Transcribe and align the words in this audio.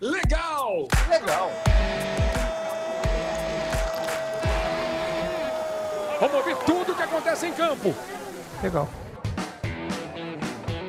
Legal! 0.00 0.88
Legal. 1.08 1.50
Vamos 6.20 6.36
ouvir 6.36 6.56
tudo 6.66 6.92
o 6.92 6.94
que 6.94 7.02
acontece 7.02 7.46
em 7.46 7.52
campo. 7.54 7.94
Legal. 8.62 8.90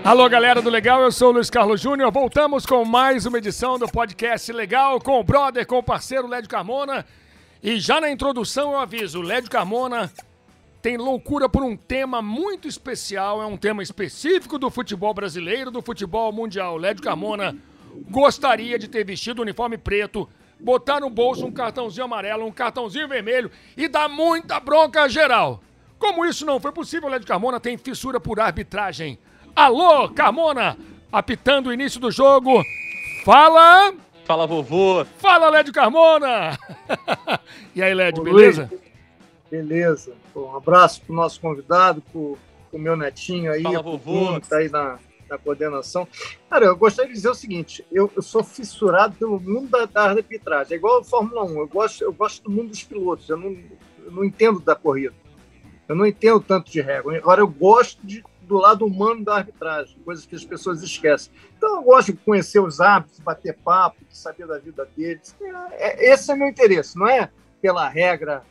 Alô, 0.04 0.28
galera 0.28 0.62
do 0.62 0.70
Legal, 0.70 1.02
eu 1.02 1.12
sou 1.14 1.30
o 1.30 1.32
Luiz 1.36 1.50
Carlos 1.50 1.80
Júnior. 1.80 2.12
Voltamos 2.12 2.66
com 2.66 2.84
mais 2.84 3.26
uma 3.26 3.38
edição 3.38 3.80
do 3.80 3.88
podcast 3.88 4.52
Legal 4.52 5.00
com 5.00 5.18
o 5.22 5.24
brother, 5.24 5.66
com 5.66 5.78
o 5.78 5.84
parceiro 5.84 6.28
Lédio 6.28 6.50
Carmona. 6.50 7.06
E 7.64 7.80
já 7.80 8.02
na 8.02 8.12
introdução 8.12 8.74
eu 8.74 8.80
aviso, 8.80 9.22
Lédio 9.22 9.50
Carmona 9.50 10.12
tem 10.82 10.98
loucura 10.98 11.48
por 11.48 11.64
um 11.64 11.78
tema 11.78 12.22
muito 12.22 12.68
especial, 12.68 13.42
é 13.42 13.46
um 13.46 13.56
tema 13.56 13.82
específico 13.82 14.60
do 14.60 14.70
futebol 14.70 15.14
brasileiro, 15.14 15.72
do 15.72 15.82
futebol 15.82 16.30
mundial. 16.34 16.76
Lédio 16.76 17.04
Carmona 17.04 17.56
gostaria 18.10 18.78
de 18.78 18.88
ter 18.88 19.04
vestido 19.06 19.40
o 19.40 19.42
uniforme 19.42 19.78
preto, 19.78 20.28
botar 20.60 21.00
no 21.00 21.10
bolso 21.10 21.46
um 21.46 21.52
cartãozinho 21.52 22.06
amarelo, 22.06 22.46
um 22.46 22.52
cartãozinho 22.52 23.08
vermelho 23.08 23.52
e 23.76 23.88
dar 23.88 24.08
muita 24.08 24.60
bronca 24.60 25.08
geral. 25.08 25.62
Como 26.00 26.26
isso 26.26 26.46
não 26.46 26.60
foi 26.60 26.72
possível, 26.72 27.10
Lédio 27.10 27.28
Carmona 27.28 27.60
tem 27.60 27.78
fissura 27.78 28.20
por 28.20 28.40
arbitragem. 28.40 29.18
Alô, 29.56 30.10
Carmona, 30.10 30.78
apitando 31.12 31.68
o 31.68 31.74
início 31.74 32.00
do 32.00 32.12
jogo. 32.12 32.64
Fala! 33.26 33.94
Fala, 34.26 34.46
vovô. 34.46 35.06
Fala, 35.18 35.50
Lédio 35.50 35.74
Carmona! 35.74 36.58
e 37.74 37.82
aí, 37.82 37.94
Lédio, 37.94 38.22
Ô, 38.22 38.26
beleza? 38.26 38.70
Luiz, 38.70 38.88
Beleza. 39.50 40.14
Pô, 40.34 40.48
um 40.48 40.56
abraço 40.56 41.02
pro 41.02 41.16
nosso 41.16 41.40
convidado, 41.40 42.02
pro, 42.12 42.38
pro 42.70 42.80
meu 42.80 42.96
netinho 42.96 43.52
aí, 43.52 43.64
Fala, 43.64 43.82
vovô. 43.82 44.40
Que 44.40 44.50
tá 44.50 44.58
aí 44.58 44.70
na, 44.70 45.00
na 45.30 45.38
coordenação. 45.38 46.08
Cara, 46.50 46.66
eu 46.66 46.76
gostaria 46.76 47.10
de 47.10 47.16
dizer 47.16 47.30
o 47.30 47.36
seguinte: 47.36 47.86
eu, 47.92 48.12
eu 48.16 48.22
sou 48.22 48.44
fissurado 48.44 49.16
pelo 49.16 49.40
mundo 49.40 49.70
da, 49.70 49.86
da 49.86 50.04
arbitragem. 50.04 50.74
É 50.74 50.78
igual 50.78 51.00
a 51.00 51.04
Fórmula 51.04 51.44
1. 51.44 51.60
Eu 51.60 51.68
gosto, 51.68 52.04
eu 52.04 52.14
gosto 52.14 52.44
do 52.44 52.50
mundo 52.50 52.70
dos 52.70 52.84
pilotos. 52.84 53.30
Eu 53.30 53.38
não, 53.38 53.58
eu 54.06 54.12
não 54.12 54.24
entendo 54.24 54.60
da 54.60 54.76
corrida. 54.76 55.16
Eu 55.88 55.96
não 55.96 56.06
entendo 56.06 56.40
tanto 56.40 56.70
de 56.70 56.82
regra. 56.82 57.18
Agora, 57.18 57.42
eu 57.42 57.48
gosto 57.48 58.06
de, 58.06 58.24
do 58.42 58.58
lado 58.58 58.86
humano 58.86 59.24
da 59.24 59.36
arbitragem, 59.36 59.98
coisas 60.04 60.26
que 60.26 60.36
as 60.36 60.44
pessoas 60.44 60.84
esquecem. 60.84 61.32
Então, 61.58 61.78
eu 61.78 61.84
gosto 61.84 62.12
de 62.12 62.18
conhecer 62.18 62.60
os 62.60 62.82
árbitros, 62.82 63.20
bater 63.20 63.58
papo, 63.58 64.04
de 64.04 64.18
saber 64.18 64.48
da 64.48 64.58
vida 64.60 64.88
deles. 64.98 65.36
É, 65.72 66.10
é- 66.10 66.14
esse 66.14 66.32
é 66.32 66.36
meu 66.36 66.48
interesse, 66.48 66.98
não 66.98 67.08
é 67.08 67.30
pela 67.62 67.88
regra 67.88 68.44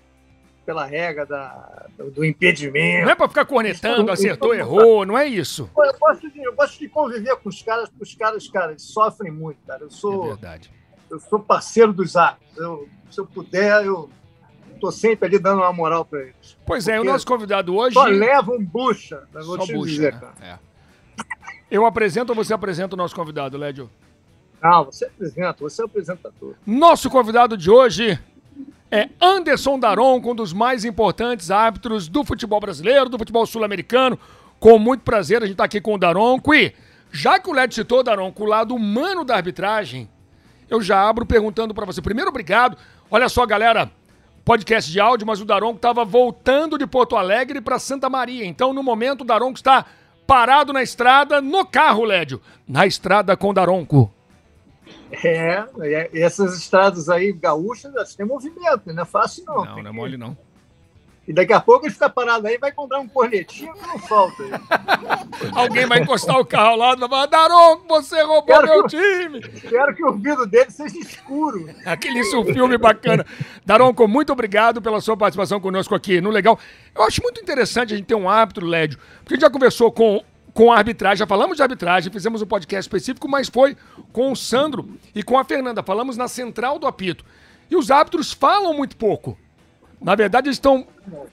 pela 0.66 0.84
regra 0.84 1.24
da, 1.24 1.86
do, 2.12 2.24
impedimento. 2.24 3.04
Não 3.04 3.12
é 3.12 3.14
pra 3.14 3.28
ficar 3.28 3.44
cornetando, 3.44 4.10
acertou, 4.10 4.52
errou, 4.52 5.06
não 5.06 5.16
é 5.16 5.24
isso. 5.24 5.70
Eu 5.78 5.98
gosto, 5.98 6.28
de, 6.28 6.42
eu 6.42 6.54
gosto 6.54 6.78
de 6.78 6.88
conviver 6.88 7.36
com 7.36 7.48
os 7.48 7.62
caras, 7.62 7.88
porque 7.88 8.02
os 8.02 8.14
caras, 8.16 8.48
cara, 8.48 8.72
eles 8.72 8.82
sofrem 8.82 9.30
muito, 9.30 9.58
cara. 9.64 9.82
Eu 9.82 9.86
É 9.86 9.90
sou, 9.90 10.26
verdade. 10.26 10.70
eu 11.08 11.20
sou 11.20 11.38
parceiro 11.38 11.92
dos 11.92 12.16
árbitros. 12.16 12.56
Eu, 12.58 12.88
se 13.08 13.20
eu 13.20 13.26
puder, 13.26 13.86
eu 13.86 14.10
tô 14.80 14.90
sempre 14.90 15.28
ali 15.28 15.38
dando 15.38 15.58
uma 15.62 15.72
moral 15.72 16.04
para 16.04 16.20
eles. 16.22 16.58
Pois 16.66 16.88
é, 16.88 17.00
o 17.00 17.04
nosso 17.04 17.24
convidado 17.24 17.74
hoje. 17.76 17.94
Só 17.94 18.04
levam 18.04 18.62
bucha, 18.62 19.22
eu 19.32 19.44
vou 19.46 19.56
Só 19.58 19.64
te 19.66 19.72
bucha, 19.72 19.90
dizer, 19.92 20.14
né? 20.14 20.20
cara. 20.20 20.34
É. 20.42 20.58
Eu 21.70 21.86
apresento 21.86 22.32
ou 22.32 22.36
você 22.36 22.52
apresenta 22.52 22.94
o 22.94 22.98
nosso 22.98 23.14
convidado, 23.14 23.56
Lédio? 23.56 23.88
Não, 24.60 24.84
você 24.84 25.04
apresenta, 25.04 25.56
você 25.60 25.80
é 25.80 25.84
o 25.84 25.86
apresentador. 25.86 26.54
Nosso 26.66 27.08
convidado 27.08 27.56
de 27.56 27.70
hoje 27.70 28.18
é 28.90 29.08
Anderson 29.20 29.78
Daronco, 29.78 30.30
um 30.30 30.34
dos 30.34 30.52
mais 30.52 30.84
importantes 30.84 31.50
árbitros 31.50 32.08
do 32.08 32.24
futebol 32.24 32.60
brasileiro, 32.60 33.08
do 33.08 33.18
futebol 33.18 33.44
sul-americano. 33.46 34.18
Com 34.60 34.78
muito 34.78 35.02
prazer, 35.02 35.42
a 35.42 35.46
gente 35.46 35.54
está 35.54 35.64
aqui 35.64 35.80
com 35.80 35.94
o 35.94 35.98
Daronco. 35.98 36.54
E, 36.54 36.72
já 37.10 37.38
que 37.38 37.50
o 37.50 37.52
Lédio 37.52 37.74
citou, 37.74 38.02
Daronco, 38.02 38.44
o 38.44 38.46
lado 38.46 38.74
humano 38.74 39.24
da 39.24 39.36
arbitragem, 39.36 40.08
eu 40.70 40.80
já 40.80 41.08
abro 41.08 41.26
perguntando 41.26 41.74
para 41.74 41.84
você. 41.84 42.00
Primeiro, 42.00 42.30
obrigado. 42.30 42.76
Olha 43.10 43.28
só, 43.28 43.44
galera, 43.44 43.90
podcast 44.44 44.90
de 44.90 45.00
áudio, 45.00 45.26
mas 45.26 45.40
o 45.40 45.44
Daronco 45.44 45.76
estava 45.76 46.04
voltando 46.04 46.78
de 46.78 46.86
Porto 46.86 47.16
Alegre 47.16 47.60
para 47.60 47.78
Santa 47.78 48.08
Maria. 48.08 48.46
Então, 48.46 48.72
no 48.72 48.82
momento, 48.82 49.22
o 49.22 49.24
Daronco 49.24 49.56
está 49.56 49.84
parado 50.26 50.72
na 50.72 50.82
estrada, 50.82 51.40
no 51.40 51.64
carro, 51.66 52.04
Lédio. 52.04 52.40
Na 52.66 52.86
estrada 52.86 53.36
com 53.36 53.50
o 53.50 53.52
Daronco. 53.52 54.12
É, 55.12 55.64
e 56.12 56.20
essas 56.20 56.56
estradas 56.56 57.08
aí 57.08 57.32
gaúchas, 57.32 57.94
elas 57.94 58.14
têm 58.14 58.26
movimento, 58.26 58.92
não 58.92 59.02
é 59.02 59.06
fácil 59.06 59.44
não. 59.46 59.64
Não, 59.64 59.82
não 59.82 59.90
é 59.90 59.92
mole, 59.92 60.16
não. 60.16 60.36
E 61.26 61.32
daqui 61.32 61.52
a 61.52 61.60
pouco 61.60 61.86
ele 61.86 61.92
fica 61.92 62.08
parado 62.08 62.46
aí 62.46 62.54
e 62.54 62.58
vai 62.58 62.70
encontrar 62.70 63.00
um 63.00 63.08
cornetinho 63.08 63.72
que 63.74 63.86
não 63.86 63.98
falta. 63.98 64.44
Alguém 65.56 65.84
vai 65.84 66.00
encostar 66.00 66.38
o 66.38 66.46
carro 66.46 66.76
lado 66.76 66.98
e 66.98 67.00
vai 67.00 67.08
falar: 67.08 67.26
Daronco, 67.26 67.84
você 67.88 68.22
roubou 68.22 68.44
Quero 68.44 68.66
meu 68.68 68.84
que 68.84 68.96
time. 68.96 69.40
Espero 69.40 69.94
que 69.94 70.04
o 70.04 70.12
vidro 70.12 70.46
dele 70.46 70.70
seja 70.70 70.96
escuro. 70.98 71.68
Aquele 71.84 72.20
isso, 72.20 72.44
filme 72.44 72.78
bacana. 72.78 73.26
Daronco, 73.64 74.06
muito 74.06 74.32
obrigado 74.32 74.80
pela 74.80 75.00
sua 75.00 75.16
participação 75.16 75.60
conosco 75.60 75.96
aqui 75.96 76.20
no 76.20 76.30
Legal. 76.30 76.58
Eu 76.94 77.02
acho 77.02 77.20
muito 77.20 77.40
interessante 77.40 77.92
a 77.92 77.96
gente 77.96 78.06
ter 78.06 78.14
um 78.14 78.28
árbitro, 78.28 78.64
Lédio, 78.64 78.98
porque 79.18 79.34
a 79.34 79.36
gente 79.36 79.42
já 79.42 79.50
conversou 79.50 79.90
com, 79.90 80.22
com 80.56 80.72
a 80.72 80.78
arbitragem, 80.78 81.18
já 81.18 81.26
falamos 81.26 81.58
de 81.58 81.62
arbitragem, 81.62 82.10
fizemos 82.10 82.40
um 82.40 82.46
podcast 82.46 82.88
específico, 82.88 83.28
mas 83.28 83.46
foi 83.46 83.76
com 84.10 84.32
o 84.32 84.36
Sandro 84.36 84.88
e 85.14 85.22
com 85.22 85.38
a 85.38 85.44
Fernanda. 85.44 85.82
Falamos 85.82 86.16
na 86.16 86.28
central 86.28 86.78
do 86.78 86.86
apito. 86.86 87.26
E 87.70 87.76
os 87.76 87.90
árbitros 87.90 88.32
falam 88.32 88.72
muito 88.72 88.96
pouco. 88.96 89.38
Na 90.00 90.14
verdade, 90.14 90.48
eles 90.48 90.56
estão 90.56 90.86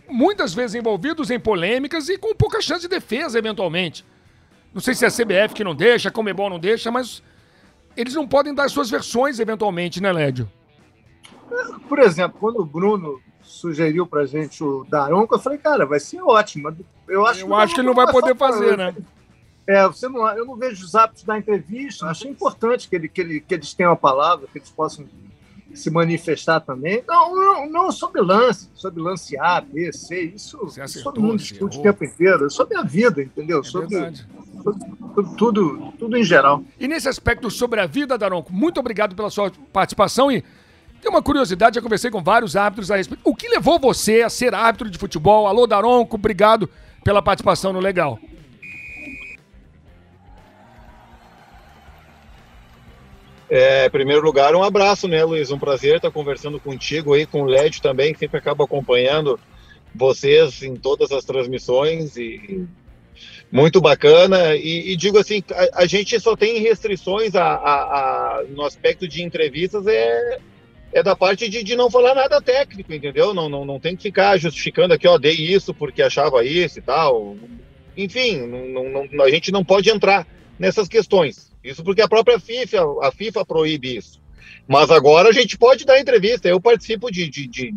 muitas 0.10 0.54
vezes 0.54 0.76
envolvidos 0.76 1.32
em 1.32 1.40
polêmicas 1.40 2.10
e 2.10 2.18
com 2.18 2.36
pouca 2.36 2.62
chance 2.62 2.82
de 2.82 2.90
defesa, 2.90 3.40
eventualmente. 3.40 4.06
Não 4.74 4.82
sei 4.82 4.94
se 4.94 5.06
é 5.06 5.08
a 5.08 5.12
CBF 5.12 5.54
que 5.54 5.64
não 5.64 5.74
deixa, 5.74 6.10
a 6.10 6.12
Comebol 6.12 6.50
não 6.50 6.60
deixa, 6.60 6.92
mas 6.92 7.24
eles 7.96 8.16
não 8.16 8.28
podem 8.28 8.54
dar 8.54 8.70
suas 8.70 8.90
versões, 8.90 9.40
eventualmente, 9.40 10.04
né, 10.04 10.12
Lédio? 10.12 10.52
Por 11.88 12.00
exemplo, 12.00 12.38
quando 12.42 12.60
o 12.60 12.66
Bruno 12.66 13.22
sugeriu 13.54 14.06
pra 14.08 14.26
gente 14.26 14.64
o 14.64 14.86
Daronco, 14.90 15.36
eu 15.36 15.40
falei, 15.40 15.58
cara, 15.58 15.86
vai 15.86 16.00
ser 16.00 16.22
ótimo. 16.22 16.76
Eu 17.08 17.26
acho, 17.26 17.42
Eu 17.42 17.56
acho 17.56 17.74
que 17.74 17.82
ele 17.82 17.88
não 17.88 17.94
vai 17.94 18.12
poder 18.12 18.36
fazer, 18.36 18.78
né? 18.78 18.96
É, 19.68 19.88
você 19.88 20.10
não, 20.10 20.28
eu 20.30 20.46
não 20.46 20.56
vejo 20.56 20.84
os 20.84 20.96
hábitos 20.96 21.24
da 21.24 21.38
entrevista. 21.38 22.08
Achei 22.08 22.30
importante 22.30 22.90
que, 22.90 22.96
ele, 22.96 23.08
que, 23.08 23.22
ele, 23.22 23.40
que 23.40 23.54
eles 23.54 23.74
tenham 23.74 23.94
a 23.94 23.96
palavra, 23.96 24.48
que 24.52 24.58
eles 24.58 24.70
possam 24.70 25.06
se 25.74 25.90
manifestar 25.90 26.60
também. 26.60 27.04
Não, 27.08 27.36
não, 27.36 27.70
não 27.70 27.92
sobre 27.92 28.22
lance, 28.22 28.70
sobre 28.74 29.02
lance 29.02 29.38
A, 29.38 29.62
B, 29.62 29.92
C, 29.94 30.34
isso, 30.36 30.60
acertou, 30.82 31.14
todo 31.14 31.22
mundo 31.22 31.38
discute 31.38 31.80
o 31.80 31.82
tempo 31.82 32.04
inteiro. 32.04 32.48
É 32.48 32.50
sobre 32.50 32.78
a 32.78 32.82
vida, 32.82 33.22
entendeu? 33.22 33.62
É 33.62 33.64
sobre, 33.64 33.88
verdade. 33.88 34.28
sobre 35.14 35.36
tudo, 35.38 35.94
tudo 35.98 36.18
em 36.18 36.24
geral. 36.24 36.64
E 36.80 36.88
nesse 36.88 37.08
aspecto 37.08 37.50
sobre 37.50 37.80
a 37.80 37.86
vida, 37.86 38.18
Daronco, 38.18 38.52
muito 38.52 38.80
obrigado 38.80 39.16
pela 39.16 39.30
sua 39.30 39.52
participação 39.72 40.32
e 40.32 40.44
tem 41.04 41.12
uma 41.12 41.22
curiosidade, 41.22 41.76
já 41.76 41.82
conversei 41.82 42.10
com 42.10 42.24
vários 42.24 42.56
árbitros 42.56 42.90
a 42.90 42.96
respeito. 42.96 43.22
O 43.26 43.36
que 43.36 43.50
levou 43.50 43.78
você 43.78 44.22
a 44.22 44.30
ser 44.30 44.56
árbitro 44.56 44.90
de 44.90 44.98
futebol? 44.98 45.46
Alô, 45.48 45.68
Daronco, 45.68 46.16
obrigado 46.16 46.70
pela 47.04 47.22
participação 47.22 47.74
no 47.74 47.80
Legal. 47.82 48.18
É, 53.50 53.86
em 53.86 53.90
primeiro 53.90 54.24
lugar, 54.24 54.56
um 54.56 54.64
abraço, 54.64 55.08
né, 55.08 55.24
Luiz? 55.24 55.52
Um 55.52 55.60
prazer 55.60 55.98
estar 55.98 56.10
conversando 56.10 56.60
contigo 56.60 57.14
aí, 57.14 57.26
com 57.26 57.42
o 57.42 57.46
Led 57.46 57.82
também, 57.82 58.14
que 58.14 58.20
sempre 58.20 58.38
acaba 58.38 58.64
acompanhando 58.64 59.38
vocês 59.94 60.64
em 60.64 60.76
todas 60.76 61.12
as 61.12 61.26
transmissões 61.26 62.16
e 62.16 62.66
muito 63.52 63.80
bacana. 63.82 64.56
E, 64.56 64.94
e 64.94 64.96
digo 64.96 65.20
assim, 65.20 65.44
a, 65.52 65.82
a 65.82 65.86
gente 65.86 66.18
só 66.20 66.36
tem 66.36 66.60
restrições 66.62 67.36
a, 67.36 67.44
a- 67.44 68.38
a- 68.40 68.44
no 68.50 68.64
aspecto 68.66 69.06
de 69.08 69.22
entrevistas 69.22 69.86
é, 69.86 70.40
é 70.94 71.02
da 71.04 71.16
parte 71.16 71.50
de, 71.50 71.64
de 71.64 71.76
não 71.76 71.90
falar 71.90 72.14
nada 72.14 72.42
técnico, 72.42 72.94
entendeu? 72.94 73.34
Não, 73.34 73.50
não, 73.50 73.66
não 73.66 73.80
tem 73.80 73.96
que 73.96 74.04
ficar 74.04 74.38
justificando 74.38 74.94
aqui, 74.94 75.08
ó, 75.08 75.18
dei 75.18 75.34
isso 75.34 75.74
porque 75.74 76.02
achava 76.02 76.46
isso 76.46 76.80
e 76.80 76.82
tal. 76.82 77.36
Enfim, 77.98 78.38
não, 78.48 79.08
não- 79.12 79.24
a 79.26 79.30
gente 79.30 79.52
não 79.52 79.64
pode 79.64 79.90
entrar 79.90 80.28
nessas 80.58 80.88
questões. 80.88 81.52
Isso 81.64 81.84
porque 81.84 82.02
a 82.02 82.08
própria 82.08 82.40
FIFA, 82.40 82.80
a 83.02 83.12
FIFA 83.12 83.46
proíbe 83.46 83.98
isso. 83.98 84.22
Mas 84.68 84.92
agora 84.92 85.30
a 85.30 85.34
gente 85.34 85.58
pode 85.58 85.86
dar 85.86 86.00
entrevista. 86.00 86.48
Eu 86.48 86.62
participo 86.62 87.12
de, 87.12 87.28
de, 87.28 87.48
de, 87.48 87.72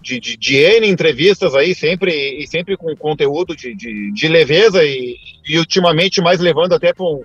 de, 0.00 0.20
de, 0.20 0.36
de 0.36 0.56
N 0.56 0.86
entrevistas 0.88 1.54
aí, 1.54 1.74
sempre, 1.74 2.12
e 2.38 2.46
sempre 2.46 2.76
com 2.76 2.94
conteúdo 2.96 3.56
de, 3.56 3.74
de, 3.74 4.12
de 4.12 4.28
leveza 4.28 4.84
e, 4.84 5.16
e 5.48 5.58
ultimamente 5.58 6.20
mais 6.20 6.40
levando 6.40 6.74
até 6.74 6.92
para 6.92 7.04
um, 7.04 7.22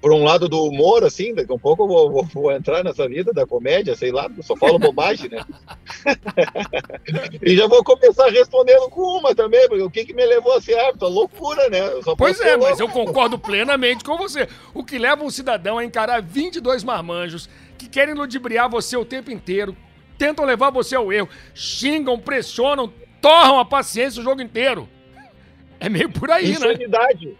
por 0.00 0.12
um 0.12 0.22
lado 0.22 0.48
do 0.48 0.62
humor, 0.62 1.04
assim, 1.04 1.34
daqui 1.34 1.50
a 1.50 1.54
um 1.54 1.58
pouco 1.58 1.82
eu 1.82 1.88
vou, 1.88 2.10
vou, 2.10 2.24
vou 2.24 2.52
entrar 2.52 2.84
nessa 2.84 3.08
vida 3.08 3.32
da 3.32 3.44
comédia, 3.44 3.96
sei 3.96 4.12
lá, 4.12 4.30
só 4.42 4.54
falo 4.56 4.78
bobagem, 4.78 5.28
né? 5.28 5.44
e 7.42 7.56
já 7.56 7.66
vou 7.66 7.82
começar 7.82 8.28
respondendo 8.28 8.88
com 8.90 9.18
uma 9.18 9.34
também, 9.34 9.68
porque 9.68 9.82
o 9.82 9.90
que, 9.90 10.04
que 10.04 10.14
me 10.14 10.24
levou 10.24 10.54
a 10.54 10.60
ser 10.60 10.78
árbitro? 10.78 11.06
A 11.06 11.10
loucura, 11.10 11.68
né? 11.68 11.80
Pois 12.16 12.40
é, 12.40 12.56
mas 12.56 12.78
eu 12.78 12.88
concordo 12.88 13.38
plenamente 13.38 14.04
com 14.04 14.16
você. 14.16 14.48
O 14.72 14.84
que 14.84 14.98
leva 14.98 15.24
um 15.24 15.30
cidadão 15.30 15.78
a 15.78 15.84
encarar 15.84 16.22
22 16.22 16.84
marmanjos 16.84 17.48
que 17.76 17.88
querem 17.88 18.14
ludibriar 18.14 18.70
você 18.70 18.96
o 18.96 19.04
tempo 19.04 19.32
inteiro, 19.32 19.76
tentam 20.16 20.44
levar 20.44 20.70
você 20.70 20.94
ao 20.94 21.12
erro, 21.12 21.28
xingam, 21.54 22.18
pressionam, 22.20 22.92
torram 23.20 23.58
a 23.58 23.64
paciência 23.64 24.20
o 24.20 24.24
jogo 24.24 24.42
inteiro. 24.42 24.88
É 25.80 25.88
meio 25.88 26.10
por 26.10 26.30
aí, 26.30 26.50
né? 26.50 26.52
Insanidade. 26.52 27.36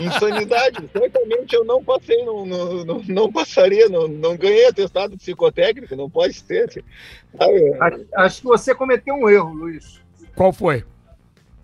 Insanidade. 0.00 0.88
Certamente 0.92 1.54
eu 1.54 1.64
não 1.64 1.82
passei, 1.82 2.24
não, 2.24 2.46
não, 2.46 3.02
não 3.06 3.32
passaria, 3.32 3.88
não, 3.88 4.08
não 4.08 4.36
ganhei 4.36 4.66
atestado 4.66 5.16
psicotécnico, 5.16 5.94
não 5.96 6.08
pode 6.08 6.34
ser. 6.34 6.84
Acho, 7.80 8.06
acho 8.16 8.40
que 8.40 8.46
você 8.46 8.74
cometeu 8.74 9.14
um 9.14 9.28
erro, 9.28 9.52
Luiz. 9.52 10.00
Qual 10.34 10.52
foi? 10.52 10.84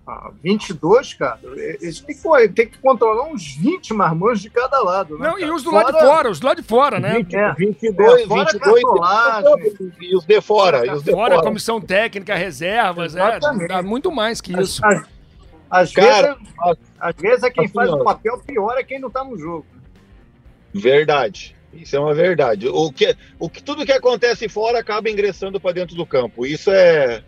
Ah, 0.06 0.30
22, 0.42 1.12
cara. 1.12 1.38
Eles 1.54 2.00
têm 2.00 2.16
que, 2.16 2.48
tem 2.54 2.66
que 2.66 2.78
controlar 2.78 3.24
uns 3.28 3.54
20 3.56 3.92
marmanjos 3.92 4.40
de 4.40 4.48
cada 4.48 4.80
lado. 4.80 5.18
Né, 5.18 5.28
Não, 5.28 5.38
e 5.38 5.50
os 5.50 5.62
do 5.62 5.70
fora... 5.70 5.84
lado 5.84 5.98
de 5.98 6.06
fora, 6.06 6.30
os 6.30 6.40
do 6.40 6.46
lado 6.46 6.62
de 6.62 6.66
fora, 6.66 6.98
né? 6.98 7.14
20, 7.16 7.36
é, 7.36 7.54
22, 7.54 8.22
é, 8.22 8.26
22 8.26 8.82
e 10.00 10.16
os 10.16 10.24
de 10.24 10.40
fora. 10.40 10.86
E 10.86 10.90
os 10.90 11.02
de 11.02 11.10
fora, 11.10 11.34
fora, 11.34 11.42
comissão 11.42 11.78
técnica, 11.78 12.34
reservas, 12.34 13.14
é, 13.14 13.38
dá 13.68 13.82
muito 13.82 14.10
mais 14.10 14.40
que 14.40 14.58
isso. 14.58 14.80
Às, 14.82 15.02
às, 15.70 15.92
cara, 15.92 16.34
vezes, 16.34 16.54
às 16.98 17.16
vezes 17.16 17.42
é 17.42 17.50
quem 17.50 17.64
assim, 17.64 17.74
faz 17.74 17.90
o 17.90 18.04
papel 18.04 18.38
pior 18.38 18.76
é 18.78 18.84
quem 18.84 18.98
não 18.98 19.10
tá 19.10 19.24
no 19.24 19.38
jogo. 19.38 19.66
Verdade. 20.74 21.56
Isso 21.72 21.94
é 21.96 22.00
uma 22.00 22.14
verdade. 22.14 22.68
O 22.68 22.90
que, 22.90 23.14
o 23.38 23.50
que 23.50 23.62
tudo 23.62 23.84
que 23.84 23.92
acontece 23.92 24.48
fora 24.48 24.78
acaba 24.78 25.10
ingressando 25.10 25.60
para 25.60 25.72
dentro 25.72 25.94
do 25.94 26.06
campo. 26.06 26.46
Isso 26.46 26.70
é 26.70 27.22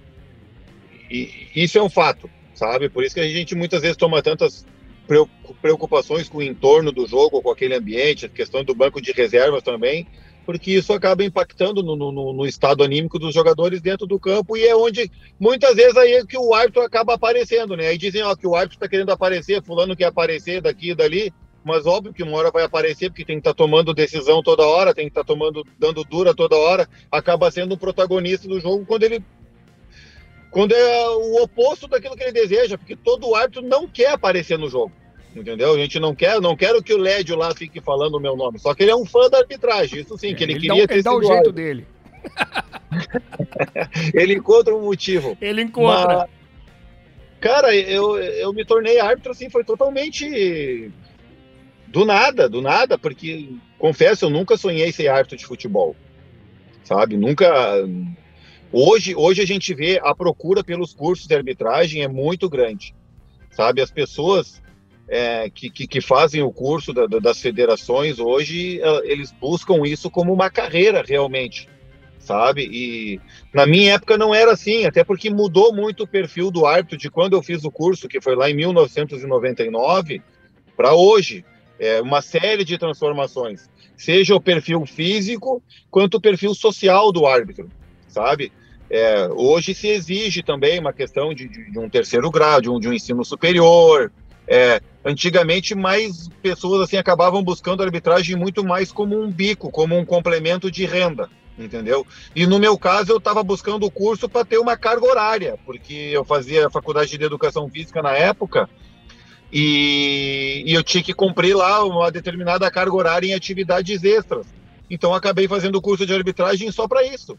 isso 1.10 1.76
é 1.76 1.82
um 1.82 1.90
fato 1.90 2.30
sabe? 2.60 2.90
Por 2.90 3.02
isso 3.02 3.14
que 3.14 3.20
a 3.22 3.28
gente 3.28 3.54
muitas 3.54 3.80
vezes 3.80 3.96
toma 3.96 4.22
tantas 4.22 4.66
preocupações 5.62 6.28
com 6.28 6.38
o 6.38 6.42
entorno 6.42 6.92
do 6.92 7.06
jogo, 7.06 7.40
com 7.40 7.50
aquele 7.50 7.74
ambiente, 7.74 8.26
a 8.26 8.28
questão 8.28 8.62
do 8.62 8.74
banco 8.74 9.00
de 9.00 9.12
reservas 9.12 9.62
também, 9.62 10.06
porque 10.44 10.72
isso 10.72 10.92
acaba 10.92 11.24
impactando 11.24 11.82
no, 11.82 11.94
no, 11.96 12.32
no, 12.32 12.46
estado 12.46 12.82
anímico 12.82 13.18
dos 13.18 13.34
jogadores 13.34 13.80
dentro 13.80 14.06
do 14.06 14.18
campo 14.18 14.56
e 14.56 14.66
é 14.66 14.74
onde 14.74 15.10
muitas 15.38 15.74
vezes 15.76 15.96
aí 15.96 16.12
é 16.12 16.24
que 16.24 16.38
o 16.38 16.54
árbitro 16.54 16.82
acaba 16.82 17.14
aparecendo, 17.14 17.76
né? 17.76 17.88
Aí 17.88 17.98
dizem 17.98 18.22
ó, 18.22 18.34
que 18.34 18.46
o 18.46 18.54
árbitro 18.54 18.76
está 18.76 18.88
querendo 18.88 19.10
aparecer, 19.10 19.62
fulano 19.62 19.96
quer 19.96 20.06
aparecer 20.06 20.60
daqui 20.60 20.90
e 20.90 20.94
dali, 20.94 21.32
mas 21.64 21.86
óbvio 21.86 22.12
que 22.12 22.22
uma 22.22 22.36
hora 22.36 22.50
vai 22.50 22.64
aparecer 22.64 23.10
porque 23.10 23.24
tem 23.24 23.36
que 23.36 23.40
estar 23.40 23.54
tá 23.54 23.56
tomando 23.56 23.94
decisão 23.94 24.42
toda 24.42 24.66
hora, 24.66 24.94
tem 24.94 25.04
que 25.04 25.10
estar 25.10 25.22
tá 25.22 25.26
tomando 25.26 25.64
dando 25.78 26.02
dura 26.04 26.34
toda 26.34 26.56
hora, 26.56 26.88
acaba 27.10 27.50
sendo 27.50 27.74
o 27.74 27.78
protagonista 27.78 28.48
do 28.48 28.60
jogo 28.60 28.84
quando 28.86 29.04
ele 29.04 29.22
quando 30.50 30.72
é 30.72 31.08
o 31.10 31.42
oposto 31.42 31.86
daquilo 31.86 32.16
que 32.16 32.24
ele 32.24 32.32
deseja, 32.32 32.76
porque 32.76 32.96
todo 32.96 33.34
árbitro 33.36 33.62
não 33.62 33.86
quer 33.86 34.10
aparecer 34.10 34.58
no 34.58 34.68
jogo. 34.68 34.92
Entendeu? 35.34 35.74
A 35.74 35.78
gente 35.78 36.00
não 36.00 36.14
quer, 36.14 36.40
não 36.40 36.56
quero 36.56 36.82
que 36.82 36.92
o 36.92 36.98
Lédio 36.98 37.36
lá 37.36 37.54
fique 37.54 37.80
falando 37.80 38.16
o 38.16 38.20
meu 38.20 38.36
nome. 38.36 38.58
Só 38.58 38.74
que 38.74 38.82
ele 38.82 38.90
é 38.90 38.96
um 38.96 39.04
fã 39.04 39.28
da 39.30 39.38
arbitragem, 39.38 40.00
isso 40.00 40.18
sim, 40.18 40.34
que 40.34 40.42
ele, 40.42 40.54
ele 40.54 40.60
queria 40.60 40.82
dá, 40.82 40.88
ter 40.88 40.94
ele 40.94 41.02
dá 41.02 41.14
o 41.14 41.20
jeito 41.20 41.32
árbitro. 41.32 41.52
dele. 41.52 41.86
ele 44.12 44.34
encontra 44.34 44.74
um 44.74 44.82
motivo. 44.82 45.38
Ele 45.40 45.62
encontra. 45.62 46.16
Mas, 46.16 46.30
cara, 47.40 47.74
eu, 47.74 48.18
eu 48.18 48.52
me 48.52 48.64
tornei 48.64 48.98
árbitro 48.98 49.30
assim, 49.30 49.48
foi 49.48 49.62
totalmente 49.62 50.90
do 51.86 52.04
nada, 52.04 52.48
do 52.48 52.60
nada, 52.60 52.98
porque 52.98 53.50
confesso, 53.78 54.24
eu 54.24 54.30
nunca 54.30 54.56
sonhei 54.56 54.90
ser 54.90 55.08
árbitro 55.08 55.38
de 55.38 55.46
futebol. 55.46 55.94
Sabe? 56.82 57.16
Nunca 57.16 57.84
Hoje, 58.72 59.16
hoje 59.16 59.42
a 59.42 59.46
gente 59.46 59.74
vê 59.74 60.00
a 60.02 60.14
procura 60.14 60.62
pelos 60.62 60.94
cursos 60.94 61.26
de 61.26 61.34
arbitragem 61.34 62.02
é 62.02 62.08
muito 62.08 62.48
grande, 62.48 62.94
sabe? 63.50 63.80
As 63.80 63.90
pessoas 63.90 64.62
é, 65.10 65.50
que, 65.50 65.68
que, 65.68 65.88
que, 65.88 66.00
fazem 66.00 66.40
o 66.40 66.52
curso 66.52 66.92
da, 66.92 67.04
da, 67.04 67.18
das 67.18 67.40
federações 67.40 68.20
hoje, 68.20 68.80
é, 68.80 69.12
eles 69.12 69.32
buscam 69.32 69.84
isso 69.84 70.08
como 70.08 70.32
uma 70.32 70.48
carreira 70.48 71.02
realmente, 71.04 71.68
sabe? 72.20 72.68
E 72.70 73.20
na 73.52 73.66
minha 73.66 73.94
época 73.94 74.16
não 74.16 74.32
era 74.32 74.52
assim, 74.52 74.86
até 74.86 75.02
porque 75.02 75.28
mudou 75.28 75.74
muito 75.74 76.04
o 76.04 76.06
perfil 76.06 76.48
do 76.52 76.64
árbitro 76.64 76.96
de 76.96 77.10
quando 77.10 77.32
eu 77.32 77.42
fiz 77.42 77.64
o 77.64 77.72
curso, 77.72 78.06
que 78.06 78.20
foi 78.20 78.36
lá 78.36 78.48
em 78.48 78.54
1999, 78.54 80.22
para 80.76 80.94
hoje. 80.94 81.44
É 81.76 82.00
uma 82.00 82.20
série 82.20 82.62
de 82.62 82.76
transformações, 82.76 83.68
seja 83.96 84.34
o 84.34 84.40
perfil 84.40 84.84
físico 84.84 85.62
quanto 85.90 86.18
o 86.18 86.20
perfil 86.20 86.54
social 86.54 87.10
do 87.10 87.26
árbitro, 87.26 87.68
sabe? 88.06 88.52
É, 88.88 89.28
hoje 89.28 89.74
se 89.74 89.88
exige 89.88 90.42
também 90.42 90.78
uma 90.78 90.92
questão 90.92 91.32
de, 91.32 91.48
de, 91.48 91.70
de 91.70 91.78
um 91.78 91.88
terceiro 91.88 92.30
grau, 92.30 92.60
de 92.60 92.68
um, 92.68 92.78
de 92.78 92.86
um 92.88 92.92
ensino 92.92 93.24
superior. 93.24 94.12
É, 94.52 94.80
antigamente, 95.04 95.76
mais 95.76 96.28
pessoas 96.42 96.82
assim 96.82 96.96
acabavam 96.96 97.40
buscando 97.40 97.82
a 97.82 97.86
arbitragem 97.86 98.34
muito 98.34 98.64
mais 98.64 98.90
como 98.90 99.16
um 99.16 99.30
bico, 99.30 99.70
como 99.70 99.96
um 99.96 100.04
complemento 100.04 100.68
de 100.68 100.84
renda, 100.84 101.30
entendeu? 101.56 102.04
E 102.34 102.48
no 102.48 102.58
meu 102.58 102.76
caso, 102.76 103.12
eu 103.12 103.18
estava 103.18 103.44
buscando 103.44 103.86
o 103.86 103.90
curso 103.92 104.28
para 104.28 104.44
ter 104.44 104.58
uma 104.58 104.76
carga 104.76 105.06
horária, 105.06 105.56
porque 105.64 105.94
eu 105.94 106.24
fazia 106.24 106.68
faculdade 106.68 107.16
de 107.16 107.24
educação 107.24 107.70
física 107.70 108.02
na 108.02 108.10
época 108.10 108.68
e, 109.52 110.64
e 110.66 110.74
eu 110.74 110.82
tinha 110.82 111.04
que 111.04 111.14
cumprir 111.14 111.56
lá 111.56 111.84
uma 111.84 112.10
determinada 112.10 112.68
carga 112.72 112.96
horária 112.96 113.28
em 113.28 113.34
atividades 113.34 114.02
extras. 114.02 114.48
Então, 114.90 115.14
acabei 115.14 115.46
fazendo 115.46 115.76
o 115.76 115.80
curso 115.80 116.04
de 116.04 116.12
arbitragem 116.12 116.72
só 116.72 116.88
para 116.88 117.06
isso. 117.06 117.38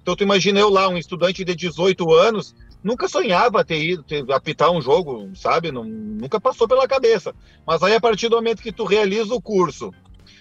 Então, 0.00 0.14
tu 0.14 0.22
imagina 0.22 0.60
eu 0.60 0.70
lá, 0.70 0.88
um 0.88 0.96
estudante 0.96 1.44
de 1.44 1.52
18 1.56 2.14
anos, 2.14 2.54
nunca 2.82 3.08
sonhava 3.08 3.64
ter 3.64 3.82
ido 3.82 4.02
ter, 4.02 4.24
apitar 4.32 4.70
um 4.70 4.80
jogo, 4.80 5.30
sabe? 5.34 5.72
Não, 5.72 5.84
nunca 5.84 6.40
passou 6.40 6.68
pela 6.68 6.88
cabeça. 6.88 7.34
Mas 7.66 7.82
aí, 7.82 7.94
a 7.94 8.00
partir 8.00 8.28
do 8.28 8.36
momento 8.36 8.62
que 8.62 8.72
tu 8.72 8.84
realiza 8.84 9.34
o 9.34 9.42
curso, 9.42 9.92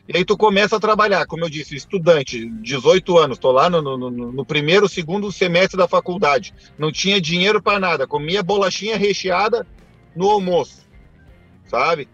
e 0.08 0.16
aí 0.16 0.24
tu 0.24 0.38
começa 0.38 0.78
a 0.78 0.80
trabalhar, 0.80 1.26
como 1.26 1.44
eu 1.44 1.50
disse, 1.50 1.76
estudante, 1.76 2.50
18 2.62 3.18
anos, 3.18 3.38
tô 3.38 3.52
lá 3.52 3.70
no, 3.70 3.82
no, 3.82 4.10
no 4.10 4.46
primeiro, 4.46 4.88
segundo 4.88 5.32
semestre 5.32 5.78
da 5.78 5.88
faculdade, 5.88 6.54
não 6.78 6.92
tinha 6.92 7.20
dinheiro 7.20 7.62
para 7.62 7.80
nada, 7.80 8.08
comia 8.08 8.42
bolachinha 8.42 8.98
recheada 8.98 9.68
no 10.16 10.30
almoço, 10.30 10.86
sabe? 11.66 12.08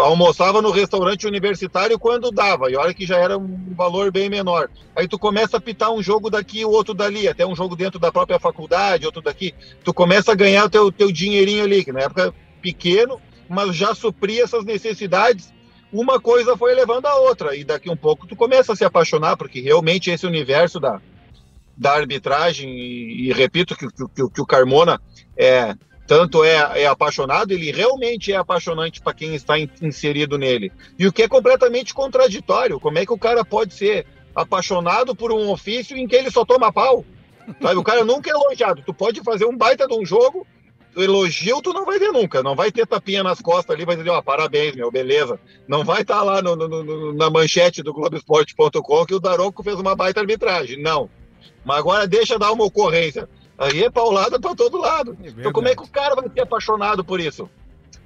Almoçava 0.00 0.62
no 0.62 0.70
restaurante 0.70 1.26
universitário 1.26 1.98
quando 1.98 2.30
dava, 2.30 2.70
e 2.70 2.76
olha 2.76 2.94
que 2.94 3.04
já 3.04 3.16
era 3.16 3.36
um 3.36 3.74
valor 3.74 4.12
bem 4.12 4.28
menor. 4.28 4.70
Aí 4.94 5.08
tu 5.08 5.18
começa 5.18 5.56
a 5.56 5.60
pitar 5.60 5.90
um 5.90 6.02
jogo 6.02 6.30
daqui, 6.30 6.64
o 6.64 6.70
outro 6.70 6.94
dali, 6.94 7.26
até 7.26 7.44
um 7.44 7.56
jogo 7.56 7.74
dentro 7.74 7.98
da 7.98 8.12
própria 8.12 8.38
faculdade, 8.38 9.06
outro 9.06 9.20
daqui. 9.20 9.52
Tu 9.82 9.92
começa 9.92 10.30
a 10.30 10.36
ganhar 10.36 10.66
o 10.66 10.70
teu, 10.70 10.92
teu 10.92 11.10
dinheirinho 11.10 11.64
ali, 11.64 11.84
que 11.84 11.92
na 11.92 12.00
época 12.00 12.32
pequeno, 12.62 13.20
mas 13.48 13.74
já 13.74 13.92
supria 13.94 14.44
essas 14.44 14.64
necessidades. 14.64 15.52
Uma 15.92 16.20
coisa 16.20 16.56
foi 16.56 16.72
levando 16.72 17.06
a 17.06 17.16
outra, 17.16 17.56
e 17.56 17.64
daqui 17.64 17.90
um 17.90 17.96
pouco 17.96 18.28
tu 18.28 18.36
começa 18.36 18.72
a 18.72 18.76
se 18.76 18.84
apaixonar, 18.84 19.36
porque 19.36 19.60
realmente 19.60 20.10
esse 20.10 20.26
universo 20.26 20.78
da, 20.78 21.00
da 21.76 21.92
arbitragem, 21.92 22.70
e, 22.70 23.28
e 23.28 23.32
repito 23.32 23.76
que, 23.76 23.88
que, 23.88 24.04
que, 24.14 24.30
que 24.30 24.40
o 24.40 24.46
Carmona 24.46 25.00
é 25.36 25.74
tanto 26.10 26.42
é, 26.42 26.82
é 26.82 26.86
apaixonado, 26.88 27.52
ele 27.52 27.70
realmente 27.70 28.32
é 28.32 28.36
apaixonante 28.36 29.00
para 29.00 29.14
quem 29.14 29.32
está 29.32 29.56
in, 29.56 29.70
inserido 29.80 30.36
nele. 30.36 30.72
E 30.98 31.06
o 31.06 31.12
que 31.12 31.22
é 31.22 31.28
completamente 31.28 31.94
contraditório, 31.94 32.80
como 32.80 32.98
é 32.98 33.06
que 33.06 33.12
o 33.12 33.18
cara 33.18 33.44
pode 33.44 33.72
ser 33.72 34.08
apaixonado 34.34 35.14
por 35.14 35.30
um 35.30 35.48
ofício 35.48 35.96
em 35.96 36.08
que 36.08 36.16
ele 36.16 36.28
só 36.28 36.44
toma 36.44 36.72
pau? 36.72 37.04
Sabe? 37.62 37.76
O 37.76 37.84
cara 37.84 38.04
nunca 38.04 38.28
é 38.28 38.32
elogiado. 38.32 38.82
Tu 38.84 38.92
pode 38.92 39.22
fazer 39.22 39.44
um 39.44 39.56
baita 39.56 39.86
de 39.86 39.94
um 39.94 40.04
jogo, 40.04 40.44
elogio 40.96 41.62
tu 41.62 41.72
não 41.72 41.86
vai 41.86 42.00
ver 42.00 42.10
nunca. 42.10 42.42
Não 42.42 42.56
vai 42.56 42.72
ter 42.72 42.88
tapinha 42.88 43.22
nas 43.22 43.40
costas 43.40 43.76
ali, 43.76 43.84
vai 43.84 43.94
dizer, 43.94 44.10
ó, 44.10 44.18
oh, 44.18 44.22
parabéns, 44.22 44.74
meu, 44.74 44.90
beleza. 44.90 45.38
Não 45.68 45.84
vai 45.84 46.02
estar 46.02 46.16
tá 46.16 46.22
lá 46.24 46.42
no, 46.42 46.56
no, 46.56 46.66
no, 46.66 47.12
na 47.12 47.30
manchete 47.30 47.84
do 47.84 47.94
Globoesporte.com 47.94 49.06
que 49.06 49.14
o 49.14 49.20
Daronco 49.20 49.62
fez 49.62 49.78
uma 49.78 49.94
baita 49.94 50.18
arbitragem. 50.18 50.82
Não. 50.82 51.08
Mas 51.64 51.78
agora 51.78 52.08
deixa 52.08 52.36
dar 52.36 52.50
uma 52.50 52.64
ocorrência. 52.64 53.28
Aí 53.60 53.84
é 53.84 53.90
paulada 53.90 54.40
para 54.40 54.54
todo 54.54 54.78
lado. 54.78 55.18
É 55.22 55.28
então, 55.28 55.52
como 55.52 55.68
é 55.68 55.76
que 55.76 55.82
o 55.82 55.86
cara 55.86 56.14
vai 56.14 56.30
ser 56.30 56.40
apaixonado 56.40 57.04
por 57.04 57.20
isso? 57.20 57.48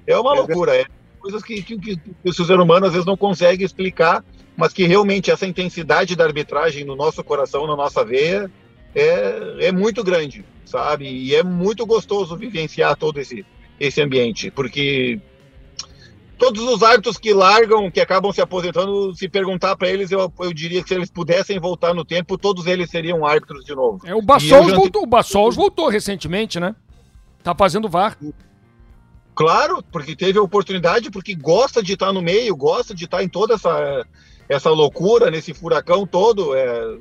É 0.05 0.17
uma 0.17 0.35
é 0.35 0.39
loucura. 0.39 0.75
É 0.75 0.85
coisas 1.17 1.41
que, 1.41 1.63
que, 1.63 1.79
que, 1.79 1.95
que 1.97 2.29
o 2.29 2.33
ser 2.33 2.59
humano 2.59 2.85
às 2.85 2.91
vezes 2.91 3.05
não 3.05 3.17
consegue 3.17 3.63
explicar, 3.63 4.23
mas 4.55 4.73
que 4.73 4.85
realmente 4.85 5.31
essa 5.31 5.47
intensidade 5.47 6.15
da 6.15 6.25
arbitragem 6.25 6.83
no 6.83 6.95
nosso 6.95 7.23
coração, 7.23 7.65
na 7.65 7.75
nossa 7.75 8.03
veia, 8.03 8.51
é, 8.93 9.67
é 9.67 9.71
muito 9.71 10.03
grande, 10.03 10.45
sabe? 10.65 11.07
E 11.07 11.33
é 11.33 11.41
muito 11.41 11.85
gostoso 11.85 12.37
vivenciar 12.37 12.95
todo 12.95 13.17
esse, 13.17 13.45
esse 13.79 14.01
ambiente, 14.01 14.51
porque 14.51 15.19
todos 16.37 16.61
os 16.63 16.83
árbitros 16.83 17.17
que 17.17 17.33
largam, 17.33 17.89
que 17.89 17.99
acabam 17.99 18.31
se 18.31 18.41
aposentando, 18.41 19.15
se 19.15 19.27
perguntar 19.27 19.75
para 19.75 19.89
eles, 19.89 20.11
eu, 20.11 20.31
eu 20.39 20.53
diria 20.53 20.81
que 20.81 20.89
se 20.89 20.95
eles 20.95 21.09
pudessem 21.09 21.59
voltar 21.59 21.93
no 21.93 22.05
tempo, 22.05 22.37
todos 22.37 22.65
eles 22.67 22.89
seriam 22.89 23.25
árbitros 23.25 23.65
de 23.65 23.73
novo. 23.73 24.05
É, 24.05 24.13
o 24.13 24.21
Bassols 24.21 24.69
já... 24.69 24.75
voltou, 24.75 25.03
o 25.03 25.07
Bassols 25.07 25.55
voltou 25.55 25.89
recentemente, 25.89 26.59
né? 26.59 26.75
Tá 27.43 27.55
fazendo 27.55 27.89
VAR. 27.89 28.17
Claro, 29.35 29.83
porque 29.91 30.15
teve 30.15 30.39
a 30.39 30.41
oportunidade, 30.41 31.11
porque 31.11 31.35
gosta 31.35 31.83
de 31.83 31.93
estar 31.93 32.13
no 32.13 32.21
meio, 32.21 32.55
gosta 32.55 32.95
de 32.95 33.05
estar 33.05 33.21
em 33.23 33.29
toda 33.29 33.55
essa, 33.55 34.05
essa 34.47 34.69
loucura, 34.69 35.29
nesse 35.29 35.53
furacão 35.53 36.07
todo. 36.07 36.55
É, 36.55 36.97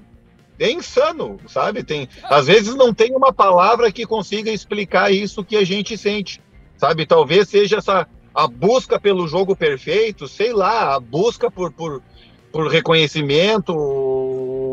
é 0.59 0.71
insano, 0.71 1.39
sabe? 1.47 1.83
Tem, 1.83 2.09
às 2.25 2.47
vezes 2.47 2.75
não 2.75 2.93
tem 2.93 3.15
uma 3.15 3.33
palavra 3.33 3.91
que 3.91 4.05
consiga 4.05 4.51
explicar 4.51 5.13
isso 5.13 5.45
que 5.45 5.57
a 5.57 5.65
gente 5.65 5.97
sente, 5.97 6.41
sabe? 6.77 7.07
Talvez 7.07 7.49
seja 7.49 7.79
essa 7.79 8.07
a 8.35 8.49
busca 8.49 8.99
pelo 8.99 9.29
jogo 9.29 9.55
perfeito, 9.55 10.27
sei 10.27 10.53
lá, 10.53 10.95
a 10.95 11.01
busca 11.01 11.51
por, 11.51 11.71
por, 11.73 12.03
por 12.51 12.67
reconhecimento, 12.69 13.73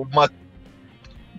uma... 0.09 0.29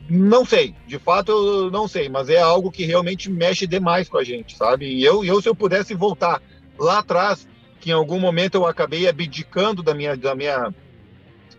não 0.09 0.45
sei, 0.45 0.75
de 0.87 0.99
fato 0.99 1.33
eu 1.33 1.71
não 1.71 1.89
sei, 1.89 2.09
mas 2.09 2.29
é 2.29 2.41
algo 2.41 2.71
que 2.71 2.85
realmente 2.85 3.29
mexe 3.29 3.67
demais 3.67 4.09
com 4.09 4.19
a 4.19 4.25
gente, 4.25 4.57
sabe? 4.57 4.87
E 4.87 5.03
eu, 5.03 5.25
eu 5.25 5.43
se 5.43 5.49
eu 5.49 5.55
pudesse 5.55 5.95
voltar 5.95 6.41
lá 6.79 7.01
atrás, 7.01 7.49
que 7.81 7.91
em 7.91 7.95
algum 7.95 8.21
momento 8.21 8.55
eu 8.55 8.67
acabei 8.67 9.09
abdicando 9.09 9.83
da 9.83 9.93
minha, 9.93 10.17
da 10.17 10.35
minha 10.37 10.73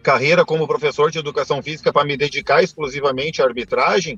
carreira 0.01 0.46
como 0.46 0.67
professor 0.67 1.12
de 1.12 1.20
educação 1.20 1.62
física 1.62 1.91
para 1.91 2.05
me 2.05 2.15
dedicar 2.15 2.63
exclusivamente 2.63 3.41
à 3.41 3.46
arbitragem, 3.46 4.17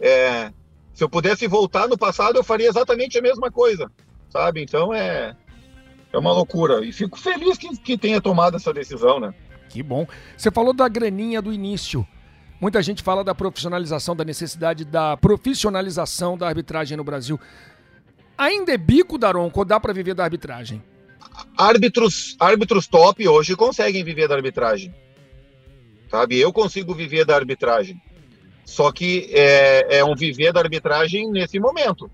é, 0.00 0.52
se 0.92 1.02
eu 1.04 1.08
pudesse 1.08 1.46
voltar 1.46 1.88
no 1.88 1.96
passado, 1.96 2.36
eu 2.36 2.44
faria 2.44 2.68
exatamente 2.68 3.16
a 3.16 3.22
mesma 3.22 3.50
coisa, 3.50 3.90
sabe? 4.28 4.60
Então 4.60 4.92
é, 4.92 5.36
é 6.14 6.18
uma 6.18 6.32
loucura. 6.32 6.84
E 6.84 6.92
fico 6.92 7.18
feliz 7.18 7.58
que, 7.58 7.76
que 7.76 7.98
tenha 7.98 8.20
tomado 8.20 8.56
essa 8.56 8.72
decisão, 8.72 9.18
né? 9.18 9.34
Que 9.68 9.82
bom. 9.82 10.06
Você 10.36 10.50
falou 10.50 10.72
da 10.72 10.88
graninha 10.88 11.42
do 11.42 11.52
início. 11.52 12.06
Muita 12.60 12.80
gente 12.80 13.02
fala 13.02 13.24
da 13.24 13.34
profissionalização, 13.34 14.14
da 14.14 14.24
necessidade 14.24 14.84
da 14.84 15.16
profissionalização 15.16 16.38
da 16.38 16.46
arbitragem 16.46 16.96
no 16.96 17.02
Brasil. 17.02 17.38
Ainda 18.38 18.72
é 18.72 18.78
bico, 18.78 19.18
Daron, 19.18 19.50
ou 19.52 19.64
dá 19.64 19.80
para 19.80 19.92
viver 19.92 20.14
da 20.14 20.24
arbitragem? 20.24 20.82
árbitros, 21.58 22.36
árbitros 22.38 22.86
top 22.86 23.26
hoje 23.26 23.56
conseguem 23.56 24.04
viver 24.04 24.28
da 24.28 24.36
arbitragem. 24.36 24.94
Sabe? 26.08 26.38
Eu 26.38 26.52
consigo 26.52 26.94
viver 26.94 27.24
da 27.24 27.34
arbitragem. 27.34 28.00
Só 28.64 28.92
que 28.92 29.28
é, 29.32 29.98
é 29.98 30.04
um 30.04 30.14
viver 30.14 30.52
da 30.52 30.60
arbitragem 30.60 31.28
nesse 31.30 31.58
momento. 31.58 32.08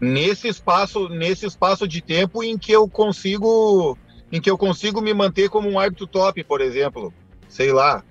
Nesse 0.00 0.48
espaço, 0.48 1.08
nesse 1.08 1.46
espaço 1.46 1.86
de 1.86 2.00
tempo 2.00 2.42
em 2.42 2.56
que 2.56 2.72
eu 2.72 2.88
consigo 2.88 3.98
em 4.32 4.40
que 4.40 4.48
eu 4.48 4.56
consigo 4.56 5.00
me 5.00 5.12
manter 5.12 5.48
como 5.48 5.68
um 5.68 5.78
árbitro 5.78 6.06
top, 6.06 6.42
por 6.44 6.60
exemplo. 6.60 7.12
Sei 7.48 7.72
lá. 7.72 8.04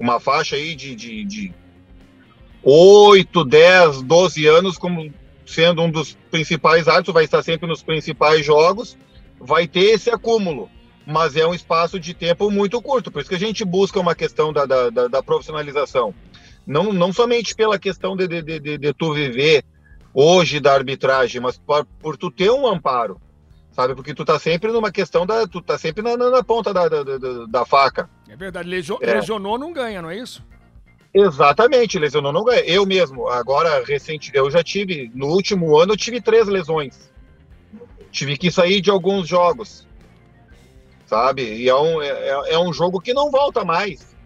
Uma 0.00 0.18
faixa 0.18 0.56
aí 0.56 0.74
de, 0.74 0.94
de, 0.94 1.24
de 1.24 1.54
8, 2.62 3.44
10, 3.44 4.02
12 4.02 4.46
anos 4.46 4.78
como 4.78 5.12
sendo 5.48 5.82
um 5.82 5.90
dos 5.90 6.16
principais 6.30 6.88
árbitros, 6.88 7.14
vai 7.14 7.24
estar 7.24 7.42
sempre 7.42 7.66
nos 7.66 7.82
principais 7.82 8.44
jogos, 8.44 8.98
vai 9.40 9.66
ter 9.66 9.94
esse 9.94 10.10
acúmulo, 10.10 10.68
mas 11.06 11.36
é 11.36 11.46
um 11.46 11.54
espaço 11.54 11.98
de 11.98 12.12
tempo 12.12 12.50
muito 12.50 12.82
curto, 12.82 13.10
por 13.10 13.20
isso 13.20 13.30
que 13.30 13.34
a 13.34 13.38
gente 13.38 13.64
busca 13.64 13.98
uma 13.98 14.14
questão 14.14 14.52
da, 14.52 14.66
da, 14.66 14.90
da, 14.90 15.08
da 15.08 15.22
profissionalização. 15.22 16.14
Não, 16.66 16.92
não 16.92 17.14
somente 17.14 17.54
pela 17.54 17.78
questão 17.78 18.14
de, 18.14 18.28
de, 18.28 18.42
de, 18.42 18.78
de, 18.78 18.92
tu 18.92 19.14
viver 19.14 19.64
hoje 20.20 20.58
da 20.58 20.74
arbitragem, 20.74 21.40
mas 21.40 21.56
por, 21.56 21.86
por 22.00 22.16
tu 22.16 22.28
ter 22.28 22.50
um 22.50 22.66
amparo, 22.66 23.20
sabe? 23.70 23.94
Porque 23.94 24.12
tu 24.12 24.24
tá 24.24 24.36
sempre 24.36 24.72
numa 24.72 24.90
questão 24.90 25.24
da. 25.24 25.46
Tu 25.46 25.62
tá 25.62 25.78
sempre 25.78 26.02
na, 26.02 26.16
na, 26.16 26.28
na 26.28 26.42
ponta 26.42 26.74
da, 26.74 26.88
da, 26.88 27.04
da, 27.04 27.46
da, 27.46 27.64
faca. 27.64 28.10
É 28.28 28.34
verdade, 28.34 28.68
Legio, 28.68 28.98
é. 29.00 29.14
lesionou 29.14 29.56
não 29.56 29.72
ganha, 29.72 30.02
não 30.02 30.10
é 30.10 30.18
isso? 30.18 30.44
Exatamente, 31.14 32.00
lesionou 32.00 32.32
não 32.32 32.42
ganha. 32.42 32.62
Eu 32.62 32.84
mesmo, 32.84 33.28
agora 33.28 33.84
recente, 33.84 34.32
eu 34.34 34.50
já 34.50 34.62
tive, 34.62 35.08
no 35.14 35.28
último 35.28 35.78
ano 35.78 35.92
eu 35.92 35.96
tive 35.96 36.20
três 36.20 36.48
lesões. 36.48 37.08
Tive 38.10 38.36
que 38.36 38.50
sair 38.50 38.80
de 38.80 38.90
alguns 38.90 39.28
jogos, 39.28 39.86
sabe? 41.06 41.42
E 41.42 41.68
é 41.68 41.76
um, 41.76 42.02
é, 42.02 42.54
é 42.54 42.58
um 42.58 42.72
jogo 42.72 43.00
que 43.00 43.14
não 43.14 43.30
volta 43.30 43.64
mais. 43.64 44.16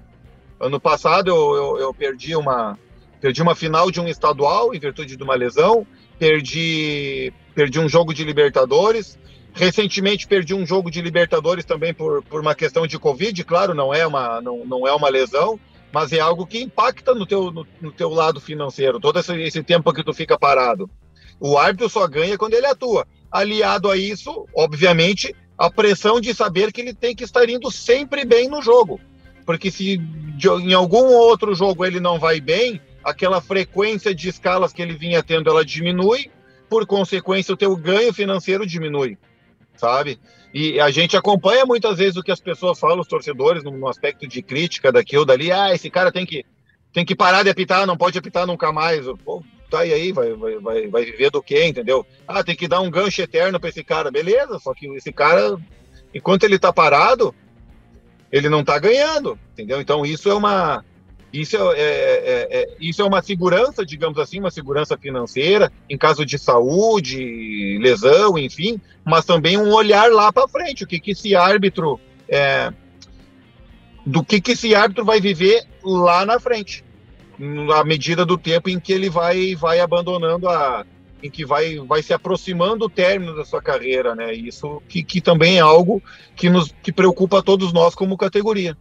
Ano 0.58 0.80
passado 0.80 1.28
eu, 1.28 1.54
eu, 1.54 1.78
eu, 1.78 1.94
perdi 1.94 2.34
uma 2.34 2.78
perdi 3.22 3.40
uma 3.40 3.54
final 3.54 3.88
de 3.88 4.00
um 4.00 4.08
estadual 4.08 4.74
em 4.74 4.80
virtude 4.80 5.16
de 5.16 5.22
uma 5.22 5.36
lesão, 5.36 5.86
perdi 6.18 7.32
perdi 7.54 7.78
um 7.78 7.88
jogo 7.88 8.12
de 8.12 8.24
Libertadores, 8.24 9.16
recentemente 9.54 10.26
perdi 10.26 10.52
um 10.54 10.66
jogo 10.66 10.90
de 10.90 11.00
Libertadores 11.00 11.64
também 11.64 11.94
por, 11.94 12.24
por 12.24 12.40
uma 12.40 12.54
questão 12.54 12.84
de 12.84 12.98
Covid, 12.98 13.44
claro, 13.44 13.74
não 13.74 13.94
é 13.94 14.04
uma 14.04 14.40
não, 14.40 14.66
não 14.66 14.88
é 14.88 14.92
uma 14.92 15.08
lesão, 15.08 15.58
mas 15.92 16.12
é 16.12 16.18
algo 16.18 16.44
que 16.44 16.60
impacta 16.60 17.14
no 17.14 17.24
teu, 17.24 17.52
no, 17.52 17.64
no 17.80 17.92
teu 17.92 18.10
lado 18.10 18.40
financeiro, 18.40 18.98
todo 18.98 19.20
esse, 19.20 19.32
esse, 19.40 19.62
tempo 19.62 19.92
que 19.92 20.02
tu 20.02 20.12
fica 20.12 20.36
parado. 20.36 20.90
O 21.38 21.56
árbitro 21.56 21.88
só 21.88 22.06
ganha 22.08 22.36
quando 22.36 22.54
ele 22.54 22.66
atua. 22.66 23.06
Aliado 23.30 23.90
a 23.90 23.96
isso, 23.96 24.46
obviamente, 24.54 25.34
a 25.56 25.70
pressão 25.70 26.20
de 26.20 26.34
saber 26.34 26.72
que 26.72 26.80
ele 26.80 26.94
tem 26.94 27.14
que 27.14 27.24
estar 27.24 27.48
indo 27.48 27.70
sempre 27.70 28.24
bem 28.24 28.48
no 28.48 28.62
jogo. 28.62 29.00
Porque 29.44 29.70
se 29.70 30.00
em 30.60 30.72
algum 30.72 31.06
outro 31.12 31.54
jogo 31.54 31.84
ele 31.84 32.00
não 32.00 32.18
vai 32.18 32.40
bem, 32.40 32.80
aquela 33.04 33.40
frequência 33.40 34.14
de 34.14 34.28
escalas 34.28 34.72
que 34.72 34.82
ele 34.82 34.94
vinha 34.94 35.22
tendo, 35.22 35.50
ela 35.50 35.64
diminui, 35.64 36.30
por 36.68 36.86
consequência, 36.86 37.52
o 37.52 37.56
teu 37.56 37.76
ganho 37.76 38.12
financeiro 38.12 38.66
diminui, 38.66 39.18
sabe? 39.76 40.18
E 40.54 40.78
a 40.80 40.90
gente 40.90 41.16
acompanha 41.16 41.64
muitas 41.64 41.98
vezes 41.98 42.16
o 42.16 42.22
que 42.22 42.30
as 42.30 42.40
pessoas 42.40 42.78
falam, 42.78 43.00
os 43.00 43.08
torcedores, 43.08 43.64
no, 43.64 43.88
aspecto 43.88 44.26
de 44.26 44.42
crítica 44.42 44.92
daquilo, 44.92 45.24
dali. 45.24 45.50
Ah, 45.50 45.74
esse 45.74 45.88
cara 45.88 46.12
tem 46.12 46.26
que, 46.26 46.44
tem 46.92 47.04
que 47.04 47.14
parar 47.14 47.42
de 47.42 47.50
apitar, 47.50 47.86
não 47.86 47.96
pode 47.96 48.18
apitar 48.18 48.46
nunca 48.46 48.70
mais. 48.70 49.06
Pô, 49.24 49.42
tá 49.70 49.86
e 49.86 49.92
aí, 49.92 50.12
vai, 50.12 50.34
vai, 50.34 50.58
vai, 50.58 50.88
vai 50.88 51.04
viver 51.04 51.30
do 51.30 51.42
quê, 51.42 51.66
entendeu? 51.66 52.06
Ah, 52.28 52.44
tem 52.44 52.54
que 52.54 52.68
dar 52.68 52.80
um 52.80 52.90
gancho 52.90 53.22
eterno 53.22 53.58
para 53.58 53.70
esse 53.70 53.82
cara. 53.82 54.10
Beleza, 54.10 54.58
só 54.58 54.74
que 54.74 54.86
esse 54.88 55.10
cara, 55.10 55.56
enquanto 56.14 56.44
ele 56.44 56.58
tá 56.58 56.70
parado, 56.70 57.34
ele 58.30 58.50
não 58.50 58.62
tá 58.62 58.78
ganhando, 58.78 59.38
entendeu? 59.52 59.80
Então 59.80 60.04
isso 60.04 60.28
é 60.28 60.34
uma 60.34 60.84
isso 61.32 61.56
é, 61.56 61.60
é, 61.60 61.82
é, 61.82 62.48
é, 62.50 62.68
isso 62.78 63.00
é 63.00 63.04
uma 63.04 63.22
segurança, 63.22 63.86
digamos 63.86 64.18
assim, 64.18 64.38
uma 64.38 64.50
segurança 64.50 64.98
financeira, 64.98 65.72
em 65.88 65.96
caso 65.96 66.26
de 66.26 66.38
saúde, 66.38 67.78
lesão, 67.80 68.36
enfim, 68.36 68.78
mas 69.02 69.24
também 69.24 69.56
um 69.56 69.72
olhar 69.72 70.10
lá 70.12 70.30
para 70.30 70.46
frente, 70.46 70.84
o 70.84 70.86
que, 70.86 71.00
que 71.00 71.12
esse 71.12 71.34
árbitro. 71.34 71.98
É, 72.28 72.72
do 74.04 74.22
que, 74.22 74.40
que 74.40 74.52
esse 74.52 74.74
árbitro 74.74 75.04
vai 75.04 75.20
viver 75.20 75.64
lá 75.82 76.26
na 76.26 76.38
frente, 76.38 76.84
à 77.74 77.84
medida 77.84 78.26
do 78.26 78.36
tempo 78.36 78.68
em 78.68 78.78
que 78.78 78.92
ele 78.92 79.08
vai, 79.08 79.54
vai 79.54 79.80
abandonando 79.80 80.48
a. 80.48 80.84
em 81.22 81.30
que 81.30 81.46
vai, 81.46 81.78
vai 81.78 82.02
se 82.02 82.12
aproximando 82.12 82.80
do 82.80 82.88
término 82.88 83.34
da 83.34 83.44
sua 83.44 83.62
carreira, 83.62 84.14
né? 84.14 84.34
Isso 84.34 84.82
que, 84.88 85.02
que 85.02 85.20
também 85.20 85.58
é 85.58 85.60
algo 85.60 86.02
que 86.36 86.50
nos 86.50 86.74
que 86.82 86.92
preocupa 86.92 87.38
a 87.38 87.42
todos 87.42 87.72
nós 87.72 87.94
como 87.94 88.16
categoria. 88.16 88.76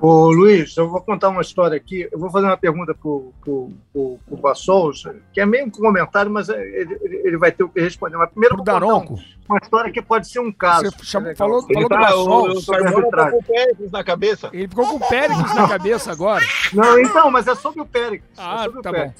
Ô, 0.00 0.30
Luiz, 0.30 0.76
eu 0.76 0.88
vou 0.88 1.00
contar 1.00 1.28
uma 1.28 1.42
história 1.42 1.76
aqui. 1.76 2.08
Eu 2.12 2.18
vou 2.20 2.30
fazer 2.30 2.46
uma 2.46 2.56
pergunta 2.56 2.94
para 2.94 3.08
o 3.08 4.38
Bassols, 4.40 5.02
que 5.32 5.40
é 5.40 5.46
meio 5.46 5.66
um 5.66 5.70
comentário, 5.70 6.30
mas 6.30 6.48
ele, 6.48 6.98
ele 7.02 7.36
vai 7.36 7.50
ter 7.50 7.64
o 7.64 7.68
que 7.68 7.80
responder. 7.80 8.16
Mas 8.16 8.30
primeiro 8.30 8.54
vou 8.54 8.64
Daronco. 8.64 9.18
uma 9.48 9.58
história 9.58 9.92
que 9.92 10.00
pode 10.00 10.28
ser 10.28 10.38
um 10.38 10.52
caso. 10.52 10.92
Você 10.92 11.04
chamou, 11.04 11.34
falou, 11.34 11.62
falou 11.62 11.88
tá, 11.88 11.96
do 11.96 12.02
Bassols. 12.02 12.68
Ele 12.68 12.88
ficou 12.88 13.10
com 13.10 13.38
o 13.38 13.42
Péricles 13.42 13.90
na 13.90 14.04
cabeça. 14.04 14.50
Ele 14.52 14.68
ficou 14.68 14.86
com 14.86 14.96
o 14.96 15.08
Péricles 15.08 15.54
na 15.54 15.68
cabeça 15.68 16.12
agora. 16.12 16.44
Não, 16.72 17.00
então, 17.00 17.30
mas 17.32 17.48
é 17.48 17.56
sobre 17.56 17.80
o 17.80 17.86
Péricles. 17.86 18.30
Ah, 18.38 18.66
é 18.66 18.82
tá 18.82 18.92
bom. 18.92 19.12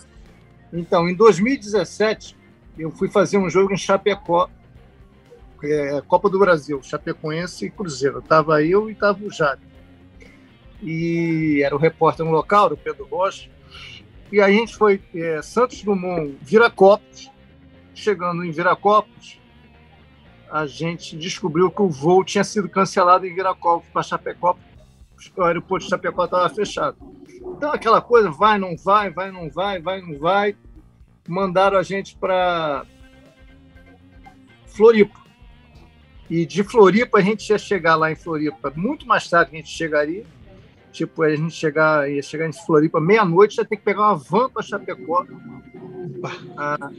Então, 0.73 1.09
em 1.09 1.15
2017, 1.15 2.37
eu 2.79 2.93
fui 2.93 3.09
fazer 3.09 3.37
um 3.37 3.51
jogo 3.51 3.73
em 3.73 3.77
Chapecó, 3.77 4.49
é, 5.65 6.01
Copa 6.07 6.31
do 6.31 6.39
Brasil, 6.39 6.81
Chapecoense 6.85 7.67
e 7.67 7.71
Cruzeiro. 7.71 8.21
Estava 8.21 8.63
eu 8.63 8.89
e 8.89 8.93
estava 8.93 9.19
o 9.25 9.31
Jade 9.31 9.69
e 10.83 11.63
era 11.65 11.75
o 11.75 11.79
repórter 11.79 12.25
no 12.25 12.33
local, 12.33 12.73
o 12.73 12.77
Pedro 12.77 13.07
Rocha. 13.07 13.51
E 14.31 14.41
a 14.41 14.51
gente 14.51 14.77
foi 14.77 15.01
é, 15.15 15.41
Santos 15.43 15.83
Dumont, 15.83 16.37
Viracopos. 16.43 17.31
Chegando 17.95 18.45
em 18.45 18.53
Viracopos, 18.53 19.41
a 20.49 20.67
gente 20.67 21.17
descobriu 21.17 21.69
que 21.69 21.83
o 21.83 21.89
voo 21.89 22.23
tinha 22.23 22.45
sido 22.45 22.69
cancelado 22.69 23.27
em 23.27 23.35
Viracopos 23.35 23.89
para 23.93 24.03
Chapecó. 24.03 24.57
O 25.37 25.43
aeroporto 25.43 25.85
de 25.85 25.91
Chapecó 25.91 26.27
estava 26.27 26.49
fechado. 26.49 26.97
Então, 27.57 27.73
aquela 27.73 28.01
coisa, 28.01 28.31
vai, 28.31 28.57
não 28.57 28.77
vai, 28.77 29.11
vai, 29.11 29.33
não 29.33 29.51
vai, 29.51 29.81
vai, 29.81 30.01
não 30.01 30.17
vai. 30.17 30.57
Mandaram 31.27 31.77
a 31.77 31.83
gente 31.83 32.17
para 32.17 32.87
Floripa. 34.67 35.19
E 36.31 36.47
de 36.47 36.63
Floripa, 36.63 37.19
a 37.19 37.23
gente 37.23 37.49
ia 37.49 37.59
chegar 37.59 37.97
lá 37.97 38.13
em 38.13 38.17
Floripa 38.17 38.73
muito 38.77 39.07
mais 39.09 39.29
tarde 39.29 39.51
que 39.51 39.57
a 39.57 39.61
gente 39.61 39.73
chegaria 39.73 40.25
Tipo, 40.99 41.23
a 41.23 41.37
gente 41.37 41.55
chegar, 41.55 42.11
ia 42.11 42.21
chegar 42.21 42.49
em 42.49 42.53
Floripa 42.53 43.01
meia-noite, 43.01 43.55
já 43.55 43.65
tem 43.65 43.79
que 43.79 43.85
pegar 43.85 44.01
uma 44.01 44.17
van 44.17 44.51
para 44.51 44.65
Chapecó. 44.65 45.25
Ah, 46.57 46.91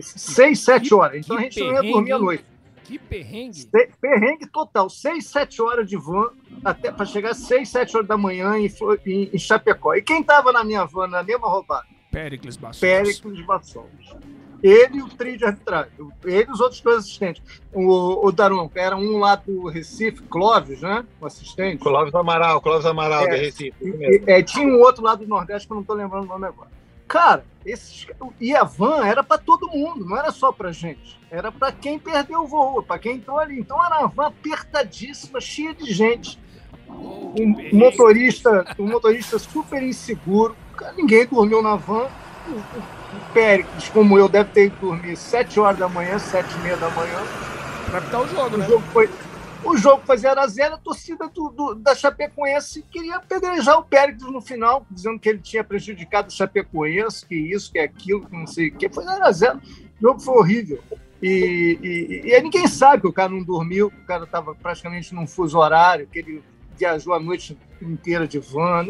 seis, 0.00 0.60
sete 0.60 0.94
horas. 0.94 1.24
Então 1.24 1.36
a 1.36 1.40
gente 1.40 1.58
não 1.58 1.82
ia 1.82 1.92
dormir 1.92 2.12
à 2.12 2.18
noite. 2.20 2.44
Que 2.84 2.96
perrengue. 2.96 3.68
perrengue 4.00 4.46
total. 4.46 4.88
Seis, 4.88 5.26
sete 5.26 5.60
horas 5.60 5.88
de 5.88 5.96
van 5.96 6.30
até 6.64 6.92
para 6.92 7.04
chegar 7.04 7.34
seis, 7.34 7.68
sete 7.68 7.96
horas 7.96 8.06
da 8.06 8.16
manhã 8.16 8.56
em, 8.56 8.72
em, 9.04 9.30
em 9.32 9.38
Chapecó. 9.38 9.96
E 9.96 10.02
quem 10.02 10.20
estava 10.20 10.52
na 10.52 10.62
minha 10.62 10.84
van 10.84 11.08
na 11.08 11.24
mesma 11.24 11.48
roubada? 11.48 11.86
Péricles 12.12 12.56
Bassols. 12.56 12.78
Péricles 12.78 13.44
Bassols. 13.46 14.16
Ele 14.62 14.98
e 14.98 15.02
o 15.02 15.08
trio 15.08 15.36
de 15.36 15.44
arbitragem. 15.44 15.92
Ele 16.24 16.46
e 16.48 16.52
os 16.52 16.60
outros 16.60 16.80
dois 16.80 16.98
assistentes. 16.98 17.42
O, 17.72 18.26
o 18.26 18.32
Daron, 18.32 18.70
era 18.74 18.96
um 18.96 19.18
lá 19.18 19.36
do 19.36 19.68
Recife, 19.68 20.22
Clóvis, 20.24 20.80
né? 20.80 21.04
O 21.20 21.26
assistente. 21.26 21.82
Clóvis 21.82 22.14
Amaral, 22.14 22.60
Clóvis 22.60 22.86
Amaral, 22.86 23.24
é, 23.24 23.28
do 23.28 23.36
Recife. 23.36 23.74
E, 23.80 24.22
é, 24.26 24.42
tinha 24.42 24.66
um 24.66 24.80
outro 24.80 25.02
lá 25.02 25.14
do 25.14 25.26
Nordeste 25.26 25.66
que 25.66 25.72
eu 25.72 25.76
não 25.76 25.82
estou 25.82 25.96
lembrando 25.96 26.24
o 26.24 26.28
nome 26.28 26.46
agora. 26.46 26.70
Cara, 27.08 27.44
esses, 27.66 28.06
e 28.40 28.54
a 28.54 28.62
van 28.62 29.04
era 29.04 29.22
para 29.24 29.36
todo 29.36 29.68
mundo, 29.68 30.04
não 30.04 30.16
era 30.16 30.30
só 30.30 30.52
para 30.52 30.70
gente. 30.70 31.18
Era 31.30 31.50
para 31.50 31.72
quem 31.72 31.98
perdeu 31.98 32.42
o 32.42 32.46
voo, 32.46 32.82
para 32.82 33.00
quem 33.00 33.16
entrou 33.16 33.38
ali. 33.38 33.58
Então 33.58 33.84
era 33.84 33.98
uma 33.98 34.08
van 34.08 34.26
apertadíssima, 34.26 35.40
cheia 35.40 35.74
de 35.74 35.92
gente. 35.92 36.38
Um 36.88 37.76
motorista, 37.76 38.64
um 38.78 38.86
motorista 38.86 39.38
super 39.38 39.82
inseguro. 39.82 40.56
Ninguém 40.96 41.26
dormiu 41.26 41.60
na 41.62 41.76
van 41.76 42.08
o 42.48 42.99
Péricles, 43.32 43.88
como 43.88 44.18
eu, 44.18 44.28
deve 44.28 44.50
ter 44.50 44.66
ido 44.66 44.76
dormir 44.80 45.16
7 45.16 45.58
horas 45.60 45.78
da 45.78 45.88
manhã, 45.88 46.18
7 46.18 46.46
e 46.54 46.58
meia 46.60 46.76
da 46.76 46.88
manhã. 46.90 47.18
Vai 47.90 48.00
apitar 48.00 48.20
o 48.22 48.28
jogo, 48.28 48.54
O 48.54 48.58
né? 48.58 48.66
jogo 48.66 48.84
foi, 48.92 49.10
o 49.64 49.76
jogo 49.76 50.02
foi 50.06 50.16
0 50.18 50.40
a 50.40 50.46
0 50.46 50.74
a 50.74 50.78
torcida 50.78 51.28
do, 51.28 51.48
do- 51.50 51.74
da 51.74 51.94
Chapecoense 51.94 52.82
queria 52.90 53.16
apedrejar 53.16 53.78
o 53.78 53.84
Péricles 53.84 54.30
no 54.30 54.40
final, 54.40 54.86
dizendo 54.90 55.18
que 55.18 55.28
ele 55.28 55.38
tinha 55.38 55.62
prejudicado 55.64 56.28
o 56.28 56.32
Chapecoense, 56.32 57.26
que 57.26 57.34
isso, 57.34 57.70
que 57.72 57.78
aquilo, 57.78 58.26
que 58.26 58.36
não 58.36 58.46
sei 58.46 58.68
o 58.68 58.74
que. 58.76 58.88
Foi 58.88 59.04
0 59.04 59.24
a 59.24 59.32
0 59.32 59.58
O 59.58 60.02
jogo 60.02 60.20
foi 60.20 60.34
horrível. 60.34 60.82
E, 61.22 61.78
e, 62.24 62.30
e 62.32 62.40
ninguém 62.40 62.66
sabe 62.66 63.02
que 63.02 63.08
o 63.08 63.12
cara 63.12 63.28
não 63.28 63.42
dormiu, 63.42 63.90
que 63.90 63.98
o 64.00 64.06
cara 64.06 64.24
estava 64.24 64.54
praticamente 64.54 65.14
num 65.14 65.26
fuso 65.26 65.58
horário, 65.58 66.06
que 66.10 66.18
ele 66.18 66.42
viajou 66.80 67.12
a 67.12 67.20
noite 67.20 67.56
inteira 67.80 68.26
de 68.26 68.38
van. 68.38 68.86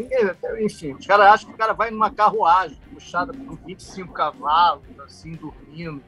Enfim, 0.59 0.93
os 0.93 1.05
caras 1.05 1.27
acham 1.27 1.49
que 1.49 1.55
o 1.55 1.57
cara 1.57 1.73
vai 1.73 1.91
numa 1.91 2.09
carruagem 2.09 2.77
puxada 2.91 3.33
por 3.33 3.57
25 3.65 4.13
cavalos, 4.13 4.83
assim, 5.05 5.33
dormindo, 5.33 6.01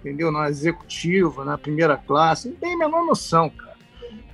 entendeu? 0.00 0.32
Na 0.32 0.48
executiva, 0.48 1.44
na 1.44 1.56
primeira 1.56 1.96
classe. 1.96 2.48
Não 2.48 2.56
tem 2.56 2.74
a 2.74 2.78
menor 2.78 3.04
noção, 3.04 3.48
cara. 3.48 3.78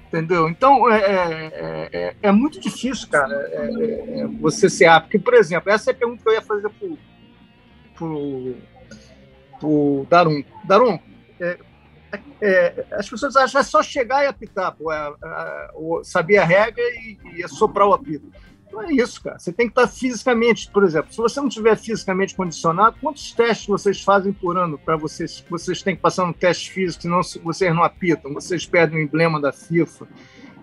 Entendeu? 0.09 0.49
Então, 0.49 0.89
é, 0.91 1.01
é, 1.01 1.89
é, 1.93 2.17
é 2.23 2.33
muito 2.33 2.61
difícil, 2.61 3.09
cara, 3.09 3.35
é, 3.35 3.57
é, 3.57 4.21
é 4.21 4.27
você 4.27 4.71
ser 4.71 4.87
apto. 4.87 5.09
Porque, 5.09 5.19
por 5.19 5.35
exemplo, 5.35 5.71
essa 5.71 5.91
é 5.91 5.93
a 5.93 5.97
pergunta 5.97 6.23
que 6.23 6.29
eu 6.29 6.35
ia 6.35 6.43
fazer 6.43 6.69
pro, 6.71 6.99
pro, 7.95 8.55
pro 9.59 10.07
Darum. 10.09 10.45
Darum, 10.65 11.01
é, 12.41 12.49
é, 12.49 12.87
as 12.93 13.09
pessoas 13.09 13.37
acham 13.37 13.61
que 13.61 13.67
é 13.67 13.71
só 13.71 13.83
chegar 13.83 14.25
e 14.25 14.27
apitar, 14.27 14.75
pô, 14.75 14.93
é, 14.93 15.15
é, 15.25 15.71
saber 16.03 16.39
a 16.39 16.45
regra 16.45 16.83
e, 16.83 17.19
e 17.37 17.49
soprar 17.49 17.89
o 17.89 17.93
apito. 17.93 18.31
Não 18.73 18.83
é 18.83 18.93
isso, 18.93 19.23
cara. 19.23 19.39
Você 19.39 19.53
tem 19.53 19.67
que 19.67 19.73
estar 19.73 19.87
fisicamente, 19.87 20.69
por 20.69 20.83
exemplo, 20.83 21.13
se 21.13 21.19
você 21.19 21.41
não 21.41 21.47
estiver 21.47 21.77
fisicamente 21.77 22.35
condicionado, 22.35 22.97
quantos 23.01 23.33
testes 23.33 23.69
vocês 23.69 24.03
fazem 24.03 24.33
por 24.33 24.59
ano 24.59 24.77
para 24.77 24.97
vocês? 24.97 25.45
Vocês 25.49 25.81
têm 25.81 25.95
que 25.95 26.03
passar 26.03 26.25
um 26.25 26.33
teste 26.33 26.73
físico, 26.73 27.03
senão 27.03 27.21
vocês 27.45 27.75
não 27.75 27.85
apitam, 27.85 28.35
vocês 28.35 28.67
perdem 28.67 28.99
o 28.99 29.03
emblema 29.03 29.41
da 29.41 29.53
FIFA. 29.53 30.09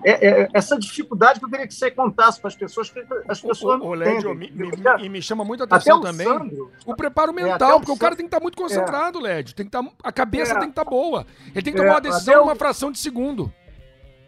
É, 0.03 0.41
é, 0.43 0.49
essa 0.53 0.77
dificuldade 0.79 1.39
que 1.39 1.45
eu 1.45 1.49
queria 1.49 1.67
que 1.67 1.73
você 1.73 1.91
contasse 1.91 2.39
para 2.39 2.47
as 2.47 2.55
pessoas, 2.55 2.89
que 2.89 2.99
as 3.27 3.39
pessoas 3.39 3.79
O, 3.81 3.85
o 3.85 3.93
Lédio, 3.93 4.31
entendem. 4.33 4.51
me, 4.51 4.67
me- 4.71 5.05
e 5.05 5.09
me 5.09 5.21
chama 5.21 5.43
muito 5.43 5.61
a 5.61 5.65
Até 5.65 5.75
atenção 5.75 5.99
o 5.99 6.01
também 6.01 6.27
Sandro, 6.27 6.71
o 6.85 6.95
preparo 6.95 7.31
até 7.31 7.43
mental, 7.43 7.77
o 7.77 7.79
porque 7.79 7.91
o 7.91 7.97
cara 7.97 8.11
Sandro- 8.11 8.17
tem 8.17 8.25
que 8.25 8.35
estar 8.35 8.39
muito 8.41 8.57
concentrado, 8.57 9.19
Lédio. 9.19 9.53
Tem 9.55 9.65
que 9.65 9.75
estar, 9.75 9.91
a 10.03 10.11
cabeça 10.11 10.51
É. 10.53 10.55
tem 10.59 10.63
que 10.69 10.71
estar 10.71 10.85
boa. 10.85 11.25
Ele 11.53 11.61
tem 11.61 11.73
que 11.73 11.79
É, 11.79 11.83
tomar 11.83 11.95
uma 11.95 12.01
decisão 12.01 12.35
o- 12.35 12.45
numa 12.45 12.55
fração 12.55 12.91
de 12.91 12.99
segundo. 12.99 13.53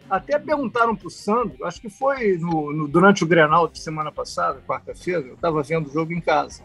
Até 0.08 0.38
perguntaram 0.38 0.94
para 0.94 1.08
o 1.08 1.10
Sandro, 1.10 1.64
acho 1.64 1.80
que 1.80 1.88
foi 1.88 2.36
no, 2.38 2.72
no- 2.72 2.86
durante 2.88 3.24
o 3.24 3.26
Grenal 3.26 3.66
de 3.66 3.78
semana 3.78 4.12
passada, 4.12 4.60
quarta-feira, 4.66 5.20
eu 5.26 5.34
estava 5.34 5.62
vendo 5.62 5.88
o 5.88 5.92
jogo 5.92 6.12
em 6.12 6.20
casa. 6.20 6.62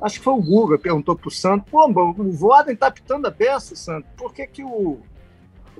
Acho 0.00 0.18
que 0.18 0.24
foi 0.24 0.32
o 0.32 0.40
Guga, 0.40 0.78
perguntou 0.78 1.14
para 1.14 1.28
o 1.28 1.30
Sandro, 1.30 1.66
pô, 1.70 1.86
o 1.86 2.32
Voaden 2.32 2.72
está 2.74 2.86
apitando 2.86 3.26
a 3.26 3.30
peça, 3.30 3.76
Sandro, 3.76 4.08
por 4.16 4.32
que, 4.32 4.46
que 4.46 4.62
o, 4.64 4.98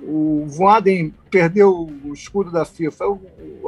o 0.01 0.45
Voaden 0.47 1.13
perdeu 1.29 1.89
o 2.03 2.13
escudo 2.13 2.51
da 2.51 2.65
FIFA? 2.65 3.05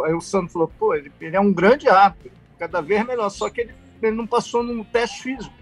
Aí 0.05 0.13
o, 0.13 0.21
Sandro 0.21 0.51
falou, 0.51 0.71
pô, 0.79 0.93
ele, 0.93 1.11
ele 1.19 1.35
é 1.35 1.39
um 1.39 1.53
grande 1.53 1.87
árbitro, 1.87 2.31
cada 2.57 2.81
vez 2.81 3.05
melhor, 3.05 3.29
só 3.29 3.49
que 3.49 3.61
ele, 3.61 3.73
ele 4.01 4.15
não 4.15 4.27
passou 4.27 4.63
no 4.63 4.83
teste 4.85 5.23
físico. 5.23 5.53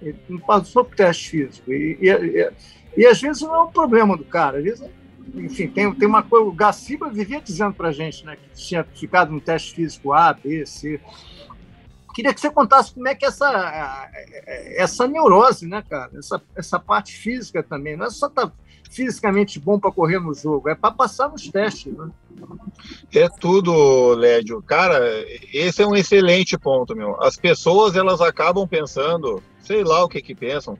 Ele 0.00 0.18
não 0.28 0.38
passou 0.38 0.84
por 0.84 0.94
teste 0.94 1.30
físico. 1.30 1.72
E, 1.72 1.98
e, 2.00 2.08
e, 2.08 2.52
e 2.96 3.06
às 3.06 3.20
vezes 3.20 3.42
não 3.42 3.54
é 3.54 3.62
um 3.62 3.70
problema 3.70 4.16
do 4.16 4.24
cara, 4.24 4.58
às 4.58 4.64
vezes 4.64 4.90
enfim, 5.34 5.68
tem, 5.68 5.92
tem 5.94 6.08
uma 6.08 6.22
coisa. 6.22 6.46
O 6.46 6.52
Gaciba 6.52 7.08
vivia 7.08 7.40
dizendo 7.40 7.74
para 7.74 7.92
gente 7.92 8.24
né, 8.24 8.36
que 8.36 8.50
tinha 8.54 8.84
ficado 8.84 9.32
no 9.32 9.40
teste 9.40 9.74
físico 9.74 10.12
A, 10.12 10.32
B, 10.32 10.66
C. 10.66 11.00
Queria 12.14 12.34
que 12.34 12.40
você 12.40 12.50
contasse 12.50 12.92
como 12.92 13.06
é 13.06 13.14
que 13.14 13.24
essa, 13.24 14.10
essa 14.76 15.06
neurose, 15.06 15.66
né, 15.66 15.82
cara? 15.88 16.10
Essa, 16.18 16.42
essa 16.56 16.78
parte 16.78 17.12
física 17.12 17.62
também. 17.62 17.96
Não 17.96 18.06
é 18.06 18.10
só 18.10 18.26
estar 18.26 18.52
fisicamente 18.90 19.60
bom 19.60 19.78
para 19.78 19.92
correr 19.92 20.18
no 20.18 20.34
jogo, 20.34 20.68
é 20.68 20.74
para 20.74 20.90
passar 20.90 21.28
nos 21.28 21.48
testes. 21.48 21.96
Né? 21.96 22.10
É 23.14 23.28
tudo, 23.28 24.14
Lédio. 24.14 24.60
Cara, 24.62 24.98
esse 25.54 25.80
é 25.80 25.86
um 25.86 25.94
excelente 25.94 26.58
ponto, 26.58 26.94
meu. 26.94 27.22
As 27.22 27.36
pessoas, 27.36 27.94
elas 27.94 28.20
acabam 28.20 28.66
pensando, 28.66 29.40
sei 29.60 29.84
lá 29.84 30.04
o 30.04 30.08
que 30.08 30.20
que 30.20 30.34
pensam, 30.34 30.76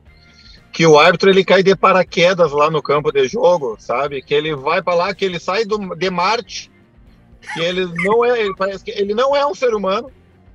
que 0.73 0.85
o 0.85 0.99
árbitro 0.99 1.31
ele 1.31 1.45
cai 1.45 1.63
de 1.63 1.75
paraquedas 1.77 2.51
lá 2.51 2.69
no 2.69 2.83
campo 2.83 3.13
de 3.13 3.29
jogo, 3.29 3.77
sabe? 3.79 4.21
Que 4.21 4.35
ele 4.35 4.57
vai 4.57 4.83
para 4.83 4.95
lá, 4.95 5.15
que 5.15 5.25
ele 5.25 5.39
sai 5.39 5.65
do, 5.65 5.95
de 5.95 6.11
Marte, 6.11 6.71
que 7.55 7.61
ele 7.61 7.87
não 8.05 8.25
é, 8.25 8.41
ele 8.41 8.55
parece 8.57 8.85
que 8.85 8.91
ele 8.91 9.15
não 9.15 9.37
é 9.37 9.47
um 9.47 9.55
ser 9.55 9.73
humano. 9.73 10.11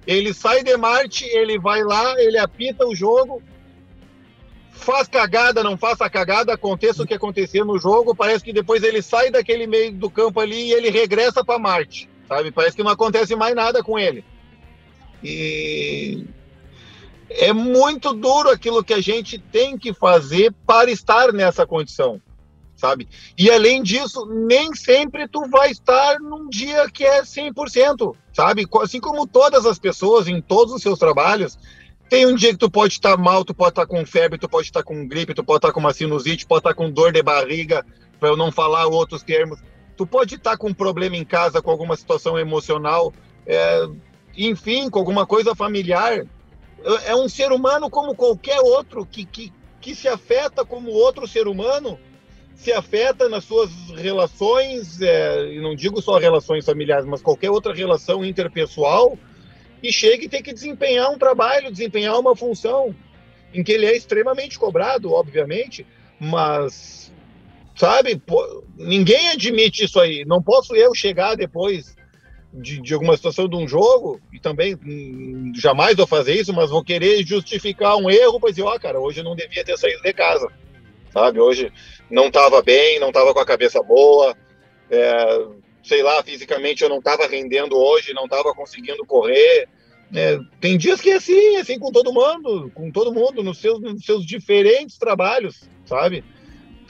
Ele 0.05 0.33
sai 0.33 0.61
de 0.61 0.75
Marte, 0.75 1.25
ele 1.25 1.57
vai 1.57 1.83
lá, 1.83 2.15
ele 2.21 2.37
apita 2.37 2.85
o 2.85 2.95
jogo, 2.95 3.41
faz 4.75 5.07
cagada, 5.07 5.63
não 5.63 5.77
faça 5.77 6.09
cagada, 6.09 6.53
aconteça 6.53 7.01
o 7.01 7.07
que 7.07 7.13
acontecer 7.13 7.63
no 7.63 7.79
jogo, 7.79 8.15
parece 8.15 8.43
que 8.43 8.53
depois 8.53 8.83
ele 8.83 9.01
sai 9.01 9.31
daquele 9.31 9.65
meio 9.65 9.91
do 9.93 10.09
campo 10.09 10.39
ali 10.39 10.67
e 10.67 10.73
ele 10.73 10.89
regressa 10.89 11.43
para 11.43 11.57
Marte, 11.57 12.09
sabe? 12.27 12.51
Parece 12.51 12.75
que 12.75 12.83
não 12.83 12.91
acontece 12.91 13.35
mais 13.35 13.55
nada 13.55 13.83
com 13.83 13.97
ele. 13.97 14.23
E 15.23 16.23
é 17.29 17.51
muito 17.51 18.13
duro 18.13 18.49
aquilo 18.49 18.83
que 18.83 18.93
a 18.93 19.01
gente 19.01 19.39
tem 19.39 19.77
que 19.77 19.93
fazer 19.93 20.53
para 20.65 20.91
estar 20.91 21.33
nessa 21.33 21.65
condição, 21.65 22.21
sabe? 22.75 23.07
E 23.37 23.49
além 23.49 23.81
disso, 23.81 24.25
nem 24.25 24.75
sempre 24.75 25.27
tu 25.27 25.49
vai 25.49 25.71
estar 25.71 26.19
num 26.19 26.47
dia 26.47 26.87
que 26.91 27.03
é 27.03 27.23
100%, 27.23 28.15
sabe? 28.33 28.67
Assim 28.81 28.99
como 28.99 29.25
todas 29.25 29.65
as 29.65 29.79
pessoas 29.79 30.27
em 30.27 30.39
todos 30.41 30.73
os 30.75 30.81
seus 30.81 30.99
trabalhos, 30.99 31.57
tem 32.09 32.25
um 32.25 32.35
dia 32.35 32.51
que 32.51 32.57
tu 32.57 32.69
pode 32.69 32.93
estar 32.93 33.17
mal, 33.17 33.43
tu 33.43 33.53
pode 33.53 33.71
estar 33.71 33.85
com 33.85 34.05
febre, 34.05 34.37
tu 34.37 34.47
pode 34.47 34.67
estar 34.67 34.83
com 34.83 35.07
gripe, 35.07 35.33
tu 35.33 35.43
pode 35.43 35.57
estar 35.57 35.71
com 35.71 35.79
uma 35.79 35.93
sinusite, 35.93 36.45
pode 36.45 36.59
estar 36.59 36.73
com 36.73 36.89
dor 36.89 37.11
de 37.11 37.21
barriga, 37.23 37.85
para 38.19 38.29
eu 38.29 38.37
não 38.37 38.51
falar 38.51 38.85
outros 38.87 39.23
termos. 39.23 39.59
Tu 39.97 40.05
pode 40.05 40.35
estar 40.35 40.57
com 40.57 40.69
um 40.69 40.73
problema 40.73 41.15
em 41.15 41.25
casa, 41.25 41.61
com 41.61 41.71
alguma 41.71 41.95
situação 41.95 42.37
emocional, 42.37 43.13
é, 43.45 43.87
enfim, 44.37 44.89
com 44.89 44.99
alguma 44.99 45.25
coisa 45.25 45.55
familiar. 45.55 46.25
É 47.05 47.15
um 47.15 47.27
ser 47.27 47.51
humano 47.51 47.89
como 47.89 48.15
qualquer 48.15 48.59
outro 48.59 49.05
que, 49.05 49.25
que, 49.25 49.51
que 49.81 49.95
se 49.95 50.07
afeta 50.07 50.63
como 50.63 50.91
outro 50.91 51.27
ser 51.27 51.47
humano, 51.47 51.97
se 52.55 52.71
afeta 52.71 53.27
nas 53.27 53.43
suas 53.45 53.71
relações, 53.95 55.01
é, 55.01 55.59
não 55.59 55.75
digo 55.75 56.01
só 56.01 56.17
relações 56.17 56.65
familiares, 56.65 57.05
mas 57.05 57.21
qualquer 57.21 57.49
outra 57.49 57.73
relação 57.73 58.23
interpessoal, 58.23 59.17
e 59.87 59.93
chega 59.93 60.25
e 60.25 60.29
tem 60.29 60.41
que 60.41 60.53
desempenhar 60.53 61.09
um 61.11 61.17
trabalho, 61.17 61.71
desempenhar 61.71 62.19
uma 62.19 62.35
função, 62.35 62.95
em 63.53 63.63
que 63.63 63.71
ele 63.71 63.85
é 63.85 63.95
extremamente 63.95 64.59
cobrado, 64.59 65.13
obviamente, 65.13 65.85
mas, 66.19 67.13
sabe, 67.75 68.17
pô, 68.17 68.63
ninguém 68.77 69.29
admite 69.29 69.85
isso 69.85 69.99
aí. 69.99 70.25
Não 70.25 70.41
posso 70.41 70.75
eu 70.75 70.93
chegar 70.93 71.35
depois 71.35 71.95
de, 72.53 72.81
de, 72.81 72.93
alguma 72.93 73.15
situação 73.15 73.47
de 73.47 73.55
um 73.55 73.67
jogo, 73.67 74.19
e 74.31 74.39
também 74.39 74.75
hum, 74.75 75.51
jamais 75.55 75.95
vou 75.95 76.07
fazer 76.07 76.33
isso, 76.33 76.53
mas 76.53 76.69
vou 76.69 76.83
querer 76.83 77.25
justificar 77.25 77.97
um 77.97 78.09
erro 78.09 78.39
dizer, 78.49 78.63
ó, 78.63 78.77
cara, 78.79 78.99
hoje 78.99 79.19
eu 79.19 79.23
não 79.23 79.35
devia 79.35 79.63
ter 79.63 79.77
saído 79.77 80.01
de 80.01 80.13
casa, 80.13 80.47
sabe? 81.11 81.39
Hoje 81.39 81.71
não 82.09 82.27
estava 82.27 82.61
bem, 82.61 82.99
não 82.99 83.09
estava 83.09 83.33
com 83.33 83.39
a 83.39 83.45
cabeça 83.45 83.81
boa, 83.83 84.35
é, 84.89 85.45
sei 85.83 86.01
lá, 86.01 86.23
fisicamente 86.23 86.83
eu 86.83 86.89
não 86.89 86.99
estava 86.99 87.27
rendendo 87.27 87.77
hoje, 87.77 88.13
não 88.13 88.25
estava 88.25 88.53
conseguindo 88.53 89.05
correr. 89.05 89.67
É, 90.13 90.39
tem 90.61 90.77
dias 90.77 91.01
que 91.01 91.09
é 91.09 91.15
assim, 91.15 91.57
assim 91.57 91.79
com 91.79 91.91
todo 91.91 92.13
mundo, 92.13 92.71
com 92.73 92.91
todo 92.91 93.13
mundo, 93.13 93.43
nos 93.43 93.57
seus, 93.57 93.81
nos 93.81 94.05
seus 94.05 94.25
diferentes 94.25 94.97
trabalhos, 94.97 95.63
sabe? 95.85 96.23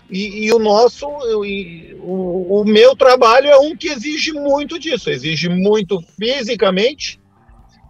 E, 0.09 0.45
e 0.45 0.53
o 0.53 0.59
nosso, 0.59 1.07
e, 1.43 1.95
o, 1.99 2.61
o, 2.61 2.65
meu 2.65 2.95
trabalho 2.95 3.47
é 3.47 3.57
um 3.57 3.75
que 3.75 3.87
exige 3.87 4.31
muito 4.33 4.77
disso, 4.77 5.09
exige 5.09 5.49
muito 5.49 5.99
fisicamente 6.19 7.19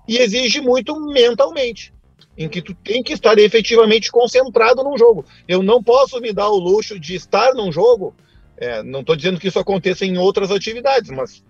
e 0.07 0.17
exige 0.17 0.61
muito 0.61 0.97
mentalmente, 1.07 1.93
em 2.37 2.47
que 2.47 2.61
tu 2.61 2.73
tem 2.73 3.03
que 3.03 3.11
estar 3.11 3.37
efetivamente 3.37 4.11
concentrado 4.11 4.83
num 4.83 4.97
jogo. 4.97 5.25
Eu 5.47 5.61
não 5.61 5.83
posso 5.83 6.21
me 6.21 6.31
dar 6.31 6.49
o 6.49 6.57
luxo 6.57 6.97
de 6.97 7.15
estar 7.15 7.53
num 7.53 7.71
jogo, 7.71 8.15
é, 8.57 8.81
não 8.81 9.01
estou 9.01 9.15
dizendo 9.15 9.39
que 9.39 9.49
isso 9.49 9.59
aconteça 9.59 10.05
em 10.05 10.17
outras 10.17 10.51
atividades, 10.51 11.11
mas 11.11 11.43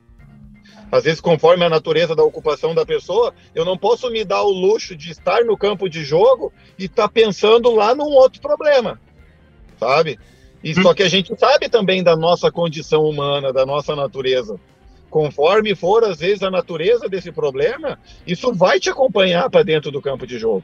às 0.92 1.04
vezes 1.04 1.22
conforme 1.22 1.66
a 1.66 1.70
natureza 1.70 2.16
da 2.16 2.24
ocupação 2.24 2.74
da 2.74 2.86
pessoa, 2.86 3.34
eu 3.54 3.66
não 3.66 3.78
posso 3.78 4.10
me 4.10 4.24
dar 4.24 4.44
o 4.44 4.50
luxo 4.50 4.96
de 4.96 5.12
estar 5.12 5.44
no 5.44 5.58
campo 5.58 5.90
de 5.90 6.04
jogo 6.04 6.54
e 6.78 6.86
estar 6.86 7.04
tá 7.04 7.10
pensando 7.10 7.72
lá 7.74 7.94
num 7.96 8.10
outro 8.10 8.42
problema, 8.42 9.00
sabe? 9.80 10.20
E 10.64 10.74
só 10.74 10.94
que 10.94 11.04
a 11.04 11.10
gente 11.10 11.32
sabe 11.38 11.70
também 11.70 12.02
da 12.02 12.16
nossa 12.16 12.52
condição 12.52 13.04
humana, 13.04 13.54
da 13.54 13.66
nossa 13.66 13.96
natureza. 13.96 14.60
Conforme 15.12 15.76
for, 15.76 16.04
às 16.04 16.18
vezes, 16.18 16.42
a 16.42 16.50
natureza 16.50 17.08
desse 17.08 17.32
problema, 17.32 18.00
isso 18.26 18.52
vai 18.52 18.80
te 18.80 18.90
acompanhar 18.90 19.48
para 19.50 19.64
dentro 19.64 19.92
do 19.92 20.02
campo 20.02 20.26
de 20.26 20.40
jogo. 20.40 20.64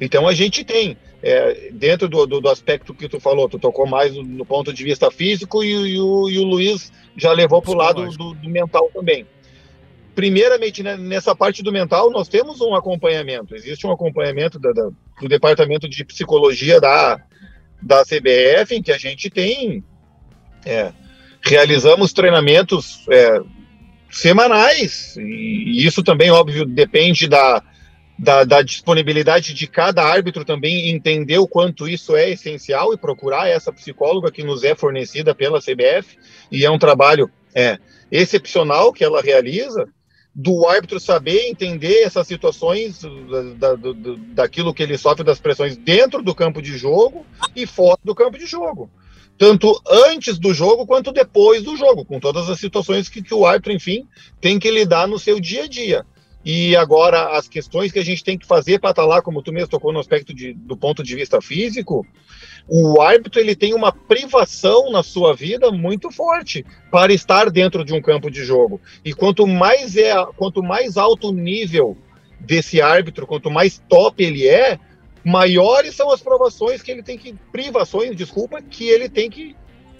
Então 0.00 0.26
a 0.26 0.34
gente 0.34 0.64
tem, 0.64 0.96
é, 1.22 1.70
dentro 1.72 2.08
do, 2.08 2.26
do, 2.26 2.40
do, 2.40 2.48
aspecto 2.48 2.94
que 2.94 3.08
tu 3.08 3.20
falou, 3.20 3.48
tu 3.48 3.58
tocou 3.58 3.86
mais 3.86 4.14
no, 4.14 4.22
no 4.22 4.46
ponto 4.46 4.72
de 4.72 4.82
vista 4.82 5.10
físico 5.10 5.62
e, 5.62 5.70
e, 5.70 6.00
o, 6.00 6.28
e 6.28 6.38
o, 6.38 6.44
Luiz 6.44 6.92
já 7.16 7.32
levou 7.32 7.60
para 7.60 7.70
o 7.70 7.76
lado 7.76 8.08
do, 8.10 8.34
do, 8.34 8.48
mental 8.48 8.90
também. 8.92 9.26
Primeiramente, 10.18 10.82
né, 10.82 10.96
nessa 10.96 11.32
parte 11.32 11.62
do 11.62 11.70
mental, 11.70 12.10
nós 12.10 12.26
temos 12.26 12.60
um 12.60 12.74
acompanhamento. 12.74 13.54
Existe 13.54 13.86
um 13.86 13.92
acompanhamento 13.92 14.58
da, 14.58 14.72
da, 14.72 14.90
do 15.20 15.28
departamento 15.28 15.88
de 15.88 16.04
psicologia 16.04 16.80
da, 16.80 17.20
da 17.80 18.02
CBF, 18.02 18.74
em 18.74 18.82
que 18.82 18.90
a 18.90 18.98
gente 18.98 19.30
tem. 19.30 19.84
É, 20.66 20.92
realizamos 21.40 22.12
treinamentos 22.12 23.06
é, 23.08 23.40
semanais, 24.10 25.16
e, 25.18 25.22
e 25.22 25.86
isso 25.86 26.02
também, 26.02 26.32
óbvio, 26.32 26.66
depende 26.66 27.28
da, 27.28 27.62
da, 28.18 28.42
da, 28.42 28.60
disponibilidade 28.60 29.54
de 29.54 29.68
cada 29.68 30.02
árbitro 30.02 30.44
também 30.44 30.90
entender 30.90 31.38
o 31.38 31.46
quanto 31.46 31.88
isso 31.88 32.16
é 32.16 32.28
essencial 32.28 32.92
e 32.92 32.98
procurar 32.98 33.48
essa 33.48 33.72
psicóloga 33.72 34.32
que 34.32 34.42
nos 34.42 34.64
é 34.64 34.74
fornecida 34.74 35.32
pela 35.32 35.60
CBF, 35.60 36.18
e 36.50 36.64
é 36.64 36.70
um 36.72 36.78
trabalho 36.78 37.30
é, 37.54 37.78
excepcional 38.10 38.92
que 38.92 39.04
ela 39.04 39.22
realiza, 39.22 39.88
do 40.40 40.68
árbitro 40.68 41.00
saber 41.00 41.48
entender 41.48 42.02
essas 42.04 42.24
situações 42.24 43.02
da, 43.58 43.74
da, 43.74 43.92
daquilo 44.34 44.72
que 44.72 44.84
ele 44.84 44.96
sofre 44.96 45.24
das 45.24 45.40
pressões 45.40 45.76
dentro 45.76 46.22
do 46.22 46.32
campo 46.32 46.62
de 46.62 46.78
jogo 46.78 47.26
e 47.56 47.66
fora 47.66 47.98
do 48.04 48.14
campo 48.14 48.38
de 48.38 48.46
jogo. 48.46 48.88
Tanto 49.36 49.82
antes 50.06 50.38
do 50.38 50.54
jogo 50.54 50.86
quanto 50.86 51.10
depois 51.10 51.64
do 51.64 51.76
jogo, 51.76 52.04
com 52.04 52.20
todas 52.20 52.48
as 52.48 52.60
situações 52.60 53.08
que, 53.08 53.20
que 53.20 53.34
o 53.34 53.44
árbitro, 53.44 53.72
enfim, 53.72 54.06
tem 54.40 54.60
que 54.60 54.70
lidar 54.70 55.08
no 55.08 55.18
seu 55.18 55.40
dia 55.40 55.64
a 55.64 55.66
dia. 55.66 56.06
E 56.50 56.74
agora, 56.74 57.36
as 57.36 57.46
questões 57.46 57.92
que 57.92 57.98
a 57.98 58.02
gente 58.02 58.24
tem 58.24 58.38
que 58.38 58.46
fazer 58.46 58.78
para 58.78 58.88
estar 58.88 59.02
tá 59.02 59.06
lá, 59.06 59.20
como 59.20 59.42
tu 59.42 59.52
mesmo 59.52 59.68
tocou 59.68 59.92
no 59.92 60.00
aspecto 60.00 60.32
de, 60.32 60.54
do 60.54 60.78
ponto 60.78 61.02
de 61.02 61.14
vista 61.14 61.42
físico, 61.42 62.06
o 62.66 63.02
árbitro 63.02 63.38
ele 63.38 63.54
tem 63.54 63.74
uma 63.74 63.92
privação 63.92 64.90
na 64.90 65.02
sua 65.02 65.36
vida 65.36 65.70
muito 65.70 66.10
forte 66.10 66.64
para 66.90 67.12
estar 67.12 67.50
dentro 67.50 67.84
de 67.84 67.92
um 67.92 68.00
campo 68.00 68.30
de 68.30 68.46
jogo. 68.46 68.80
E 69.04 69.12
quanto 69.12 69.46
mais 69.46 69.94
é, 69.94 70.14
quanto 70.38 70.62
mais 70.62 70.96
alto 70.96 71.28
o 71.28 71.34
nível 71.34 71.98
desse 72.40 72.80
árbitro, 72.80 73.26
quanto 73.26 73.50
mais 73.50 73.82
top 73.86 74.24
ele 74.24 74.48
é, 74.48 74.78
maiores 75.22 75.94
são 75.94 76.10
as 76.10 76.22
provações 76.22 76.80
que 76.80 76.90
ele 76.90 77.02
tem 77.02 77.18
que 77.18 77.34
privações, 77.52 78.16
desculpa, 78.16 78.62
que 78.62 78.88
ele 78.88 79.10
tem 79.10 79.28
que 79.28 79.54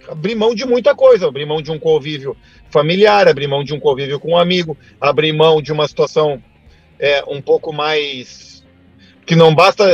abrir 0.09 0.35
mão 0.35 0.55
de 0.55 0.64
muita 0.64 0.94
coisa, 0.94 1.29
abrir 1.29 1.47
mão 1.47 1.62
de 1.62 1.71
um 1.71 1.79
convívio 1.79 2.37
familiar, 2.71 3.29
abrir 3.29 3.47
mão 3.47 3.62
de 3.62 3.75
um 3.75 3.81
convívio 3.81 4.18
com 4.18 4.33
um 4.33 4.38
amigo, 4.38 4.77
abrir 5.01 5.33
mão 5.33 5.62
de 5.62 5.73
uma 5.73 5.87
situação 5.87 6.42
é, 6.99 7.23
um 7.27 7.40
pouco 7.40 7.73
mais 7.73 8.64
que 9.25 9.37
não 9.37 9.55
basta 9.55 9.85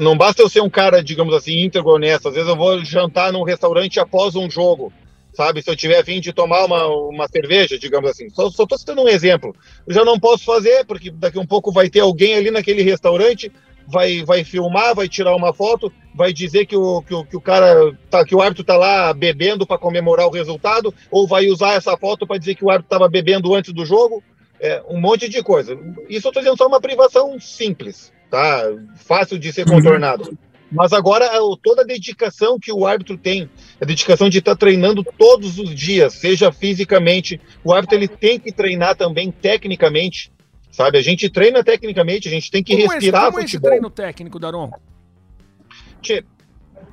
não 0.00 0.16
basta 0.16 0.42
eu 0.42 0.48
ser 0.48 0.60
um 0.60 0.68
cara, 0.68 1.02
digamos 1.02 1.34
assim, 1.34 1.60
íntegro 1.60 1.90
honesto. 1.90 2.28
Às 2.28 2.34
vezes 2.34 2.48
eu 2.48 2.56
vou 2.56 2.84
jantar 2.84 3.32
num 3.32 3.42
restaurante 3.42 4.00
após 4.00 4.34
um 4.34 4.50
jogo, 4.50 4.92
sabe? 5.32 5.62
Se 5.62 5.70
eu 5.70 5.76
tiver 5.76 6.04
fim 6.04 6.20
de 6.20 6.32
tomar 6.32 6.64
uma, 6.64 6.86
uma 6.86 7.28
cerveja, 7.28 7.78
digamos 7.78 8.10
assim. 8.10 8.28
Só, 8.30 8.50
tô 8.50 8.76
citando 8.76 9.02
um 9.02 9.08
exemplo. 9.08 9.54
Eu 9.86 9.94
já 9.94 10.04
não 10.04 10.18
posso 10.18 10.44
fazer, 10.44 10.84
porque 10.84 11.10
daqui 11.10 11.38
um 11.38 11.46
pouco 11.46 11.72
vai 11.72 11.88
ter 11.88 12.00
alguém 12.00 12.34
ali 12.34 12.50
naquele 12.50 12.82
restaurante 12.82 13.50
vai, 13.86 14.24
vai 14.24 14.44
filmar, 14.44 14.94
vai 14.94 15.08
tirar 15.08 15.34
uma 15.34 15.52
foto, 15.52 15.92
vai 16.14 16.32
dizer 16.32 16.66
que 16.66 16.76
o, 16.76 17.02
que 17.02 17.14
o, 17.14 17.24
que 17.24 17.36
o 17.36 17.40
cara 17.40 17.96
tá, 18.10 18.24
que 18.24 18.34
o 18.34 18.40
árbitro 18.40 18.64
tá 18.64 18.76
lá 18.76 19.12
bebendo 19.12 19.66
para 19.66 19.78
comemorar 19.78 20.26
o 20.26 20.32
resultado, 20.32 20.92
ou 21.10 21.26
vai 21.26 21.46
usar 21.46 21.74
essa 21.74 21.96
foto 21.96 22.26
para 22.26 22.38
dizer 22.38 22.54
que 22.54 22.64
o 22.64 22.70
árbitro 22.70 22.94
estava 22.94 23.08
bebendo 23.08 23.54
antes 23.54 23.72
do 23.72 23.84
jogo, 23.84 24.22
é, 24.60 24.82
um 24.88 25.00
monte 25.00 25.28
de 25.28 25.42
coisa. 25.42 25.78
Isso 26.08 26.28
eu 26.28 26.32
tô 26.32 26.40
dizendo 26.40 26.56
só 26.56 26.66
uma 26.66 26.80
privação 26.80 27.38
simples, 27.38 28.12
tá? 28.30 28.62
Fácil 28.96 29.38
de 29.38 29.52
ser 29.52 29.66
contornado. 29.66 30.36
Mas 30.70 30.92
agora 30.92 31.28
toda 31.62 31.82
a 31.82 31.86
dedicação 31.86 32.58
que 32.58 32.72
o 32.72 32.86
árbitro 32.86 33.16
tem, 33.16 33.48
a 33.80 33.84
dedicação 33.84 34.28
de 34.28 34.38
estar 34.38 34.52
tá 34.52 34.58
treinando 34.58 35.04
todos 35.16 35.58
os 35.58 35.72
dias, 35.74 36.14
seja 36.14 36.50
fisicamente, 36.50 37.40
o 37.62 37.72
árbitro 37.72 37.96
ele 37.96 38.08
tem 38.08 38.38
que 38.38 38.50
treinar 38.50 38.96
também 38.96 39.30
tecnicamente 39.30 40.32
Sabe? 40.76 40.98
A 40.98 41.02
gente 41.02 41.30
treina 41.30 41.64
tecnicamente, 41.64 42.28
a 42.28 42.30
gente 42.30 42.50
tem 42.50 42.62
que 42.62 42.76
como 42.76 42.92
respirar 42.92 43.22
esse, 43.22 43.30
como 43.30 43.42
futebol. 43.42 43.70
esse 43.70 43.78
treino 43.78 43.88
técnico, 43.88 44.38
Daron? 44.38 44.70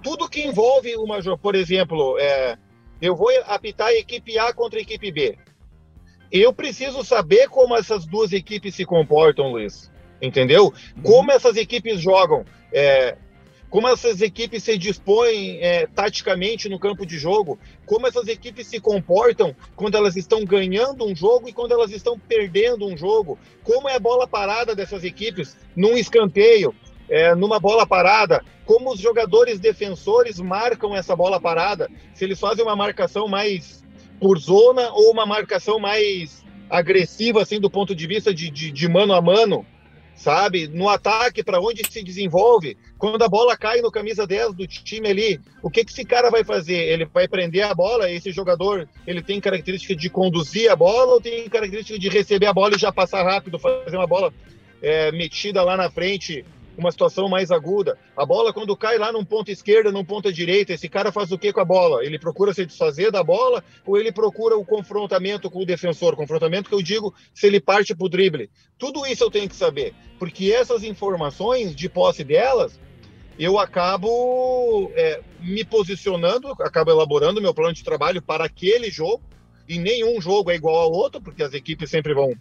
Tudo 0.01 0.29
que 0.29 0.41
envolve 0.41 0.95
uma 0.95 1.19
por 1.37 1.53
exemplo, 1.53 2.17
é, 2.17 2.57
eu 3.01 3.13
vou 3.13 3.27
apitar 3.45 3.87
a 3.87 3.93
equipe 3.93 4.39
A 4.39 4.53
contra 4.53 4.79
a 4.79 4.81
equipe 4.81 5.11
B. 5.11 5.37
Eu 6.31 6.53
preciso 6.53 7.03
saber 7.03 7.49
como 7.49 7.75
essas 7.75 8.05
duas 8.05 8.31
equipes 8.31 8.73
se 8.73 8.85
comportam, 8.85 9.51
Luiz. 9.51 9.91
Entendeu? 10.21 10.73
Uhum. 10.95 11.03
Como 11.03 11.31
essas 11.33 11.57
equipes 11.57 11.99
jogam. 11.99 12.45
É, 12.71 13.17
como 13.73 13.87
essas 13.87 14.21
equipes 14.21 14.61
se 14.61 14.77
dispõem 14.77 15.57
é, 15.59 15.87
taticamente 15.87 16.69
no 16.69 16.77
campo 16.77 17.07
de 17.07 17.17
jogo, 17.17 17.57
como 17.87 18.05
essas 18.05 18.27
equipes 18.27 18.67
se 18.67 18.79
comportam 18.79 19.55
quando 19.75 19.97
elas 19.97 20.15
estão 20.15 20.45
ganhando 20.45 21.03
um 21.03 21.15
jogo 21.15 21.49
e 21.49 21.51
quando 21.51 21.71
elas 21.71 21.89
estão 21.89 22.19
perdendo 22.19 22.85
um 22.85 22.95
jogo, 22.95 23.39
como 23.63 23.89
é 23.89 23.95
a 23.95 23.99
bola 23.99 24.27
parada 24.27 24.75
dessas 24.75 25.03
equipes 25.03 25.57
num 25.75 25.97
escanteio, 25.97 26.75
é, 27.09 27.33
numa 27.33 27.59
bola 27.59 27.83
parada, 27.83 28.45
como 28.63 28.93
os 28.93 28.99
jogadores 28.99 29.59
defensores 29.59 30.39
marcam 30.39 30.95
essa 30.95 31.15
bola 31.15 31.41
parada, 31.41 31.89
se 32.13 32.25
eles 32.25 32.39
fazem 32.39 32.63
uma 32.63 32.75
marcação 32.75 33.27
mais 33.27 33.83
por 34.19 34.37
zona 34.37 34.91
ou 34.91 35.09
uma 35.09 35.25
marcação 35.25 35.79
mais 35.79 36.45
agressiva, 36.69 37.41
assim, 37.41 37.59
do 37.59 37.71
ponto 37.71 37.95
de 37.95 38.05
vista 38.05 38.31
de, 38.31 38.51
de, 38.51 38.69
de 38.69 38.87
mano 38.87 39.13
a 39.13 39.21
mano, 39.21 39.65
sabe? 40.15 40.67
No 40.67 40.89
ataque, 40.89 41.43
para 41.43 41.59
onde 41.59 41.81
se 41.89 42.03
desenvolve, 42.03 42.77
quando 42.97 43.23
a 43.23 43.27
bola 43.27 43.57
cai 43.57 43.81
no 43.81 43.91
camisa 43.91 44.25
10 44.25 44.53
do 44.53 44.67
time 44.67 45.09
ali, 45.09 45.39
o 45.61 45.69
que, 45.69 45.83
que 45.83 45.91
esse 45.91 46.05
cara 46.05 46.29
vai 46.29 46.43
fazer? 46.43 46.75
Ele 46.75 47.05
vai 47.05 47.27
prender 47.27 47.63
a 47.63 47.73
bola? 47.73 48.09
Esse 48.09 48.31
jogador, 48.31 48.87
ele 49.05 49.21
tem 49.21 49.41
característica 49.41 49.95
de 49.95 50.09
conduzir 50.09 50.71
a 50.71 50.75
bola 50.75 51.13
ou 51.13 51.21
tem 51.21 51.47
característica 51.49 51.99
de 51.99 52.09
receber 52.09 52.45
a 52.45 52.53
bola 52.53 52.75
e 52.75 52.79
já 52.79 52.91
passar 52.91 53.23
rápido, 53.23 53.59
fazer 53.59 53.95
uma 53.95 54.07
bola 54.07 54.33
é, 54.81 55.11
metida 55.11 55.63
lá 55.63 55.77
na 55.77 55.89
frente 55.89 56.45
uma 56.77 56.91
situação 56.91 57.29
mais 57.29 57.51
aguda. 57.51 57.97
A 58.15 58.25
bola, 58.25 58.53
quando 58.53 58.75
cai 58.75 58.97
lá 58.97 59.11
num 59.11 59.23
ponto 59.23 59.51
esquerda, 59.51 59.91
num 59.91 60.03
ponto 60.03 60.31
direita, 60.31 60.73
esse 60.73 60.89
cara 60.89 61.11
faz 61.11 61.31
o 61.31 61.37
que 61.37 61.53
com 61.53 61.61
a 61.61 61.65
bola? 61.65 62.03
Ele 62.03 62.19
procura 62.19 62.53
se 62.53 62.65
desfazer 62.65 63.11
da 63.11 63.23
bola 63.23 63.63
ou 63.85 63.97
ele 63.97 64.11
procura 64.11 64.57
o 64.57 64.65
confrontamento 64.65 65.49
com 65.49 65.59
o 65.59 65.65
defensor? 65.65 66.15
Confrontamento 66.15 66.69
que 66.69 66.75
eu 66.75 66.81
digo 66.81 67.13
se 67.33 67.47
ele 67.47 67.59
parte 67.59 67.95
para 67.95 68.05
o 68.05 68.09
drible. 68.09 68.49
Tudo 68.77 69.05
isso 69.05 69.23
eu 69.23 69.31
tenho 69.31 69.49
que 69.49 69.55
saber, 69.55 69.93
porque 70.17 70.51
essas 70.51 70.83
informações, 70.83 71.75
de 71.75 71.87
posse 71.89 72.23
delas, 72.23 72.79
eu 73.37 73.57
acabo 73.57 74.91
é, 74.95 75.21
me 75.39 75.63
posicionando, 75.63 76.51
acabo 76.59 76.91
elaborando 76.91 77.41
meu 77.41 77.53
plano 77.53 77.73
de 77.73 77.83
trabalho 77.83 78.21
para 78.21 78.45
aquele 78.45 78.91
jogo, 78.91 79.21
e 79.67 79.79
nenhum 79.79 80.19
jogo 80.19 80.51
é 80.51 80.55
igual 80.55 80.75
ao 80.75 80.91
outro, 80.91 81.21
porque 81.21 81.41
as 81.41 81.53
equipes 81.53 81.89
sempre 81.89 82.13
vão 82.13 82.33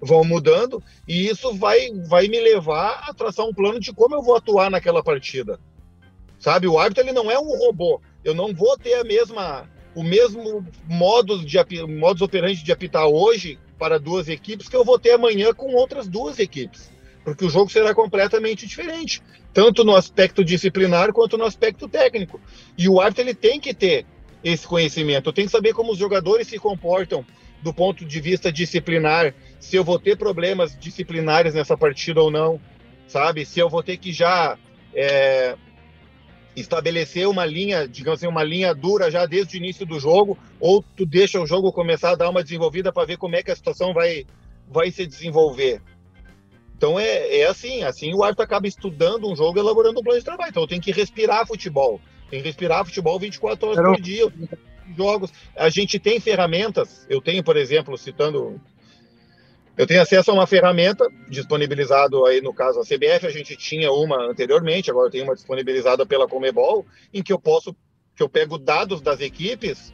vão 0.00 0.24
mudando 0.24 0.82
e 1.06 1.28
isso 1.28 1.54
vai, 1.54 1.90
vai 2.08 2.28
me 2.28 2.40
levar 2.40 3.04
a 3.08 3.14
traçar 3.14 3.46
um 3.46 3.52
plano 3.52 3.78
de 3.78 3.92
como 3.92 4.14
eu 4.14 4.22
vou 4.22 4.36
atuar 4.36 4.70
naquela 4.70 5.02
partida. 5.02 5.60
Sabe, 6.38 6.66
o 6.66 6.78
árbitro 6.78 7.04
ele 7.04 7.12
não 7.12 7.30
é 7.30 7.38
um 7.38 7.56
robô. 7.58 8.00
Eu 8.24 8.34
não 8.34 8.54
vou 8.54 8.76
ter 8.78 8.94
a 8.94 9.04
mesma 9.04 9.68
o 9.94 10.02
mesmo 10.02 10.64
modus 10.86 11.44
de 11.44 11.58
modus 11.86 12.22
operandi 12.22 12.62
de 12.62 12.72
apitar 12.72 13.06
hoje 13.06 13.58
para 13.78 13.98
duas 13.98 14.28
equipes 14.28 14.68
que 14.68 14.76
eu 14.76 14.84
vou 14.84 14.98
ter 14.98 15.12
amanhã 15.12 15.52
com 15.52 15.74
outras 15.74 16.06
duas 16.06 16.38
equipes, 16.38 16.90
porque 17.24 17.44
o 17.44 17.50
jogo 17.50 17.70
será 17.70 17.94
completamente 17.94 18.66
diferente, 18.66 19.22
tanto 19.52 19.82
no 19.82 19.96
aspecto 19.96 20.44
disciplinar 20.44 21.12
quanto 21.12 21.36
no 21.36 21.44
aspecto 21.44 21.88
técnico. 21.88 22.40
E 22.78 22.88
o 22.88 23.00
árbitro 23.00 23.24
ele 23.24 23.34
tem 23.34 23.58
que 23.58 23.74
ter 23.74 24.06
esse 24.44 24.66
conhecimento, 24.66 25.32
tem 25.32 25.46
que 25.46 25.50
saber 25.50 25.74
como 25.74 25.92
os 25.92 25.98
jogadores 25.98 26.46
se 26.46 26.58
comportam 26.58 27.24
do 27.62 27.74
ponto 27.74 28.04
de 28.04 28.20
vista 28.20 28.50
disciplinar, 28.50 29.34
se 29.60 29.76
eu 29.76 29.84
vou 29.84 29.98
ter 29.98 30.16
problemas 30.16 30.76
disciplinares 30.76 31.54
nessa 31.54 31.76
partida 31.76 32.20
ou 32.20 32.30
não, 32.30 32.60
sabe? 33.06 33.44
Se 33.44 33.60
eu 33.60 33.68
vou 33.68 33.82
ter 33.82 33.98
que 33.98 34.12
já 34.12 34.58
é, 34.92 35.56
estabelecer 36.56 37.28
uma 37.28 37.44
linha, 37.44 37.86
digamos 37.86 38.18
assim, 38.18 38.26
uma 38.26 38.42
linha 38.42 38.74
dura 38.74 39.10
já 39.10 39.26
desde 39.26 39.56
o 39.56 39.58
início 39.58 39.86
do 39.86 40.00
jogo, 40.00 40.36
ou 40.58 40.82
tu 40.96 41.06
deixa 41.06 41.40
o 41.40 41.46
jogo 41.46 41.72
começar 41.72 42.10
a 42.10 42.16
dar 42.16 42.30
uma 42.30 42.42
desenvolvida 42.42 42.92
para 42.92 43.06
ver 43.06 43.18
como 43.18 43.36
é 43.36 43.42
que 43.42 43.50
a 43.50 43.56
situação 43.56 43.92
vai, 43.92 44.26
vai 44.66 44.90
se 44.90 45.06
desenvolver. 45.06 45.80
Então 46.76 46.98
é, 46.98 47.40
é 47.40 47.46
assim, 47.46 47.82
assim 47.82 48.14
o 48.14 48.24
árbitro 48.24 48.44
acaba 48.44 48.66
estudando 48.66 49.30
um 49.30 49.36
jogo, 49.36 49.58
elaborando 49.58 50.00
um 50.00 50.02
plano 50.02 50.18
de 50.18 50.24
trabalho. 50.24 50.48
Então 50.48 50.62
eu 50.62 50.68
tenho 50.68 50.80
que 50.80 50.90
respirar 50.90 51.46
futebol. 51.46 52.00
Tem 52.30 52.40
que 52.40 52.46
respirar 52.46 52.84
futebol 52.84 53.18
24 53.18 53.68
horas 53.68 53.84
por 53.84 54.00
dia 54.00 54.32
jogos. 54.96 55.32
A 55.56 55.68
gente 55.68 55.98
tem 55.98 56.20
ferramentas, 56.20 57.06
eu 57.08 57.20
tenho, 57.20 57.42
por 57.42 57.56
exemplo, 57.56 57.96
citando. 57.96 58.60
Eu 59.80 59.86
tenho 59.86 60.02
acesso 60.02 60.30
a 60.30 60.34
uma 60.34 60.46
ferramenta 60.46 61.08
disponibilizado 61.26 62.26
aí 62.26 62.42
no 62.42 62.52
caso 62.52 62.80
a 62.80 62.82
CBF, 62.82 63.26
a 63.26 63.30
gente 63.30 63.56
tinha 63.56 63.90
uma 63.90 64.30
anteriormente, 64.30 64.90
agora 64.90 65.06
eu 65.06 65.10
tenho 65.10 65.24
uma 65.24 65.34
disponibilizada 65.34 66.04
pela 66.04 66.28
Comebol, 66.28 66.84
em 67.14 67.22
que 67.22 67.32
eu 67.32 67.38
posso, 67.38 67.74
que 68.14 68.22
eu 68.22 68.28
pego 68.28 68.58
dados 68.58 69.00
das 69.00 69.22
equipes 69.22 69.90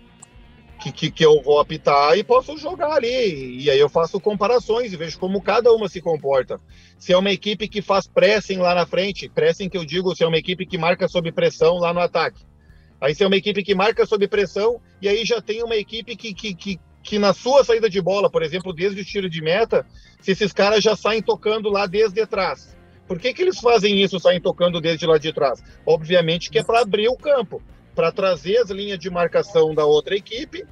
que, 0.82 0.90
que, 0.90 1.08
que, 1.08 1.24
eu 1.24 1.40
vou 1.40 1.60
apitar 1.60 2.18
e 2.18 2.24
posso 2.24 2.58
jogar 2.58 2.94
ali. 2.94 3.62
E 3.62 3.70
aí 3.70 3.78
eu 3.78 3.88
faço 3.88 4.18
comparações 4.18 4.92
e 4.92 4.96
vejo 4.96 5.20
como 5.20 5.40
cada 5.40 5.72
uma 5.72 5.88
se 5.88 6.00
comporta. 6.00 6.60
Se 6.98 7.12
é 7.12 7.16
uma 7.16 7.30
equipe 7.30 7.68
que 7.68 7.80
faz 7.80 8.08
pressing 8.08 8.58
lá 8.58 8.74
na 8.74 8.86
frente, 8.86 9.28
pressing 9.28 9.68
que 9.68 9.78
eu 9.78 9.84
digo, 9.84 10.16
se 10.16 10.24
é 10.24 10.26
uma 10.26 10.36
equipe 10.36 10.66
que 10.66 10.76
marca 10.76 11.06
sob 11.06 11.30
pressão 11.30 11.76
lá 11.76 11.94
no 11.94 12.00
ataque. 12.00 12.44
Aí 13.00 13.14
você 13.14 13.22
é 13.22 13.26
uma 13.28 13.36
equipe 13.36 13.62
que 13.62 13.74
marca 13.74 14.04
sob 14.04 14.26
pressão, 14.26 14.80
e 15.00 15.08
aí 15.08 15.24
já 15.24 15.40
tem 15.40 15.62
uma 15.62 15.76
equipe 15.76 16.16
que, 16.16 16.34
que, 16.34 16.54
que, 16.54 16.80
que 17.06 17.20
na 17.20 17.32
sua 17.32 17.64
saída 17.64 17.88
de 17.88 18.02
bola, 18.02 18.28
por 18.28 18.42
exemplo, 18.42 18.72
desde 18.72 19.00
o 19.00 19.04
tiro 19.04 19.30
de 19.30 19.40
meta, 19.40 19.86
se 20.20 20.32
esses 20.32 20.52
caras 20.52 20.82
já 20.82 20.96
saem 20.96 21.22
tocando 21.22 21.70
lá 21.70 21.86
desde 21.86 22.26
trás. 22.26 22.76
Por 23.06 23.20
que, 23.20 23.32
que 23.32 23.42
eles 23.42 23.60
fazem 23.60 24.02
isso, 24.02 24.18
saem 24.18 24.40
tocando 24.40 24.80
desde 24.80 25.06
lá 25.06 25.16
de 25.16 25.32
trás? 25.32 25.62
Obviamente 25.86 26.50
que 26.50 26.58
é 26.58 26.64
para 26.64 26.80
abrir 26.80 27.08
o 27.08 27.16
campo, 27.16 27.62
para 27.94 28.10
trazer 28.10 28.58
as 28.58 28.70
linhas 28.70 28.98
de 28.98 29.08
marcação 29.08 29.72
da 29.72 29.86
outra 29.86 30.16
equipe, 30.16 30.66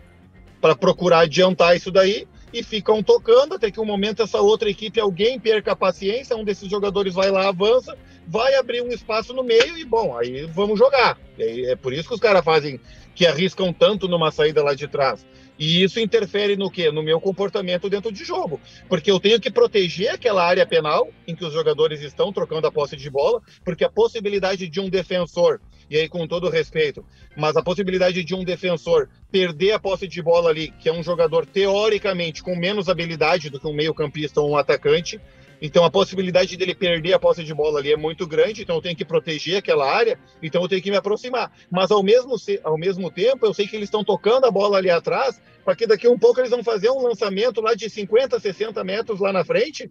para 0.60 0.74
procurar 0.74 1.20
adiantar 1.20 1.76
isso 1.76 1.92
daí, 1.92 2.26
e 2.52 2.64
ficam 2.64 3.00
tocando 3.00 3.54
até 3.54 3.70
que 3.70 3.80
um 3.80 3.84
momento 3.84 4.22
essa 4.22 4.40
outra 4.40 4.68
equipe, 4.68 5.00
alguém 5.00 5.38
perca 5.38 5.72
a 5.72 5.76
paciência, 5.76 6.36
um 6.36 6.44
desses 6.44 6.68
jogadores 6.68 7.14
vai 7.14 7.30
lá, 7.30 7.48
avança, 7.48 7.96
vai 8.26 8.56
abrir 8.56 8.82
um 8.82 8.88
espaço 8.88 9.32
no 9.32 9.44
meio 9.44 9.78
e, 9.78 9.84
bom, 9.84 10.16
aí 10.16 10.46
vamos 10.46 10.78
jogar. 10.78 11.16
é 11.38 11.76
por 11.76 11.92
isso 11.92 12.08
que 12.08 12.14
os 12.14 12.20
caras 12.20 12.44
fazem, 12.44 12.80
que 13.14 13.24
arriscam 13.24 13.72
tanto 13.72 14.08
numa 14.08 14.32
saída 14.32 14.62
lá 14.62 14.74
de 14.74 14.88
trás. 14.88 15.24
E 15.58 15.82
isso 15.82 16.00
interfere 16.00 16.56
no 16.56 16.70
quê? 16.70 16.90
No 16.90 17.02
meu 17.02 17.20
comportamento 17.20 17.88
dentro 17.88 18.10
de 18.10 18.24
jogo. 18.24 18.60
Porque 18.88 19.10
eu 19.10 19.20
tenho 19.20 19.40
que 19.40 19.50
proteger 19.50 20.10
aquela 20.10 20.44
área 20.44 20.66
penal 20.66 21.08
em 21.26 21.34
que 21.34 21.44
os 21.44 21.52
jogadores 21.52 22.00
estão 22.00 22.32
trocando 22.32 22.66
a 22.66 22.72
posse 22.72 22.96
de 22.96 23.08
bola, 23.08 23.40
porque 23.64 23.84
a 23.84 23.90
possibilidade 23.90 24.68
de 24.68 24.80
um 24.80 24.88
defensor, 24.88 25.60
e 25.88 25.96
aí 25.96 26.08
com 26.08 26.26
todo 26.26 26.48
respeito, 26.48 27.04
mas 27.36 27.56
a 27.56 27.62
possibilidade 27.62 28.24
de 28.24 28.34
um 28.34 28.44
defensor 28.44 29.08
perder 29.30 29.72
a 29.72 29.78
posse 29.78 30.08
de 30.08 30.20
bola 30.22 30.50
ali, 30.50 30.72
que 30.80 30.88
é 30.88 30.92
um 30.92 31.02
jogador 31.02 31.46
teoricamente 31.46 32.42
com 32.42 32.56
menos 32.56 32.88
habilidade 32.88 33.50
do 33.50 33.60
que 33.60 33.66
um 33.66 33.74
meio-campista 33.74 34.40
ou 34.40 34.50
um 34.50 34.56
atacante, 34.56 35.20
então 35.60 35.84
a 35.84 35.90
possibilidade 35.90 36.56
dele 36.56 36.74
perder 36.74 37.12
a 37.12 37.18
posse 37.18 37.42
de 37.44 37.54
bola 37.54 37.78
ali 37.78 37.92
é 37.92 37.96
muito 37.96 38.26
grande, 38.26 38.62
então 38.62 38.76
eu 38.76 38.82
tenho 38.82 38.96
que 38.96 39.04
proteger 39.04 39.58
aquela 39.58 39.90
área, 39.90 40.18
então 40.42 40.62
eu 40.62 40.68
tenho 40.68 40.82
que 40.82 40.90
me 40.90 40.96
aproximar. 40.96 41.52
Mas 41.70 41.90
ao 41.90 42.02
mesmo, 42.02 42.36
ao 42.62 42.78
mesmo 42.78 43.10
tempo, 43.10 43.46
eu 43.46 43.54
sei 43.54 43.66
que 43.66 43.76
eles 43.76 43.88
estão 43.88 44.04
tocando 44.04 44.46
a 44.46 44.50
bola 44.50 44.78
ali 44.78 44.90
atrás, 44.90 45.40
para 45.64 45.74
que 45.74 45.86
daqui 45.86 46.06
a 46.06 46.10
um 46.10 46.18
pouco 46.18 46.40
eles 46.40 46.50
vão 46.50 46.62
fazer 46.62 46.90
um 46.90 47.02
lançamento 47.02 47.60
lá 47.60 47.74
de 47.74 47.88
50, 47.88 48.38
60 48.38 48.84
metros 48.84 49.20
lá 49.20 49.32
na 49.32 49.44
frente, 49.44 49.90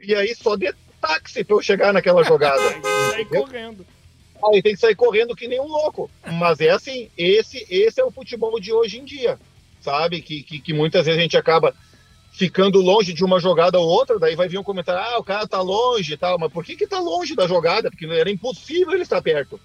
e 0.00 0.14
aí 0.14 0.34
só 0.34 0.56
de 0.56 0.72
táxi 1.00 1.44
para 1.44 1.56
eu 1.56 1.62
chegar 1.62 1.92
naquela 1.92 2.22
jogada. 2.24 2.62
sair 3.10 3.24
correndo. 3.26 3.86
Aí 4.52 4.62
tem 4.62 4.74
que 4.74 4.80
sair 4.80 4.94
correndo 4.94 5.36
que 5.36 5.48
nem 5.48 5.60
um 5.60 5.66
louco. 5.66 6.10
Mas 6.32 6.60
é 6.60 6.70
assim, 6.70 7.10
esse, 7.16 7.64
esse 7.70 8.00
é 8.00 8.04
o 8.04 8.10
futebol 8.10 8.58
de 8.60 8.72
hoje 8.72 8.98
em 8.98 9.04
dia, 9.04 9.38
sabe? 9.80 10.20
Que, 10.20 10.42
que, 10.42 10.60
que 10.60 10.72
muitas 10.72 11.06
vezes 11.06 11.18
a 11.18 11.22
gente 11.22 11.36
acaba 11.36 11.74
ficando 12.34 12.80
longe 12.80 13.12
de 13.12 13.24
uma 13.24 13.38
jogada 13.38 13.78
ou 13.78 13.86
outra, 13.86 14.18
daí 14.18 14.34
vai 14.34 14.48
vir 14.48 14.58
um 14.58 14.64
comentário, 14.64 15.00
ah, 15.00 15.18
o 15.18 15.24
cara 15.24 15.46
tá 15.46 15.60
longe 15.60 16.14
e 16.14 16.16
tal, 16.16 16.36
mas 16.36 16.52
por 16.52 16.64
que 16.64 16.74
que 16.74 16.86
tá 16.86 16.98
longe 16.98 17.36
da 17.36 17.46
jogada? 17.46 17.88
Porque 17.88 18.06
era 18.06 18.28
impossível 18.28 18.92
ele 18.92 19.04
estar 19.04 19.22
perto, 19.22 19.60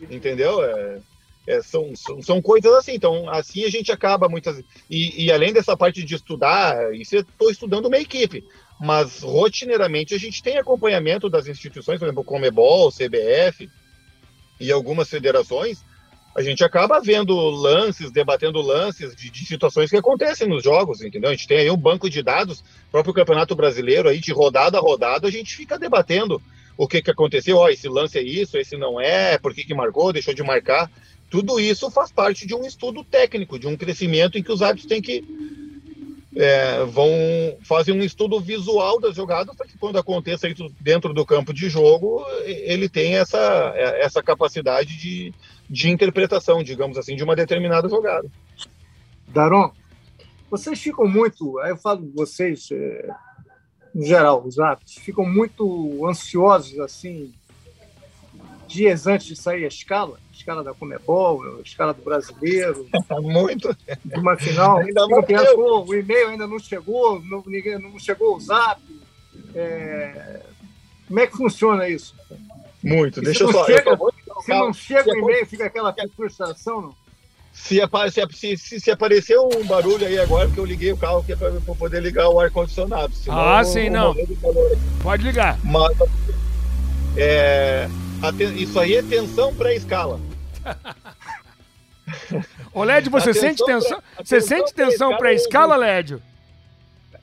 entendeu? 0.00 0.62
É, 0.62 1.00
é, 1.48 1.62
são, 1.62 1.96
são, 1.96 2.22
são, 2.22 2.40
coisas 2.40 2.72
assim, 2.74 2.92
então 2.94 3.28
assim 3.28 3.64
a 3.64 3.70
gente 3.70 3.90
acaba 3.90 4.28
muitas, 4.28 4.62
e, 4.88 5.24
e 5.24 5.32
além 5.32 5.52
dessa 5.52 5.76
parte 5.76 6.04
de 6.04 6.14
estudar, 6.14 6.94
isso 6.94 7.16
eu 7.16 7.22
estou 7.22 7.50
estudando 7.50 7.86
uma 7.86 7.98
equipe, 7.98 8.44
mas 8.80 9.22
rotineiramente 9.22 10.14
a 10.14 10.18
gente 10.18 10.40
tem 10.40 10.58
acompanhamento 10.58 11.28
das 11.28 11.48
instituições, 11.48 11.98
por 11.98 12.04
exemplo, 12.04 12.22
Comebol, 12.22 12.92
CBF 12.92 13.68
e 14.60 14.70
algumas 14.70 15.08
federações, 15.08 15.84
a 16.36 16.42
gente 16.42 16.62
acaba 16.62 17.00
vendo 17.00 17.34
lances, 17.34 18.10
debatendo 18.10 18.60
lances 18.60 19.16
de, 19.16 19.30
de, 19.30 19.46
situações 19.46 19.88
que 19.88 19.96
acontecem 19.96 20.46
nos 20.46 20.62
jogos, 20.62 21.00
entendeu? 21.00 21.30
A 21.30 21.32
gente 21.32 21.48
tem 21.48 21.60
aí 21.60 21.70
um 21.70 21.78
banco 21.78 22.10
de 22.10 22.22
dados, 22.22 22.62
próprio 22.92 23.14
Campeonato 23.14 23.56
Brasileiro, 23.56 24.06
aí 24.06 24.20
de 24.20 24.32
rodada 24.32 24.76
a 24.76 24.80
rodada, 24.80 25.26
a 25.26 25.30
gente 25.30 25.56
fica 25.56 25.78
debatendo 25.78 26.40
o 26.76 26.86
que, 26.86 27.00
que 27.00 27.10
aconteceu, 27.10 27.56
ó, 27.56 27.70
esse 27.70 27.88
lance 27.88 28.18
é 28.18 28.22
isso, 28.22 28.58
esse 28.58 28.76
não 28.76 29.00
é, 29.00 29.38
por 29.38 29.54
que, 29.54 29.64
que 29.64 29.72
marcou, 29.72 30.12
deixou 30.12 30.34
de 30.34 30.42
marcar. 30.42 30.90
Tudo 31.30 31.58
isso 31.58 31.90
faz 31.90 32.12
parte 32.12 32.46
de 32.46 32.54
um 32.54 32.66
estudo 32.66 33.02
técnico, 33.02 33.58
de 33.58 33.66
um 33.66 33.74
crescimento 33.74 34.36
em 34.36 34.42
que 34.42 34.52
os 34.52 34.60
árbitros 34.60 34.86
têm 34.86 35.00
que 35.00 35.24
é, 36.36 36.84
vão 36.84 37.10
fazer 37.62 37.92
um 37.92 38.02
estudo 38.02 38.38
visual 38.38 39.00
das 39.00 39.16
jogadas 39.16 39.56
para 39.56 39.66
que 39.66 39.78
quando 39.78 39.98
aconteça 39.98 40.46
dentro 40.78 41.14
do 41.14 41.24
campo 41.24 41.52
de 41.54 41.70
jogo 41.70 42.22
ele 42.44 42.90
tenha 42.90 43.20
essa, 43.20 43.72
essa 43.74 44.22
capacidade 44.22 44.98
de, 44.98 45.32
de 45.68 45.90
interpretação, 45.90 46.62
digamos 46.62 46.96
assim, 46.96 47.16
de 47.16 47.24
uma 47.24 47.36
determinada 47.36 47.88
jogada. 47.88 48.30
Daron, 49.28 49.72
vocês 50.50 50.80
ficam 50.80 51.06
muito, 51.06 51.58
aí 51.58 51.70
eu 51.70 51.76
falo 51.76 52.10
vocês, 52.14 52.68
é, 52.70 53.08
em 53.94 54.04
geral, 54.04 54.44
os 54.44 54.58
árbitros, 54.58 54.96
ficam 54.96 55.24
muito 55.24 56.06
ansiosos, 56.06 56.78
assim, 56.78 57.32
dias 58.66 59.06
antes 59.06 59.26
de 59.26 59.36
sair 59.36 59.64
a 59.64 59.68
escala, 59.68 60.18
a 60.30 60.36
escala 60.36 60.62
da 60.62 60.74
Comebol, 60.74 61.42
a 61.58 61.62
escala 61.62 61.94
do 61.94 62.02
brasileiro. 62.02 62.86
muito. 63.22 63.76
De 64.04 64.18
uma 64.18 64.36
final. 64.36 64.78
Ainda 64.78 65.06
pensou, 65.22 65.86
o 65.86 65.94
e-mail 65.94 66.28
ainda 66.28 66.46
não 66.46 66.58
chegou, 66.58 67.20
não, 67.20 67.42
ninguém, 67.46 67.78
não 67.78 67.98
chegou 67.98 68.36
o 68.36 68.40
zap. 68.40 68.80
É, 69.54 70.42
como 71.06 71.20
é 71.20 71.26
que 71.26 71.36
funciona 71.36 71.88
isso? 71.88 72.14
Muito. 72.82 73.20
Deixa 73.20 73.44
eu 73.44 73.52
só. 73.52 73.64
Chega, 73.64 73.90
eu 73.90 74.12
se 74.46 74.52
não 74.52 74.72
chega 74.72 75.10
o 75.10 75.16
e-mail, 75.16 75.46
fica 75.46 75.66
aquela 75.66 75.94
frustração, 76.14 76.80
não? 76.80 76.94
Se, 77.52 77.80
se, 78.32 78.56
se, 78.56 78.80
se 78.80 78.90
aparecer 78.90 79.38
um 79.38 79.64
barulho 79.64 80.06
aí 80.06 80.18
agora, 80.18 80.46
porque 80.46 80.60
eu 80.60 80.64
liguei 80.64 80.92
o 80.92 80.96
carro 80.96 81.24
que 81.24 81.32
é 81.32 81.36
para 81.36 81.50
poder 81.78 82.02
ligar 82.02 82.28
o 82.28 82.38
ar-condicionado. 82.38 83.12
Ah, 83.28 83.64
sim, 83.64 83.88
não. 83.88 84.14
Pode 85.02 85.24
ligar. 85.24 85.58
Mas, 85.64 85.96
é, 87.16 87.88
isso 88.56 88.78
aí 88.78 88.96
é 88.96 89.02
tensão 89.02 89.54
pré-escala. 89.54 90.20
Ô, 92.72 92.84
Lédio, 92.84 93.10
você 93.10 93.32
sente 93.32 93.64
tensão? 93.64 94.02
Você 94.22 94.40
sente 94.40 94.74
tensão 94.74 95.16
pré-escala, 95.16 95.76
Lédio? 95.76 96.22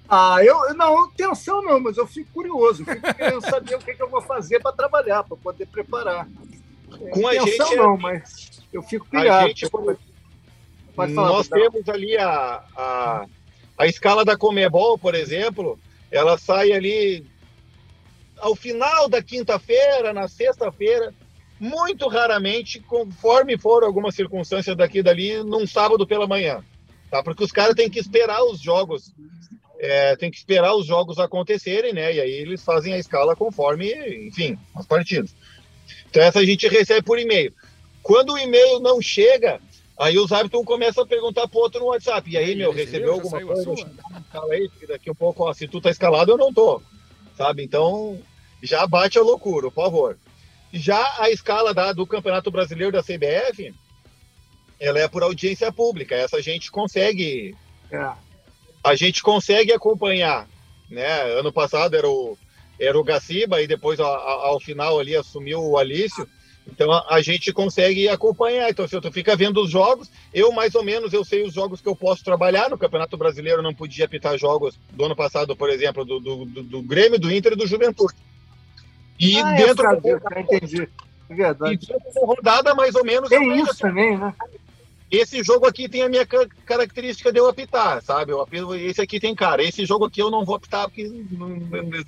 Ah, 0.10 0.40
eu 0.44 0.74
não, 0.74 1.10
tensão 1.12 1.62
não, 1.62 1.80
mas 1.80 1.96
eu 1.96 2.06
fico 2.06 2.30
curioso, 2.34 2.84
fico 2.84 3.14
querendo 3.14 3.42
saber 3.42 3.76
o 3.76 3.80
que, 3.80 3.94
que 3.94 4.04
eu 4.04 4.10
vou 4.10 4.22
fazer 4.22 4.60
para 4.60 4.74
trabalhar, 4.74 5.24
para 5.24 5.38
poder 5.38 5.68
preparar. 5.68 6.28
Com 7.12 7.28
a 7.28 7.34
gente, 7.34 7.76
não, 7.76 7.98
mas 7.98 8.62
eu 8.72 8.82
fico 8.82 9.08
pilhado. 9.08 9.48
Gente, 9.48 9.70
falar, 9.70 9.98
nós 11.10 11.48
temos 11.48 11.88
ali 11.90 12.18
a, 12.18 12.64
a, 12.76 13.26
a 13.78 13.88
escala 13.88 14.24
da 14.24 14.38
Comebol, 14.38 14.98
por 14.98 15.16
exemplo, 15.16 15.80
ela 16.12 16.38
sai 16.38 16.72
ali 16.72 17.26
ao 18.38 18.56
final 18.56 19.08
da 19.08 19.24
quinta-feira, 19.24 20.14
na 20.14 20.28
sexta-feira, 20.28 21.14
muito 21.60 22.08
raramente, 22.08 22.80
conforme 22.82 23.58
for 23.58 23.84
alguma 23.84 24.12
circunstância 24.12 24.76
daqui 24.76 25.00
e 25.00 25.04
dali, 25.04 25.42
num 25.44 25.66
sábado 25.66 26.06
pela 26.06 26.28
manhã. 26.28 26.64
Tá? 27.10 27.24
Porque 27.24 27.44
os 27.44 27.52
caras 27.52 27.76
têm 27.76 27.90
que 27.90 28.00
esperar 28.00 28.44
os 28.44 28.60
jogos, 28.60 29.14
é, 29.80 30.16
tem 30.16 30.30
que 30.30 30.38
esperar 30.38 30.76
os 30.76 30.86
jogos 30.86 31.20
acontecerem, 31.20 31.94
né? 31.94 32.14
E 32.14 32.20
aí 32.20 32.32
eles 32.32 32.64
fazem 32.64 32.94
a 32.94 32.98
escala 32.98 33.36
conforme, 33.36 33.94
enfim, 34.28 34.58
as 34.76 34.86
partidas. 34.86 35.34
Então 36.10 36.22
essa 36.22 36.40
a 36.40 36.46
gente 36.46 36.68
recebe 36.68 37.02
por 37.02 37.20
e-mail. 37.20 37.54
Quando 38.02 38.34
o 38.34 38.38
e-mail 38.38 38.80
não 38.80 39.02
chega, 39.02 39.62
aí 39.98 40.18
os 40.18 40.32
árbitros 40.32 40.66
começam 40.66 41.04
a 41.04 41.08
perguntar 41.08 41.48
pro 41.48 41.60
outro 41.60 41.80
no 41.80 41.88
WhatsApp. 41.88 42.30
E 42.30 42.38
aí, 42.38 42.56
meu, 42.56 42.72
recebeu 42.72 43.14
alguma 43.14 43.42
coisa? 43.42 43.92
Fala 44.32 44.54
aí, 44.54 44.70
daqui 44.88 45.10
um 45.10 45.16
pouco, 45.16 45.44
ó, 45.44 45.54
se 45.54 45.68
tu 45.68 45.80
tá 45.80 45.90
escalado, 45.90 46.32
eu 46.32 46.38
não 46.38 46.54
tô. 46.54 46.82
Sabe? 47.38 47.64
Então, 47.64 48.20
já 48.62 48.86
bate 48.86 49.18
a 49.18 49.22
loucura, 49.22 49.72
por 49.72 49.84
favor. 49.84 50.18
Já 50.72 51.16
a 51.20 51.30
escala 51.30 51.74
da, 51.74 51.94
do 51.94 52.06
Campeonato 52.06 52.52
Brasileiro 52.52 52.92
da 52.92 53.04
CBF, 53.04 53.74
ela 54.80 55.00
é 55.00 55.08
por 55.08 55.24
audiência 55.24 55.72
pública. 55.72 56.16
Essa 56.16 56.38
a 56.38 56.42
gente 56.42 56.72
consegue. 56.72 57.56
É. 57.92 58.12
A 58.84 58.96
gente 58.96 59.24
consegue 59.24 59.72
acompanhar. 59.72 60.48
Né? 60.90 61.22
Ano 61.40 61.54
passado 61.54 61.96
era 61.96 62.08
o, 62.08 62.38
era 62.84 62.98
o 62.98 63.04
Gaciba 63.04 63.62
e 63.62 63.68
depois 63.68 64.00
ao, 64.00 64.08
ao 64.08 64.60
final 64.60 65.00
ali 65.00 65.16
assumiu 65.16 65.62
o 65.62 65.78
Alício. 65.78 66.28
Então 66.68 66.92
a, 66.92 67.16
a, 67.16 67.22
gente 67.22 67.52
consegue 67.52 68.08
acompanhar. 68.08 68.70
Então, 68.70 68.88
se 68.88 69.00
tu 69.00 69.12
fica 69.12 69.36
vendo 69.36 69.62
os 69.62 69.70
jogos, 69.70 70.10
eu 70.34 70.52
mais 70.52 70.74
ou 70.76 70.84
menos 70.84 71.12
eu 71.14 71.24
sei 71.26 71.44
os 71.44 71.54
jogos 71.54 71.82
que 71.82 71.90
eu 71.90 71.96
posso 71.96 72.24
trabalhar. 72.24 72.70
No 72.70 72.78
Campeonato 72.78 73.18
Brasileiro 73.18 73.60
eu 73.60 73.64
não 73.64 73.74
podia 73.74 74.06
apitar 74.06 74.38
jogos 74.38 74.80
do 74.92 75.06
ano 75.06 75.16
passado, 75.16 75.56
por 75.56 75.70
exemplo, 75.70 76.06
do, 76.06 76.20
do, 76.20 76.46
do, 76.46 76.64
do 76.64 76.82
Grêmio, 76.82 77.20
do 77.20 77.32
Inter 77.32 77.54
e 77.54 77.58
do 77.58 77.68
Juventude. 77.68 78.16
E 79.20 79.38
ah, 79.38 79.54
é 79.54 79.66
dentro 79.66 79.86
é 79.86 80.20
da 80.20 80.42
entendi. 80.42 80.90
É 81.30 81.36
verdade. 81.36 81.74
E 81.74 81.78
dentro 81.78 82.14
da 82.14 82.26
rodada, 82.26 82.76
mais 82.76 82.96
ou 82.96 83.04
menos. 83.04 83.30
Tem 83.30 83.60
isso 83.60 83.72
assim, 83.72 83.82
também, 83.82 84.18
né? 84.18 84.34
Esse 85.14 85.44
jogo 85.44 85.68
aqui 85.68 85.88
tem 85.88 86.02
a 86.02 86.10
minha 86.10 86.26
característica 86.66 87.32
de 87.32 87.40
eu 87.40 87.48
apitar, 87.48 88.02
sabe? 88.02 88.32
Eu 88.32 88.42
apito, 88.42 88.74
esse 88.74 89.00
aqui 89.00 89.20
tem 89.20 89.36
cara. 89.36 89.62
Esse 89.62 89.86
jogo 89.86 90.06
aqui 90.06 90.20
eu 90.20 90.32
não 90.32 90.44
vou 90.44 90.56
apitar 90.56 90.90
porque 90.90 91.08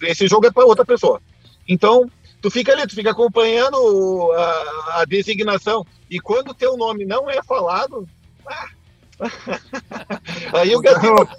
esse 0.02 0.28
jogo 0.28 0.48
é 0.48 0.52
para 0.52 0.66
outra 0.66 0.84
pessoa. 0.84 1.22
Então, 1.68 2.10
tu 2.42 2.50
fica 2.50 2.72
ali, 2.72 2.88
tu 2.88 2.96
fica 2.96 3.12
acompanhando 3.12 4.32
a, 4.32 5.02
a 5.02 5.06
designação. 5.06 5.86
E 6.10 6.20
quando 6.20 6.50
o 6.50 6.54
teu 6.56 6.76
nome 6.76 7.06
não 7.06 7.30
é 7.30 7.44
falado, 7.44 8.10
ah, 8.48 8.70
aí 10.52 10.76
o 10.76 10.82
Gaciba, 10.82 11.38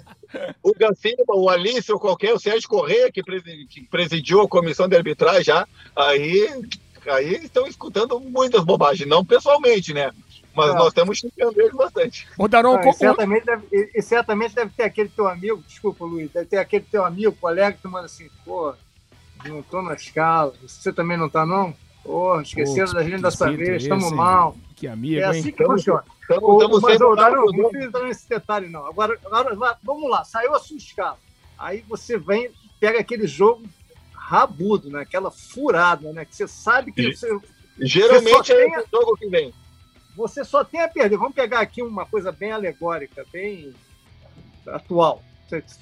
o 0.63 0.73
Gaciba, 0.73 1.35
o 1.35 1.49
Alice 1.49 1.91
ou 1.91 1.99
qualquer, 1.99 2.33
o 2.33 2.39
Sérgio 2.39 2.69
Correia, 2.69 3.11
que, 3.11 3.21
presidiu 3.91 4.39
a 4.39 4.47
comissão 4.47 4.87
de 4.87 4.95
arbitragem 4.95 5.43
já, 5.43 5.67
aí, 5.93 6.49
aí 7.07 7.43
estão 7.43 7.67
escutando 7.67 8.21
muitas 8.21 8.63
bobagens, 8.63 9.09
não 9.09 9.25
pessoalmente, 9.25 9.93
né? 9.93 10.11
Mas 10.57 10.67
Não. 10.69 10.75
nós 10.75 10.93
temos 10.93 11.17
xingando 11.19 11.61
ele 11.61 11.71
bastante. 11.71 12.27
Ô, 12.37 12.47
Daron, 12.47 12.73
Não, 12.81 12.89
e, 12.89 12.93
certamente 12.93 13.45
deve, 13.45 13.67
e- 13.71 13.91
e 13.95 14.01
certamente 14.01 14.55
deve 14.55 14.71
ter 14.75 14.83
aquele 14.83 15.09
teu 15.09 15.27
amigo, 15.27 15.63
desculpa, 15.67 16.03
Luiz, 16.03 16.31
deve 16.31 16.47
ter 16.47 16.57
aquele 16.57 16.83
teu 16.89 17.05
amigo, 17.05 17.31
colega, 17.39 17.77
que 17.79 17.87
manda 17.87 18.05
assim, 18.05 18.27
pô, 18.43 18.73
não 19.45 19.61
tô 19.61 19.81
na 19.81 19.93
escala, 19.93 20.53
você 20.61 20.91
também 20.91 21.15
não 21.17 21.29
tá, 21.29 21.45
não? 21.45 21.73
Pô, 22.03 22.39
esqueceram 22.41 22.91
da 22.93 23.03
gente 23.03 23.17
que 23.17 23.21
dessa 23.21 23.51
vez, 23.51 23.83
estamos 23.83 24.11
mal. 24.11 24.55
que 24.75 24.87
amigo, 24.87 25.19
É 25.19 25.23
hein? 25.23 25.29
assim 25.39 25.51
que 25.51 25.57
Tamo- 25.57 25.71
funciona. 25.71 26.03
Estamos 26.21 26.63
estamos 26.63 26.81
mas, 26.81 27.01
ô, 27.01 27.15
nos 27.15 27.53
não 27.57 27.69
precisa 27.69 27.85
entrar 27.89 28.03
nesse 28.03 28.29
detalhe, 28.29 28.67
não. 28.69 28.85
Agora, 28.85 29.17
agora 29.25 29.55
va- 29.55 29.77
vamos 29.83 30.09
lá, 30.09 30.23
saiu 30.23 30.53
a 30.55 30.59
sua 30.59 30.77
escala. 30.77 31.17
Aí 31.57 31.83
você 31.87 32.17
vem, 32.17 32.49
pega 32.79 32.99
aquele 32.99 33.27
jogo 33.27 33.63
rabudo, 34.13 34.89
né? 34.89 35.01
aquela 35.01 35.31
furada, 35.31 36.11
né? 36.13 36.25
Que 36.25 36.35
você 36.35 36.47
sabe 36.47 36.91
que 36.91 37.01
E- 37.01 37.15
você, 37.15 37.37
Geralmente 37.79 38.47
Você 38.47 38.53
é 38.53 38.67
esse 38.79 38.87
jogo 38.91 39.15
que 39.17 39.27
vem. 39.27 39.53
Você 40.17 40.43
só 40.43 40.63
tem 40.63 40.81
a 40.81 40.87
perder. 40.87 41.15
Vamos 41.15 41.35
pegar 41.35 41.59
aqui 41.59 41.83
uma 41.83 42.03
coisa 42.03 42.31
bem 42.31 42.51
alegórica, 42.51 43.23
bem 43.31 43.71
atual. 44.65 45.23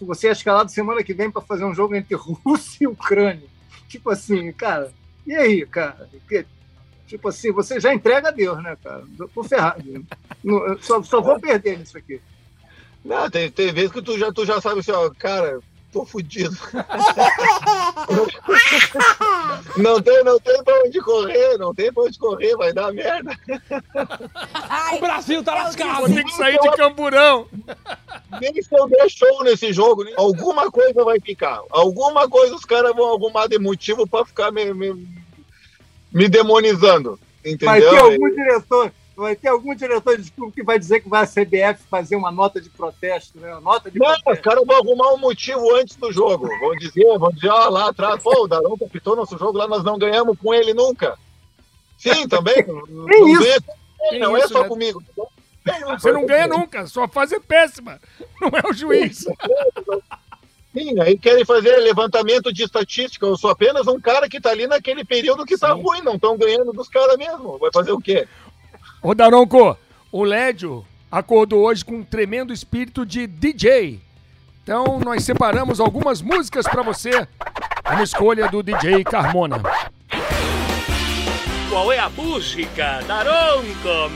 Você 0.02 0.28
é 0.28 0.32
escalado 0.32 0.70
semana 0.70 1.02
que 1.04 1.14
vem 1.14 1.32
para 1.32 1.42
fazer 1.42 1.64
um 1.64 1.74
jogo 1.74 1.96
entre 1.96 2.14
Rússia 2.20 2.84
e 2.84 2.88
Ucrânia, 2.88 3.48
tipo 3.88 4.10
assim, 4.10 4.52
cara, 4.52 4.92
e 5.26 5.34
aí, 5.34 5.66
cara? 5.66 6.08
Tipo 7.08 7.30
assim, 7.30 7.52
você 7.52 7.80
já 7.80 7.94
entrega 7.94 8.28
a 8.28 8.32
Deus, 8.32 8.62
né, 8.62 8.78
cara? 8.84 9.04
Tô 9.34 9.44
ferrado. 9.44 10.06
Eu 10.44 10.78
Só, 10.82 11.02
só 11.02 11.22
vou 11.22 11.40
perder 11.40 11.80
nisso 11.80 11.98
aqui. 11.98 12.20
Não, 13.04 13.30
tem, 13.30 13.50
tem 13.50 13.72
vezes 13.72 13.92
que 13.92 14.02
tu 14.02 14.18
já, 14.18 14.32
tu 14.34 14.46
já 14.46 14.60
sabe 14.60 14.82
assim, 14.82 14.92
ó, 14.92 15.10
cara, 15.12 15.60
tô 15.96 16.06
fudido. 16.06 16.58
não 19.78 20.02
tem, 20.02 20.24
não 20.26 20.38
tem 20.42 20.62
pra 20.62 20.82
onde 20.86 21.00
correr, 21.00 21.58
não 21.58 21.74
tem 21.74 21.94
pra 21.94 22.04
onde 22.04 22.20
correr, 22.20 22.58
vai 22.58 22.74
dar 22.74 22.92
merda. 22.92 23.32
O 24.94 25.00
Brasil 25.00 25.42
tá 25.42 25.56
lascado. 25.56 26.00
Vou 26.00 26.14
ter 26.14 26.26
que 26.26 26.36
sair 26.36 26.60
de 26.60 26.70
camburão. 26.72 27.48
Nem 28.42 28.62
se 28.62 28.78
eu 28.78 28.90
der 28.90 29.10
show 29.10 29.42
nesse 29.46 29.72
jogo, 29.72 30.04
né? 30.04 30.12
alguma 30.18 30.70
coisa 30.70 31.02
vai 31.06 31.18
ficar. 31.22 31.62
Alguma 31.70 32.28
coisa 32.28 32.56
os 32.56 32.66
caras 32.66 32.94
vão 32.94 33.16
arrumar 33.16 33.48
de 33.48 33.58
motivo 33.58 34.06
pra 34.06 34.26
ficar 34.26 34.52
me, 34.52 34.74
me, 34.74 35.08
me 36.12 36.28
demonizando. 36.28 37.18
Vai 37.42 37.80
ter 37.80 37.88
Entendeu? 37.88 38.06
algum 38.06 38.30
diretor, 38.32 38.92
vai 39.16 39.36
ter 39.36 39.48
algum 39.48 39.74
diretor 39.74 40.18
de 40.18 40.32
clube 40.32 40.54
que 40.54 40.64
vai 40.64 40.78
dizer 40.78 41.00
que 41.00 41.10
vai 41.10 41.24
a 41.24 41.28
CBF 41.28 41.84
fazer 41.90 42.16
uma 42.16 42.32
nota 42.32 42.60
de 42.60 42.70
protesto, 42.70 43.40
né? 43.40 43.52
Uma 43.54 43.62
nota 43.62 43.90
de 43.90 43.98
Não, 43.98 44.12
os 44.12 44.40
caras 44.40 44.66
vão 44.66 44.76
arrumar 44.76 45.14
um 45.14 45.18
motivo 45.18 45.76
antes 45.76 45.96
do 45.96 46.12
jogo. 46.12 46.48
Vão 46.60 46.76
dizer, 46.76 47.18
vão 47.18 47.32
dizer, 47.32 47.50
ó, 47.50 47.70
lá 47.70 47.90
atrás, 47.90 48.22
pô, 48.22 48.44
o 48.44 48.48
Darão 48.48 48.78
captou 48.78 49.16
nosso 49.16 49.38
jogo 49.38 49.58
lá, 49.58 49.68
nós 49.68 49.84
não 49.84 49.98
ganhamos 49.98 50.38
com 50.38 50.54
ele 50.54 50.74
nunca. 50.74 51.18
Sim, 51.98 52.28
também. 52.28 52.66
não 52.90 53.28
isso. 53.28 53.42
ganha 53.42 54.20
não 54.20 54.36
é 54.36 54.40
isso, 54.40 54.50
só 54.50 54.64
né? 54.64 54.68
comigo. 54.68 55.04
Você 55.98 56.12
não 56.12 56.26
ganha 56.26 56.48
nunca, 56.48 56.86
sua 56.86 57.08
fase 57.08 57.36
é 57.36 57.40
péssima. 57.40 58.00
Não 58.40 58.50
é 58.50 58.70
o 58.70 58.74
juiz. 58.74 59.26
Sim, 60.76 61.00
aí 61.00 61.18
querem 61.18 61.46
fazer 61.46 61.78
levantamento 61.78 62.52
de 62.52 62.64
estatística. 62.64 63.26
Eu 63.26 63.38
sou 63.38 63.50
apenas 63.50 63.88
um 63.88 64.00
cara 64.00 64.28
que 64.28 64.42
tá 64.42 64.50
ali 64.52 64.68
naquele 64.68 65.06
período 65.06 65.46
que 65.46 65.58
tá 65.58 65.74
Sim. 65.74 65.82
ruim, 65.82 66.02
não 66.02 66.16
estão 66.16 66.38
ganhando 66.38 66.74
dos 66.74 66.90
caras 66.90 67.18
mesmo. 67.18 67.58
Vai 67.58 67.72
fazer 67.72 67.94
o 67.94 68.00
quê? 68.00 68.28
Ô, 69.02 69.14
Daronco, 69.14 69.78
o 70.12 70.24
Lédio 70.24 70.86
acordou 71.12 71.66
hoje 71.66 71.86
com 71.86 71.98
um 71.98 72.04
tremendo 72.04 72.52
espírito 72.54 73.06
de 73.06 73.28
DJ. 73.28 74.00
Então, 74.64 75.00
nós 75.00 75.24
separamos 75.24 75.80
algumas 75.80 76.22
músicas 76.22 76.66
pra 76.68 76.82
você. 76.82 77.28
Uma 77.90 78.04
escolha 78.04 78.48
do 78.48 78.64
DJ 78.64 79.04
Carmona. 79.04 79.62
Qual 81.70 81.92
é 81.92 82.00
a 82.00 82.10
música, 82.10 83.02
Daronco? 83.08 84.10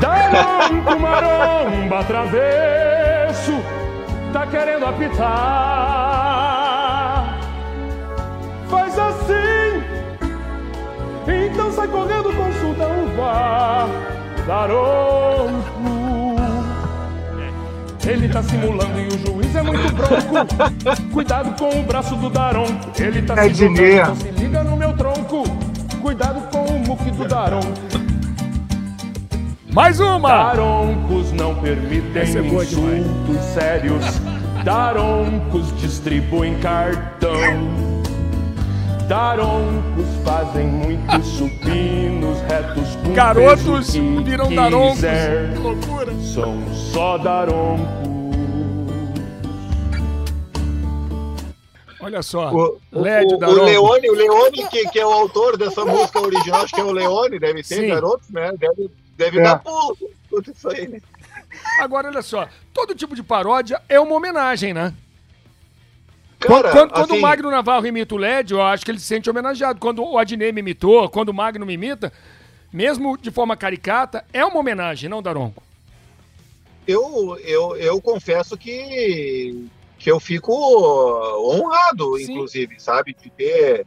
Daronco 0.00 0.98
maromba 0.98 2.02
travesso 2.04 3.52
Tá 4.32 4.46
querendo 4.46 4.86
apitar 4.86 5.18
Faz 8.70 8.98
assim 8.98 9.49
Então 11.26 11.72
sai 11.72 11.86
correndo, 11.88 12.32
consulta 12.34 12.86
o 12.86 13.16
VAR 13.16 13.88
Daronco 14.46 15.60
Ele 18.06 18.28
tá 18.28 18.42
simulando 18.42 18.98
e 18.98 19.06
o 19.08 19.18
juiz 19.26 19.54
é 19.54 19.62
muito 19.62 19.92
bronco 19.94 21.06
Cuidado 21.12 21.56
com 21.58 21.80
o 21.80 21.82
braço 21.84 22.16
do 22.16 22.30
Daronco 22.30 22.90
Ele 22.98 23.22
tá 23.22 23.34
É 23.34 23.48
se 23.48 23.54
jogando, 23.54 23.76
dinheiro. 23.76 24.02
então 24.02 24.16
se 24.16 24.30
liga 24.30 24.64
no 24.64 24.76
meu 24.76 24.92
tronco 24.96 25.44
Cuidado 26.02 26.40
com 26.50 26.64
o 26.64 26.78
muque 26.80 27.10
do 27.10 27.28
Daronco 27.28 27.68
Mais 29.72 30.00
uma! 30.00 30.28
Daroncos 30.28 31.30
não 31.32 31.54
permitem 31.56 32.22
Essa 32.22 32.38
é 32.38 32.42
boa 32.42 32.64
demais. 32.64 33.06
insultos 33.06 33.44
sérios. 33.54 34.20
Daroncos 34.64 35.74
distribuem 35.80 36.58
cartão. 36.58 37.30
Daroncos 39.10 40.06
fazem 40.24 40.68
muitos 40.68 41.26
supinos 41.36 42.38
retos 42.42 42.94
com 43.04 43.12
Garotos 43.12 43.90
que 43.90 44.00
viram 44.22 44.54
daroncos. 44.54 45.00
Que 45.00 45.58
loucura. 45.58 46.14
São 46.20 46.72
só 46.72 47.18
daroncos. 47.18 47.88
Olha 52.00 52.22
só. 52.22 52.52
O, 52.54 52.78
o, 52.92 53.00
Lédio 53.00 53.36
o, 53.36 53.44
o. 53.44 53.64
Leone, 53.64 54.10
o 54.10 54.14
Leone 54.14 54.68
que, 54.68 54.88
que 54.90 55.00
é 55.00 55.04
o 55.04 55.10
autor 55.10 55.56
dessa 55.56 55.84
música 55.84 56.20
original, 56.20 56.62
acho 56.62 56.72
que 56.72 56.80
é 56.80 56.84
o 56.84 56.92
Leone, 56.92 57.40
deve 57.40 57.64
ter 57.64 57.80
Sim. 57.80 57.88
garotos, 57.88 58.30
né? 58.30 58.52
Deve, 58.60 58.90
deve 59.16 59.40
É. 59.40 59.42
dar 59.42 59.58
pulo. 59.58 59.98
Tudo 60.30 60.52
isso 60.52 60.68
aí, 60.68 60.86
né? 60.86 61.00
Agora, 61.80 62.06
olha 62.06 62.22
só. 62.22 62.46
Todo 62.72 62.94
tipo 62.94 63.16
de 63.16 63.24
paródia 63.24 63.82
é 63.88 63.98
uma 63.98 64.14
homenagem, 64.14 64.72
né? 64.72 64.94
Cara, 66.40 66.70
quando 66.72 66.92
quando 66.92 67.10
assim, 67.12 67.18
o 67.18 67.22
Magno 67.22 67.50
Navarro 67.50 67.86
imita 67.86 68.14
o 68.14 68.18
Lédio, 68.18 68.56
eu 68.56 68.62
acho 68.62 68.84
que 68.84 68.90
ele 68.90 68.98
se 68.98 69.06
sente 69.06 69.30
homenageado. 69.30 69.78
Quando 69.78 70.02
o 70.02 70.18
Adnei 70.18 70.50
me 70.50 70.60
imitou, 70.60 71.08
quando 71.08 71.28
o 71.28 71.34
Magno 71.34 71.64
me 71.64 71.74
imita, 71.74 72.12
mesmo 72.72 73.16
de 73.16 73.30
forma 73.30 73.56
caricata, 73.56 74.24
é 74.32 74.44
uma 74.44 74.58
homenagem, 74.58 75.08
não, 75.08 75.22
Daronco? 75.22 75.62
eu, 76.90 77.38
eu, 77.44 77.76
eu 77.76 78.00
confesso 78.00 78.56
que, 78.56 79.66
que 79.98 80.10
eu 80.10 80.18
fico 80.18 80.52
honrado, 81.38 82.16
Sim. 82.18 82.32
inclusive, 82.32 82.80
sabe? 82.80 83.14
De 83.14 83.30
ter, 83.30 83.86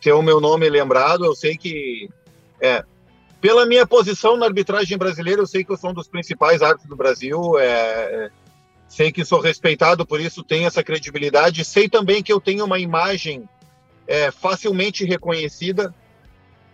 ter 0.00 0.12
o 0.12 0.22
meu 0.22 0.40
nome 0.40 0.68
lembrado. 0.68 1.24
Eu 1.24 1.34
sei 1.34 1.56
que, 1.56 2.08
é, 2.60 2.84
pela 3.40 3.66
minha 3.66 3.86
posição 3.86 4.36
na 4.36 4.46
arbitragem 4.46 4.96
brasileira, 4.96 5.42
eu 5.42 5.46
sei 5.46 5.64
que 5.64 5.72
eu 5.72 5.76
sou 5.76 5.90
um 5.90 5.94
dos 5.94 6.08
principais 6.08 6.62
árbitros 6.62 6.88
do 6.88 6.96
Brasil. 6.96 7.58
É, 7.58 8.30
sei 8.88 9.12
que 9.12 9.24
sou 9.24 9.40
respeitado 9.40 10.06
por 10.06 10.20
isso, 10.20 10.42
tenho 10.42 10.66
essa 10.66 10.82
credibilidade. 10.82 11.64
Sei 11.64 11.88
também 11.88 12.22
que 12.22 12.32
eu 12.32 12.40
tenho 12.40 12.64
uma 12.64 12.78
imagem 12.78 13.48
é, 14.06 14.30
facilmente 14.30 15.04
reconhecida, 15.04 15.94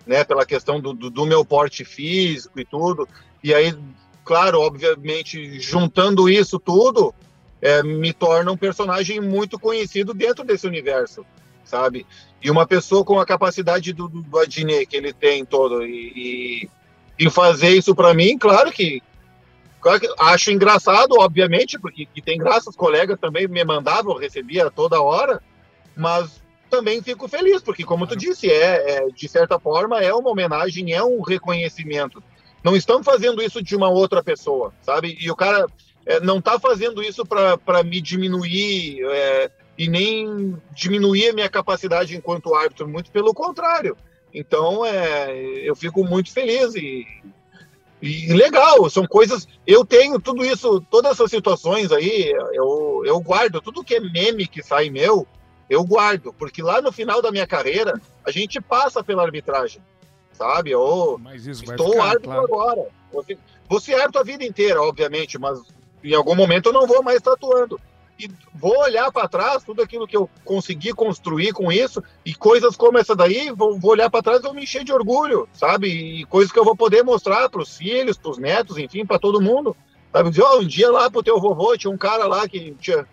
né? 0.07 0.25
Pela 0.25 0.47
questão 0.47 0.81
do, 0.81 0.95
do, 0.95 1.11
do 1.11 1.27
meu 1.27 1.45
porte 1.45 1.85
físico 1.85 2.59
e 2.59 2.65
tudo. 2.65 3.09
E 3.43 3.53
aí 3.53 3.77
claro, 4.25 4.61
obviamente, 4.61 5.61
juntando 5.61 6.29
isso 6.29 6.59
tudo, 6.59 7.15
é, 7.61 7.83
me 7.83 8.13
torna 8.13 8.51
um 8.51 8.57
personagem 8.57 9.21
muito 9.21 9.59
conhecido 9.59 10.15
dentro 10.15 10.45
desse 10.45 10.67
universo, 10.67 11.25
sabe? 11.65 12.07
E 12.43 12.51
uma 12.51 12.67
pessoa 12.67 13.05
com 13.05 13.21
a 13.21 13.27
capacidade 13.27 13.93
do, 13.93 14.09
do, 14.09 14.39
Adnet 14.39 14.87
que 14.87 14.97
ele 14.97 15.13
tem 15.13 15.45
todo 15.45 15.85
e, 15.85 16.69
e, 17.19 17.27
e 17.27 17.31
fazer 17.31 17.71
isso 17.71 17.95
para 17.95 18.15
mim, 18.15 18.37
claro 18.39 18.73
que 18.73 19.03
acho 20.19 20.51
engraçado, 20.51 21.17
obviamente, 21.19 21.79
porque 21.79 22.07
que 22.07 22.23
tem 22.23 22.39
graça, 22.39 22.71
os 22.71 22.77
colegas 22.77 23.19
também 23.21 23.47
me 23.47 23.65
mandavam, 23.65 24.17
recebia 24.17 24.71
toda 24.71 25.01
hora, 25.01 25.43
mas 25.97 26.43
também 26.71 27.03
fico 27.03 27.29
feliz, 27.29 27.63
porque 27.63 27.85
como 27.85 28.07
tu 28.07 28.17
disse, 28.17 28.51
é, 28.51 28.97
é 28.97 29.09
de 29.09 29.29
certa 29.29 29.59
forma 29.59 30.01
é 30.01 30.13
uma 30.13 30.31
homenagem, 30.31 30.93
é 30.93 31.03
um 31.03 31.21
reconhecimento 31.21 32.23
não 32.65 32.75
estão 32.75 33.05
fazendo 33.05 33.43
isso 33.43 33.63
de 33.63 33.77
uma 33.77 33.91
outra 33.91 34.25
pessoa, 34.25 34.73
sabe? 34.81 35.19
E 35.21 35.31
o 35.31 35.37
cara 35.37 35.67
é, 36.07 36.19
não 36.21 36.39
está 36.39 36.59
fazendo 36.59 37.03
isso 37.03 37.23
para 37.27 37.83
me 37.85 38.01
diminuir 38.01 39.05
é, 39.05 39.51
e 39.77 39.87
nem 39.87 40.57
diminuir 40.73 41.29
a 41.29 41.33
minha 41.35 41.49
capacidade 41.51 42.17
enquanto 42.17 42.55
árbitro, 42.55 42.89
muito 42.89 43.11
pelo 43.11 43.35
contrário. 43.35 43.95
Então, 44.33 44.85
é, 44.85 45.31
eu 45.63 45.77
fico 45.77 46.03
muito 46.05 46.33
feliz 46.33 46.75
e, 46.75 47.07
e 48.05 48.33
legal, 48.33 48.89
são 48.91 49.07
coisas. 49.07 49.49
Eu 49.67 49.85
tenho 49.85 50.21
tudo 50.21 50.45
isso, 50.45 50.81
todas 50.91 51.13
essas 51.13 51.31
situações 51.31 51.91
aí, 51.91 52.33
eu, 52.53 53.03
eu 53.05 53.21
guardo, 53.21 53.61
tudo 53.61 53.85
que 53.85 53.95
é 53.95 54.01
meme 54.01 54.47
que 54.47 54.63
sai 54.63 54.91
meu, 54.91 55.27
eu 55.69 55.83
guardo, 55.85 56.33
porque 56.33 56.63
lá 56.63 56.83
no 56.83 56.93
final 56.93 57.23
da 57.23 57.33
minha 57.33 57.47
carreira, 57.47 58.01
a 58.25 58.31
gente 58.31 58.61
passa 58.61 59.03
pela 59.03 59.23
arbitragem 59.23 59.81
sabe? 60.35 60.75
Ou 60.75 61.21
estou 61.35 62.01
árbitro 62.01 62.31
claro. 62.31 62.45
agora. 62.45 62.89
Você, 63.13 63.39
você 63.69 63.93
é 63.93 64.01
árbitro 64.01 64.21
a 64.21 64.25
vida 64.25 64.45
inteira, 64.45 64.83
obviamente, 64.83 65.39
mas 65.39 65.61
em 66.03 66.15
algum 66.15 66.35
momento 66.35 66.69
eu 66.69 66.73
não 66.73 66.87
vou 66.87 67.03
mais 67.03 67.23
tatuando. 67.23 67.81
E 68.19 68.31
vou 68.55 68.79
olhar 68.79 69.11
para 69.11 69.29
trás, 69.29 69.65
tudo 69.65 69.83
aquilo 69.83 70.07
que 70.07 70.17
eu 70.17 70.29
consegui 70.45 70.93
construir 70.93 71.53
com 71.53 71.73
isso, 71.73 72.03
e 72.25 72.35
coisas 72.35 72.77
como 72.77 72.99
essa 72.99 73.15
daí, 73.15 73.51
vou, 73.51 73.79
vou 73.79 73.91
olhar 73.91 74.09
para 74.09 74.23
trás 74.23 74.39
e 74.41 74.43
vou 74.43 74.55
me 74.55 74.63
encher 74.63 74.85
de 74.85 74.93
orgulho, 74.93 75.49
sabe? 75.53 75.89
E 75.89 76.25
coisas 76.27 76.53
que 76.53 76.59
eu 76.59 76.65
vou 76.65 76.77
poder 76.77 77.03
mostrar 77.03 77.49
para 77.49 77.61
os 77.61 77.77
filhos, 77.77 78.17
para 78.17 78.31
os 78.31 78.39
netos, 78.39 78.79
enfim, 78.79 79.05
para 79.05 79.19
todo 79.19 79.41
mundo. 79.41 79.77
Sabe? 80.13 80.31
Dizer, 80.31 80.45
oh, 80.45 80.61
um 80.61 80.67
dia 80.67 80.91
lá 80.93 81.11
pro 81.11 81.25
teu 81.25 81.41
vovô 81.41 81.77
tinha 81.77 81.93
um 81.93 81.99
cara 81.99 82.27
lá 82.27 82.49
que 82.49 82.73
tinha, 82.81 83.05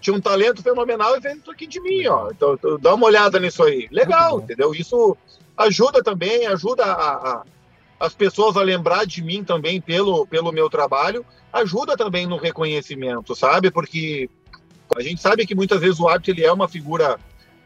tinha 0.00 0.16
um 0.16 0.20
talento 0.20 0.62
fenomenal 0.62 1.16
e 1.16 1.20
fez 1.20 1.36
isso 1.36 1.50
aqui 1.50 1.66
de 1.66 1.78
mim, 1.80 2.06
ó. 2.06 2.30
Então, 2.30 2.54
então 2.54 2.78
dá 2.78 2.94
uma 2.94 3.06
olhada 3.06 3.38
nisso 3.38 3.62
aí. 3.62 3.86
Legal, 3.90 4.40
entendeu? 4.40 4.74
Isso 4.74 5.14
ajuda 5.54 6.02
também, 6.02 6.46
ajuda 6.46 6.84
a, 6.84 7.14
a, 7.14 7.42
as 8.00 8.14
pessoas 8.14 8.56
a 8.56 8.62
lembrar 8.62 9.06
de 9.06 9.22
mim 9.22 9.44
também 9.44 9.82
pelo, 9.82 10.26
pelo 10.26 10.50
meu 10.50 10.70
trabalho, 10.70 11.24
ajuda 11.52 11.96
também 11.96 12.26
no 12.26 12.36
reconhecimento, 12.36 13.34
sabe? 13.34 13.70
Porque 13.70 14.28
a 14.94 15.02
gente 15.02 15.20
sabe 15.20 15.46
que 15.46 15.54
muitas 15.54 15.80
vezes 15.80 15.98
o 15.98 16.08
árbitro 16.08 16.32
ele 16.32 16.44
é 16.44 16.52
uma 16.52 16.68
figura 16.68 17.18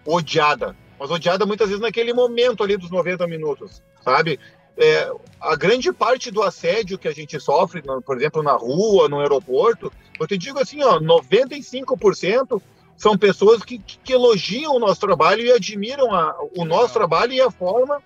odiada, 0.07 0.77
mas 0.99 1.11
odiada 1.11 1.45
muitas 1.45 1.69
vezes 1.69 1.83
naquele 1.83 2.13
momento 2.13 2.63
ali 2.63 2.77
dos 2.77 2.91
90 2.91 3.27
minutos, 3.27 3.83
sabe? 4.03 4.39
É, 4.77 5.13
a 5.41 5.57
grande 5.57 5.93
parte 5.93 6.31
do 6.31 6.43
assédio 6.43 6.99
que 6.99 7.09
a 7.09 7.13
gente 7.13 7.39
sofre, 7.39 7.83
por 7.83 8.17
exemplo, 8.17 8.43
na 8.43 8.53
rua, 8.53 9.09
no 9.09 9.21
aeroporto, 9.21 9.93
eu 10.19 10.27
te 10.27 10.39
digo 10.39 10.59
assim, 10.59 10.83
ó, 10.83 10.99
95% 10.99 12.63
são 12.97 13.17
pessoas 13.17 13.63
que, 13.63 13.79
que, 13.79 14.13
elogiam 14.13 14.75
o 14.75 14.79
nosso 14.79 15.01
trabalho 15.01 15.43
e 15.43 15.53
admiram 15.53 16.15
a, 16.15 16.37
o 16.57 16.65
nosso 16.65 16.95
trabalho 16.95 17.33
e 17.33 17.41
a 17.41 17.51
forma 17.51 18.03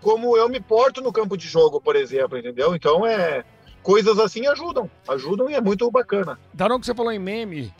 como 0.00 0.36
eu 0.36 0.48
me 0.48 0.60
porto 0.60 1.00
no 1.00 1.12
campo 1.12 1.36
de 1.36 1.46
jogo, 1.46 1.80
por 1.80 1.96
exemplo, 1.96 2.36
entendeu? 2.36 2.74
Então 2.74 3.06
é 3.06 3.44
coisas 3.82 4.18
assim 4.18 4.46
ajudam, 4.46 4.90
ajudam 5.08 5.50
e 5.50 5.54
é 5.54 5.60
muito 5.60 5.90
bacana. 5.90 6.38
Darão 6.52 6.80
que 6.80 6.86
você 6.86 6.94
falou 6.94 7.12
em 7.12 7.18
meme. 7.18 7.72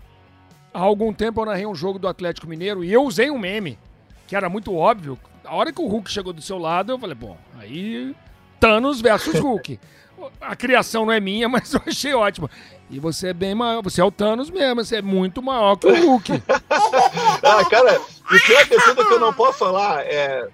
Há 0.72 0.80
algum 0.80 1.12
tempo 1.12 1.40
eu 1.40 1.46
narrei 1.46 1.66
um 1.66 1.74
jogo 1.74 1.98
do 1.98 2.08
Atlético 2.08 2.46
Mineiro 2.46 2.82
e 2.82 2.92
eu 2.92 3.02
usei 3.02 3.30
um 3.30 3.38
meme 3.38 3.78
que 4.26 4.34
era 4.34 4.48
muito 4.48 4.74
óbvio. 4.74 5.18
A 5.44 5.54
hora 5.54 5.72
que 5.72 5.82
o 5.82 5.86
Hulk 5.86 6.10
chegou 6.10 6.32
do 6.32 6.40
seu 6.40 6.58
lado, 6.58 6.92
eu 6.92 6.98
falei, 6.98 7.14
bom, 7.14 7.36
aí 7.58 8.14
Thanos 8.58 9.00
versus 9.00 9.38
Hulk. 9.38 9.78
A 10.40 10.54
criação 10.54 11.04
não 11.04 11.12
é 11.12 11.18
minha, 11.18 11.48
mas 11.50 11.74
eu 11.74 11.82
achei 11.86 12.14
ótimo. 12.14 12.48
E 12.88 13.00
você 13.00 13.28
é 13.28 13.32
bem 13.32 13.54
maior, 13.54 13.82
você 13.82 14.00
é 14.00 14.04
o 14.04 14.10
Thanos 14.10 14.50
mesmo, 14.50 14.84
você 14.84 14.96
é 14.96 15.02
muito 15.02 15.42
maior 15.42 15.76
que 15.76 15.86
o 15.86 16.06
Hulk. 16.06 16.42
ah, 16.48 17.64
cara, 17.68 18.00
o 18.00 18.46
pior 18.46 18.64
de 18.64 18.84
tudo 18.84 19.06
que 19.06 19.14
eu 19.14 19.20
não 19.20 19.32
posso 19.32 19.58
falar 19.58 20.04
é 20.06 20.48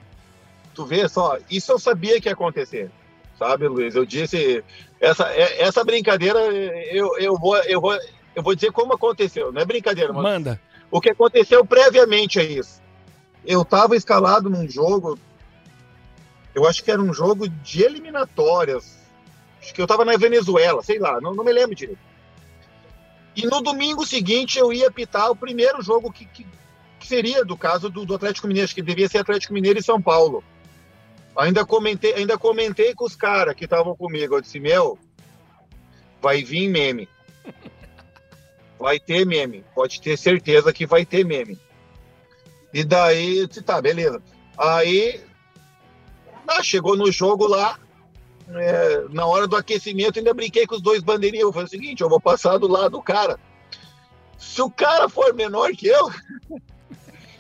tu 0.78 0.86
vê 0.86 1.08
só, 1.08 1.36
isso 1.50 1.72
eu 1.72 1.78
sabia 1.78 2.20
que 2.20 2.28
ia 2.28 2.32
acontecer, 2.32 2.88
sabe, 3.36 3.66
Luiz? 3.66 3.96
Eu 3.96 4.06
disse, 4.06 4.62
essa, 5.00 5.28
é, 5.32 5.62
essa 5.62 5.82
brincadeira, 5.82 6.38
eu, 6.38 7.18
eu, 7.18 7.36
vou, 7.36 7.56
eu, 7.64 7.80
vou, 7.80 7.98
eu 8.39 8.43
vou 8.43 8.55
dizer 8.55 8.70
como 8.70 8.93
aconteceu, 8.93 9.51
não 9.53 9.61
é 9.61 9.64
brincadeira, 9.64 10.12
mas 10.12 10.22
Manda. 10.22 10.61
o 10.91 11.01
que 11.01 11.11
aconteceu 11.11 11.64
previamente 11.64 12.39
a 12.39 12.45
isso. 12.45 12.80
Eu 13.45 13.62
estava 13.62 13.97
escalado 13.97 14.49
num 14.49 14.68
jogo, 14.68 15.18
eu 16.55 16.66
acho 16.66 16.84
que 16.84 16.91
era 16.91 17.03
um 17.03 17.12
jogo 17.12 17.49
de 17.49 17.82
eliminatórias, 17.82 18.97
acho 19.61 19.74
que 19.74 19.80
eu 19.80 19.86
estava 19.86 20.05
na 20.05 20.16
Venezuela, 20.16 20.82
sei 20.84 21.01
lá, 21.01 21.20
não, 21.20 21.34
não 21.34 21.45
me 21.45 21.53
lembro 21.53 21.74
direito. 21.74 21.99
E 23.34 23.45
no 23.45 23.61
domingo 23.61 24.07
seguinte 24.07 24.59
eu 24.59 24.72
ia 24.72 24.86
apitar 24.86 25.30
o 25.30 25.36
primeiro 25.36 25.82
jogo 25.82 26.12
que, 26.12 26.24
que, 26.24 26.47
que 27.01 27.07
seria 27.07 27.45
do 27.45 27.57
caso 27.57 27.91
do, 27.91 28.07
do 28.07 28.14
Atlético 28.14 28.47
Mineiro, 28.47 28.66
acho 28.66 28.74
que 28.74 28.82
devia 28.82 29.09
ser 29.09 29.18
Atlético 29.18 29.53
Mineiro 29.53 29.80
e 29.80 29.82
São 29.82 30.01
Paulo. 30.01 30.45
Ainda 31.36 31.64
comentei, 31.64 32.14
ainda 32.14 32.39
comentei 32.39 32.95
com 32.95 33.05
os 33.05 33.16
caras 33.16 33.55
que 33.55 33.64
estavam 33.64 33.97
comigo. 33.97 34.34
Eu 34.34 34.41
disse, 34.41 34.59
meu, 34.59 34.99
vai 36.20 36.43
vir 36.43 36.68
meme. 36.68 37.09
Vai 38.78 39.00
ter 39.00 39.26
meme. 39.26 39.64
Pode 39.74 40.00
ter 40.00 40.16
certeza 40.16 40.72
que 40.72 40.86
vai 40.86 41.04
ter 41.04 41.24
meme. 41.24 41.58
E 42.72 42.84
daí, 42.84 43.46
tá, 43.48 43.80
beleza. 43.80 44.22
Aí, 44.56 45.20
ah, 46.46 46.62
chegou 46.62 46.96
no 46.96 47.10
jogo 47.10 47.46
lá, 47.46 47.78
é, 48.50 49.04
na 49.10 49.26
hora 49.26 49.46
do 49.46 49.56
aquecimento, 49.56 50.18
ainda 50.18 50.32
brinquei 50.32 50.66
com 50.66 50.76
os 50.76 50.82
dois 50.82 51.02
bandeirinhos. 51.02 51.46
Eu 51.46 51.52
falei 51.52 51.66
o 51.66 51.70
seguinte, 51.70 52.00
eu 52.02 52.08
vou 52.08 52.20
passar 52.20 52.58
do 52.58 52.68
lado 52.68 52.90
do 52.90 53.02
cara. 53.02 53.38
Se 54.38 54.62
o 54.62 54.70
cara 54.70 55.08
for 55.08 55.34
menor 55.34 55.70
que 55.72 55.88
eu, 55.88 56.10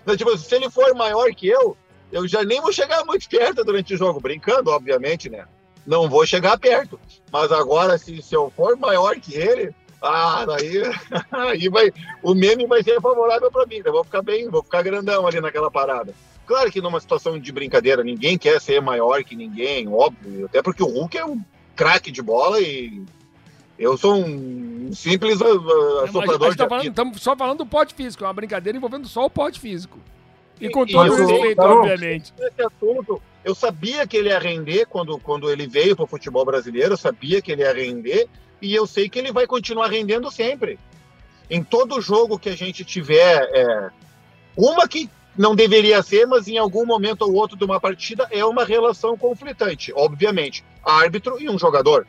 tipo, 0.16 0.36
se 0.36 0.54
ele 0.54 0.70
for 0.70 0.94
maior 0.94 1.32
que 1.34 1.48
eu, 1.48 1.76
eu 2.10 2.26
já 2.26 2.42
nem 2.42 2.60
vou 2.60 2.72
chegar 2.72 3.04
muito 3.04 3.28
perto 3.28 3.64
durante 3.64 3.94
o 3.94 3.96
jogo, 3.96 4.20
brincando, 4.20 4.70
obviamente, 4.70 5.28
né? 5.28 5.46
Não 5.86 6.08
vou 6.08 6.26
chegar 6.26 6.58
perto. 6.58 6.98
Mas 7.30 7.52
agora, 7.52 7.96
se, 7.96 8.20
se 8.20 8.34
eu 8.34 8.52
for 8.54 8.76
maior 8.76 9.16
que 9.16 9.34
ele, 9.34 9.74
ah, 10.02 10.46
aí, 10.56 10.82
aí 11.32 11.68
vai, 11.68 11.92
o 12.22 12.34
meme 12.34 12.66
vai 12.66 12.82
ser 12.82 13.00
favorável 13.00 13.50
para 13.50 13.66
mim. 13.66 13.82
Eu 13.84 13.92
vou 13.92 14.04
ficar 14.04 14.22
bem, 14.22 14.48
vou 14.48 14.62
ficar 14.62 14.82
grandão 14.82 15.26
ali 15.26 15.40
naquela 15.40 15.70
parada. 15.70 16.14
Claro 16.46 16.70
que 16.70 16.80
numa 16.80 17.00
situação 17.00 17.38
de 17.38 17.52
brincadeira, 17.52 18.02
ninguém 18.02 18.38
quer 18.38 18.60
ser 18.60 18.80
maior 18.80 19.22
que 19.22 19.36
ninguém, 19.36 19.86
óbvio. 19.88 20.46
Até 20.46 20.62
porque 20.62 20.82
o 20.82 20.86
Hulk 20.86 21.18
é 21.18 21.24
um 21.24 21.40
craque 21.76 22.10
de 22.10 22.22
bola 22.22 22.60
e 22.60 23.02
eu 23.78 23.96
sou 23.96 24.14
um 24.16 24.90
simples 24.92 25.40
uh, 25.40 26.00
assoprador 26.04 26.50
Estamos 26.82 27.16
tá 27.16 27.22
só 27.22 27.36
falando 27.36 27.58
do 27.58 27.66
pote 27.66 27.94
físico, 27.94 28.24
é 28.24 28.26
uma 28.26 28.32
brincadeira 28.32 28.76
envolvendo 28.76 29.06
só 29.06 29.26
o 29.26 29.30
pote 29.30 29.60
físico. 29.60 29.98
E 30.60 30.68
com 30.70 30.84
todo 30.84 31.12
o 31.12 31.14
respeito, 31.14 31.60
obviamente. 31.60 32.32
Esse 32.36 32.62
assunto, 32.62 33.22
eu 33.44 33.54
sabia 33.54 34.06
que 34.06 34.16
ele 34.16 34.30
ia 34.30 34.38
render 34.38 34.86
quando, 34.86 35.18
quando 35.18 35.50
ele 35.50 35.68
veio 35.68 35.94
para 35.94 36.04
o 36.04 36.08
futebol 36.08 36.44
brasileiro, 36.44 36.94
eu 36.94 36.98
sabia 36.98 37.40
que 37.40 37.52
ele 37.52 37.62
ia 37.62 37.72
render, 37.72 38.28
e 38.60 38.74
eu 38.74 38.86
sei 38.86 39.08
que 39.08 39.18
ele 39.18 39.32
vai 39.32 39.46
continuar 39.46 39.88
rendendo 39.88 40.30
sempre. 40.30 40.78
Em 41.50 41.62
todo 41.62 42.00
jogo 42.00 42.38
que 42.38 42.48
a 42.48 42.56
gente 42.56 42.84
tiver, 42.84 43.48
é, 43.52 43.90
uma 44.56 44.86
que 44.86 45.08
não 45.36 45.54
deveria 45.54 46.02
ser, 46.02 46.26
mas 46.26 46.48
em 46.48 46.58
algum 46.58 46.84
momento 46.84 47.22
ou 47.22 47.32
outro 47.34 47.56
de 47.56 47.64
uma 47.64 47.80
partida 47.80 48.26
é 48.30 48.44
uma 48.44 48.64
relação 48.64 49.16
conflitante, 49.16 49.92
obviamente. 49.94 50.64
Árbitro 50.84 51.40
e 51.40 51.48
um 51.48 51.58
jogador. 51.58 52.06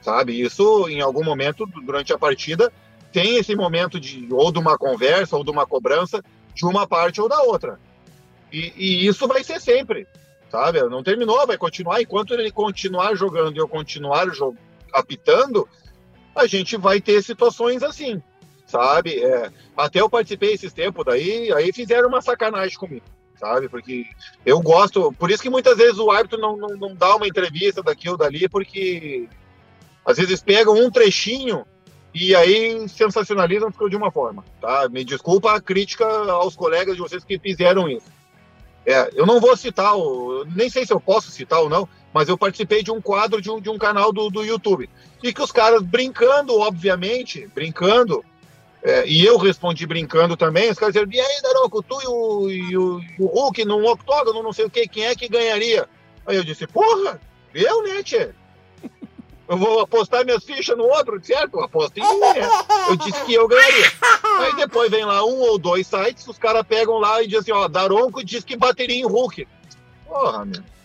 Sabe? 0.00 0.40
Isso, 0.40 0.88
em 0.88 1.00
algum 1.00 1.24
momento, 1.24 1.66
durante 1.66 2.12
a 2.12 2.18
partida, 2.18 2.72
tem 3.12 3.36
esse 3.36 3.56
momento 3.56 3.98
de 3.98 4.28
ou 4.30 4.52
de 4.52 4.58
uma 4.58 4.78
conversa 4.78 5.36
ou 5.36 5.42
de 5.42 5.50
uma 5.50 5.66
cobrança 5.66 6.22
de 6.54 6.64
uma 6.64 6.86
parte 6.86 7.20
ou 7.20 7.28
da 7.28 7.42
outra. 7.42 7.78
E, 8.52 8.72
e, 8.76 9.06
isso 9.06 9.26
vai 9.26 9.42
ser 9.42 9.60
sempre, 9.60 10.06
sabe? 10.50 10.80
Não 10.84 11.02
terminou, 11.02 11.46
vai 11.46 11.58
continuar. 11.58 12.00
Enquanto 12.00 12.32
ele 12.32 12.50
continuar 12.50 13.14
jogando 13.14 13.56
e 13.56 13.58
eu 13.58 13.68
continuar 13.68 14.30
jog... 14.30 14.56
apitando, 14.96 15.68
a 16.34 16.46
gente 16.46 16.76
vai 16.76 17.00
ter 17.00 17.22
situações 17.22 17.82
assim, 17.82 18.22
sabe? 18.66 19.22
É, 19.22 19.50
até 19.76 20.00
eu 20.00 20.08
participei 20.08 20.54
esses 20.54 20.72
tempos 20.72 21.04
daí, 21.04 21.52
aí 21.52 21.72
fizeram 21.72 22.08
uma 22.08 22.22
sacanagem 22.22 22.78
comigo, 22.78 23.04
sabe? 23.38 23.68
Porque 23.68 24.06
eu 24.44 24.60
gosto, 24.60 25.12
por 25.12 25.30
isso 25.30 25.42
que 25.42 25.50
muitas 25.50 25.76
vezes 25.76 25.98
o 25.98 26.10
árbitro 26.10 26.38
não, 26.38 26.56
não, 26.56 26.76
não 26.76 26.94
dá 26.94 27.16
uma 27.16 27.28
entrevista 27.28 27.82
daquilo 27.82 28.16
dali, 28.16 28.48
porque 28.48 29.28
às 30.04 30.16
vezes 30.16 30.40
pegam 30.40 30.74
um 30.74 30.90
trechinho 30.90 31.66
e 32.14 32.34
aí 32.34 32.88
sensacionalizam 32.88 33.70
de 33.90 33.96
uma 33.96 34.10
forma, 34.10 34.42
tá? 34.60 34.88
Me 34.88 35.04
desculpa 35.04 35.52
a 35.52 35.60
crítica 35.60 36.06
aos 36.06 36.56
colegas 36.56 36.96
de 36.96 37.02
vocês 37.02 37.22
que 37.22 37.38
fizeram 37.38 37.88
isso. 37.88 38.06
É, 38.86 39.10
eu 39.14 39.26
não 39.26 39.40
vou 39.40 39.56
citar, 39.56 39.96
o, 39.96 40.44
nem 40.54 40.70
sei 40.70 40.86
se 40.86 40.92
eu 40.92 41.00
posso 41.00 41.30
citar 41.30 41.60
ou 41.60 41.68
não, 41.68 41.88
mas 42.16 42.30
eu 42.30 42.38
participei 42.38 42.82
de 42.82 42.90
um 42.90 42.98
quadro 42.98 43.42
de 43.42 43.50
um, 43.50 43.60
de 43.60 43.68
um 43.68 43.76
canal 43.76 44.10
do, 44.10 44.30
do 44.30 44.42
YouTube. 44.42 44.88
E 45.22 45.34
que 45.34 45.42
os 45.42 45.52
caras 45.52 45.82
brincando, 45.82 46.58
obviamente, 46.58 47.46
brincando, 47.54 48.24
é, 48.82 49.06
e 49.06 49.22
eu 49.22 49.36
respondi 49.36 49.86
brincando 49.86 50.34
também, 50.34 50.70
os 50.70 50.78
caras 50.78 50.94
disseram, 50.94 51.12
e 51.12 51.20
aí, 51.20 51.42
Daroco, 51.42 51.82
tu 51.82 52.00
e 52.02 52.06
o, 52.06 52.50
e 52.50 52.76
o, 52.78 53.00
e 53.02 53.22
o 53.22 53.26
Hulk 53.26 53.66
num 53.66 53.84
octógono, 53.86 54.42
não 54.42 54.50
sei 54.50 54.64
o 54.64 54.70
que, 54.70 54.88
quem 54.88 55.04
é 55.04 55.14
que 55.14 55.28
ganharia? 55.28 55.86
Aí 56.26 56.36
eu 56.36 56.42
disse, 56.42 56.66
porra, 56.66 57.20
eu, 57.52 57.82
né, 57.82 58.02
tchê? 58.02 58.30
Eu 59.46 59.58
vou 59.58 59.80
apostar 59.80 60.24
minhas 60.24 60.42
fichas 60.42 60.74
no 60.74 60.84
outro, 60.84 61.22
certo? 61.22 61.58
Eu 61.58 61.64
aposto 61.64 61.98
em 61.98 62.00
mim, 62.00 62.18
né? 62.18 62.48
Eu 62.88 62.96
disse 62.96 63.22
que 63.26 63.34
eu 63.34 63.46
ganharia. 63.46 63.92
Aí 64.40 64.56
depois 64.56 64.90
vem 64.90 65.04
lá 65.04 65.22
um 65.22 65.38
ou 65.38 65.58
dois 65.58 65.86
sites, 65.86 66.26
os 66.26 66.38
caras 66.38 66.64
pegam 66.66 66.96
lá 66.96 67.22
e 67.22 67.26
dizem 67.26 67.40
assim, 67.40 67.52
ó, 67.52 67.68
Daronco 67.68 68.24
diz 68.24 68.42
que 68.42 68.56
bateria 68.56 68.96
em 68.96 69.04
Hulk. 69.04 69.46
Porra, 70.08 70.46
meu. 70.46 70.75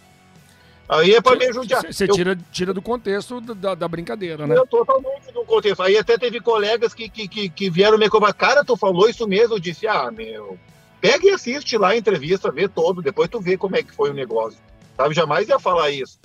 Aí 0.92 1.14
é 1.14 1.22
pra 1.22 1.38
me 1.38 1.46
ajudar. 1.46 1.82
Você 1.89 2.06
tira, 2.06 2.38
tira 2.52 2.74
do 2.74 2.82
contexto 2.82 3.39
da, 3.39 3.74
da 3.74 3.88
brincadeira, 3.88 4.46
né? 4.46 4.58
Eu, 4.58 4.68
totalmente 4.68 5.32
do 5.34 5.46
contexto. 5.46 5.82
Aí 5.82 5.98
até 5.98 6.18
teve 6.18 6.42
colegas 6.42 6.94
que, 6.94 7.08
que, 7.08 7.30
que, 7.30 7.50
que 7.50 7.70
vieram 7.70 7.98
me 7.98 8.10
cobrar. 8.10 8.34
Cara, 8.34 8.66
tu 8.66 8.76
falou 8.76 9.08
isso 9.08 9.26
mesmo? 9.26 9.56
Eu 9.56 9.60
disse, 9.60 9.88
ah, 9.88 10.12
meu, 10.12 10.60
pega 11.00 11.26
e 11.26 11.30
assiste 11.30 11.78
lá 11.78 11.92
a 11.92 11.98
entrevista, 11.98 12.52
vê 12.52 12.68
todo, 12.68 13.02
depois 13.02 13.30
tu 13.30 13.39
vê 13.39 13.56
como 13.56 13.78
é 13.78 13.84
que 13.84 13.94
foi 13.94 14.10
o 14.10 14.14
negócio. 14.14 14.60
Sabe, 14.98 15.16
jamais 15.16 15.48
ia 15.48 15.58
falar 15.58 15.92
isso. 15.92 16.20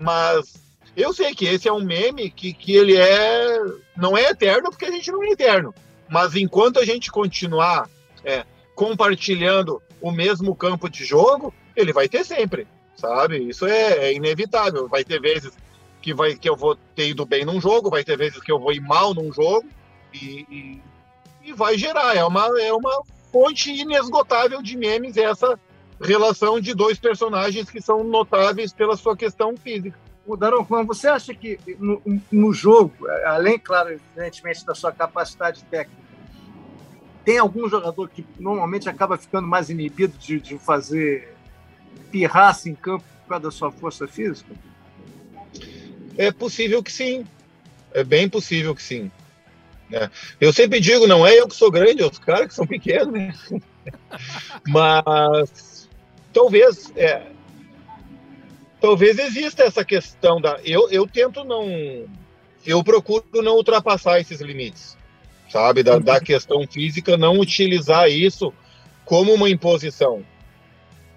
Mas 0.00 0.54
eu 0.96 1.14
sei 1.14 1.32
que 1.32 1.46
esse 1.46 1.68
é 1.68 1.72
um 1.72 1.84
meme 1.84 2.28
que, 2.28 2.52
que 2.52 2.74
ele 2.74 2.96
é. 2.96 3.56
não 3.96 4.18
é 4.18 4.30
eterno, 4.30 4.68
porque 4.68 4.86
a 4.86 4.90
gente 4.90 5.12
não 5.12 5.22
é 5.22 5.28
eterno. 5.28 5.72
Mas 6.08 6.34
enquanto 6.34 6.80
a 6.80 6.84
gente 6.84 7.08
continuar 7.08 7.88
é, 8.24 8.44
compartilhando 8.74 9.80
o 10.00 10.10
mesmo 10.10 10.56
campo 10.56 10.88
de 10.90 11.04
jogo, 11.04 11.54
ele 11.76 11.92
vai 11.92 12.08
ter 12.08 12.24
sempre, 12.24 12.66
sabe? 12.98 13.38
Isso 13.38 13.66
é, 13.66 14.08
é, 14.08 14.12
inevitável. 14.12 14.88
Vai 14.88 15.04
ter 15.04 15.20
vezes 15.20 15.52
que, 16.02 16.12
vai, 16.12 16.34
que 16.34 16.48
eu 16.48 16.56
vou 16.56 16.76
ter 16.94 17.08
ido 17.08 17.24
bem 17.24 17.44
num 17.44 17.60
jogo, 17.60 17.90
vai 17.90 18.04
ter 18.04 18.16
vezes 18.16 18.40
que 18.40 18.52
eu 18.52 18.58
vou 18.58 18.72
ir 18.72 18.80
mal 18.80 19.14
num 19.14 19.32
jogo, 19.32 19.68
e, 20.12 20.46
e, 20.50 20.82
e 21.44 21.52
vai 21.52 21.78
gerar. 21.78 22.16
É 22.16 22.24
uma, 22.24 22.46
é 22.60 22.72
uma 22.72 23.02
fonte 23.32 23.70
inesgotável 23.70 24.60
de 24.60 24.76
memes 24.76 25.16
essa 25.16 25.58
relação 26.00 26.60
de 26.60 26.74
dois 26.74 26.98
personagens 26.98 27.70
que 27.70 27.80
são 27.80 28.04
notáveis 28.04 28.72
pela 28.72 28.96
sua 28.96 29.16
questão 29.16 29.56
física. 29.56 29.98
O 30.26 30.36
Daronco, 30.36 30.84
você 30.84 31.08
acha 31.08 31.34
que 31.34 31.58
no, 31.78 32.02
no, 32.30 32.52
jogo, 32.52 32.92
além, 33.24 33.58
claro, 33.58 33.90
evidentemente, 33.90 34.64
da 34.64 34.74
sua 34.74 34.92
capacidade 34.92 35.64
técnica, 35.64 36.02
tem 37.24 37.38
algum 37.38 37.68
jogador 37.68 38.08
que 38.10 38.26
normalmente 38.38 38.88
acaba 38.88 39.16
ficando 39.16 39.48
mais 39.48 39.70
inibido 39.70 40.16
de, 40.18 40.38
de 40.38 40.58
fazer 40.58 41.37
pirraça 42.10 42.68
em 42.68 42.74
campo 42.74 43.04
por 43.22 43.28
causa 43.28 43.44
da 43.44 43.50
sua 43.50 43.70
força 43.70 44.06
física? 44.06 44.54
É 46.16 46.32
possível 46.32 46.82
que 46.82 46.92
sim. 46.92 47.26
É 47.92 48.02
bem 48.02 48.28
possível 48.28 48.74
que 48.74 48.82
sim. 48.82 49.10
É. 49.90 50.10
Eu 50.40 50.52
sempre 50.52 50.80
digo, 50.80 51.06
não 51.06 51.26
é 51.26 51.38
eu 51.38 51.48
que 51.48 51.54
sou 51.54 51.70
grande, 51.70 52.02
é 52.02 52.06
os 52.06 52.18
caras 52.18 52.48
que 52.48 52.54
são 52.54 52.66
pequenos, 52.68 53.12
né? 53.12 53.32
Mas 54.66 55.88
talvez, 56.32 56.92
é, 56.94 57.22
talvez 58.80 59.18
exista 59.18 59.62
essa 59.62 59.84
questão 59.84 60.40
da. 60.40 60.60
Eu, 60.64 60.90
eu 60.90 61.06
tento 61.06 61.44
não. 61.44 61.66
Eu 62.66 62.84
procuro 62.84 63.24
não 63.42 63.56
ultrapassar 63.56 64.20
esses 64.20 64.40
limites, 64.40 64.96
sabe? 65.48 65.82
Da, 65.82 65.98
da 65.98 66.20
questão 66.20 66.66
física, 66.66 67.16
não 67.16 67.38
utilizar 67.38 68.10
isso 68.10 68.52
como 69.04 69.32
uma 69.32 69.48
imposição, 69.48 70.22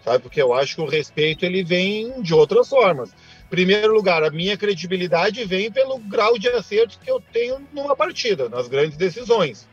sabe? 0.03 0.23
Porque 0.23 0.41
eu 0.41 0.53
acho 0.53 0.75
que 0.75 0.81
o 0.81 0.87
respeito 0.87 1.45
ele 1.45 1.63
vem 1.63 2.21
de 2.21 2.33
outras 2.33 2.69
formas 2.69 3.11
primeiro 3.51 3.93
lugar, 3.93 4.23
a 4.23 4.31
minha 4.31 4.55
credibilidade 4.55 5.43
vem 5.43 5.69
pelo 5.69 5.99
grau 5.99 6.39
de 6.39 6.47
acerto 6.47 6.97
que 6.97 7.11
eu 7.11 7.21
tenho 7.33 7.59
numa 7.73 7.97
partida, 7.97 8.47
nas 8.47 8.69
grandes 8.69 8.97
decisões. 8.97 9.67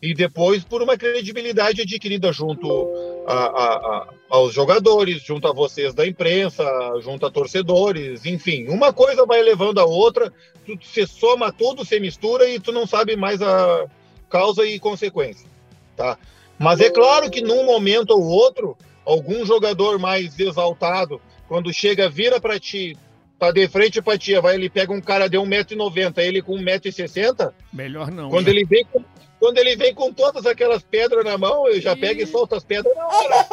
E 0.00 0.14
depois 0.14 0.62
por 0.62 0.80
uma 0.80 0.96
credibilidade 0.96 1.82
adquirida 1.82 2.32
junto 2.32 3.24
a, 3.26 3.34
a, 3.34 3.74
a, 3.74 4.08
aos 4.30 4.54
jogadores, 4.54 5.20
junto 5.20 5.48
a 5.48 5.52
vocês 5.52 5.92
da 5.92 6.06
imprensa, 6.06 6.64
junto 7.00 7.26
a 7.26 7.30
torcedores, 7.30 8.24
enfim. 8.24 8.68
Uma 8.68 8.92
coisa 8.92 9.26
vai 9.26 9.42
levando 9.42 9.80
a 9.80 9.84
outra, 9.84 10.32
tu, 10.64 10.78
você 10.80 11.04
soma 11.04 11.50
tudo, 11.52 11.84
você 11.84 11.98
mistura 11.98 12.48
e 12.48 12.60
tu 12.60 12.70
não 12.70 12.86
sabe 12.86 13.16
mais 13.16 13.42
a 13.42 13.86
causa 14.30 14.64
e 14.64 14.78
consequência. 14.78 15.48
Tá? 15.96 16.16
Mas 16.56 16.78
é 16.80 16.88
claro 16.88 17.28
que 17.28 17.40
num 17.40 17.64
momento 17.64 18.10
ou 18.10 18.22
outro, 18.22 18.76
algum 19.08 19.44
jogador 19.46 19.98
mais 19.98 20.38
exaltado, 20.38 21.20
quando 21.48 21.72
chega, 21.72 22.10
vira 22.10 22.38
para 22.38 22.60
ti, 22.60 22.96
tá 23.38 23.50
de 23.50 23.66
frente 23.66 24.02
pra 24.02 24.18
tia, 24.18 24.40
vai, 24.40 24.54
ele 24.54 24.68
pega 24.68 24.92
um 24.92 25.00
cara 25.00 25.28
de 25.28 25.38
1,90m, 25.38 26.18
ele 26.18 26.42
com 26.42 26.56
1,60m. 26.56 27.52
Melhor 27.72 28.10
não. 28.10 28.28
Quando 28.28 28.46
né? 28.46 28.52
ele 28.52 28.64
vem 28.64 28.84
com. 28.84 29.02
Quando 29.40 29.58
ele 29.58 29.76
vem 29.76 29.94
com 29.94 30.12
todas 30.12 30.44
aquelas 30.46 30.82
pedras 30.82 31.24
na 31.24 31.38
mão, 31.38 31.68
ele 31.68 31.80
já 31.80 31.94
pega 31.94 32.20
e 32.20 32.26
solta 32.26 32.56
as 32.56 32.64
pedras 32.64 32.92
na 32.96 33.06
hora. 33.06 33.46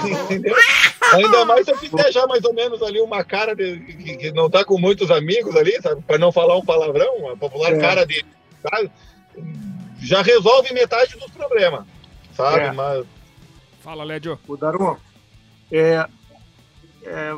Entendeu? 0.24 0.56
Ainda 1.12 1.44
mais 1.44 1.66
se 1.66 1.70
eu 1.70 1.76
fizer 1.76 2.10
já 2.10 2.26
mais 2.26 2.42
ou 2.44 2.54
menos 2.54 2.82
ali 2.82 2.98
uma 2.98 3.22
cara 3.22 3.54
de, 3.54 3.78
que, 3.78 4.16
que 4.16 4.32
não 4.32 4.48
tá 4.48 4.64
com 4.64 4.78
muitos 4.78 5.10
amigos 5.10 5.54
ali, 5.54 5.78
sabe? 5.82 6.00
Para 6.00 6.16
não 6.16 6.32
falar 6.32 6.56
um 6.56 6.64
palavrão, 6.64 7.28
a 7.28 7.36
popular 7.36 7.74
é. 7.74 7.78
cara 7.78 8.06
de. 8.06 8.24
Sabe? 8.62 8.90
Já 10.00 10.22
resolve 10.22 10.72
metade 10.72 11.18
dos 11.18 11.30
problemas, 11.30 11.84
sabe? 12.34 12.60
É. 12.60 12.72
Mas... 12.72 13.04
Fala, 13.80 14.04
Lédio. 14.04 14.38
O 14.46 14.56
Darum, 14.56 14.96
é, 15.70 16.06
é, 17.04 17.36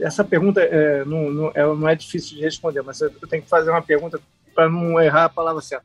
essa 0.00 0.24
pergunta 0.24 0.60
é, 0.60 1.04
não, 1.04 1.30
não, 1.30 1.52
é, 1.54 1.62
não, 1.62 1.88
é, 1.88 1.94
difícil 1.94 2.36
de 2.36 2.42
responder, 2.42 2.82
mas 2.82 3.00
eu 3.00 3.10
tenho 3.28 3.42
que 3.42 3.48
fazer 3.48 3.70
uma 3.70 3.82
pergunta 3.82 4.20
para 4.54 4.68
não 4.68 5.00
errar 5.00 5.26
a 5.26 5.28
palavra 5.28 5.62
certa. 5.62 5.84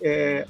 É, 0.00 0.46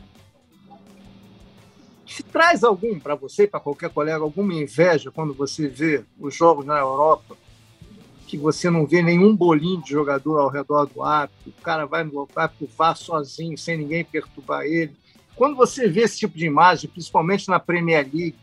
se 2.06 2.22
traz 2.22 2.62
algum 2.62 2.98
para 2.98 3.14
você, 3.14 3.46
para 3.46 3.60
qualquer 3.60 3.90
colega, 3.90 4.22
alguma 4.22 4.54
inveja 4.54 5.10
quando 5.10 5.34
você 5.34 5.68
vê 5.68 6.04
os 6.18 6.34
jogos 6.34 6.64
na 6.64 6.78
Europa, 6.78 7.36
que 8.26 8.36
você 8.36 8.68
não 8.70 8.86
vê 8.86 9.02
nenhum 9.02 9.34
bolinho 9.34 9.82
de 9.82 9.90
jogador 9.90 10.38
ao 10.38 10.48
redor 10.48 10.86
do 10.86 11.02
árbitro, 11.02 11.52
o 11.58 11.62
cara 11.62 11.86
vai, 11.86 12.04
vai 12.04 12.26
para 12.48 12.52
o 12.60 12.66
VAR 12.66 12.96
sozinho, 12.96 13.56
sem 13.56 13.76
ninguém 13.76 14.04
perturbar 14.04 14.64
ele. 14.64 14.94
Quando 15.36 15.54
você 15.54 15.86
vê 15.86 16.02
esse 16.02 16.18
tipo 16.18 16.36
de 16.36 16.46
imagem, 16.46 16.90
principalmente 16.90 17.48
na 17.48 17.60
Premier 17.60 18.08
League, 18.12 18.34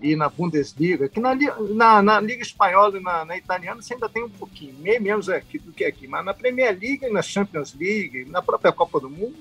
e 0.00 0.14
na 0.14 0.28
Bundesliga, 0.28 1.08
que 1.08 1.18
na, 1.18 1.36
na, 1.74 2.02
na 2.02 2.20
Liga 2.20 2.42
Espanhola 2.42 2.98
e 2.98 3.02
na, 3.02 3.24
na, 3.24 3.36
Italiana 3.36 3.82
você 3.82 3.94
ainda 3.94 4.08
tem 4.08 4.22
um 4.22 4.30
pouquinho, 4.30 4.74
meio 4.78 5.02
menos 5.02 5.28
aqui 5.28 5.58
do 5.58 5.72
que 5.72 5.84
aqui, 5.84 6.06
mas 6.06 6.24
na 6.24 6.32
Premier 6.32 6.70
League, 6.80 7.08
na 7.10 7.20
Champions 7.20 7.74
League, 7.74 8.24
na 8.26 8.40
própria 8.40 8.72
Copa 8.72 9.00
do 9.00 9.10
Mundo, 9.10 9.36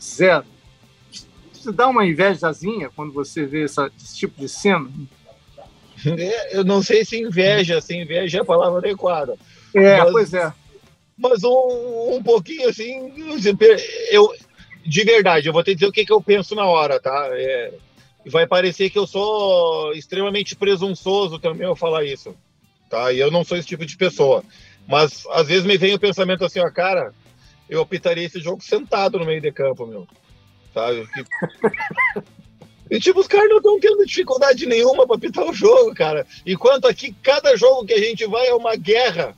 zero. 0.00 0.44
Você 1.52 1.72
dá 1.72 1.88
uma 1.88 2.04
invejazinha 2.04 2.90
quando 2.94 3.12
você 3.12 3.46
vê 3.46 3.64
essa, 3.64 3.90
esse 3.98 4.16
tipo 4.16 4.38
de 4.38 4.48
cena? 4.48 4.90
É, 6.06 6.58
eu 6.58 6.64
não 6.64 6.82
sei 6.82 7.02
se 7.02 7.18
inveja, 7.18 7.80
se 7.80 7.96
inveja 7.96 8.38
é 8.38 8.40
a 8.42 8.44
palavra 8.44 8.78
adequada. 8.78 9.38
É, 9.74 10.02
mas, 10.02 10.12
pois 10.12 10.34
é. 10.34 10.52
Mas 11.16 11.42
um, 11.42 12.16
um 12.16 12.22
pouquinho 12.22 12.68
assim, 12.68 13.10
eu, 14.10 14.30
de 14.84 15.04
verdade, 15.04 15.48
eu 15.48 15.52
vou 15.52 15.62
te 15.62 15.74
dizer 15.74 15.86
o 15.86 15.92
que, 15.92 16.04
que 16.04 16.12
eu 16.12 16.20
penso 16.20 16.54
na 16.54 16.66
hora, 16.66 17.00
tá? 17.00 17.28
É, 17.32 17.72
vai 18.26 18.46
parecer 18.46 18.90
que 18.90 18.98
eu 18.98 19.06
sou 19.06 19.92
extremamente 19.92 20.54
presunçoso 20.56 21.38
também 21.38 21.66
ao 21.66 21.76
falar 21.76 22.04
isso, 22.04 22.34
tá? 22.88 23.12
E 23.12 23.18
eu 23.18 23.30
não 23.30 23.44
sou 23.44 23.56
esse 23.56 23.68
tipo 23.68 23.84
de 23.84 23.96
pessoa. 23.96 24.44
Mas 24.86 25.24
às 25.30 25.46
vezes 25.46 25.64
me 25.64 25.78
vem 25.78 25.94
o 25.94 25.98
pensamento 25.98 26.44
assim, 26.44 26.60
ó, 26.60 26.70
cara, 26.70 27.12
eu 27.68 27.80
optaria 27.80 28.24
esse 28.24 28.40
jogo 28.40 28.62
sentado 28.62 29.18
no 29.18 29.24
meio 29.24 29.40
de 29.40 29.50
campo, 29.50 29.86
meu. 29.86 30.06
Sabe? 30.72 31.06
E, 32.90 33.00
tipo, 33.00 33.20
os 33.20 33.26
caras 33.26 33.48
não 33.48 33.56
estão 33.56 33.80
tendo 33.80 34.04
dificuldade 34.04 34.66
nenhuma 34.66 35.06
para 35.06 35.16
apitar 35.16 35.44
o 35.44 35.54
jogo, 35.54 35.94
cara. 35.94 36.26
Enquanto 36.46 36.86
aqui, 36.86 37.14
cada 37.22 37.56
jogo 37.56 37.86
que 37.86 37.94
a 37.94 37.98
gente 37.98 38.26
vai 38.26 38.46
é 38.46 38.54
uma 38.54 38.76
guerra. 38.76 39.34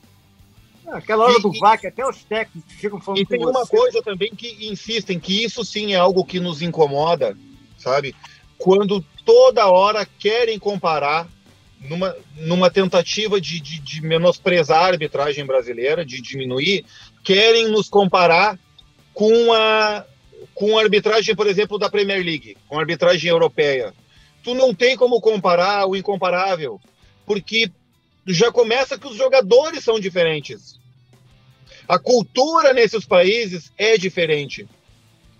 Aquela 0.87 1.25
hora 1.25 1.37
e, 1.37 1.41
do 1.41 1.51
VAC, 1.59 1.87
até 1.87 2.07
os 2.07 2.23
técnicos 2.23 2.73
ficam 2.73 2.99
falando 3.01 3.21
E 3.21 3.25
tem 3.25 3.45
uma 3.45 3.65
você. 3.65 3.75
coisa 3.75 4.01
também 4.01 4.33
que 4.33 4.67
insistem, 4.67 5.19
que 5.19 5.43
isso 5.43 5.63
sim 5.65 5.93
é 5.93 5.97
algo 5.97 6.23
que 6.23 6.39
nos 6.39 6.61
incomoda, 6.61 7.37
sabe? 7.77 8.15
quando 8.57 9.03
toda 9.23 9.67
hora 9.67 10.07
querem 10.19 10.57
comparar 10.57 11.27
numa, 11.79 12.15
numa 12.37 12.69
tentativa 12.71 13.39
de, 13.39 13.59
de, 13.59 13.79
de, 13.79 14.01
menosprezar 14.01 14.83
a 14.83 14.87
arbitragem 14.87 15.45
brasileira, 15.45 16.03
de 16.03 16.21
diminuir, 16.21 16.85
querem 17.23 17.67
nos 17.69 17.87
comparar 17.87 18.59
com 19.13 19.53
a, 19.53 20.05
com 20.55 20.77
a 20.77 20.81
arbitragem, 20.81 21.35
por 21.35 21.45
exemplo, 21.45 21.77
da 21.77 21.89
Premier 21.89 22.23
League, 22.23 22.57
com 22.67 22.77
a 22.77 22.81
arbitragem 22.81 23.29
europeia. 23.29 23.93
Tu 24.43 24.53
não 24.53 24.73
tem 24.73 24.95
como 24.95 25.21
comparar 25.21 25.85
o 25.87 25.95
incomparável, 25.95 26.79
porque 27.25 27.71
já 28.27 28.51
começa 28.51 28.97
que 28.97 29.07
os 29.07 29.15
jogadores 29.15 29.83
são 29.83 29.99
diferentes. 29.99 30.79
A 31.87 31.97
cultura 31.97 32.73
nesses 32.73 33.05
países 33.05 33.71
é 33.77 33.97
diferente, 33.97 34.67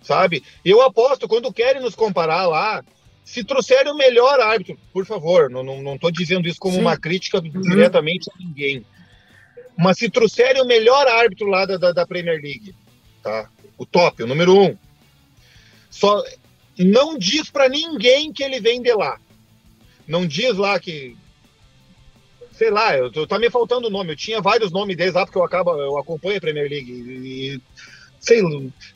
sabe? 0.02 0.44
Eu 0.64 0.82
aposto, 0.82 1.28
quando 1.28 1.52
querem 1.52 1.82
nos 1.82 1.96
comparar 1.96 2.48
lá, 2.48 2.84
se 3.26 3.44
trouxerem 3.44 3.92
o 3.92 3.98
melhor 3.98 4.40
árbitro, 4.40 4.80
por 4.94 5.06
favor, 5.06 5.50
não 5.50 5.62
estou 5.62 5.82
não, 5.84 6.00
não 6.02 6.12
dizendo 6.12 6.48
isso 6.48 6.60
como 6.60 6.76
Sim. 6.76 6.82
uma 6.82 6.96
crítica 6.96 7.42
diretamente 7.42 8.32
a 8.32 8.38
ninguém, 8.40 8.86
mas 9.78 9.98
se 9.98 10.10
trouxerem 10.10 10.62
o 10.62 10.66
melhor 10.66 11.06
árbitro 11.08 11.48
lá 11.48 11.66
da, 11.66 11.78
da, 11.78 11.92
da, 11.92 12.08
Premier 12.08 12.42
League, 12.42 12.74
tá? 13.22 13.50
o 13.78 13.86
top, 13.86 14.24
o 14.24 14.28
número 14.28 14.58
um, 14.58 14.78
só 15.90 16.24
não 16.78 17.18
diz 17.18 17.50
para 17.50 17.68
ninguém 17.68 18.32
que 18.32 18.44
ele 18.44 18.60
vem 18.60 18.82
de 18.82 18.94
lá. 18.94 19.20
Não 20.08 20.26
diz 20.26 20.56
lá 20.56 20.80
que. 20.80 21.18
Sei 22.58 22.72
lá, 22.72 22.98
eu, 22.98 23.28
tá 23.28 23.38
me 23.38 23.50
faltando 23.50 23.90
nome. 23.90 24.14
Eu 24.14 24.18
tinha 24.18 24.42
vários 24.42 24.72
nomes 24.72 24.98
deles 24.98 25.14
lá, 25.14 25.26
porque 25.26 25.38
eu, 25.38 25.44
acabo, 25.44 25.72
eu 25.80 25.98
acompanho 25.98 26.38
a 26.38 26.42
Premier 26.42 26.70
League. 26.70 26.92
E, 26.92 27.54
e 27.56 27.62
sei, 28.20 28.42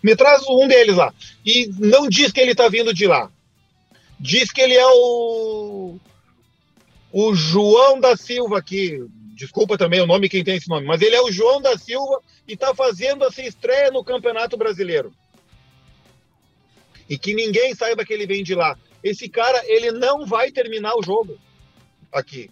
me 0.01 0.15
traz 0.15 0.41
um 0.49 0.67
deles 0.67 0.95
lá. 0.95 1.13
E 1.45 1.69
não 1.77 2.09
diz 2.09 2.31
que 2.31 2.39
ele 2.39 2.55
tá 2.55 2.67
vindo 2.67 2.93
de 2.93 3.05
lá 3.05 3.29
Diz 4.21 4.51
que 4.51 4.61
ele 4.61 4.75
é 4.75 4.85
o. 4.85 5.97
O 7.11 7.33
João 7.33 7.99
da 7.99 8.15
Silva 8.15 8.59
aqui. 8.59 9.03
Desculpa 9.35 9.75
também 9.75 9.99
o 9.99 10.05
nome 10.05 10.29
quem 10.29 10.43
tem 10.43 10.57
esse 10.57 10.69
nome, 10.69 10.85
mas 10.85 11.01
ele 11.01 11.15
é 11.15 11.21
o 11.21 11.31
João 11.31 11.59
da 11.59 11.75
Silva 11.75 12.21
e 12.47 12.53
está 12.53 12.75
fazendo 12.75 13.25
essa 13.25 13.41
estreia 13.41 13.89
no 13.89 14.03
Campeonato 14.03 14.55
Brasileiro. 14.55 15.11
E 17.09 17.17
que 17.17 17.33
ninguém 17.33 17.73
saiba 17.73 18.05
que 18.05 18.13
ele 18.13 18.27
vem 18.27 18.43
de 18.43 18.53
lá. 18.53 18.77
Esse 19.03 19.27
cara, 19.27 19.59
ele 19.65 19.91
não 19.91 20.27
vai 20.27 20.51
terminar 20.51 20.95
o 20.95 21.01
jogo 21.01 21.39
aqui. 22.13 22.51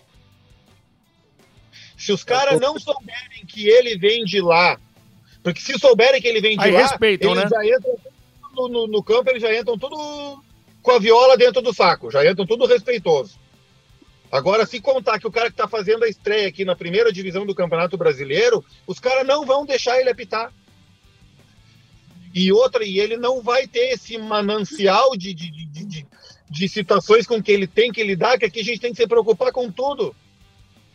Se 2.00 2.14
os 2.14 2.24
caras 2.24 2.62
não 2.62 2.80
souberem 2.80 3.46
que 3.46 3.68
ele 3.68 3.98
vem 3.98 4.24
de 4.24 4.40
lá, 4.40 4.80
porque 5.44 5.60
se 5.60 5.78
souberem 5.78 6.22
que 6.22 6.28
ele 6.30 6.40
vem 6.40 6.58
de 6.58 6.64
Aí 6.64 6.72
lá, 6.72 6.84
respeitam, 6.84 7.32
eles 7.32 7.44
né? 7.44 7.50
já 7.52 7.78
entram 7.78 7.98
no, 8.56 8.70
no, 8.70 8.88
no, 8.88 9.04
campo, 9.04 9.30
eles 9.30 9.42
já 9.42 9.54
entram 9.54 9.78
tudo 9.78 10.42
com 10.82 10.92
a 10.92 10.98
viola 10.98 11.36
dentro 11.36 11.62
do 11.62 11.74
saco, 11.74 12.10
já 12.10 12.26
entram 12.26 12.48
tudo 12.48 12.66
respeitoso. 12.66 13.38
Agora, 14.32 14.66
se 14.66 14.80
contar 14.80 15.20
que 15.20 15.28
o 15.28 15.32
cara 15.32 15.48
que 15.48 15.54
está 15.54 15.68
fazendo 15.68 16.06
a 16.06 16.08
estreia 16.08 16.48
aqui 16.48 16.64
na 16.64 16.74
primeira 16.74 17.12
divisão 17.12 17.46
do 17.46 17.54
Campeonato 17.54 17.98
Brasileiro, 17.98 18.64
os 18.88 18.98
caras 18.98 19.28
não 19.28 19.46
vão 19.46 19.66
deixar 19.66 20.00
ele 20.00 20.10
apitar. 20.10 20.54
E 22.34 22.50
outra, 22.54 22.86
e 22.86 22.98
ele 22.98 23.18
não 23.18 23.42
vai 23.42 23.68
ter 23.68 23.92
esse 23.92 24.18
manancial 24.18 25.18
de, 25.18 25.34
de, 25.34 25.52
de, 25.52 25.86
de, 25.86 26.06
de 26.50 26.70
situações 26.70 27.28
com 27.28 27.44
que 27.44 27.52
ele 27.52 27.68
tem 27.68 27.92
que 27.92 28.04
lidar, 28.04 28.38
que 28.38 28.46
aqui 28.46 28.62
a 28.62 28.64
gente 28.64 28.80
tem 28.80 28.92
que 28.92 29.02
se 29.02 29.08
preocupar 29.08 29.52
com 29.52 29.70
tudo. 29.70 30.16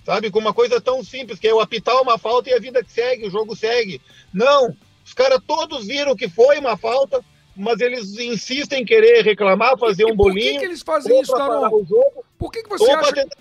Sabe? 0.04 0.30
Com 0.30 0.38
uma 0.38 0.52
coisa 0.52 0.80
tão 0.80 1.02
simples, 1.02 1.38
que 1.38 1.48
é 1.48 1.54
o 1.54 1.60
apitar 1.60 2.00
uma 2.00 2.18
falta 2.18 2.50
e 2.50 2.54
a 2.54 2.58
vida 2.58 2.84
que 2.84 2.92
segue, 2.92 3.26
o 3.26 3.30
jogo 3.30 3.56
segue. 3.56 4.00
Não! 4.32 4.76
Os 5.04 5.12
caras 5.14 5.38
todos 5.46 5.86
viram 5.86 6.14
que 6.16 6.28
foi 6.28 6.58
uma 6.58 6.76
falta, 6.76 7.22
mas 7.56 7.80
eles 7.80 8.18
insistem 8.18 8.82
em 8.82 8.86
querer 8.86 9.22
reclamar, 9.22 9.78
fazer 9.78 10.02
E 10.02 10.06
um 10.06 10.16
por 10.16 10.28
bolinho. 10.28 10.52
que, 10.52 10.58
que 10.58 10.64
eles 10.64 10.82
fazem 10.82 11.20
isso, 11.20 11.32
jogo, 11.36 12.24
Por 12.38 12.50
que, 12.50 12.62
que 12.62 12.68
você 12.68 12.84
ou 12.84 12.90
acha 12.96 13.00
para 13.12 13.22
tentar 13.22 13.36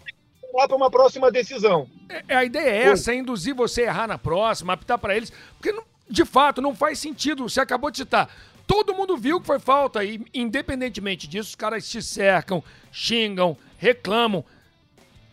para 0.68 0.76
uma 0.76 0.91
próxima 0.91 1.32
decisão. 1.32 1.88
É, 2.28 2.36
a 2.36 2.45
ideia 2.45 2.70
é 2.70 2.84
essa, 2.89 3.11
é 3.11 3.16
induzir 3.16 3.55
você 3.55 3.82
a 3.82 3.86
errar 3.86 4.07
na 4.07 4.20
próxima, 4.20 4.74
apitar 4.74 4.99
pra 4.99 5.16
eles, 5.18 5.32
porque 5.57 5.72
não- 5.72 5.84
de 6.07 6.24
fato 6.26 6.61
não 6.61 6.76
faz 6.76 6.99
sentido. 6.99 7.49
Você 7.49 7.59
acabou 7.59 7.89
de 7.89 7.97
citar. 7.97 8.30
Todo 8.68 8.93
mundo 8.93 9.18
viu 9.18 9.41
que 9.41 9.47
foi 9.47 9.57
falta 9.59 10.03
e, 10.03 10.22
independentemente 10.34 11.28
disso, 11.28 11.49
os 11.49 11.55
caras 11.55 11.84
se 11.86 12.01
cercam, 12.01 12.64
xingam, 12.91 13.57
reclamam. 13.78 14.45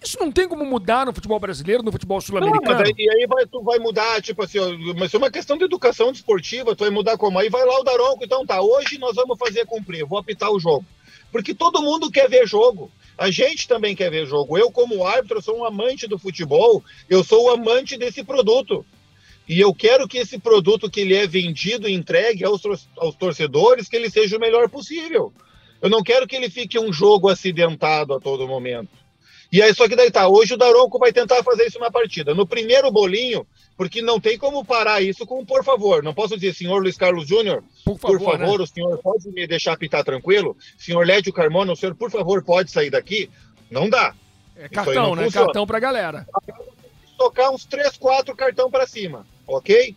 Isso 0.03 0.19
não 0.19 0.33
tem 0.33 0.49
como 0.49 0.65
mudar 0.65 1.05
no 1.05 1.13
futebol 1.13 1.39
brasileiro, 1.39 1.83
no 1.83 1.93
futebol 1.93 2.21
sul-americano. 2.21 2.83
e 2.97 3.11
aí 3.11 3.27
vai, 3.27 3.47
tu 3.47 3.63
vai 3.63 3.79
mudar, 3.79 4.23
tipo 4.23 4.43
assim, 4.43 4.59
ó, 4.59 4.67
mas 4.99 5.13
é 5.13 5.19
uma 5.19 5.31
questão 5.31 5.59
de 5.59 5.65
educação 5.65 6.11
desportiva, 6.11 6.75
tu 6.75 6.85
vai 6.85 6.91
mudar 6.91 7.19
como? 7.19 7.39
Aí 7.39 7.51
vai 7.51 7.65
lá 7.67 7.79
o 7.79 7.85
Daronco, 7.85 8.25
então 8.25 8.47
tá, 8.47 8.63
hoje 8.63 8.99
nós 8.99 9.15
vamos 9.15 9.39
fazer 9.39 9.67
cumprir, 9.67 10.07
vou 10.07 10.19
apitar 10.19 10.51
o 10.51 10.59
jogo. 10.59 10.85
Porque 11.31 11.55
todo 11.55 11.83
mundo 11.83 12.11
quer 12.11 12.29
ver 12.29 12.47
jogo. 12.47 12.91
A 13.17 13.31
gente 13.31 13.69
também 13.69 13.95
quer 13.95 14.11
ver 14.11 14.27
jogo. 14.27 14.57
Eu, 14.57 14.71
como 14.71 15.07
árbitro, 15.07 15.43
sou 15.43 15.59
um 15.59 15.65
amante 15.65 16.07
do 16.07 16.19
futebol, 16.19 16.83
eu 17.09 17.23
sou 17.23 17.45
o 17.45 17.51
amante 17.51 17.99
desse 17.99 18.25
produto. 18.25 18.85
E 19.47 19.61
eu 19.61 19.75
quero 19.75 20.09
que 20.09 20.19
esse 20.19 20.39
produto 20.39 20.91
que 20.91 21.01
ele 21.01 21.15
é 21.15 21.27
vendido 21.27 21.89
e 21.89 21.93
entregue 21.93 22.45
aos, 22.45 22.63
aos 22.97 23.15
torcedores, 23.15 23.89
que 23.89 23.97
ele 23.97 24.09
seja 24.09 24.37
o 24.37 24.41
melhor 24.41 24.69
possível. 24.71 25.33
Eu 25.83 25.91
não 25.91 26.03
quero 26.03 26.27
que 26.27 26.37
ele 26.37 26.49
fique 26.49 26.79
um 26.79 26.93
jogo 26.93 27.29
acidentado 27.29 28.15
a 28.15 28.21
todo 28.21 28.47
momento. 28.47 29.00
E 29.53 29.61
aí, 29.61 29.75
só 29.75 29.89
que 29.89 29.97
daí 29.97 30.11
tá, 30.11 30.29
hoje 30.29 30.55
o 30.55 30.57
Daronco 30.57 30.99
vai 30.99 31.13
tentar 31.13 31.43
fazer 31.43 31.67
isso 31.67 31.79
na 31.81 31.91
partida. 31.91 32.35
No 32.35 32.47
primeiro 32.47 32.91
bolinho, 32.91 33.45
porque 33.77 34.01
não 34.01 34.21
tem 34.21 34.39
como 34.39 34.65
parar 34.65 35.03
isso 35.03 35.27
com 35.27 35.41
um 35.41 35.45
por 35.45 35.65
favor. 35.65 36.03
Não 36.05 36.15
posso 36.15 36.37
dizer, 36.37 36.55
senhor 36.55 36.81
Luiz 36.81 36.97
Carlos 36.97 37.27
Júnior, 37.27 37.65
Por 37.85 37.99
por 37.99 38.21
favor, 38.21 38.39
favor, 38.39 38.59
né? 38.59 38.65
o 38.65 38.67
senhor 38.67 38.99
pode 38.99 39.29
me 39.31 39.47
deixar 39.49 39.73
apitar 39.73 40.05
tranquilo? 40.05 40.57
Senhor 40.79 41.05
Lédio 41.05 41.33
Carmona, 41.33 41.73
o 41.73 41.77
senhor, 41.77 41.97
por 41.97 42.11
favor, 42.11 42.45
pode 42.45 42.71
sair 42.71 42.91
daqui? 42.91 43.29
Não 43.69 43.91
dá. 43.91 44.15
É 44.55 44.69
cartão, 44.69 45.17
né? 45.17 45.25
funciona. 45.25 45.47
Cartão 45.47 45.67
pra 45.67 45.81
galera. 45.81 46.27
Tocar 47.19 47.51
uns 47.51 47.65
3, 47.65 47.97
4 47.97 48.37
cartão 48.37 48.71
para 48.71 48.87
cima, 48.87 49.27
ok? 49.47 49.97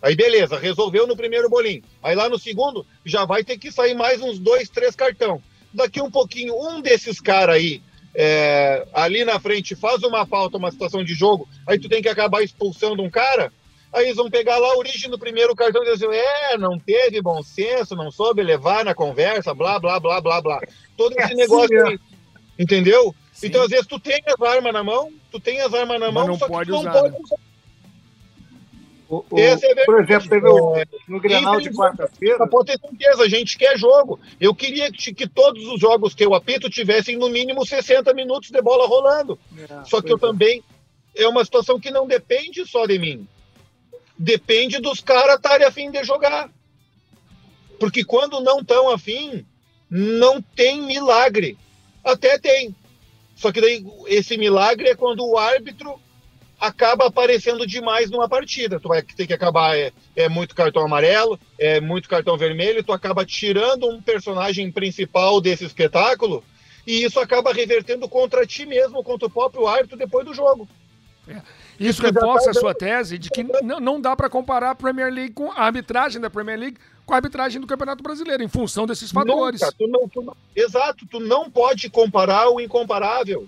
Aí 0.00 0.14
beleza, 0.14 0.58
resolveu 0.58 1.06
no 1.06 1.16
primeiro 1.16 1.48
bolinho. 1.48 1.82
Aí 2.02 2.14
lá 2.14 2.28
no 2.28 2.38
segundo, 2.38 2.86
já 3.04 3.24
vai 3.24 3.44
ter 3.44 3.58
que 3.58 3.70
sair 3.70 3.94
mais 3.94 4.20
uns 4.22 4.38
dois, 4.38 4.68
três 4.68 4.94
cartão. 4.94 5.42
Daqui 5.72 6.00
um 6.00 6.10
pouquinho, 6.10 6.54
um 6.54 6.80
desses 6.80 7.20
caras 7.20 7.56
aí, 7.56 7.82
é, 8.14 8.86
ali 8.92 9.24
na 9.24 9.40
frente, 9.40 9.74
faz 9.74 10.02
uma 10.02 10.24
falta, 10.24 10.56
uma 10.56 10.70
situação 10.70 11.02
de 11.02 11.14
jogo, 11.14 11.48
aí 11.66 11.78
tu 11.78 11.88
tem 11.88 12.00
que 12.00 12.08
acabar 12.08 12.42
expulsando 12.42 13.02
um 13.02 13.10
cara, 13.10 13.52
aí 13.92 14.06
eles 14.06 14.16
vão 14.16 14.30
pegar 14.30 14.58
lá 14.58 14.68
a 14.68 14.76
origem 14.76 15.10
do 15.10 15.18
primeiro 15.18 15.54
cartão 15.54 15.82
e 15.82 15.92
dizer, 15.92 16.08
é, 16.10 16.56
não 16.56 16.78
teve 16.78 17.20
bom 17.20 17.42
senso, 17.42 17.96
não 17.96 18.10
soube 18.10 18.42
levar 18.42 18.84
na 18.84 18.94
conversa, 18.94 19.54
blá, 19.54 19.78
blá, 19.78 19.98
blá, 19.98 20.20
blá, 20.20 20.40
blá. 20.40 20.60
Todo 20.96 21.12
É 21.12 21.22
esse 21.22 21.32
assim 21.32 21.34
negócio 21.34 21.86
aí, 21.86 21.98
entendeu? 22.58 23.14
Sim. 23.32 23.48
Então, 23.48 23.62
às 23.62 23.70
vezes, 23.70 23.86
tu 23.86 23.98
tem 23.98 24.22
as 24.26 24.40
armas 24.40 24.72
na 24.72 24.84
mão, 24.84 25.12
tu 25.30 25.40
tem 25.40 25.60
as 25.60 25.74
armas 25.74 25.98
na 25.98 26.06
Mas 26.06 26.14
mão, 26.14 26.26
não 26.28 26.38
só 26.38 26.46
que 26.46 26.52
pode 26.52 26.70
tu 26.70 26.72
não 26.72 26.80
usar, 26.80 26.92
pode 26.92 27.12
né? 27.14 27.18
usar. 27.20 27.36
O- 29.08 29.24
o- 29.30 29.38
é 29.38 29.56
por 29.84 30.00
exemplo, 30.00 30.28
teve 30.28 30.48
o, 30.48 30.74
no 31.06 31.20
Grenal 31.20 31.60
de 31.60 31.70
quarta-feira. 31.70 32.46
Pode 32.48 32.72
ter 32.72 32.80
certeza, 32.80 33.22
a 33.22 33.28
gente 33.28 33.58
quer 33.58 33.76
jogo. 33.78 34.18
Eu 34.40 34.54
queria 34.54 34.90
que, 34.90 35.12
que 35.12 35.28
todos 35.28 35.66
os 35.66 35.78
jogos 35.80 36.14
que 36.14 36.24
eu 36.24 36.34
apito 36.34 36.70
tivessem 36.70 37.16
no 37.16 37.28
mínimo 37.28 37.66
60 37.66 38.12
minutos 38.14 38.50
de 38.50 38.60
bola 38.62 38.86
rolando. 38.86 39.38
É, 39.58 39.84
Só 39.84 40.00
que 40.00 40.10
eu 40.12 40.16
é. 40.16 40.20
também. 40.20 40.62
É 41.14 41.28
uma 41.28 41.44
situação 41.44 41.78
que 41.78 41.90
não 41.90 42.06
depende 42.06 42.66
só 42.66 42.86
de 42.86 42.98
mim. 42.98 43.28
Depende 44.18 44.80
dos 44.80 45.00
caras 45.00 45.36
estarem 45.36 45.66
afim 45.66 45.90
de 45.90 46.02
jogar. 46.02 46.50
Porque 47.78 48.04
quando 48.04 48.40
não 48.40 48.60
estão 48.60 48.88
afim, 48.90 49.44
não 49.90 50.40
tem 50.40 50.80
milagre. 50.82 51.58
Até 52.02 52.38
tem. 52.38 52.74
Só 53.36 53.52
que 53.52 53.60
daí 53.60 53.84
esse 54.06 54.36
milagre 54.38 54.88
é 54.88 54.94
quando 54.94 55.26
o 55.26 55.36
árbitro 55.36 56.00
acaba 56.66 57.06
aparecendo 57.06 57.66
demais 57.66 58.10
numa 58.10 58.28
partida. 58.28 58.80
Tu 58.80 58.88
vai 58.88 59.02
ter 59.02 59.26
que 59.26 59.32
acabar 59.32 59.76
é, 59.76 59.92
é 60.16 60.28
muito 60.28 60.54
cartão 60.54 60.84
amarelo, 60.84 61.38
é 61.58 61.80
muito 61.80 62.08
cartão 62.08 62.36
vermelho, 62.36 62.82
tu 62.82 62.92
acaba 62.92 63.24
tirando 63.24 63.88
um 63.88 64.00
personagem 64.00 64.70
principal 64.70 65.40
desse 65.40 65.64
espetáculo 65.64 66.42
e 66.86 67.04
isso 67.04 67.20
acaba 67.20 67.52
revertendo 67.52 68.08
contra 68.08 68.46
ti 68.46 68.66
mesmo, 68.66 69.02
contra 69.02 69.26
o 69.26 69.30
próprio 69.30 69.66
árbitro 69.66 69.96
depois 69.96 70.26
do 70.26 70.34
jogo. 70.34 70.68
Isso 71.80 72.02
já 72.02 72.12
tá 72.12 72.20
reforça 72.20 72.50
a 72.50 72.54
sua 72.54 72.74
tese 72.74 73.18
de 73.18 73.30
que 73.30 73.42
não 73.62 74.00
dá 74.00 74.14
pra 74.14 74.28
comparar 74.28 74.70
a 74.70 74.74
Premier 74.74 75.12
League 75.12 75.32
com 75.32 75.50
a 75.50 75.62
arbitragem 75.62 76.20
da 76.20 76.28
Premier 76.28 76.58
League 76.58 76.78
com 77.04 77.12
a 77.12 77.16
arbitragem 77.16 77.60
do 77.60 77.66
Campeonato 77.66 78.02
Brasileiro, 78.02 78.42
em 78.42 78.48
função 78.48 78.86
desses 78.86 79.10
fatores. 79.10 79.60
Nunca, 79.60 79.74
tu 79.76 79.86
não, 79.86 80.08
tu 80.08 80.22
não- 80.22 80.36
exato, 80.56 81.06
tu 81.06 81.20
não 81.20 81.50
pode 81.50 81.90
comparar 81.90 82.48
o 82.48 82.60
incomparável. 82.60 83.46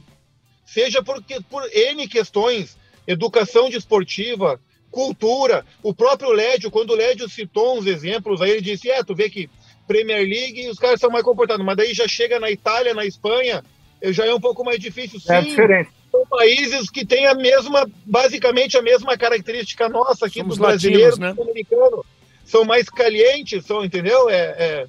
Seja 0.67 1.03
porque, 1.03 1.41
por 1.41 1.63
N 1.73 2.07
questões, 2.09 2.77
educação 3.07 3.69
desportiva, 3.71 4.61
cultura, 4.91 5.65
o 5.83 5.95
próprio 5.95 6.31
Lédio, 6.33 6.71
quando 6.71 6.91
o 6.91 6.97
Lédio 6.97 7.29
citou 7.29 7.79
uns 7.79 7.87
exemplos, 7.87 8.41
aí 8.41 8.51
ele 8.51 8.61
disse, 8.63 8.91
é, 8.91 9.03
tu 9.05 9.15
vê 9.15 9.29
que 9.29 9.49
Premier 9.87 10.27
League 10.27 10.69
os 10.69 10.79
caras 10.79 10.99
são 11.01 11.11
mais 11.11 11.25
comportados, 11.25 11.65
mas 11.65 11.77
daí 11.77 11.95
já 11.95 12.09
chega 12.09 12.41
na 12.41 12.51
Itália, 12.51 12.95
na 12.95 13.05
Espanha, 13.05 13.63
eh, 14.01 14.13
já 14.13 14.27
é 14.27 14.35
um 14.35 14.41
pouco 14.41 14.65
mais 14.65 14.81
difícil. 14.81 15.21
É 15.29 15.43
Sim, 15.43 15.49
diferente. 15.51 15.91
são 16.11 16.27
países 16.27 16.91
que 16.91 17.05
têm 17.07 17.27
a 17.27 17.35
mesma, 17.35 17.89
basicamente 18.05 18.77
a 18.77 18.83
mesma 18.83 19.17
característica 19.17 19.89
nossa 19.89 20.27
aqui 20.27 20.41
Somos 20.41 20.57
do 20.57 20.63
brasileiro, 20.65 21.11
latinos, 21.11 21.19
né? 21.19 21.35
do 21.35 21.43
americano. 21.43 22.05
São 22.45 22.65
mais 22.65 22.89
calientes, 22.89 23.65
são, 23.65 23.85
entendeu? 23.85 24.29
É, 24.29 24.35
é- 24.59 24.87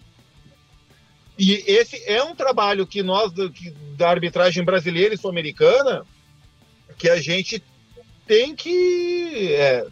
E 1.37 1.63
esse 1.67 2.01
é 2.07 2.23
um 2.23 2.33
trabalho 2.35 2.87
que 2.87 3.03
nós, 3.03 3.31
da 3.95 4.09
arbitragem 4.09 4.63
brasileira 4.63 5.13
e 5.13 5.17
sul-americana, 5.17 6.03
que 6.97 7.07
a 7.07 7.21
gente 7.21 7.61
tem 8.27 8.55
que. 8.55 9.53
é, 9.53 9.85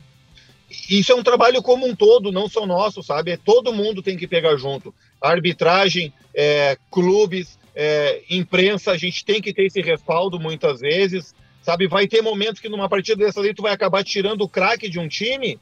Isso 0.90 1.12
é 1.12 1.16
um 1.16 1.24
trabalho 1.24 1.62
como 1.62 1.88
um 1.88 1.96
todo, 1.96 2.32
não 2.32 2.50
só 2.50 2.66
nosso, 2.66 3.02
sabe? 3.02 3.32
É, 3.32 3.38
todo 3.38 3.74
mundo 3.74 4.04
tem 4.04 4.18
que 4.18 4.28
pegar 4.28 4.56
junto. 4.58 4.94
Arbitragem, 5.22 6.14
é, 6.34 6.78
clubes, 6.92 7.58
é, 7.74 8.22
imprensa, 8.30 8.92
a 8.92 8.98
gente 8.98 9.24
tem 9.24 9.42
que 9.42 9.54
ter 9.54 9.66
esse 9.66 9.82
respaldo 9.82 10.40
muitas 10.40 10.82
vezes, 10.82 11.34
sabe? 11.62 11.88
Vai 11.88 12.08
ter 12.08 12.22
momentos 12.22 12.62
que 12.62 12.70
numa 12.70 12.90
partida 12.90 13.26
dessa 13.26 13.42
aí 13.42 13.54
tu 13.54 13.64
vai 13.64 13.74
acabar 13.74 14.04
tirando 14.04 14.42
o 14.42 14.50
craque 14.50 14.90
de 14.90 15.00
um 15.00 15.08
time. 15.08 15.60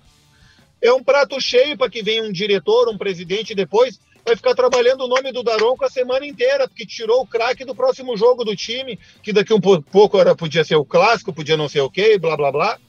É 0.82 0.92
um 0.92 1.04
prato 1.04 1.40
cheio 1.40 1.78
para 1.78 1.90
que 1.90 2.04
venha 2.04 2.24
um 2.24 2.32
diretor, 2.32 2.90
um 2.90 2.98
presidente 2.98 3.56
depois, 3.56 4.00
vai 4.26 4.36
ficar 4.36 4.56
trabalhando 4.56 5.02
o 5.04 5.08
nome 5.08 5.32
do 5.32 5.44
Daronco 5.44 5.84
a 5.84 5.90
semana 5.90 6.26
inteira, 6.26 6.68
porque 6.68 6.86
tirou 6.86 7.22
o 7.22 7.28
craque 7.28 7.66
do 7.66 7.76
próximo 7.76 8.16
jogo 8.16 8.44
do 8.44 8.56
time, 8.56 8.98
que 9.22 9.34
daqui 9.34 9.54
um 9.54 9.60
po- 9.60 9.82
pouco 9.82 10.20
era, 10.20 10.36
podia 10.36 10.64
ser 10.64 10.76
o 10.76 10.86
clássico, 10.86 11.34
podia 11.34 11.58
não 11.58 11.68
ser 11.68 11.82
o 11.82 11.90
quê, 11.90 12.18
blá 12.18 12.38
blá 12.38 12.52
blá. 12.52 12.80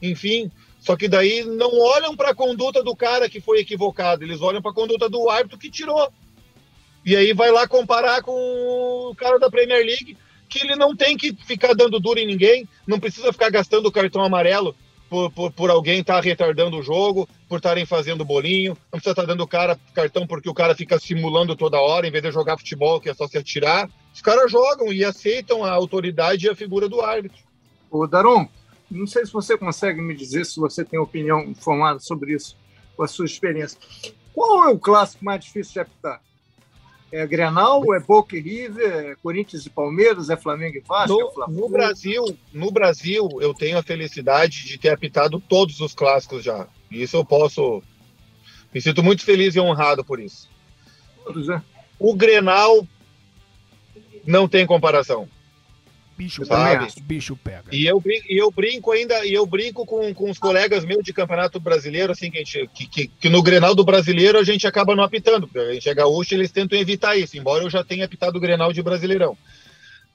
Enfim, 0.00 0.50
só 0.78 0.96
que 0.96 1.08
daí 1.08 1.44
não 1.44 1.76
olham 1.78 2.16
para 2.16 2.30
a 2.30 2.34
conduta 2.34 2.82
do 2.82 2.94
cara 2.94 3.28
que 3.28 3.40
foi 3.40 3.60
equivocado, 3.60 4.22
eles 4.22 4.40
olham 4.40 4.62
para 4.62 4.70
a 4.70 4.74
conduta 4.74 5.08
do 5.08 5.28
árbitro 5.28 5.58
que 5.58 5.70
tirou. 5.70 6.12
E 7.04 7.16
aí 7.16 7.32
vai 7.32 7.50
lá 7.50 7.66
comparar 7.66 8.22
com 8.22 8.32
o 9.10 9.14
cara 9.16 9.38
da 9.38 9.50
Premier 9.50 9.84
League, 9.84 10.16
que 10.48 10.64
ele 10.64 10.76
não 10.76 10.94
tem 10.94 11.16
que 11.16 11.34
ficar 11.44 11.74
dando 11.74 11.98
duro 11.98 12.20
em 12.20 12.26
ninguém, 12.26 12.68
não 12.86 13.00
precisa 13.00 13.32
ficar 13.32 13.50
gastando 13.50 13.86
o 13.86 13.92
cartão 13.92 14.22
amarelo 14.22 14.74
por, 15.14 15.30
por, 15.30 15.52
por 15.52 15.70
alguém 15.70 16.00
estar 16.00 16.20
retardando 16.20 16.76
o 16.76 16.82
jogo, 16.82 17.28
por 17.48 17.58
estarem 17.58 17.86
fazendo 17.86 18.24
bolinho, 18.24 18.76
não 18.92 18.98
precisa 18.98 19.12
estar 19.12 19.24
dando 19.24 19.44
o 19.44 19.46
cara 19.46 19.78
cartão 19.94 20.26
porque 20.26 20.48
o 20.48 20.54
cara 20.54 20.74
fica 20.74 20.98
simulando 20.98 21.54
toda 21.54 21.80
hora, 21.80 22.08
em 22.08 22.10
vez 22.10 22.24
de 22.24 22.32
jogar 22.32 22.58
futebol, 22.58 23.00
que 23.00 23.08
é 23.08 23.14
só 23.14 23.28
se 23.28 23.38
atirar. 23.38 23.88
Os 24.12 24.20
caras 24.20 24.50
jogam 24.50 24.92
e 24.92 25.04
aceitam 25.04 25.62
a 25.62 25.70
autoridade 25.70 26.46
e 26.46 26.50
a 26.50 26.56
figura 26.56 26.88
do 26.88 27.00
árbitro. 27.00 27.38
O 27.88 28.08
Daron, 28.08 28.48
não 28.90 29.06
sei 29.06 29.24
se 29.24 29.32
você 29.32 29.56
consegue 29.56 30.02
me 30.02 30.16
dizer 30.16 30.44
se 30.46 30.58
você 30.58 30.84
tem 30.84 30.98
opinião 30.98 31.54
formada 31.54 32.00
sobre 32.00 32.34
isso, 32.34 32.56
com 32.96 33.04
a 33.04 33.08
sua 33.08 33.24
experiência. 33.24 33.78
Qual 34.32 34.64
é 34.64 34.72
o 34.72 34.78
clássico 34.80 35.24
mais 35.24 35.44
difícil 35.44 35.74
de 35.74 35.80
apitar? 35.80 36.20
É 37.16 37.24
Grenal, 37.28 37.94
é 37.94 38.00
Boca 38.00 38.36
e 38.36 38.40
River, 38.40 38.92
é 38.92 39.14
Corinthians 39.22 39.64
e 39.64 39.70
Palmeiras, 39.70 40.30
é 40.30 40.36
Flamengo 40.36 40.76
e 40.76 40.80
Vasco, 40.80 41.12
é 41.16 41.22
No, 41.22 41.30
Fla-Flu? 41.30 41.54
no 41.54 41.68
Brasil, 41.68 42.38
no 42.52 42.72
Brasil, 42.72 43.28
eu 43.40 43.54
tenho 43.54 43.78
a 43.78 43.84
felicidade 43.84 44.64
de 44.64 44.76
ter 44.78 44.88
apitado 44.88 45.38
todos 45.38 45.78
os 45.78 45.94
clássicos 45.94 46.42
já. 46.42 46.66
E 46.90 47.00
isso 47.02 47.16
eu 47.16 47.24
posso. 47.24 47.80
Me 48.74 48.80
sinto 48.80 49.00
muito 49.00 49.24
feliz 49.24 49.54
e 49.54 49.60
honrado 49.60 50.04
por 50.04 50.18
isso. 50.18 50.50
Todos, 51.24 51.46
né? 51.46 51.62
O 52.00 52.16
Grenal 52.16 52.84
não 54.26 54.48
tem 54.48 54.66
comparação. 54.66 55.28
Bicho 56.16 56.44
Sabe? 56.44 56.78
pega. 56.86 56.92
Bicho 57.02 57.36
pega. 57.36 57.64
E 57.72 57.84
eu, 57.86 58.00
brin- 58.00 58.22
e 58.28 58.40
eu 58.40 58.50
brinco 58.50 58.92
ainda, 58.92 59.24
e 59.26 59.34
eu 59.34 59.44
brinco 59.44 59.84
com, 59.84 60.14
com 60.14 60.30
os 60.30 60.38
colegas 60.38 60.84
meus 60.84 61.02
de 61.02 61.12
campeonato 61.12 61.58
brasileiro, 61.58 62.12
assim, 62.12 62.30
que, 62.30 62.38
a 62.38 62.40
gente, 62.40 62.70
que, 62.72 62.86
que, 62.86 63.06
que 63.08 63.28
no 63.28 63.42
Grenal 63.42 63.74
do 63.74 63.84
brasileiro 63.84 64.38
a 64.38 64.44
gente 64.44 64.66
acaba 64.66 64.94
não 64.94 65.02
apitando, 65.02 65.48
porque 65.48 65.58
a 65.58 65.72
gente 65.74 65.88
é 65.88 65.94
gaúcho 65.94 66.34
e 66.34 66.36
eles 66.36 66.52
tentam 66.52 66.78
evitar 66.78 67.16
isso, 67.16 67.36
embora 67.36 67.64
eu 67.64 67.70
já 67.70 67.82
tenha 67.82 68.04
apitado 68.04 68.38
o 68.38 68.40
Grenal 68.40 68.72
de 68.72 68.82
brasileirão. 68.82 69.36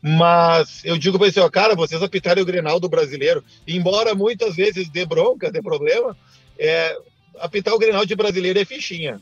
Mas 0.02 0.82
eu 0.86 0.98
digo 0.98 1.18
pra 1.18 1.28
eles, 1.28 1.38
ó, 1.38 1.50
cara, 1.50 1.76
vocês 1.76 2.02
apitarem 2.02 2.42
o 2.42 2.46
Grenal 2.46 2.80
do 2.80 2.88
brasileiro, 2.88 3.44
embora 3.68 4.16
muitas 4.16 4.56
vezes 4.56 4.88
dê 4.90 5.06
bronca, 5.06 5.52
dê 5.52 5.62
problema, 5.62 6.16
é, 6.58 6.98
apitar 7.40 7.74
o 7.74 7.80
Grenal 7.80 8.06
de 8.06 8.16
brasileiro 8.16 8.58
é 8.60 8.64
fichinha. 8.66 9.22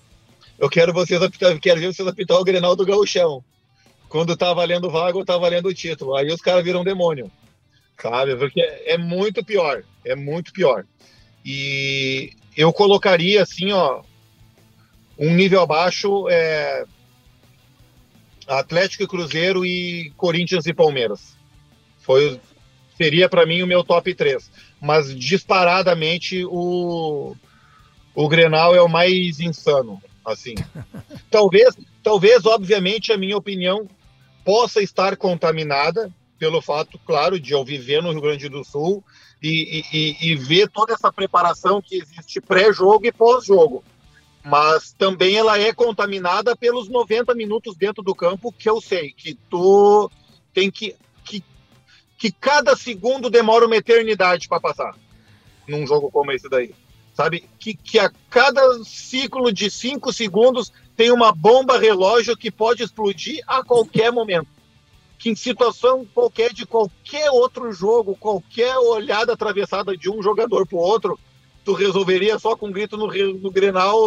Eu 0.60 0.70
quero 0.70 0.94
vocês 0.94 1.22
apitar, 1.22 1.58
quero 1.60 1.80
ver 1.80 1.92
vocês 1.94 2.08
apitar 2.08 2.38
o 2.38 2.44
Grenal 2.44 2.76
do 2.76 2.86
gauchão. 2.86 3.44
Quando 4.10 4.38
tá 4.38 4.54
valendo 4.54 4.90
vaga 4.90 5.18
ou 5.18 5.26
tá 5.26 5.38
valendo 5.38 5.68
o 5.68 5.74
título. 5.74 6.16
Aí 6.16 6.28
os 6.28 6.42
caras 6.42 6.64
viram 6.64 6.84
demônio 6.84 7.32
sabe? 8.02 8.36
Porque 8.36 8.62
é 8.62 8.98
muito 8.98 9.44
pior, 9.44 9.84
é 10.06 10.16
muito 10.16 10.54
pior. 10.54 10.86
E 11.44 12.32
eu 12.56 12.72
colocaria 12.72 13.42
assim, 13.42 13.72
ó, 13.72 14.02
um 15.18 15.34
nível 15.34 15.62
abaixo 15.62 16.28
é 16.30 16.86
Atlético 18.48 19.04
e 19.04 19.08
Cruzeiro 19.08 19.66
e 19.66 20.12
Corinthians 20.16 20.66
e 20.66 20.74
Palmeiras. 20.74 21.36
Foi 22.00 22.40
seria 22.96 23.30
para 23.30 23.46
mim 23.46 23.62
o 23.62 23.68
meu 23.68 23.84
top 23.84 24.14
3, 24.14 24.50
mas 24.82 25.14
disparadamente 25.16 26.44
o 26.46 27.36
o 28.16 28.28
Grenal 28.28 28.76
é 28.76 28.82
o 28.82 28.90
mais 28.90 29.40
insano, 29.40 30.02
assim. 30.26 30.56
Talvez, 31.30 31.78
talvez 32.02 32.46
obviamente 32.48 33.12
a 33.12 33.18
minha 33.18 33.38
opinião 33.38 33.88
possa 34.48 34.82
estar 34.82 35.18
contaminada 35.18 36.10
pelo 36.40 36.62
fato, 36.62 36.98
claro, 37.06 37.38
de 37.38 37.52
eu 37.52 37.66
viver 37.66 38.02
no 38.02 38.12
Rio 38.12 38.22
Grande 38.22 38.48
do 38.48 38.64
Sul 38.64 39.04
e, 39.44 39.84
e, 39.92 40.18
e 40.22 40.36
ver 40.36 40.70
toda 40.70 40.94
essa 40.94 41.12
preparação 41.12 41.82
que 41.82 41.98
existe 41.98 42.40
pré-jogo 42.40 43.06
e 43.06 43.12
pós-jogo. 43.12 43.84
Mas 44.46 44.94
também 44.94 45.36
ela 45.36 45.60
é 45.60 45.74
contaminada 45.74 46.56
pelos 46.56 46.88
90 46.88 47.36
minutos 47.36 47.76
dentro 47.76 48.02
do 48.02 48.16
campo, 48.16 48.54
que 48.54 48.70
eu 48.70 48.80
sei 48.80 49.12
que 49.12 49.38
tu 49.50 50.10
tem 50.54 50.72
que. 50.72 50.96
que, 51.26 51.44
que 52.18 52.32
cada 52.32 52.74
segundo 52.74 53.30
demora 53.30 53.66
uma 53.66 53.76
eternidade 53.76 54.48
para 54.48 54.62
passar 54.62 54.96
num 55.68 55.86
jogo 55.86 56.10
como 56.10 56.32
esse 56.32 56.48
daí. 56.48 56.74
Sabe? 57.14 57.44
Que, 57.60 57.74
que 57.74 58.00
a 58.00 58.10
cada 58.30 58.82
ciclo 58.86 59.52
de 59.52 59.70
cinco 59.70 60.14
segundos 60.14 60.72
tem 60.98 61.12
uma 61.12 61.32
bomba 61.32 61.80
relógio 61.80 62.36
que 62.36 62.52
pode 62.52 62.84
explodir 62.84 63.42
a 63.48 63.64
qualquer 63.64 64.12
momento 64.12 64.58
que 65.18 65.30
em 65.30 65.36
situação 65.36 66.06
qualquer 66.14 66.54
de 66.54 66.66
qualquer 66.66 67.32
outro 67.32 67.72
jogo, 67.72 68.16
qualquer 68.16 68.78
olhada 68.78 69.34
atravessada 69.34 69.98
de 69.98 70.10
um 70.10 70.22
jogador 70.22 70.68
para 70.68 70.78
o 70.78 70.82
outro, 70.82 71.20
tu 71.66 71.74
resolveria 71.74 72.38
só 72.38 72.56
com 72.56 72.68
um 72.68 72.72
grito 72.72 72.98
no, 72.98 73.08
no 73.08 73.52
Grenal, 73.52 73.98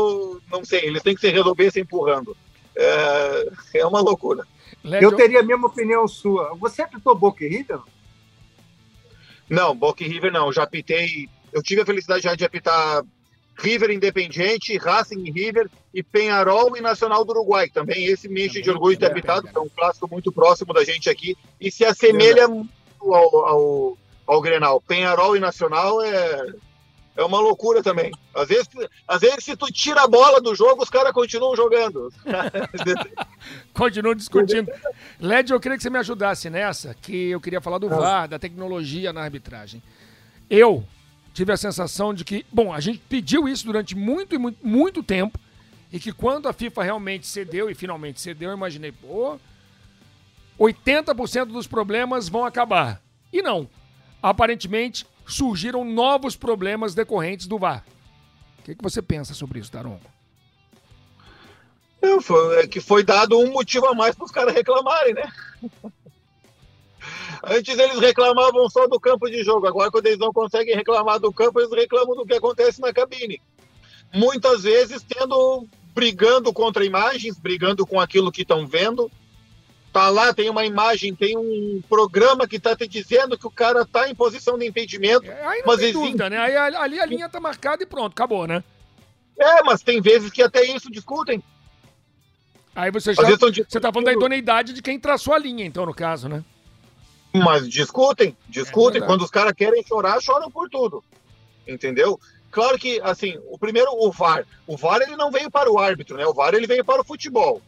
não 0.51 0.65
sei, 0.65 0.85
eles 0.85 1.03
têm 1.03 1.15
que 1.15 1.21
se 1.21 1.29
resolver 1.29 1.71
se 1.71 1.81
empurrando. 1.81 2.37
É, 2.77 3.53
é 3.75 3.87
uma 3.87 4.01
loucura. 4.01 4.47
Eu 4.85 5.15
teria 5.15 5.41
a 5.41 5.43
mesma 5.43 5.67
opinião 5.67 6.07
sua. 6.07 6.55
Você 6.55 6.83
apitou 6.83 7.15
Boca 7.15 7.45
e 7.45 7.49
River? 7.49 7.81
Não, 9.49 9.75
Boca 9.75 10.03
e 10.05 10.09
River 10.09 10.33
não. 10.33 10.53
Já 10.53 10.63
apitei. 10.63 11.29
Eu 11.53 11.63
tive 11.63 11.83
a 11.83 11.87
felicidade 11.87 12.23
já 12.23 12.35
de 12.35 12.45
apitar 12.45 13.03
River 13.61 13.91
Independiente, 13.91 14.77
Racing 14.79 15.23
e 15.25 15.31
River 15.31 15.71
e 15.93 16.03
Penharol 16.03 16.77
e 16.77 16.81
Nacional 16.81 17.25
do 17.25 17.33
Uruguai. 17.33 17.69
Também 17.69 18.07
esse 18.07 18.29
me 18.29 18.47
enche 18.47 18.63
de 18.63 18.71
orgulho 18.71 18.95
de 18.95 19.01
ter 19.01 19.07
apitado, 19.07 19.47
que 19.47 19.57
é 19.57 19.61
um 19.61 19.69
clássico 19.69 20.09
muito 20.11 20.33
próximo 20.33 20.73
da 20.73 20.83
gente 20.83 21.11
aqui 21.11 21.37
e 21.61 21.71
se 21.71 21.85
assemelha 21.85 22.49
muito 22.49 22.71
ao, 23.01 23.47
ao, 23.47 23.99
ao 24.27 24.41
Grenal. 24.41 24.81
Penharol 24.81 25.37
e 25.37 25.41
Nacional 25.41 26.03
é, 26.03 26.53
é 27.17 27.25
uma 27.25 27.39
loucura 27.39 27.83
também. 27.83 28.11
Às 28.35 28.49
vezes, 28.49 28.69
às 29.07 29.21
vezes, 29.21 29.45
se 29.45 29.57
tu 29.57 29.67
tira 29.67 30.05
a 30.05 30.09
bola 30.09 30.41
do 30.41 30.55
jogo, 30.55 30.83
os 30.83 30.89
caras 30.89 31.13
continuam 31.13 31.55
jogando. 31.55 32.11
Continuam 33.75 34.15
discutindo. 34.15 34.71
Led, 35.19 35.51
eu 35.51 35.61
queria 35.61 35.77
que 35.77 35.83
você 35.83 35.91
me 35.91 35.99
ajudasse 35.99 36.49
nessa, 36.49 36.95
que 36.95 37.31
eu 37.31 37.41
queria 37.41 37.61
falar 37.61 37.79
do 37.79 37.89
VAR, 37.89 38.29
da 38.29 38.39
tecnologia 38.39 39.13
na 39.13 39.23
arbitragem. 39.23 39.83
Eu 40.49 40.85
tive 41.33 41.53
a 41.53 41.57
sensação 41.57 42.13
de 42.13 42.25
que, 42.25 42.45
bom, 42.53 42.73
a 42.73 42.81
gente 42.81 42.99
pediu 43.09 43.49
isso 43.49 43.65
durante 43.65 43.97
muito 43.97 44.35
e 44.35 44.39
muito, 44.39 44.67
muito 44.67 45.03
tempo, 45.03 45.39
e 45.93 45.99
que 45.99 46.13
quando 46.13 46.49
a 46.49 46.53
FIFA 46.53 46.83
realmente 46.83 47.27
cedeu, 47.27 47.71
e 47.71 47.75
finalmente 47.75 48.21
cedeu, 48.21 48.51
eu 48.51 48.57
imaginei, 48.57 48.93
pô, 48.93 49.39
80% 50.59 51.47
dos 51.47 51.67
problemas 51.67 52.29
vão 52.29 52.45
acabar. 52.45 53.03
E 53.33 53.43
não. 53.43 53.69
Aparentemente, 54.23 55.07
surgiram 55.27 55.85
novos 55.85 56.37
problemas 56.37 56.95
decorrentes 56.95 57.47
do 57.47 57.59
VAR. 57.59 57.85
O 58.59 58.63
que, 58.63 58.75
que 58.75 58.83
você 58.83 59.01
pensa 59.01 59.33
sobre 59.33 59.59
isso, 59.59 59.73
Daronco? 59.73 60.11
Não, 62.03 62.21
foi, 62.21 62.61
é 62.61 62.67
que 62.67 62.81
foi 62.81 63.03
dado 63.03 63.39
um 63.39 63.51
motivo 63.51 63.87
a 63.87 63.95
mais 63.95 64.15
para 64.15 64.25
os 64.25 64.31
caras 64.31 64.55
reclamarem, 64.55 65.15
né? 65.15 65.33
Antes 67.45 67.79
eles 67.79 67.99
reclamavam 67.99 68.69
só 68.69 68.87
do 68.87 69.01
campo 69.01 69.29
de 69.31 69.43
jogo, 69.43 69.67
agora 69.67 69.91
quando 69.91 70.07
eles 70.07 70.19
não 70.19 70.33
conseguem 70.33 70.75
reclamar 70.75 71.19
do 71.19 71.33
campo, 71.33 71.61
eles 71.61 71.73
reclamam 71.73 72.15
do 72.17 72.27
que 72.27 72.35
acontece 72.35 72.81
na 72.81 72.93
cabine. 72.93 73.41
Muitas 74.13 74.63
vezes 74.63 75.03
tendo 75.03 75.67
brigando 75.95 76.53
contra 76.53 76.85
imagens, 76.85 77.39
brigando 77.39 77.87
com 77.87 78.01
aquilo 78.01 78.31
que 78.33 78.43
estão 78.43 78.67
vendo. 78.67 79.11
Tá 79.93 80.09
lá, 80.09 80.33
tem 80.33 80.49
uma 80.49 80.65
imagem, 80.65 81.15
tem 81.17 81.37
um 81.37 81.83
programa 81.89 82.47
que 82.47 82.61
tá 82.61 82.77
te 82.77 82.87
dizendo 82.87 83.37
que 83.37 83.47
o 83.47 83.51
cara 83.51 83.85
tá 83.85 84.09
em 84.09 84.15
posição 84.15 84.57
de 84.57 84.65
impedimento. 84.65 85.27
É, 85.29 85.45
Aí 85.45 85.59
não 85.61 85.67
mas 85.67 85.77
tem 85.79 85.89
existe- 85.89 85.93
dúvida, 86.05 86.31
né? 86.31 86.39
Aí 86.39 86.57
ali 86.57 87.01
a 87.01 87.07
linha 87.07 87.29
tá 87.29 87.41
marcada 87.41 87.83
e 87.83 87.87
pronto, 87.87 88.13
acabou, 88.13 88.47
né? 88.47 88.63
É, 89.37 89.63
mas 89.65 89.83
tem 89.83 90.01
vezes 90.01 90.31
que 90.31 90.43
até 90.43 90.63
isso 90.65 90.91
discutem. 90.93 91.43
Aí 92.75 92.91
você 92.93 93.13
já. 93.13 93.23
Você 93.25 93.81
tá 93.81 93.93
falando 93.93 94.07
da 94.07 94.13
idoneidade 94.13 94.73
de 94.73 94.81
quem 94.81 94.99
traçou 94.99 95.35
a 95.35 95.39
linha, 95.39 95.65
então, 95.65 95.85
no 95.85 95.93
caso, 95.95 96.29
né? 96.29 96.45
Mas 97.33 97.69
discutem, 97.69 98.37
discutem. 98.49 98.93
verdade. 99.01 99.11
Quando 99.13 99.23
os 99.25 99.31
caras 99.31 99.53
querem 99.53 99.85
chorar, 99.85 100.21
choram 100.21 100.51
por 100.51 100.69
tudo. 100.69 101.03
Entendeu? 101.67 102.19
Claro 102.51 102.77
que, 102.79 103.01
assim, 103.03 103.39
o 103.49 103.57
primeiro, 103.57 103.89
o 103.93 104.11
VAR. 104.11 104.45
O 104.67 104.77
VAR, 104.77 105.01
ele 105.03 105.17
não 105.17 105.31
veio 105.31 105.49
para 105.51 105.71
o 105.71 105.79
árbitro, 105.79 106.17
né? 106.17 106.27
O 106.27 106.35
VAR, 106.35 106.53
ele 106.55 106.67
veio 106.67 106.85
para 106.85 107.01
o 107.01 107.05
futebol. 107.05 107.63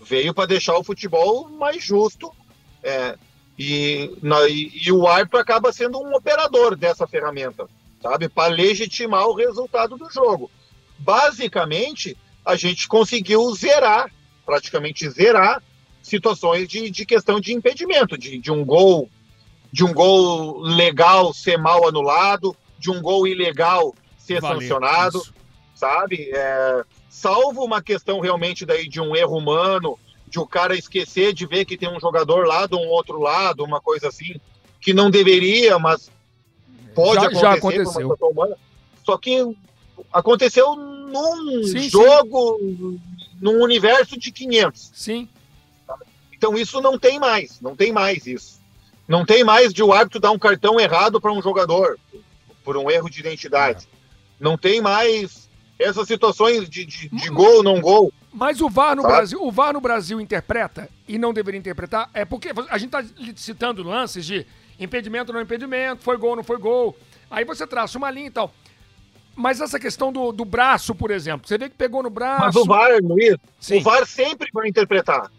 Veio 0.00 0.34
para 0.34 0.46
deixar 0.46 0.76
o 0.76 0.84
futebol 0.84 1.48
mais 1.48 1.82
justo. 1.82 2.32
é, 2.80 3.16
e, 3.58 4.16
na- 4.22 4.46
e- 4.48 4.70
e 4.86 4.92
o 4.92 5.08
árbitro 5.08 5.40
acaba 5.40 5.72
sendo 5.72 5.98
um 6.00 6.14
operador 6.14 6.76
dessa 6.76 7.08
ferramenta, 7.08 7.66
sabe? 8.00 8.28
Para 8.28 8.54
legitimar 8.54 9.26
o 9.26 9.34
resultado 9.34 9.96
do 9.96 10.08
jogo. 10.08 10.48
Basicamente, 10.96 12.16
a 12.44 12.54
gente 12.54 12.86
conseguiu 12.86 13.52
zerar, 13.56 14.12
praticamente 14.46 15.10
zerar, 15.10 15.60
situações 16.08 16.66
de, 16.68 16.90
de 16.90 17.04
questão 17.06 17.38
de 17.40 17.52
impedimento, 17.52 18.16
de, 18.18 18.38
de 18.38 18.50
um 18.50 18.64
gol, 18.64 19.08
de 19.72 19.84
um 19.84 19.92
gol 19.92 20.60
legal 20.60 21.32
ser 21.32 21.56
mal 21.58 21.86
anulado, 21.86 22.56
de 22.78 22.90
um 22.90 23.00
gol 23.02 23.26
ilegal 23.26 23.94
ser 24.18 24.40
Valeu, 24.40 24.60
sancionado, 24.60 25.18
isso. 25.18 25.34
sabe? 25.74 26.30
É, 26.32 26.82
salvo 27.08 27.64
uma 27.64 27.82
questão 27.82 28.20
realmente 28.20 28.64
daí 28.66 28.88
de 28.88 29.00
um 29.00 29.14
erro 29.14 29.36
humano, 29.38 29.98
de 30.26 30.38
o 30.38 30.46
cara 30.46 30.76
esquecer 30.76 31.32
de 31.32 31.46
ver 31.46 31.64
que 31.64 31.76
tem 31.76 31.88
um 31.88 32.00
jogador 32.00 32.46
lá 32.46 32.66
do 32.66 32.76
um 32.78 32.88
outro 32.88 33.18
lado, 33.18 33.64
uma 33.64 33.80
coisa 33.80 34.08
assim, 34.08 34.36
que 34.80 34.92
não 34.92 35.10
deveria, 35.10 35.78
mas 35.78 36.10
pode 36.94 37.14
Já- 37.14 37.20
acontecer. 37.28 37.40
já 37.40 37.52
aconteceu. 37.52 38.16
humana. 38.20 38.56
Só 39.04 39.16
que 39.16 39.42
aconteceu 40.12 40.76
num 40.76 41.64
Sim, 41.64 41.78
sim. 41.82 41.88
jogo, 41.90 42.58
num 43.40 43.62
universo 43.62 44.18
de 44.18 44.30
500. 44.30 44.90
Sim. 44.94 45.28
Então 46.38 46.56
isso 46.56 46.80
não 46.80 46.96
tem 46.96 47.18
mais, 47.18 47.60
não 47.60 47.74
tem 47.74 47.92
mais 47.92 48.24
isso. 48.26 48.60
Não 49.08 49.26
tem 49.26 49.42
mais 49.42 49.74
de 49.74 49.82
o 49.82 49.92
árbitro 49.92 50.20
dar 50.20 50.30
um 50.30 50.38
cartão 50.38 50.78
errado 50.78 51.20
para 51.20 51.32
um 51.32 51.42
jogador 51.42 51.98
por 52.64 52.76
um 52.76 52.88
erro 52.88 53.10
de 53.10 53.18
identidade. 53.18 53.88
Não 54.38 54.56
tem 54.56 54.80
mais 54.80 55.48
essas 55.78 56.06
situações 56.06 56.68
de, 56.68 56.84
de, 56.84 57.08
de 57.08 57.28
gol, 57.28 57.62
não 57.62 57.80
gol. 57.80 58.12
Mas 58.32 58.60
o 58.60 58.68
VAR 58.68 58.94
no 58.94 59.02
Sabe? 59.02 59.14
Brasil, 59.14 59.42
o 59.42 59.50
VAR 59.50 59.72
no 59.72 59.80
Brasil 59.80 60.20
interpreta 60.20 60.88
e 61.08 61.18
não 61.18 61.32
deveria 61.32 61.58
interpretar, 61.58 62.08
é 62.14 62.24
porque 62.24 62.50
a 62.68 62.78
gente 62.78 62.90
tá 62.90 63.04
citando 63.34 63.82
lances 63.82 64.24
de 64.24 64.46
impedimento 64.78 65.32
não 65.32 65.40
impedimento, 65.40 66.02
foi 66.02 66.16
gol 66.16 66.36
não 66.36 66.44
foi 66.44 66.58
gol. 66.58 66.96
Aí 67.28 67.44
você 67.44 67.66
traça 67.66 67.98
uma 67.98 68.10
linha 68.10 68.28
e 68.28 68.30
tal. 68.30 68.52
Mas 69.34 69.60
essa 69.60 69.78
questão 69.78 70.12
do, 70.12 70.30
do 70.30 70.44
braço, 70.44 70.94
por 70.94 71.10
exemplo, 71.10 71.48
você 71.48 71.58
vê 71.58 71.68
que 71.68 71.76
pegou 71.76 72.02
no 72.02 72.10
braço. 72.10 72.44
Mas 72.44 72.56
o 72.56 72.64
VAR, 72.64 72.98
Luiz, 73.02 73.36
Sim. 73.58 73.78
o 73.78 73.82
VAR 73.82 74.06
sempre 74.06 74.48
vai 74.52 74.68
interpretar. 74.68 75.30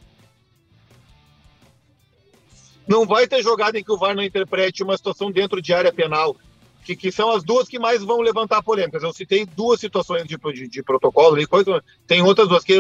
Não 2.90 3.06
vai 3.06 3.28
ter 3.28 3.44
jogada 3.44 3.78
em 3.78 3.84
que 3.84 3.92
o 3.92 3.98
VAR 4.00 4.16
não 4.16 4.24
interprete 4.24 4.82
uma 4.82 4.98
situação 4.98 5.32
dentro 5.32 5.62
de 5.62 5.72
área 5.72 5.94
penal, 5.94 6.36
que, 6.84 6.96
que 6.96 7.12
são 7.12 7.30
as 7.30 7.44
duas 7.44 7.68
que 7.68 7.78
mais 7.78 8.04
vão 8.04 8.20
levantar 8.20 8.64
polêmicas. 8.64 9.04
Eu 9.04 9.14
citei 9.14 9.46
duas 9.46 9.80
situações 9.80 10.24
de, 10.24 10.36
de, 10.36 10.68
de 10.68 10.82
protocolo, 10.82 11.40
e 11.40 11.46
coisa, 11.46 11.84
tem 12.08 12.24
outras 12.24 12.50
duas, 12.50 12.64
que 12.64 12.74
é 12.74 12.78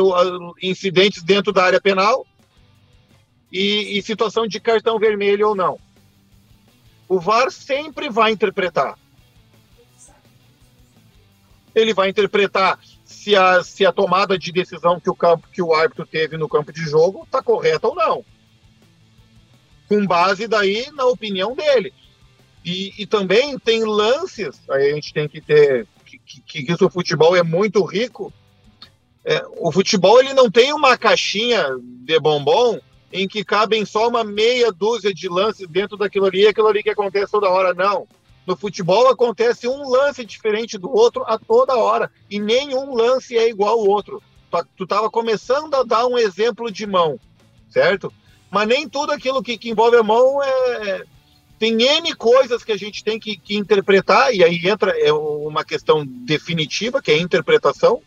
incidentes 0.63 1.21
dentro 1.21 1.53
da 1.53 1.63
área 1.63 1.79
penal 1.79 2.25
e, 3.51 3.99
e 3.99 4.01
situação 4.01 4.47
de 4.47 4.59
cartão 4.59 4.97
vermelho 4.97 5.49
ou 5.49 5.55
não. 5.55 5.79
O 7.07 7.19
VAR 7.19 7.51
sempre 7.51 8.09
vai 8.09 8.31
interpretar. 8.31 8.97
Ele 11.75 11.93
vai 11.93 12.09
interpretar 12.09 12.79
se 13.05 13.35
a, 13.35 13.63
se 13.63 13.85
a 13.85 13.91
tomada 13.91 14.39
de 14.39 14.51
decisão 14.51 14.99
que 14.99 15.09
o, 15.09 15.15
campo, 15.15 15.47
que 15.53 15.61
o 15.61 15.71
árbitro 15.71 16.07
teve 16.07 16.35
no 16.35 16.49
campo 16.49 16.73
de 16.73 16.81
jogo 16.81 17.25
está 17.25 17.43
correta 17.43 17.87
ou 17.87 17.93
não. 17.93 18.25
Com 19.89 20.05
base 20.05 20.47
daí 20.47 20.89
na 20.93 21.05
opinião 21.05 21.53
dele. 21.53 21.93
E, 22.63 22.93
e 22.97 23.05
também 23.05 23.59
tem 23.59 23.83
lances, 23.83 24.61
aí 24.69 24.91
a 24.91 24.95
gente 24.95 25.13
tem 25.13 25.27
que 25.27 25.41
ter 25.41 25.85
que, 26.05 26.41
que, 26.41 26.63
que 26.63 26.83
o 26.83 26.89
futebol 26.89 27.35
é 27.35 27.43
muito 27.43 27.83
rico. 27.83 28.31
É, 29.25 29.43
o 29.57 29.71
futebol 29.71 30.19
ele 30.19 30.33
não 30.33 30.49
tem 30.49 30.71
uma 30.73 30.97
caixinha 30.97 31.65
de 31.81 32.19
bombom 32.19 32.79
em 33.11 33.27
que 33.27 33.43
cabem 33.43 33.85
só 33.85 34.07
uma 34.07 34.23
meia 34.23 34.71
dúzia 34.71 35.13
de 35.13 35.27
lances 35.27 35.67
dentro 35.67 35.97
daquilo 35.97 36.25
ali, 36.25 36.47
aquilo 36.47 36.67
ali 36.67 36.83
que 36.83 36.89
acontece 36.89 37.31
toda 37.31 37.49
hora, 37.49 37.73
não. 37.73 38.07
No 38.45 38.55
futebol 38.55 39.07
acontece 39.07 39.67
um 39.67 39.87
lance 39.89 40.23
diferente 40.23 40.77
do 40.77 40.91
outro 40.91 41.23
a 41.27 41.37
toda 41.37 41.75
hora, 41.75 42.11
e 42.29 42.39
nenhum 42.39 42.95
lance 42.95 43.37
é 43.37 43.49
igual 43.49 43.79
ao 43.79 43.87
outro. 43.87 44.21
Tu 44.75 44.83
estava 44.83 45.09
começando 45.09 45.73
a 45.75 45.83
dar 45.83 46.07
um 46.07 46.17
exemplo 46.17 46.71
de 46.71 46.87
mão, 46.87 47.19
certo? 47.69 48.11
Mas 48.49 48.67
nem 48.67 48.87
tudo 48.89 49.11
aquilo 49.11 49.43
que, 49.43 49.57
que 49.57 49.69
envolve 49.69 49.97
a 49.97 50.03
mão 50.03 50.41
é. 50.43 51.03
Tem 51.57 51.73
N 51.83 52.15
coisas 52.15 52.63
que 52.63 52.71
a 52.71 52.77
gente 52.77 53.03
tem 53.03 53.19
que, 53.19 53.35
que 53.35 53.57
interpretar, 53.57 54.33
e 54.33 54.41
aí 54.41 54.65
entra 54.65 54.97
é 54.97 55.11
uma 55.11 55.65
questão 55.65 56.05
definitiva, 56.05 57.01
que 57.01 57.11
é 57.11 57.15
a 57.15 57.21
interpretação, 57.21 58.01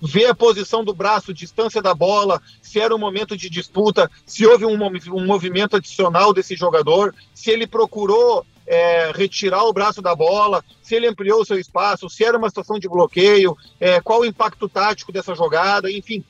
ver 0.00 0.26
a 0.26 0.34
posição 0.34 0.84
do 0.84 0.92
braço, 0.92 1.32
distância 1.32 1.80
da 1.80 1.94
bola, 1.94 2.40
se 2.60 2.78
era 2.78 2.94
um 2.94 2.98
momento 2.98 3.34
de 3.34 3.48
disputa, 3.48 4.10
se 4.26 4.46
houve 4.46 4.66
um, 4.66 4.76
um 4.76 5.24
movimento 5.24 5.74
adicional 5.74 6.34
desse 6.34 6.54
jogador, 6.54 7.14
se 7.34 7.50
ele 7.50 7.66
procurou 7.66 8.44
é, 8.66 9.10
retirar 9.14 9.64
o 9.64 9.72
braço 9.72 10.02
da 10.02 10.14
bola, 10.14 10.62
se 10.82 10.94
ele 10.94 11.06
ampliou 11.06 11.46
seu 11.46 11.58
espaço, 11.58 12.10
se 12.10 12.24
era 12.24 12.36
uma 12.36 12.50
situação 12.50 12.78
de 12.78 12.88
bloqueio, 12.88 13.56
é, 13.80 14.02
qual 14.02 14.20
o 14.20 14.26
impacto 14.26 14.68
tático 14.68 15.10
dessa 15.10 15.34
jogada, 15.34 15.90
enfim, 15.90 16.22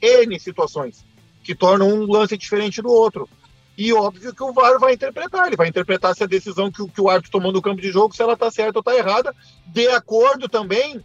N 0.00 0.40
situações 0.40 1.04
que 1.42 1.54
tornam 1.54 1.88
um 1.88 2.10
lance 2.10 2.36
diferente 2.36 2.82
do 2.82 2.90
outro. 2.90 3.28
E 3.76 3.92
óbvio 3.92 4.34
que 4.34 4.42
o 4.42 4.52
VAR 4.52 4.78
vai 4.78 4.92
interpretar, 4.92 5.46
ele 5.46 5.56
vai 5.56 5.68
interpretar 5.68 6.14
se 6.14 6.22
a 6.22 6.26
decisão 6.26 6.70
que, 6.70 6.86
que 6.88 7.00
o 7.00 7.08
árbitro 7.08 7.32
tomou 7.32 7.50
no 7.50 7.62
campo 7.62 7.80
de 7.80 7.90
jogo, 7.90 8.14
se 8.14 8.22
ela 8.22 8.34
está 8.34 8.50
certa 8.50 8.78
ou 8.78 8.80
está 8.80 8.94
errada, 8.94 9.34
de 9.66 9.88
acordo 9.88 10.48
também 10.48 11.02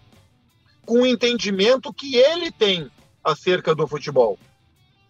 com 0.86 1.02
o 1.02 1.06
entendimento 1.06 1.94
que 1.94 2.16
ele 2.18 2.52
tem 2.52 2.92
acerca 3.24 3.74
do 3.74 3.88
futebol. 3.88 4.38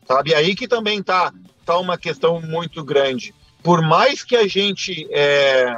Sabe? 0.08 0.36
Aí 0.36 0.56
que 0.56 0.68
também 0.68 1.02
tá, 1.02 1.34
tá 1.66 1.78
uma 1.80 1.98
questão 1.98 2.40
muito 2.40 2.84
grande. 2.84 3.34
Por 3.64 3.82
mais 3.82 4.24
que 4.24 4.36
a 4.36 4.48
gente. 4.48 5.08
É... 5.12 5.76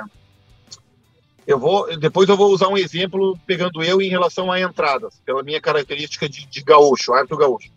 Eu 1.47 1.57
vou, 1.57 1.97
depois 1.97 2.27
eu 2.27 2.35
vou 2.35 2.51
usar 2.51 2.67
um 2.67 2.77
exemplo 2.77 3.39
pegando 3.47 3.81
eu 3.81 4.01
em 4.01 4.09
relação 4.09 4.51
a 4.51 4.59
entradas, 4.59 5.21
pela 5.25 5.41
minha 5.41 5.61
característica 5.61 6.27
de, 6.27 6.45
de 6.45 6.61
gaúcho, 6.61 7.13
árbitro 7.13 7.37
gaúcho. 7.37 7.71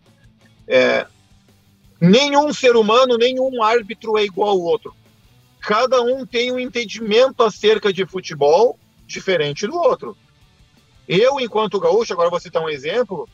É, 0.67 1.07
nenhum 2.01 2.51
ser 2.51 2.75
humano, 2.75 3.15
nenhum 3.15 3.61
árbitro 3.61 4.17
é 4.17 4.23
igual 4.23 4.49
ao 4.49 4.59
outro. 4.59 4.95
Cada 5.59 6.01
um 6.01 6.25
tem 6.25 6.51
um 6.51 6.57
entendimento 6.57 7.43
acerca 7.43 7.93
de 7.93 8.03
futebol 8.05 8.79
diferente 9.05 9.67
do 9.67 9.77
outro. 9.77 10.17
Eu, 11.07 11.39
enquanto 11.39 11.79
gaúcho, 11.79 12.13
agora 12.13 12.31
vou 12.31 12.39
citar 12.39 12.63
um 12.63 12.69
exemplo, 12.69 13.29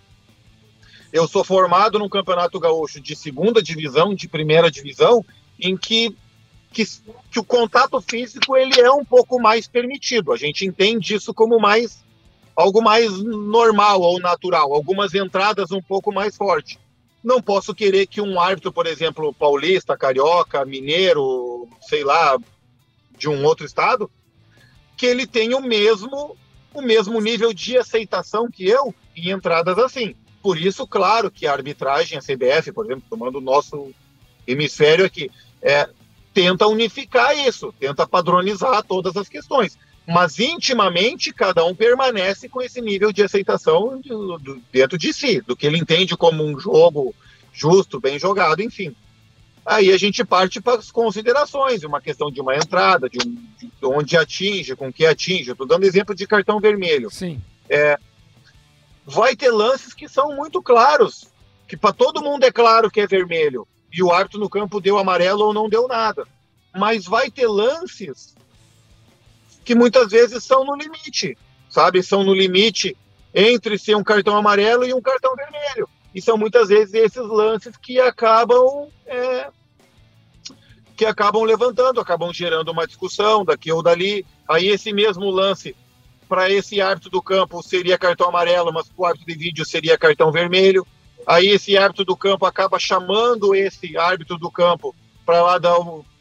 eu 1.14 1.28
sou 1.28 1.44
formado 1.44 1.98
no 1.98 2.10
Campeonato 2.10 2.60
Gaúcho 2.60 3.00
de 3.00 3.16
segunda 3.16 3.64
divisão, 3.64 4.14
de 4.14 4.28
primeira 4.28 4.70
divisão, 4.70 5.24
em 5.58 5.78
que, 5.78 6.14
que, 6.74 6.84
que, 7.32 7.40
o 7.40 7.44
contato 7.44 8.02
físico 8.02 8.58
ele 8.58 8.80
é 8.82 8.92
um 8.92 9.06
pouco 9.06 9.40
mais 9.40 9.68
permitido. 9.68 10.34
A 10.34 10.38
gente 10.38 10.66
entende 10.66 11.16
isso 11.16 11.34
como 11.34 11.60
mais 11.60 12.06
algo 12.56 12.82
mais 12.82 13.12
normal 13.22 14.02
ou 14.02 14.20
natural, 14.20 14.74
algumas 14.74 15.14
entradas 15.14 15.72
um 15.72 15.82
pouco 15.82 16.12
mais 16.12 16.36
fortes. 16.36 16.78
Não 17.28 17.42
posso 17.42 17.76
querer 17.76 18.08
que 18.08 18.22
um 18.22 18.40
árbitro, 18.40 18.72
por 18.72 18.88
exemplo, 18.88 19.34
paulista, 19.34 19.98
carioca, 19.98 20.64
mineiro, 20.64 21.68
sei 21.82 22.02
lá, 22.02 22.38
de 23.18 23.28
um 23.28 23.44
outro 23.44 23.66
estado, 23.66 24.10
que 24.96 25.06
ele 25.06 25.28
tenha 25.28 25.58
o 25.58 25.62
mesmo 25.62 26.38
o 26.74 26.82
mesmo 26.82 27.20
nível 27.20 27.52
de 27.52 27.78
aceitação 27.78 28.50
que 28.50 28.66
eu 28.66 28.96
em 29.14 29.30
entradas 29.32 29.78
assim. 29.78 30.16
Por 30.42 30.58
isso, 30.58 30.88
claro 30.88 31.30
que 31.30 31.46
a 31.46 31.52
arbitragem, 31.52 32.18
a 32.18 32.22
CBF, 32.22 32.72
por 32.72 32.86
exemplo, 32.86 33.04
tomando 33.10 33.40
o 33.40 33.42
nosso 33.42 33.92
hemisfério 34.48 35.04
aqui, 35.04 35.30
é, 35.62 35.90
tenta 36.34 36.66
unificar 36.66 37.38
isso, 37.38 37.74
tenta 37.78 38.08
padronizar 38.08 38.82
todas 38.84 39.18
as 39.18 39.28
questões. 39.28 39.78
Mas 40.08 40.40
intimamente, 40.40 41.34
cada 41.34 41.66
um 41.66 41.76
permanece 41.76 42.48
com 42.48 42.62
esse 42.62 42.80
nível 42.80 43.12
de 43.12 43.22
aceitação 43.22 44.02
dentro 44.72 44.98
de 44.98 45.12
si, 45.12 45.42
do 45.42 45.54
que 45.54 45.68
ele 45.68 45.78
entende 45.78 46.16
como 46.16 46.46
um 46.46 46.58
jogo 46.58 47.14
justo, 47.52 48.00
bem 48.00 48.18
jogado, 48.18 48.62
enfim. 48.62 48.96
Aí 49.66 49.92
a 49.92 49.98
gente 49.98 50.24
parte 50.24 50.62
para 50.62 50.80
as 50.80 50.90
considerações, 50.90 51.84
uma 51.84 52.00
questão 52.00 52.32
de 52.32 52.40
uma 52.40 52.56
entrada, 52.56 53.10
de, 53.10 53.18
um, 53.28 53.36
de 53.60 53.86
onde 53.86 54.16
atinge, 54.16 54.78
com 54.78 54.94
que 54.94 55.06
atinge. 55.06 55.52
Estou 55.52 55.68
dando 55.68 55.84
exemplo 55.84 56.16
de 56.16 56.26
cartão 56.26 56.62
vermelho. 56.62 57.12
Sim. 57.12 57.42
É, 57.70 58.00
vai 59.06 59.36
ter 59.36 59.52
lances 59.52 59.94
que 59.94 60.08
são 60.08 60.34
muito 60.34 60.62
claros, 60.62 61.28
que 61.68 61.76
para 61.76 61.92
todo 61.92 62.24
mundo 62.24 62.46
é 62.46 62.52
claro 62.52 62.90
que 62.90 63.02
é 63.02 63.08
vermelho, 63.08 63.68
e 63.92 64.02
o 64.02 64.14
árbitro 64.14 64.40
no 64.40 64.50
campo 64.50 64.80
deu 64.80 64.98
amarelo 64.98 65.44
ou 65.44 65.54
não 65.54 65.68
deu 65.68 65.86
nada. 65.86 66.26
Mas 66.74 67.06
vai 67.06 67.30
ter 67.30 67.48
lances 67.48 68.38
que 69.68 69.76
muitas 69.76 70.08
vezes 70.08 70.46
são 70.46 70.64
no 70.64 70.74
limite, 70.78 71.38
sabe? 71.70 72.02
São 72.02 72.24
no 72.24 72.34
limite 72.34 72.96
entre 73.36 73.78
ser 73.78 73.98
um 73.98 74.04
cartão 74.04 74.38
amarelo 74.38 74.86
e 74.86 74.94
um 74.94 75.02
cartão 75.02 75.36
vermelho. 75.36 75.90
E 76.16 76.22
são 76.22 76.38
muitas 76.38 76.70
vezes 76.70 76.94
esses 76.94 77.28
lances 77.28 77.76
que 77.76 78.00
acabam 78.00 78.88
é, 79.06 79.50
que 80.96 81.06
acabam 81.06 81.44
levantando, 81.44 82.00
acabam 82.00 82.32
gerando 82.32 82.72
uma 82.72 82.88
discussão 82.88 83.44
daqui 83.44 83.70
ou 83.70 83.84
dali. 83.84 84.26
Aí 84.48 84.70
esse 84.70 84.94
mesmo 84.94 85.30
lance 85.30 85.76
para 86.30 86.50
esse 86.50 86.80
árbitro 86.80 87.10
do 87.10 87.22
campo 87.22 87.62
seria 87.62 87.98
cartão 87.98 88.30
amarelo, 88.30 88.72
mas 88.72 88.88
para 88.88 89.02
o 89.02 89.06
árbitro 89.06 89.28
de 89.28 89.38
vídeo 89.38 89.66
seria 89.66 89.98
cartão 89.98 90.32
vermelho. 90.32 90.88
Aí 91.26 91.48
esse 91.48 91.76
árbitro 91.76 92.06
do 92.06 92.16
campo 92.16 92.46
acaba 92.46 92.80
chamando 92.80 93.54
esse 93.54 93.98
árbitro 93.98 94.38
do 94.38 94.50
campo 94.50 94.96
para 95.26 95.42
lá 95.44 95.58
dar, 95.58 95.76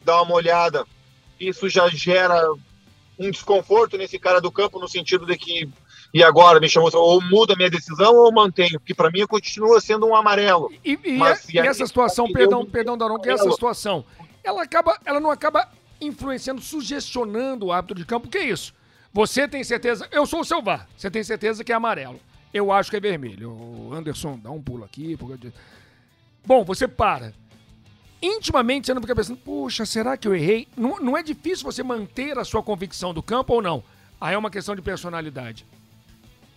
dar 0.05 0.22
uma 0.22 0.34
olhada. 0.34 0.84
Isso 1.38 1.68
já 1.68 1.88
gera 1.88 2.42
um 3.19 3.31
desconforto 3.31 3.97
nesse 3.97 4.19
cara 4.19 4.41
do 4.41 4.51
campo 4.51 4.79
no 4.79 4.89
sentido 4.89 5.27
de 5.27 5.37
que 5.37 5.69
e 6.14 6.23
agora 6.23 6.61
me 6.61 6.69
chamou, 6.69 6.91
ou 6.95 7.21
muda 7.21 7.57
minha 7.57 7.69
decisão 7.69 8.14
ou 8.14 8.33
mantenho, 8.33 8.79
porque 8.79 8.95
para 8.95 9.11
mim 9.11 9.27
continua 9.27 9.81
sendo 9.81 10.07
um 10.07 10.14
amarelo. 10.14 10.73
E, 10.85 10.99
e, 11.05 11.17
Mas, 11.19 11.49
e, 11.49 11.57
e 11.57 11.59
essa 11.59 11.87
situação, 11.87 12.31
perdão, 12.33 12.61
eu... 12.61 12.67
perdão, 12.67 12.97
Daron, 12.97 13.19
que 13.19 13.29
essa 13.29 13.51
situação, 13.51 14.05
ela, 14.43 14.62
acaba, 14.62 14.99
ela 15.05 15.21
não 15.21 15.31
acaba 15.31 15.69
influenciando, 16.01 16.61
sugestionando 16.61 17.67
o 17.67 17.73
árbitro 17.73 17.97
de 17.97 18.05
campo, 18.05 18.29
que 18.29 18.39
é 18.39 18.45
isso? 18.45 18.73
Você 19.12 19.49
tem 19.49 19.64
certeza, 19.64 20.09
eu 20.12 20.27
sou 20.27 20.41
o 20.41 20.45
seu 20.45 20.62
VAR, 20.62 20.89
você 20.97 21.11
tem 21.11 21.25
certeza 21.25 21.64
que 21.64 21.73
é 21.73 21.75
amarelo. 21.75 22.21
Eu 22.53 22.73
acho 22.73 22.91
que 22.91 22.97
é 22.97 23.01
vermelho. 23.01 23.51
O 23.51 23.91
Anderson, 23.93 24.39
dá 24.43 24.51
um 24.51 24.62
pulo 24.62 24.85
aqui. 24.85 25.17
Porque... 25.17 25.53
Bom, 26.45 26.64
você 26.64 26.89
para. 26.89 27.35
Intimamente 28.27 28.87
você 28.87 28.95
não 28.95 29.01
fica 29.01 29.14
pensando, 29.14 29.37
puxa, 29.37 29.87
será 29.87 30.16
que 30.16 30.27
eu 30.27 30.35
errei? 30.35 30.66
Não, 30.77 30.99
não 30.99 31.16
é 31.16 31.22
difícil 31.22 31.64
você 31.64 31.83
manter 31.83 32.37
a 32.37 32.45
sua 32.45 32.61
convicção 32.61 33.14
do 33.14 33.22
campo 33.22 33.55
ou 33.55 33.62
não? 33.62 33.85
Aí 34.20 34.35
é 34.35 34.39
uma 34.39 34.51
questão 34.51 34.74
de 34.74 34.83
personalidade. 34.83 35.64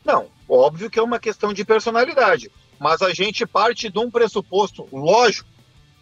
Não, 0.03 0.27
óbvio 0.47 0.89
que 0.89 0.97
é 0.97 1.03
uma 1.03 1.19
questão 1.19 1.53
de 1.53 1.63
personalidade, 1.63 2.49
mas 2.79 3.03
a 3.03 3.13
gente 3.13 3.45
parte 3.45 3.87
de 3.87 3.99
um 3.99 4.09
pressuposto, 4.09 4.87
lógico, 4.91 5.47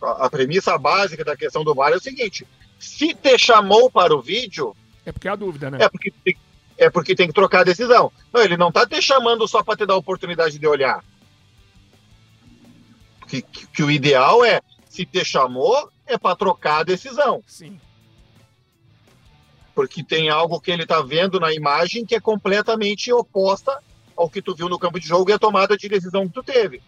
a, 0.02 0.28
a 0.28 0.30
premissa 0.30 0.78
básica 0.78 1.26
da 1.26 1.36
questão 1.36 1.66
do 1.66 1.76
VAR 1.76 1.92
é 1.92 1.98
o 1.98 2.02
seguinte: 2.02 2.48
se 2.80 3.14
te 3.14 3.38
chamou 3.38 3.92
para 3.92 4.16
o 4.16 4.22
vídeo. 4.22 4.74
É 5.06 5.12
porque 5.12 5.28
há 5.28 5.36
dúvida, 5.36 5.70
né? 5.70 5.80
É 5.82 5.90
porque, 5.90 6.14
é 6.78 6.90
porque 6.90 7.16
tem 7.16 7.28
que 7.28 7.34
trocar 7.34 7.62
a 7.62 7.66
decisão. 7.66 8.10
Não, 8.32 8.42
ele 8.42 8.56
não 8.56 8.70
está 8.70 8.86
te 8.86 9.02
chamando 9.02 9.46
só 9.50 9.62
para 9.62 9.76
te 9.76 9.86
dar 9.86 9.96
a 9.96 9.98
oportunidade 9.98 10.58
de 10.58 10.68
olhar. 10.68 11.04
Que, 13.28 13.42
que, 13.42 13.68
que 13.68 13.84
o 13.84 13.92
ideal 13.92 14.46
é, 14.46 14.62
se 14.98 15.06
te 15.06 15.24
chamou, 15.24 15.90
é 16.06 16.18
para 16.18 16.36
trocar 16.36 16.80
a 16.80 16.84
decisão. 16.84 17.44
Sim 17.46 17.80
porque 19.78 20.04
tem 20.04 20.28
algo 20.28 20.60
que 20.60 20.72
ele 20.72 20.82
está 20.82 21.04
vendo 21.04 21.40
na 21.40 21.54
imagem 21.54 22.04
que 22.04 22.16
é 22.16 22.20
completamente 22.20 23.14
oposta 23.14 23.80
ao 24.16 24.28
que 24.28 24.42
tu 24.42 24.56
viu 24.56 24.68
no 24.68 24.80
campo 24.80 25.00
de 25.00 25.08
jogo 25.08 25.30
e 25.30 25.34
a 25.34 25.38
tomada 25.38 25.78
de 25.78 25.88
decisão 25.88 26.28
que 26.28 26.34
tu 26.34 26.42
teve. 26.42 26.82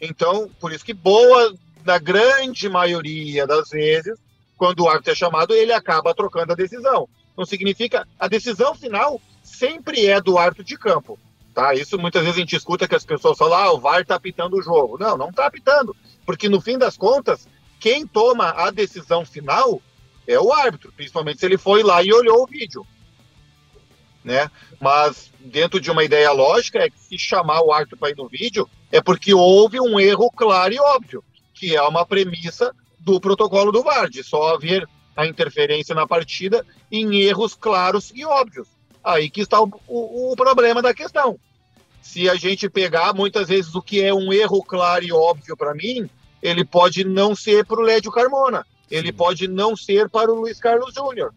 Então, 0.00 0.48
por 0.60 0.70
isso 0.70 0.84
que 0.84 0.94
boa, 0.94 1.52
na 1.84 1.98
grande 1.98 2.68
maioria 2.68 3.48
das 3.48 3.70
vezes, 3.70 4.16
quando 4.56 4.84
o 4.84 4.88
árbitro 4.88 5.10
é 5.10 5.16
chamado, 5.16 5.54
ele 5.54 5.72
acaba 5.72 6.14
trocando 6.14 6.52
a 6.52 6.54
decisão. 6.54 7.08
Não 7.36 7.44
significa 7.44 8.06
a 8.16 8.28
decisão 8.28 8.76
final 8.76 9.20
sempre 9.42 10.06
é 10.06 10.20
do 10.20 10.38
árbitro 10.38 10.62
de 10.62 10.78
campo. 10.78 11.18
Tá? 11.52 11.74
Isso 11.74 11.98
muitas 11.98 12.22
vezes 12.22 12.36
a 12.36 12.40
gente 12.40 12.54
escuta 12.54 12.86
que 12.86 12.94
as 12.94 13.04
pessoas 13.04 13.36
falam: 13.36 13.58
"Ah, 13.58 13.72
o 13.72 13.80
VAR 13.80 14.02
está 14.02 14.14
apitando 14.14 14.56
o 14.56 14.62
jogo". 14.62 14.96
Não, 15.00 15.16
não 15.16 15.30
está 15.30 15.46
apitando, 15.46 15.96
porque 16.24 16.48
no 16.48 16.60
fim 16.60 16.78
das 16.78 16.96
contas, 16.96 17.48
quem 17.78 18.06
toma 18.06 18.50
a 18.50 18.70
decisão 18.70 19.24
final 19.24 19.80
é 20.26 20.38
o 20.38 20.52
árbitro, 20.52 20.92
principalmente 20.92 21.40
se 21.40 21.46
ele 21.46 21.58
foi 21.58 21.82
lá 21.82 22.02
e 22.02 22.12
olhou 22.12 22.42
o 22.42 22.46
vídeo. 22.46 22.86
Né? 24.24 24.50
Mas 24.80 25.30
dentro 25.38 25.80
de 25.80 25.90
uma 25.90 26.02
ideia 26.02 26.32
lógica 26.32 26.80
é 26.80 26.90
que 26.90 26.98
se 26.98 27.18
chamar 27.18 27.62
o 27.62 27.72
árbitro 27.72 27.96
para 27.96 28.10
ir 28.10 28.16
no 28.16 28.28
vídeo 28.28 28.68
é 28.90 29.00
porque 29.00 29.32
houve 29.32 29.80
um 29.80 30.00
erro 30.00 30.30
claro 30.30 30.74
e 30.74 30.80
óbvio, 30.80 31.22
que 31.54 31.76
é 31.76 31.82
uma 31.82 32.04
premissa 32.04 32.74
do 32.98 33.20
protocolo 33.20 33.70
do 33.70 33.82
VAR, 33.82 34.10
de 34.10 34.24
só 34.24 34.54
haver 34.54 34.88
a 35.16 35.26
interferência 35.26 35.94
na 35.94 36.06
partida 36.06 36.66
em 36.90 37.20
erros 37.20 37.54
claros 37.54 38.12
e 38.14 38.24
óbvios. 38.24 38.68
Aí 39.02 39.30
que 39.30 39.40
está 39.40 39.60
o, 39.60 39.70
o, 39.86 40.32
o 40.32 40.36
problema 40.36 40.82
da 40.82 40.92
questão. 40.92 41.38
Se 42.02 42.28
a 42.28 42.34
gente 42.34 42.68
pegar 42.68 43.14
muitas 43.14 43.48
vezes 43.48 43.74
o 43.74 43.82
que 43.82 44.02
é 44.02 44.12
um 44.12 44.32
erro 44.32 44.62
claro 44.62 45.04
e 45.04 45.12
óbvio 45.12 45.56
para 45.56 45.74
mim, 45.74 46.10
ele 46.46 46.64
pode 46.64 47.02
não 47.04 47.34
ser 47.34 47.66
para 47.66 47.80
o 47.80 47.82
Lédio 47.82 48.12
Carmona, 48.12 48.64
ele 48.88 49.12
pode 49.12 49.48
não 49.48 49.76
ser 49.76 50.08
para 50.08 50.30
o 50.30 50.36
Luiz 50.36 50.60
Carlos 50.60 50.94
Júnior, 50.94 51.34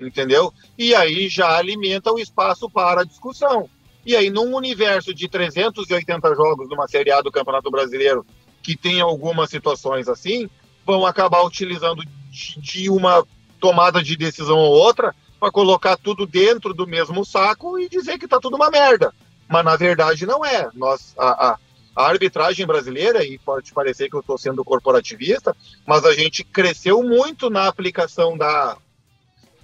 entendeu? 0.00 0.54
E 0.78 0.94
aí 0.94 1.28
já 1.28 1.56
alimenta 1.56 2.12
o 2.12 2.18
espaço 2.18 2.70
para 2.70 3.00
a 3.00 3.04
discussão. 3.04 3.68
E 4.06 4.14
aí, 4.14 4.30
num 4.30 4.54
universo 4.54 5.12
de 5.12 5.28
380 5.28 6.34
jogos 6.36 6.68
numa 6.68 6.86
Série 6.86 7.10
A 7.10 7.20
do 7.20 7.32
Campeonato 7.32 7.70
Brasileiro, 7.72 8.24
que 8.62 8.76
tem 8.76 9.00
algumas 9.00 9.50
situações 9.50 10.08
assim, 10.08 10.48
vão 10.86 11.04
acabar 11.04 11.42
utilizando 11.42 12.04
de 12.30 12.88
uma 12.88 13.26
tomada 13.58 14.00
de 14.00 14.16
decisão 14.16 14.58
ou 14.58 14.72
outra 14.72 15.12
para 15.40 15.50
colocar 15.50 15.96
tudo 15.96 16.24
dentro 16.24 16.72
do 16.72 16.86
mesmo 16.86 17.24
saco 17.24 17.80
e 17.80 17.88
dizer 17.88 18.16
que 18.16 18.26
está 18.26 18.38
tudo 18.38 18.54
uma 18.54 18.70
merda. 18.70 19.12
Mas 19.48 19.64
na 19.64 19.74
verdade 19.74 20.24
não 20.24 20.44
é. 20.44 20.68
Nós, 20.72 21.14
a, 21.18 21.50
a, 21.50 21.58
a 21.94 22.06
arbitragem 22.06 22.66
brasileira, 22.66 23.24
e 23.24 23.38
pode 23.38 23.72
parecer 23.72 24.08
que 24.08 24.16
eu 24.16 24.20
estou 24.20 24.38
sendo 24.38 24.64
corporativista, 24.64 25.54
mas 25.86 26.04
a 26.04 26.14
gente 26.14 26.42
cresceu 26.42 27.02
muito 27.02 27.50
na 27.50 27.66
aplicação 27.66 28.36
da. 28.36 28.76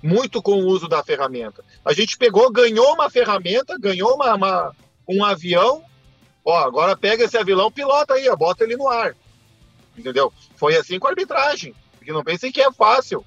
muito 0.02 0.42
com 0.42 0.52
o 0.52 0.66
uso 0.66 0.88
da 0.88 1.02
ferramenta. 1.02 1.64
A 1.84 1.92
gente 1.92 2.18
pegou, 2.18 2.50
ganhou 2.50 2.92
uma 2.92 3.08
ferramenta, 3.08 3.78
ganhou 3.78 4.14
uma, 4.14 4.34
uma 4.34 4.76
um 5.08 5.24
avião. 5.24 5.82
Ó, 6.44 6.56
agora 6.56 6.96
pega 6.96 7.24
esse 7.24 7.36
avião, 7.36 7.72
pilota 7.72 8.14
aí, 8.14 8.28
ó, 8.28 8.36
bota 8.36 8.64
ele 8.64 8.76
no 8.76 8.88
ar. 8.88 9.16
Entendeu? 9.96 10.32
Foi 10.56 10.76
assim 10.76 10.98
com 10.98 11.06
a 11.06 11.10
arbitragem. 11.10 11.74
Porque 11.96 12.12
não 12.12 12.22
pensem 12.22 12.52
que 12.52 12.60
é 12.60 12.70
fácil, 12.70 13.24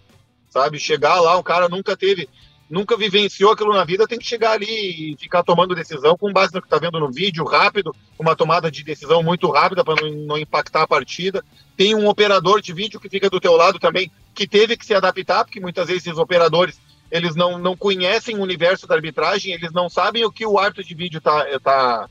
sabe? 0.49 0.79
Chegar 0.79 1.19
lá, 1.19 1.37
um 1.37 1.43
cara 1.43 1.67
nunca 1.67 1.97
teve 1.97 2.29
nunca 2.71 2.95
vivenciou 2.95 3.51
aquilo 3.51 3.73
na 3.73 3.83
vida, 3.83 4.07
tem 4.07 4.17
que 4.17 4.25
chegar 4.25 4.53
ali 4.53 5.11
e 5.11 5.17
ficar 5.17 5.43
tomando 5.43 5.75
decisão 5.75 6.17
com 6.17 6.31
base 6.31 6.53
no 6.53 6.61
que 6.61 6.67
está 6.67 6.79
vendo 6.79 7.01
no 7.01 7.11
vídeo, 7.11 7.43
rápido, 7.43 7.93
uma 8.17 8.33
tomada 8.33 8.71
de 8.71 8.81
decisão 8.81 9.21
muito 9.21 9.51
rápida 9.51 9.83
para 9.83 10.01
não, 10.01 10.11
não, 10.25 10.37
impactar 10.37 10.83
a 10.83 10.87
partida. 10.87 11.43
Tem 11.75 11.93
um 11.93 12.07
operador 12.07 12.61
de 12.61 12.71
vídeo 12.71 12.99
que 12.99 13.09
fica 13.09 13.29
do 13.29 13.41
teu 13.41 13.57
lado 13.57 13.77
também, 13.77 14.09
que 14.33 14.47
teve 14.47 14.77
que 14.77 14.85
se 14.85 14.93
adaptar, 14.93 15.43
porque 15.43 15.59
muitas 15.59 15.87
vezes 15.87 16.07
esses 16.07 16.17
operadores 16.17 16.79
eles 17.11 17.35
não, 17.35 17.59
não 17.59 17.75
conhecem 17.75 18.37
o 18.37 18.41
universo 18.41 18.87
da 18.87 18.95
arbitragem, 18.95 19.53
eles 19.53 19.73
não 19.73 19.89
sabem 19.89 20.23
o 20.23 20.31
que 20.31 20.45
o 20.45 20.57
árbitro 20.57 20.85
de 20.85 20.95
vídeo 20.95 21.17
está 21.17 21.59
tá, 21.59 22.09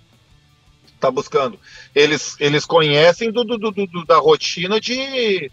tá 1.01 1.11
buscando. 1.11 1.59
Eles, 1.95 2.37
eles 2.39 2.67
conhecem 2.67 3.33
do, 3.33 3.43
do, 3.45 3.57
do, 3.57 4.05
da 4.05 4.19
rotina 4.19 4.79
de 4.79 5.51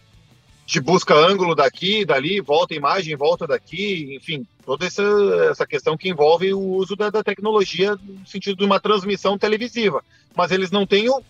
de 0.67 0.81
busca 0.81 1.15
ângulo 1.15 1.55
daqui, 1.55 2.03
dali, 2.03 2.41
volta 2.41 2.75
imagem, 2.75 3.15
volta 3.15 3.47
daqui, 3.47 4.13
enfim, 4.13 4.45
toda 4.65 4.85
essa, 4.85 5.01
essa 5.49 5.65
questão 5.65 5.95
que 5.95 6.09
envolve 6.09 6.53
o 6.53 6.59
uso 6.59 6.93
da, 6.93 7.09
da 7.09 7.23
tecnologia 7.23 7.95
no 7.95 8.27
sentido 8.27 8.57
de 8.57 8.65
uma 8.65 8.77
transmissão 8.77 9.37
televisiva. 9.37 10.03
Mas 10.35 10.51
eles 10.51 10.69
não 10.69 10.85
têm 10.85 11.09
o, 11.09 11.23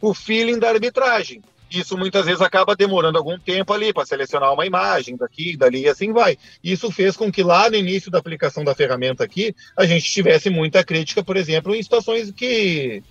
o 0.00 0.14
feeling 0.14 0.60
da 0.60 0.68
arbitragem. 0.68 1.42
Isso 1.68 1.98
muitas 1.98 2.24
vezes 2.24 2.40
acaba 2.40 2.76
demorando 2.76 3.18
algum 3.18 3.36
tempo 3.36 3.72
ali 3.72 3.92
para 3.92 4.06
selecionar 4.06 4.52
uma 4.52 4.64
imagem 4.64 5.16
daqui, 5.16 5.56
dali 5.56 5.80
e 5.80 5.88
assim 5.88 6.12
vai. 6.12 6.38
Isso 6.62 6.88
fez 6.88 7.16
com 7.16 7.32
que 7.32 7.42
lá 7.42 7.68
no 7.68 7.74
início 7.74 8.12
da 8.12 8.18
aplicação 8.18 8.62
da 8.62 8.76
ferramenta 8.76 9.24
aqui, 9.24 9.52
a 9.76 9.84
gente 9.84 10.08
tivesse 10.08 10.48
muita 10.48 10.84
crítica, 10.84 11.24
por 11.24 11.36
exemplo, 11.36 11.74
em 11.74 11.82
situações 11.82 12.30
que 12.30 13.02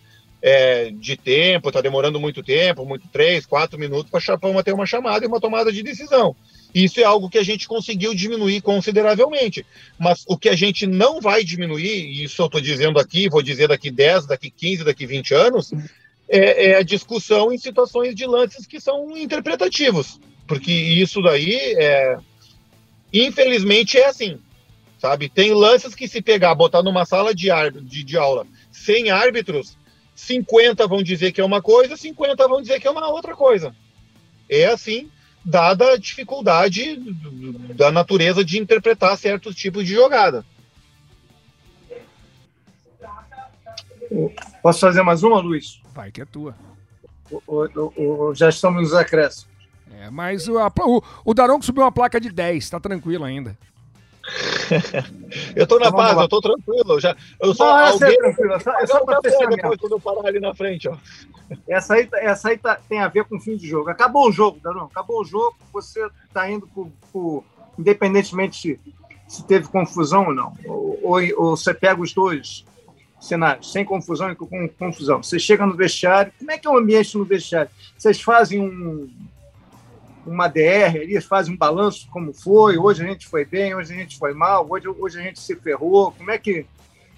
é, 0.45 0.91
de 0.91 1.15
tempo, 1.15 1.69
está 1.69 1.79
demorando 1.79 2.19
muito 2.19 2.43
tempo, 2.43 2.85
muito 2.85 3.07
três, 3.07 3.45
quatro 3.45 3.79
minutos 3.79 4.11
para 4.11 4.61
ter 4.61 4.73
uma 4.73 4.85
chamada 4.85 5.23
e 5.23 5.27
uma 5.27 5.39
tomada 5.39 5.71
de 5.71 5.81
decisão. 5.81 6.35
Isso 6.75 6.99
é 6.99 7.03
algo 7.03 7.29
que 7.29 7.37
a 7.37 7.43
gente 7.43 7.65
conseguiu 7.65 8.13
diminuir 8.13 8.59
consideravelmente. 8.59 9.65
Mas 9.97 10.25
o 10.27 10.37
que 10.37 10.49
a 10.49 10.55
gente 10.55 10.85
não 10.85 11.21
vai 11.21 11.45
diminuir, 11.45 12.05
e 12.05 12.25
isso 12.25 12.41
eu 12.41 12.47
estou 12.47 12.59
dizendo 12.59 12.99
aqui, 12.99 13.29
vou 13.29 13.41
dizer 13.41 13.69
daqui 13.69 13.89
10, 13.89 14.25
daqui 14.25 14.51
15, 14.51 14.83
daqui 14.83 15.05
20 15.05 15.33
anos, 15.33 15.71
é, 16.27 16.71
é, 16.71 16.75
a 16.75 16.83
discussão 16.83 17.53
em 17.53 17.57
situações 17.57 18.13
de 18.13 18.25
lances 18.25 18.67
que 18.67 18.81
são 18.81 19.15
interpretativos. 19.15 20.19
Porque 20.45 20.73
isso 20.73 21.21
daí, 21.21 21.55
é, 21.77 22.17
infelizmente, 23.13 23.97
é 23.97 24.07
assim. 24.07 24.37
Sabe? 24.97 25.29
Tem 25.29 25.53
lances 25.53 25.95
que 25.95 26.07
se 26.07 26.21
pegar, 26.21 26.53
botar 26.53 26.83
numa 26.83 27.05
sala 27.05 27.33
de, 27.33 27.47
de, 27.83 28.03
de 28.03 28.17
aula 28.17 28.45
sem 28.71 29.09
árbitros, 29.09 29.77
50 30.15 30.87
vão 30.87 31.01
dizer 31.01 31.31
que 31.31 31.41
é 31.41 31.45
uma 31.45 31.61
coisa, 31.61 31.97
50 31.97 32.47
vão 32.47 32.61
dizer 32.61 32.79
que 32.79 32.87
é 32.87 32.91
uma 32.91 33.07
outra 33.07 33.35
coisa. 33.35 33.75
É 34.49 34.65
assim, 34.65 35.09
dada 35.43 35.93
a 35.93 35.97
dificuldade 35.97 36.97
da 37.75 37.91
natureza 37.91 38.43
de 38.43 38.59
interpretar 38.59 39.17
certos 39.17 39.55
tipos 39.55 39.85
de 39.85 39.93
jogada. 39.93 40.45
Posso 44.61 44.79
fazer 44.79 45.01
mais 45.01 45.23
uma, 45.23 45.39
Luiz? 45.39 45.81
Vai, 45.93 46.11
que 46.11 46.21
é 46.21 46.25
tua. 46.25 46.55
O, 47.31 47.41
o, 47.47 48.27
o, 48.29 48.35
já 48.35 48.49
estamos 48.49 48.83
nos 48.83 48.93
acréscimos. 48.93 49.51
É, 49.91 50.09
mas 50.09 50.47
o, 50.47 50.55
o, 50.57 51.03
o 51.25 51.33
Daronco 51.33 51.65
subiu 51.65 51.83
uma 51.83 51.91
placa 51.91 52.19
de 52.19 52.31
10, 52.31 52.69
tá 52.69 52.79
tranquilo 52.79 53.23
ainda. 53.23 53.57
eu 55.55 55.67
tô 55.67 55.77
na 55.79 55.87
então, 55.87 55.97
paz, 55.97 56.17
eu 56.17 56.27
tô 56.29 56.41
tranquilo. 56.41 56.99
Já, 56.99 57.15
eu 57.41 57.53
só 57.53 57.65
não, 57.65 57.85
essa 57.85 58.05
alguém... 58.05 58.17
é 58.17 58.21
tranquila, 58.21 58.55
é 58.55 58.87
só 58.87 59.05
para 59.05 59.21
fechar 59.21 59.47
depois 59.47 59.79
quando 59.79 59.91
eu 59.91 59.99
parar 59.99 60.27
ali 60.27 60.39
na 60.39 60.55
frente, 60.55 60.87
ó. 60.87 60.95
Essa 61.67 61.95
aí, 61.95 62.09
essa 62.13 62.49
aí 62.49 62.57
tá, 62.57 62.79
tem 62.87 62.99
a 62.99 63.07
ver 63.07 63.25
com 63.25 63.37
o 63.37 63.39
fim 63.39 63.57
de 63.57 63.67
jogo. 63.67 63.89
Acabou 63.89 64.29
o 64.29 64.31
jogo, 64.31 64.59
Darão, 64.63 64.85
acabou 64.85 65.21
o 65.21 65.25
jogo, 65.25 65.55
você 65.71 66.07
tá 66.33 66.49
indo 66.49 66.67
por, 66.67 66.89
por 67.11 67.43
independentemente 67.77 68.59
se, 68.59 68.79
se, 69.27 69.45
teve 69.45 69.67
confusão 69.67 70.27
ou 70.27 70.33
não. 70.33 70.53
Ou, 70.65 70.99
ou, 71.03 71.19
ou, 71.37 71.57
você 71.57 71.73
pega 71.73 72.01
os 72.01 72.13
dois 72.13 72.65
cenários, 73.19 73.71
sem 73.71 73.83
confusão 73.83 74.31
e 74.31 74.35
com 74.35 74.69
confusão. 74.69 75.21
Você 75.21 75.37
chega 75.37 75.65
no 75.65 75.75
vestiário, 75.75 76.31
como 76.39 76.51
é 76.51 76.57
que 76.57 76.67
é 76.67 76.71
o 76.71 76.77
ambiente 76.77 77.17
no 77.17 77.25
vestiário? 77.25 77.71
Vocês 77.97 78.21
fazem 78.21 78.61
um, 78.61 79.09
uma 80.25 80.47
DR, 80.47 80.95
eles 80.95 81.25
fazem 81.25 81.53
um 81.53 81.57
balanço 81.57 82.07
como 82.09 82.33
foi, 82.33 82.77
hoje 82.77 83.03
a 83.03 83.07
gente 83.07 83.27
foi 83.27 83.45
bem, 83.45 83.75
hoje 83.75 83.93
a 83.93 83.97
gente 83.97 84.17
foi 84.17 84.33
mal, 84.33 84.65
hoje, 84.69 84.87
hoje 84.87 85.19
a 85.19 85.23
gente 85.23 85.39
se 85.39 85.55
ferrou. 85.55 86.11
Como 86.11 86.31
é 86.31 86.37
que, 86.37 86.65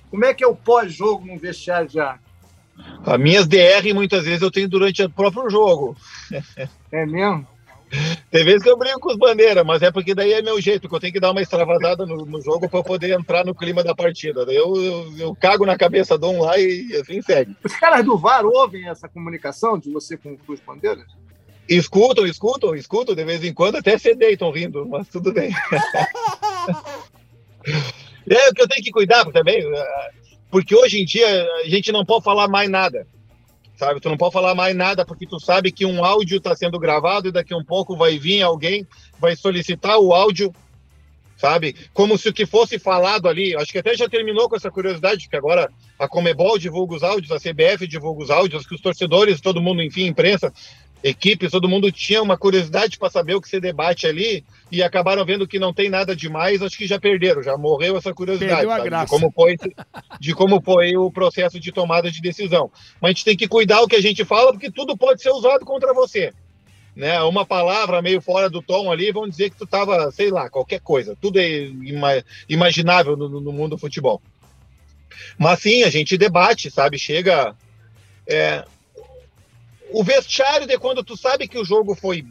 como 0.09 0.25
é, 0.25 0.33
que 0.33 0.43
é 0.43 0.47
o 0.47 0.55
pós-jogo 0.55 1.25
no 1.25 1.37
vestiário 1.37 1.89
já? 1.89 2.17
As 3.05 3.19
minhas 3.19 3.47
DR 3.47 3.93
muitas 3.93 4.25
vezes 4.25 4.41
eu 4.41 4.51
tenho 4.51 4.67
durante 4.67 5.03
o 5.03 5.09
próprio 5.09 5.49
jogo. 5.49 5.95
É 6.91 7.05
mesmo? 7.05 7.47
Tem 8.31 8.43
vezes 8.43 8.63
que 8.63 8.69
eu 8.69 8.77
brinco 8.77 8.99
com 8.99 9.11
os 9.11 9.17
bandeiras, 9.17 9.65
mas 9.65 9.81
é 9.81 9.91
porque 9.91 10.15
daí 10.15 10.33
é 10.33 10.41
meu 10.41 10.59
jeito, 10.59 10.89
que 10.89 10.95
eu 10.95 10.99
tenho 10.99 11.13
que 11.13 11.19
dar 11.19 11.31
uma 11.31 11.41
extravasada 11.41 12.05
no, 12.05 12.25
no 12.25 12.41
jogo 12.41 12.67
para 12.67 12.83
poder 12.83 13.11
entrar 13.11 13.45
no 13.45 13.55
clima 13.55 13.83
da 13.83 13.95
partida. 13.95 14.45
Daí 14.45 14.55
eu, 14.55 14.75
eu, 14.75 15.17
eu, 15.17 15.35
cago 15.35 15.65
na 15.65 15.77
cabeça 15.77 16.17
de 16.17 16.25
um 16.25 16.41
lá 16.41 16.57
e 16.57 16.93
assim 16.95 17.21
segue. 17.21 17.55
Os 17.63 17.75
caras 17.75 18.03
do 18.03 18.17
VAR 18.17 18.45
ouvem 18.45 18.89
essa 18.89 19.07
comunicação 19.07 19.77
de 19.77 19.91
você 19.91 20.17
com, 20.17 20.35
com 20.35 20.53
os 20.53 20.59
bandeiras? 20.59 21.05
Escutam, 21.67 22.25
escutam, 22.27 22.75
escutam, 22.75 23.15
de 23.15 23.25
vez 23.25 23.43
em 23.43 23.53
quando 23.53 23.77
até 23.77 23.97
CD 23.97 24.31
estão 24.31 24.51
rindo, 24.51 24.85
mas 24.87 25.07
tudo 25.07 25.33
bem. 25.33 25.49
é 28.29 28.49
o 28.49 28.53
que 28.53 28.61
eu 28.61 28.67
tenho 28.67 28.83
que 28.83 28.91
cuidar 28.91 29.25
também, 29.31 29.63
porque 30.51 30.75
hoje 30.75 31.01
em 31.01 31.05
dia 31.05 31.47
a 31.63 31.67
gente 31.67 31.91
não 31.91 32.05
pode 32.05 32.23
falar 32.23 32.47
mais 32.47 32.69
nada, 32.69 33.07
sabe? 33.75 33.99
Tu 33.99 34.07
não 34.09 34.17
pode 34.17 34.33
falar 34.33 34.53
mais 34.53 34.75
nada 34.75 35.03
porque 35.03 35.25
tu 35.25 35.39
sabe 35.39 35.71
que 35.71 35.85
um 35.85 36.05
áudio 36.05 36.37
está 36.37 36.55
sendo 36.55 36.79
gravado 36.79 37.29
e 37.29 37.31
daqui 37.31 37.53
a 37.53 37.57
um 37.57 37.65
pouco 37.65 37.97
vai 37.97 38.19
vir 38.19 38.43
alguém, 38.43 38.87
vai 39.19 39.35
solicitar 39.35 39.97
o 39.97 40.13
áudio, 40.13 40.53
sabe? 41.35 41.75
Como 41.93 42.17
se 42.17 42.29
o 42.29 42.33
que 42.33 42.45
fosse 42.45 42.79
falado 42.79 43.27
ali, 43.27 43.55
acho 43.55 43.71
que 43.71 43.79
até 43.79 43.95
já 43.95 44.07
terminou 44.07 44.47
com 44.47 44.55
essa 44.55 44.71
curiosidade, 44.71 45.27
que 45.27 45.35
agora 45.35 45.69
a 45.97 46.07
Comebol 46.07 46.57
divulga 46.57 46.95
os 46.95 47.03
áudios, 47.03 47.31
a 47.31 47.39
CBF 47.39 47.87
divulga 47.87 48.23
os 48.23 48.29
áudios, 48.29 48.67
que 48.67 48.75
os 48.75 48.81
torcedores, 48.81 49.41
todo 49.41 49.61
mundo, 49.61 49.81
enfim, 49.81 50.05
imprensa, 50.05 50.53
equipes, 51.05 51.51
todo 51.51 51.69
mundo 51.69 51.91
tinha 51.91 52.19
uma 52.19 52.35
curiosidade 52.35 52.97
para 52.97 53.11
saber 53.11 53.35
o 53.35 53.41
que 53.41 53.47
se 53.47 53.59
debate 53.59 54.07
ali 54.07 54.43
e 54.71 54.81
acabaram 54.81 55.23
vendo 55.23 55.47
que 55.47 55.59
não 55.59 55.71
tem 55.71 55.87
nada 55.87 56.15
demais, 56.15 56.63
acho 56.63 56.75
que 56.75 56.87
já 56.87 56.99
perderam, 56.99 57.43
já 57.43 57.55
morreu 57.55 57.95
essa 57.95 58.11
curiosidade 58.11 58.67
de 58.67 59.07
como 59.07 59.31
foi 59.31 59.55
de 60.19 60.33
como 60.33 60.59
foi 60.59 60.97
o 60.97 61.11
processo 61.11 61.59
de 61.59 61.71
tomada 61.71 62.09
de 62.09 62.19
decisão. 62.19 62.71
Mas 62.99 63.09
a 63.09 63.13
gente 63.13 63.25
tem 63.25 63.37
que 63.37 63.47
cuidar 63.47 63.81
o 63.81 63.87
que 63.87 63.95
a 63.95 64.01
gente 64.01 64.25
fala 64.25 64.51
porque 64.51 64.71
tudo 64.71 64.97
pode 64.97 65.21
ser 65.21 65.29
usado 65.29 65.63
contra 65.63 65.93
você. 65.93 66.33
Né, 66.95 67.21
uma 67.23 67.45
palavra 67.45 68.01
meio 68.01 68.21
fora 68.21 68.49
do 68.49 68.61
tom 68.61 68.89
ali, 68.89 69.11
vão 69.11 69.27
dizer 69.27 69.49
que 69.49 69.57
tu 69.57 69.67
tava, 69.67 70.09
sei 70.11 70.31
lá, 70.31 70.49
qualquer 70.49 70.79
coisa. 70.79 71.15
Tudo 71.21 71.37
é 71.37 71.65
ima 71.65 72.23
imaginável 72.47 73.17
no, 73.17 73.27
no 73.27 73.51
mundo 73.51 73.71
do 73.71 73.77
futebol. 73.77 74.21
Mas 75.37 75.59
sim, 75.59 75.83
a 75.83 75.89
gente 75.89 76.17
debate, 76.17 76.71
sabe? 76.71 76.97
Chega. 76.97 77.53
É, 78.25 78.63
o 79.95 80.03
vestiário 80.03 80.67
de 80.67 80.77
quando 80.77 81.05
tu 81.05 81.15
sabe 81.15 81.47
que 81.47 81.57
o 81.57 81.63
jogo 81.63 81.95
foi 81.95 82.25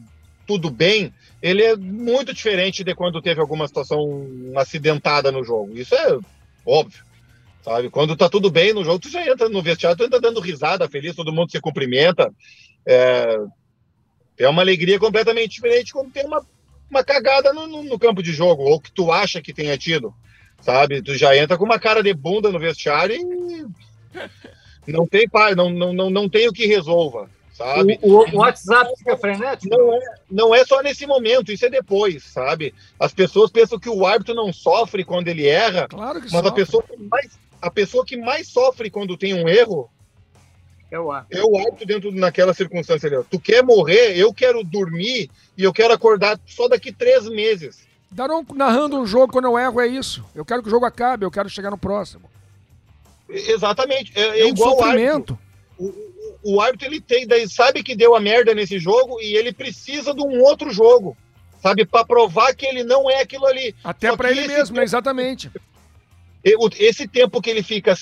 tudo 0.47 0.71
bem, 0.71 1.15
ele 1.41 1.63
é 1.63 1.75
muito 1.75 2.35
diferente 2.35 2.85
de 2.85 2.95
quando 2.95 3.23
teve 3.23 3.41
alguma 3.41 3.67
situação 3.67 4.29
acidentada 4.55 5.33
no 5.33 5.43
jogo. 5.43 5.75
Isso 5.75 5.95
é 5.95 6.19
óbvio. 6.67 7.03
Sabe? 7.63 7.89
Quando 7.89 8.15
tá 8.17 8.29
tudo 8.29 8.51
bem 8.51 8.75
no 8.75 8.85
jogo, 8.85 8.99
tu 8.99 9.09
já 9.09 9.27
entra 9.27 9.49
no 9.49 9.63
vestiário, 9.63 9.97
tu 9.97 10.05
entra 10.05 10.21
dando 10.21 10.41
risada, 10.41 10.91
feliz, 10.91 11.17
todo 11.17 11.33
mundo 11.33 11.51
se 11.51 11.59
cumprimenta. 11.59 12.31
É, 12.85 13.39
é 14.41 14.47
uma 14.47 14.61
alegria 14.61 14.99
completamente 14.99 15.53
diferente 15.53 15.91
quando 15.91 16.13
tem 16.13 16.27
uma, 16.27 16.47
uma 16.91 17.03
cagada 17.03 17.51
no, 17.55 17.67
no, 17.67 17.83
no 17.83 17.99
campo 17.99 18.23
de 18.23 18.35
jogo, 18.35 18.63
ou 18.65 18.79
que 18.79 18.93
tu 18.93 19.11
acha 19.11 19.41
que 19.41 19.55
tenha 19.55 19.79
tido. 19.79 20.15
Sabe? 20.61 21.01
Tu 21.01 21.17
já 21.17 21.35
entra 21.35 21.57
com 21.57 21.65
uma 21.65 21.79
cara 21.79 22.03
de 22.03 22.13
bunda 22.13 22.53
no 22.53 22.59
vestiário 22.59 23.17
e 23.17 23.67
não 24.93 25.07
tem 25.07 25.27
pai, 25.27 25.55
não, 25.55 25.71
não, 25.71 25.95
não, 25.95 26.11
não 26.11 26.29
tem 26.29 26.47
o 26.47 26.53
que 26.53 26.67
resolva 26.67 27.31
sabe? 27.55 27.99
O, 28.03 28.13
o, 28.13 28.31
o, 28.31 28.37
WhatsApp 28.39 28.93
fica 28.99 29.17
frenético? 29.17 29.75
Não 29.75 29.95
é, 29.95 30.01
não 30.31 30.55
é 30.55 30.65
só 30.65 30.83
nesse 30.83 31.07
momento, 31.07 31.51
isso 31.51 31.65
é 31.65 31.71
depois, 31.71 32.25
sabe? 32.25 32.75
As 33.01 33.15
pessoas 33.15 33.51
pensam 33.51 33.79
que 33.79 33.89
o 33.89 34.05
árbitro 34.05 34.35
não 34.35 34.53
sofre 34.53 35.05
quando 35.05 35.29
ele 35.29 35.47
erra, 35.47 35.87
claro 35.89 36.21
que 36.21 36.31
mas 36.31 36.33
sofre. 36.33 36.49
a 36.49 36.53
pessoa 36.53 36.83
que 36.83 36.97
mais 36.97 37.45
a 37.63 37.71
pessoa 37.71 38.05
que 38.05 38.17
mais 38.17 38.49
sofre 38.49 38.91
quando 38.91 39.17
tem 39.17 39.33
um 39.33 39.49
erro 39.49 39.89
é 40.91 41.01
o 41.01 41.11
árbitro. 41.11 41.39
É 41.39 41.45
o 41.45 41.57
árbitro 41.57 41.87
dentro 41.87 42.13
naquela 42.13 42.53
circunstância 42.53 43.09
ali. 43.09 43.25
Tu 43.31 43.41
quer 43.41 43.63
morrer, 43.63 44.17
eu 44.17 44.35
quero 44.35 44.63
dormir 44.63 45.31
e 45.57 45.65
eu 45.65 45.73
quero 45.73 45.95
acordar 45.95 46.39
só 46.47 46.69
daqui 46.69 46.93
três 46.93 47.27
meses. 47.29 47.87
Daron 48.11 48.45
narrando 48.55 48.97
um 48.97 49.07
jogo 49.07 49.33
quando 49.33 49.47
eu 49.47 49.59
erro 49.59 49.81
é 49.81 49.87
isso. 49.87 50.25
Eu 50.35 50.45
quero 50.45 50.63
que 50.63 50.69
o 50.69 50.71
jogo 50.71 50.85
acabe, 50.85 51.25
eu 51.25 51.31
quero 51.31 51.49
chegar 51.49 51.71
no 51.71 51.79
próximo. 51.79 52.31
Exatamente. 53.29 54.13
É, 54.15 54.21
É, 54.21 54.41
é 54.43 54.45
um 54.45 54.49
igual 54.49 54.77
sofrimento. 54.77 55.39
O, 55.79 55.87
o, 56.45 56.61
árbitro 56.61 56.89
ele 56.89 57.01
tem, 57.01 57.27
daí 57.27 57.49
sabe 57.49 57.83
que 57.83 57.97
deu 57.97 58.15
a 58.15 58.21
merda 58.21 58.55
nesse 58.55 58.79
jogo 58.79 59.21
e 59.21 59.35
ele 59.37 59.53
precisa 59.53 60.13
de 60.15 60.21
um 60.23 60.43
outro 60.43 60.71
jogo, 60.71 61.17
sabe, 61.63 61.85
para 61.87 62.05
provar 62.05 62.55
que 62.55 62.67
ele 62.67 62.85
não 62.85 63.11
é 63.11 63.21
aquilo 63.23 63.47
ali. 63.47 63.75
Até 63.83 64.15
que 64.17 64.27
ele 64.27 64.41
mesmo, 64.49 64.57
tempo- 64.67 64.73
né? 64.75 64.83
Exatamente. 64.85 65.51
E 66.45 66.55
o- 66.57 66.69
esse 66.79 67.09
tempo 67.09 67.41
que 67.41 67.51
ele 67.51 67.63
fica 67.63 67.95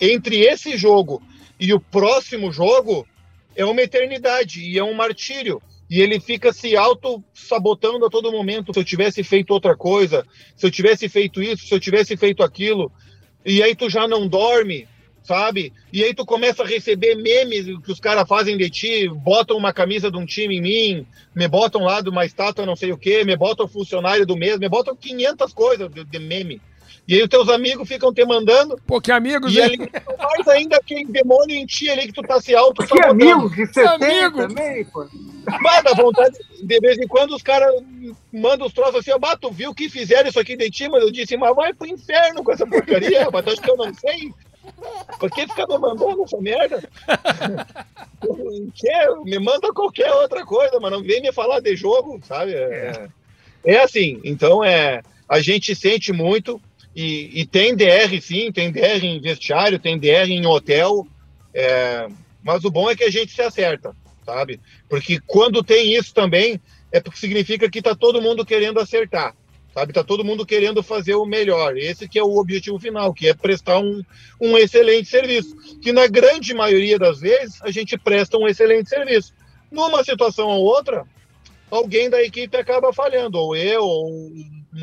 entre 0.00 0.40
esse 0.40 0.76
jogo 0.76 1.22
e 1.60 1.72
o 1.72 1.80
próximo 1.80 2.50
jogo 2.50 3.06
é 3.54 3.64
uma 3.64 3.82
eternidade 3.82 4.60
e 4.62 4.78
é 4.78 4.82
um 4.84 4.94
martírio. 4.94 5.62
E 5.88 6.00
ele 6.00 6.18
fica 6.18 6.52
se 6.52 6.74
auto-sabotando 6.76 8.06
a 8.06 8.10
todo 8.10 8.32
momento. 8.32 8.72
Se 8.72 8.80
eu 8.80 8.84
tivesse 8.84 9.22
feito 9.22 9.50
outra 9.52 9.76
coisa, 9.76 10.26
se 10.56 10.66
eu 10.66 10.70
tivesse 10.70 11.08
feito 11.08 11.42
isso, 11.42 11.66
se 11.66 11.74
eu 11.74 11.78
tivesse 11.78 12.16
feito 12.16 12.42
aquilo. 12.42 12.90
E 13.44 13.62
aí 13.62 13.76
tu 13.76 13.88
já 13.90 14.08
não 14.08 14.26
dorme, 14.26 14.88
sabe? 15.24 15.72
E 15.92 16.04
aí 16.04 16.14
tu 16.14 16.24
começa 16.24 16.62
a 16.62 16.66
receber 16.66 17.16
memes 17.16 17.64
que 17.82 17.90
os 17.90 17.98
caras 17.98 18.28
fazem 18.28 18.56
de 18.56 18.68
ti, 18.70 19.08
botam 19.08 19.56
uma 19.56 19.72
camisa 19.72 20.10
de 20.10 20.18
um 20.18 20.26
time 20.26 20.58
em 20.58 20.60
mim, 20.60 21.06
me 21.34 21.48
botam 21.48 21.82
lá 21.82 22.00
de 22.00 22.10
uma 22.10 22.24
estátua 22.24 22.66
não 22.66 22.76
sei 22.76 22.92
o 22.92 22.98
quê, 22.98 23.24
me 23.24 23.36
botam 23.36 23.66
funcionário 23.66 24.26
do 24.26 24.36
mês, 24.36 24.58
me 24.58 24.68
botam 24.68 24.94
500 24.94 25.52
coisas 25.52 25.90
de, 25.90 26.04
de 26.04 26.18
meme. 26.18 26.60
E 27.06 27.14
aí 27.14 27.22
os 27.22 27.28
teus 27.28 27.50
amigos 27.50 27.86
ficam 27.86 28.12
te 28.14 28.24
mandando, 28.24 28.80
Pô, 28.86 28.98
que 28.98 29.12
amigos, 29.12 29.54
e 29.54 29.60
hein? 29.60 29.64
ali 29.64 29.76
mais 30.18 30.48
ainda 30.48 30.76
aquele 30.76 31.04
demônio 31.04 31.54
em 31.54 31.66
ti 31.66 31.90
ali 31.90 32.06
que 32.06 32.14
tu 32.14 32.22
tá 32.22 32.40
se 32.40 32.54
auto 32.54 32.86
Que 32.86 33.02
amigo 33.04 33.50
que 33.50 33.66
você 33.66 33.82
tem 33.98 34.30
também, 34.32 34.84
pô. 34.86 35.06
Mas 35.60 35.84
dá 35.84 35.92
vontade, 35.92 36.38
de 36.62 36.80
vez 36.80 36.96
em 36.96 37.06
quando 37.06 37.34
os 37.34 37.42
caras 37.42 37.74
mandam 38.32 38.66
os 38.66 38.72
troços 38.72 38.96
assim, 38.96 39.12
ó, 39.12 39.18
bah, 39.18 39.36
tu 39.36 39.50
viu 39.50 39.74
que 39.74 39.90
fizeram 39.90 40.30
isso 40.30 40.40
aqui 40.40 40.56
de 40.56 40.70
ti, 40.70 40.88
mas 40.88 41.02
eu 41.02 41.10
disse, 41.10 41.36
mas 41.36 41.54
vai 41.54 41.74
pro 41.74 41.86
inferno 41.86 42.42
com 42.42 42.52
essa 42.52 42.66
porcaria, 42.66 43.28
mas 43.30 43.44
tu 43.44 43.50
acha 43.50 43.60
que 43.60 43.70
eu 43.70 43.76
não 43.76 43.92
sei? 43.92 44.32
Por 45.18 45.30
que 45.30 45.46
ficar 45.46 45.66
me 45.66 45.78
mandando 45.78 46.22
essa 46.24 46.40
merda? 46.40 46.82
Me 49.24 49.38
manda 49.38 49.72
qualquer 49.72 50.10
outra 50.12 50.44
coisa, 50.44 50.78
mas 50.80 50.90
não 50.90 51.02
vem 51.02 51.20
me 51.20 51.32
falar 51.32 51.60
de 51.60 51.76
jogo, 51.76 52.20
sabe? 52.26 52.54
É, 52.54 53.08
é 53.64 53.82
assim, 53.82 54.20
então 54.24 54.64
é, 54.64 55.02
a 55.28 55.40
gente 55.40 55.74
sente 55.74 56.12
muito 56.12 56.60
e, 56.94 57.40
e 57.40 57.46
tem 57.46 57.74
DR 57.74 58.20
sim, 58.20 58.52
tem 58.52 58.70
DR 58.70 59.02
em 59.02 59.20
vestiário, 59.20 59.78
tem 59.78 59.98
DR 59.98 60.28
em 60.28 60.46
hotel, 60.46 61.06
é, 61.52 62.08
mas 62.42 62.64
o 62.64 62.70
bom 62.70 62.90
é 62.90 62.96
que 62.96 63.04
a 63.04 63.10
gente 63.10 63.32
se 63.32 63.42
acerta, 63.42 63.94
sabe? 64.24 64.60
Porque 64.88 65.20
quando 65.26 65.62
tem 65.62 65.94
isso 65.94 66.14
também, 66.14 66.60
é 66.92 67.00
porque 67.00 67.18
significa 67.18 67.68
que 67.68 67.82
tá 67.82 67.94
todo 67.94 68.22
mundo 68.22 68.44
querendo 68.44 68.78
acertar, 68.78 69.34
sabe? 69.74 69.92
Tá 69.92 70.04
todo 70.04 70.24
mundo 70.24 70.46
querendo 70.46 70.82
fazer 70.82 71.14
o 71.14 71.26
melhor. 71.26 71.76
Esse 71.76 72.08
que 72.08 72.18
é 72.18 72.22
o 72.22 72.36
objetivo 72.36 72.78
final, 72.78 73.12
que 73.12 73.28
é 73.28 73.34
prestar 73.34 73.80
um, 73.80 74.02
um 74.40 74.56
excelente 74.56 75.08
serviço. 75.08 75.54
Que 75.82 75.92
na 75.92 76.06
grande 76.06 76.54
maioria 76.54 76.98
das 76.98 77.20
vezes 77.20 77.60
a 77.62 77.70
gente 77.70 77.98
presta 77.98 78.38
um 78.38 78.46
excelente 78.46 78.88
serviço. 78.88 79.34
Numa 79.70 80.04
situação 80.04 80.48
ou 80.48 80.64
outra, 80.64 81.04
alguém 81.68 82.08
da 82.08 82.22
equipe 82.22 82.56
acaba 82.56 82.92
falhando, 82.92 83.36
ou 83.38 83.56
eu, 83.56 83.82
ou 83.82 84.32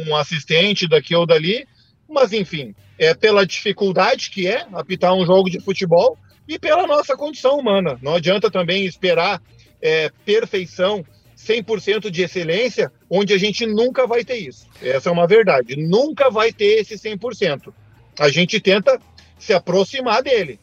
um 0.07 0.15
assistente 0.15 0.87
daqui 0.87 1.15
ou 1.15 1.25
dali, 1.25 1.65
mas 2.09 2.33
enfim, 2.33 2.75
é 2.99 3.13
pela 3.13 3.45
dificuldade 3.45 4.29
que 4.29 4.47
é 4.47 4.67
apitar 4.73 5.13
um 5.13 5.25
jogo 5.25 5.49
de 5.49 5.61
futebol 5.61 6.17
e 6.47 6.59
pela 6.59 6.85
nossa 6.85 7.15
condição 7.15 7.57
humana. 7.57 7.97
Não 8.01 8.15
adianta 8.15 8.51
também 8.51 8.85
esperar 8.85 9.41
é, 9.81 10.11
perfeição, 10.25 11.05
100% 11.37 12.09
de 12.09 12.23
excelência, 12.23 12.91
onde 13.13 13.33
a 13.33 13.37
gente 13.37 13.65
nunca 13.65 14.07
vai 14.07 14.23
ter 14.23 14.37
isso. 14.37 14.65
Essa 14.81 15.09
é 15.09 15.11
uma 15.11 15.27
verdade. 15.27 15.75
Nunca 15.75 16.29
vai 16.29 16.53
ter 16.53 16.79
esse 16.79 16.95
100%. 16.95 17.73
A 18.17 18.29
gente 18.29 18.57
tenta 18.61 18.97
se 19.37 19.51
aproximar 19.51 20.23
dele, 20.23 20.57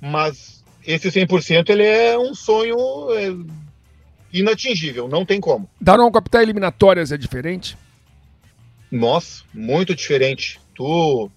mas 0.00 0.64
esse 0.84 1.08
100% 1.08 1.70
ele 1.70 1.84
é 1.84 2.18
um 2.18 2.34
sonho 2.34 2.76
é, 3.12 3.32
inatingível, 4.32 5.06
não 5.06 5.24
tem 5.24 5.40
como. 5.40 5.70
Daron, 5.80 6.10
captar 6.10 6.42
eliminatórias 6.42 7.12
é 7.12 7.16
diferente? 7.16 7.78
Nossa, 8.90 9.44
muito 9.54 9.94
diferente. 9.94 10.60
Tu 10.74 11.30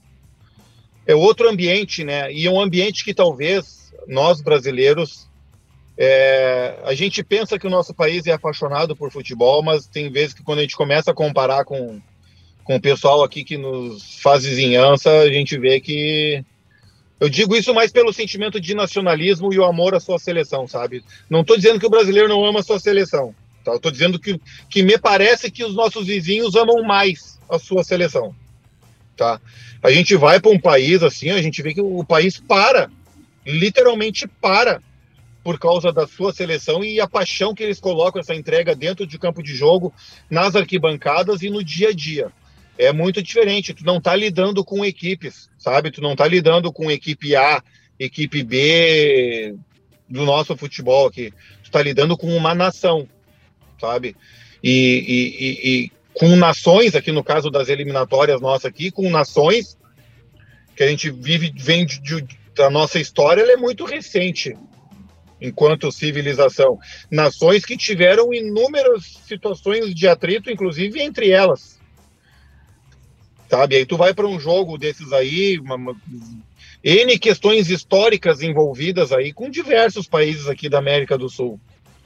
é 1.06 1.14
outro 1.14 1.48
ambiente, 1.48 2.04
né? 2.04 2.34
E 2.34 2.48
é 2.48 2.52
um 2.52 2.60
ambiente 2.60 3.06
que 3.06 3.14
talvez 3.14 3.94
nós 4.08 4.42
brasileiros 4.42 5.28
é, 5.98 6.80
a 6.84 6.94
gente 6.94 7.24
pensa 7.24 7.58
que 7.58 7.66
o 7.66 7.72
nosso 7.72 7.94
país 7.94 8.28
é 8.28 8.32
apaixonado 8.32 8.96
por 8.96 9.12
futebol, 9.12 9.64
mas 9.64 9.88
tem 9.88 10.12
vezes 10.12 10.34
que 10.34 10.44
quando 10.44 10.60
a 10.60 10.62
gente 10.62 10.76
começa 10.76 11.10
a 11.10 11.14
comparar 11.14 11.66
com, 11.66 12.00
com 12.64 12.76
o 12.76 12.82
pessoal 12.82 13.24
aqui 13.24 13.44
que 13.44 13.58
nos 13.58 14.20
faz 14.22 14.44
vizinhança, 14.44 15.10
a 15.22 15.32
gente 15.32 15.58
vê 15.58 15.80
que 15.80 16.46
eu 17.20 17.28
digo 17.28 17.56
isso 17.56 17.74
mais 17.74 17.92
pelo 17.92 18.14
sentimento 18.14 18.60
de 18.60 18.76
nacionalismo 18.76 19.52
e 19.52 19.58
o 19.58 19.66
amor 19.66 19.96
à 19.96 20.00
sua 20.00 20.20
seleção, 20.20 20.68
sabe? 20.68 21.04
Não 21.28 21.42
estou 21.42 21.58
dizendo 21.58 21.80
que 21.80 21.88
o 21.88 21.90
brasileiro 21.90 22.30
não 22.30 22.46
ama 22.46 22.60
a 22.60 22.64
sua 22.64 22.80
seleção, 22.80 23.34
tá? 23.64 23.74
Estou 23.74 23.92
dizendo 23.92 24.20
que, 24.20 24.40
que 24.70 24.84
me 24.84 25.00
parece 25.00 25.50
que 25.50 25.64
os 25.64 25.74
nossos 25.74 26.06
vizinhos 26.06 26.56
amam 26.56 26.84
mais 26.84 27.40
a 27.50 27.58
sua 27.58 27.84
seleção, 27.84 28.36
tá? 29.16 29.42
A 29.82 29.90
gente 29.90 30.16
vai 30.16 30.40
para 30.40 30.52
um 30.52 30.60
país 30.60 31.02
assim, 31.02 31.32
a 31.32 31.42
gente 31.42 31.60
vê 31.64 31.74
que 31.74 31.82
o 31.82 32.04
país 32.04 32.40
para, 32.40 32.92
literalmente 33.44 34.28
para, 34.28 34.80
por 35.48 35.58
causa 35.58 35.94
da 35.94 36.06
sua 36.06 36.34
seleção 36.34 36.84
e 36.84 37.00
a 37.00 37.08
paixão 37.08 37.56
que 37.56 37.64
eles 37.64 37.80
colocam 37.80 38.20
essa 38.20 38.36
entrega 38.36 38.76
dentro 38.76 39.08
de 39.08 39.18
campo 39.18 39.42
de 39.42 39.56
jogo, 39.56 39.94
nas 40.30 40.58
arquibancadas 40.58 41.42
e 41.42 41.50
no 41.50 41.64
dia 41.64 41.88
a 41.88 41.94
dia. 41.94 42.34
É 42.78 42.92
muito 42.92 43.24
diferente, 43.24 43.74
tu 43.74 43.86
não 43.86 44.02
tá 44.02 44.14
lidando 44.14 44.62
com 44.62 44.84
equipes, 44.84 45.50
sabe? 45.58 45.90
Tu 45.90 46.02
não 46.02 46.18
tá 46.18 46.28
lidando 46.28 46.70
com 46.70 46.92
equipe 46.92 47.34
A, 47.34 47.64
equipe 47.98 48.44
B 48.44 49.56
do 50.10 50.26
nosso 50.26 50.54
futebol 50.58 51.08
aqui. 51.08 51.32
Tu 51.64 51.72
tá 51.72 51.82
lidando 51.82 52.18
com 52.18 52.28
uma 52.36 52.54
nação, 52.54 53.08
sabe? 53.80 54.18
E, 54.62 54.70
e, 55.08 55.46
e, 55.46 55.70
e 55.70 55.92
com 56.14 56.36
nações, 56.36 56.94
aqui 56.94 57.14
no 57.14 57.24
caso 57.24 57.50
das 57.50 57.70
eliminatórias 57.70 58.42
nossas 58.42 58.66
aqui, 58.66 58.92
com 58.92 59.10
nações 59.10 59.78
que 60.76 60.84
a 60.84 60.88
gente 60.90 61.10
vive, 61.10 61.54
vem 61.56 61.86
de, 61.86 62.02
de, 62.02 62.28
da 62.54 62.70
nossa 62.70 63.00
história, 63.00 63.42
ela 63.44 63.54
é 63.54 63.56
muito 63.58 63.86
recente 63.86 64.54
enquanto 65.42 65.92
civilização. 65.92 66.80
Nações 67.10 67.66
que 67.66 67.78
tiveram 67.78 68.34
inúmeras 68.34 69.20
situações 69.28 69.94
de 69.94 70.08
atrito, 70.08 70.50
inclusive 70.50 71.02
entre 71.02 71.30
elas. 71.30 71.80
Sabe? 73.50 73.78
Aí 73.78 73.86
tu 73.86 73.96
vai 73.96 74.14
para 74.14 74.28
um 74.28 74.40
jogo 74.40 74.78
desses 74.78 75.14
aí, 75.14 75.58
uma, 75.60 75.76
uma, 75.76 75.96
N 76.84 77.18
questões 77.18 77.70
históricas 77.70 78.42
envolvidas 78.42 79.12
aí 79.12 79.32
com 79.32 79.50
diversos 79.50 80.08
países 80.08 80.48
aqui 80.48 80.68
da 80.68 80.80
América 80.80 81.18
do 81.18 81.30
Sul. 81.30 81.60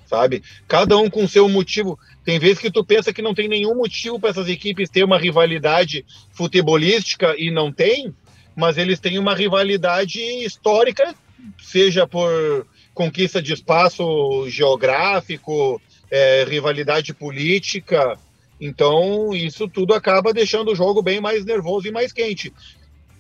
Sabe? 0.06 0.44
Cada 0.68 0.98
um 0.98 1.10
com 1.10 1.28
seu 1.28 1.48
motivo. 1.48 1.98
Tem 2.24 2.38
vezes 2.38 2.60
que 2.60 2.70
tu 2.70 2.84
pensa 2.84 3.14
que 3.14 3.22
não 3.22 3.34
tem 3.34 3.48
nenhum 3.48 3.76
motivo 3.76 4.20
para 4.20 4.30
essas 4.30 4.50
equipes 4.50 4.90
ter 4.90 5.04
uma 5.04 5.18
rivalidade 5.18 6.06
futebolística 6.34 7.34
e 7.38 7.50
não 7.50 7.72
tem, 7.72 8.14
mas 8.56 8.78
eles 8.78 9.00
têm 9.00 9.18
uma 9.18 9.34
rivalidade 9.34 10.20
histórica, 10.20 11.16
seja 11.60 12.06
por 12.06 12.68
conquista 12.94 13.42
de 13.42 13.54
espaço 13.54 14.50
geográfico, 14.50 15.82
é, 16.10 16.44
rivalidade 16.44 17.14
política. 17.14 18.18
Então, 18.60 19.34
isso 19.34 19.68
tudo 19.68 19.94
acaba 19.94 20.34
deixando 20.34 20.72
o 20.72 20.76
jogo 20.76 21.02
bem 21.02 21.20
mais 21.20 21.46
nervoso 21.46 21.88
e 21.88 21.92
mais 21.92 22.14
quente. 22.14 22.54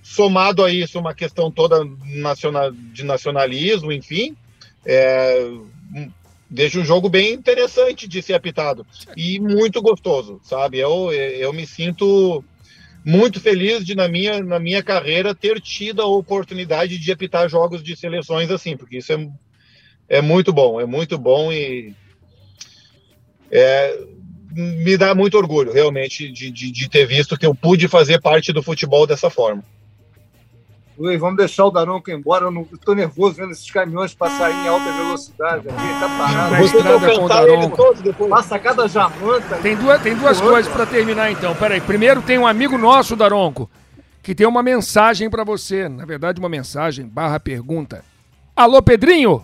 Somado 0.03 0.63
a 0.63 0.71
isso, 0.71 0.99
uma 0.99 1.13
questão 1.13 1.49
toda 1.49 1.83
nacional, 2.05 2.71
de 2.71 3.03
nacionalismo, 3.03 3.91
enfim, 3.91 4.35
é, 4.85 5.51
deixa 6.49 6.79
um 6.79 6.85
jogo 6.85 7.07
bem 7.09 7.33
interessante 7.33 8.07
de 8.07 8.21
ser 8.21 8.33
apitado 8.33 8.85
e 9.15 9.39
muito 9.39 9.81
gostoso, 9.81 10.39
sabe? 10.43 10.79
Eu, 10.79 11.11
eu 11.13 11.53
me 11.53 11.65
sinto 11.65 12.43
muito 13.05 13.39
feliz 13.39 13.85
de, 13.85 13.95
na 13.95 14.07
minha, 14.07 14.43
na 14.43 14.59
minha 14.59 14.83
carreira, 14.83 15.33
ter 15.33 15.59
tido 15.59 16.01
a 16.01 16.05
oportunidade 16.05 16.97
de 16.97 17.11
apitar 17.11 17.49
jogos 17.49 17.81
de 17.81 17.95
seleções 17.95 18.51
assim, 18.51 18.77
porque 18.77 18.97
isso 18.97 19.13
é, 19.13 19.29
é 20.11 20.21
muito 20.21 20.51
bom, 20.51 20.81
é 20.81 20.85
muito 20.85 21.17
bom 21.17 21.53
e 21.53 21.95
é, 23.49 23.97
me 24.51 24.97
dá 24.97 25.15
muito 25.15 25.37
orgulho, 25.37 25.71
realmente, 25.71 26.29
de, 26.29 26.51
de, 26.51 26.69
de 26.69 26.89
ter 26.89 27.05
visto 27.05 27.37
que 27.37 27.45
eu 27.45 27.55
pude 27.55 27.87
fazer 27.87 28.19
parte 28.19 28.51
do 28.51 28.61
futebol 28.61 29.07
dessa 29.07 29.29
forma. 29.29 29.63
Luiz, 30.97 31.17
vamos 31.17 31.37
deixar 31.37 31.65
o 31.65 31.71
Daronco 31.71 32.11
embora. 32.11 32.45
Eu 32.45 32.67
estou 32.73 32.93
nervoso 32.93 33.35
vendo 33.35 33.51
esses 33.51 33.71
caminhões 33.71 34.13
passarem 34.13 34.55
em 34.57 34.67
alta 34.67 34.91
velocidade 34.91 35.69
aqui. 35.69 35.99
Tá 35.99 36.09
parado. 36.17 36.51
Na 36.51 36.61
estrada 36.61 37.15
com 37.15 37.25
o 37.25 37.29
Daronco. 37.29 38.27
Passa 38.27 38.59
cada 38.59 38.87
jamanta. 38.89 39.55
Tem 39.63 39.77
duas, 39.77 40.01
tem 40.01 40.15
duas 40.15 40.39
coisas 40.41 40.71
para 40.71 40.85
terminar, 40.85 41.31
então. 41.31 41.55
Peraí. 41.55 41.79
Primeiro, 41.79 42.21
tem 42.21 42.37
um 42.37 42.45
amigo 42.45 42.77
nosso, 42.77 43.15
Daronco, 43.15 43.71
que 44.21 44.35
tem 44.35 44.45
uma 44.45 44.61
mensagem 44.61 45.29
para 45.29 45.45
você. 45.45 45.87
Na 45.89 46.05
verdade, 46.05 46.39
uma 46.39 46.49
mensagem 46.49 47.07
barra 47.07 47.39
pergunta. 47.39 48.03
Alô, 48.55 48.79
Pedrinho? 48.81 49.43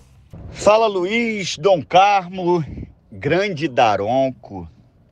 Fala, 0.52 0.88
Luiz, 0.88 1.58
Dom 1.58 1.82
Carmo, 1.82 2.64
grande 3.12 3.68
Daronco. 3.68 4.70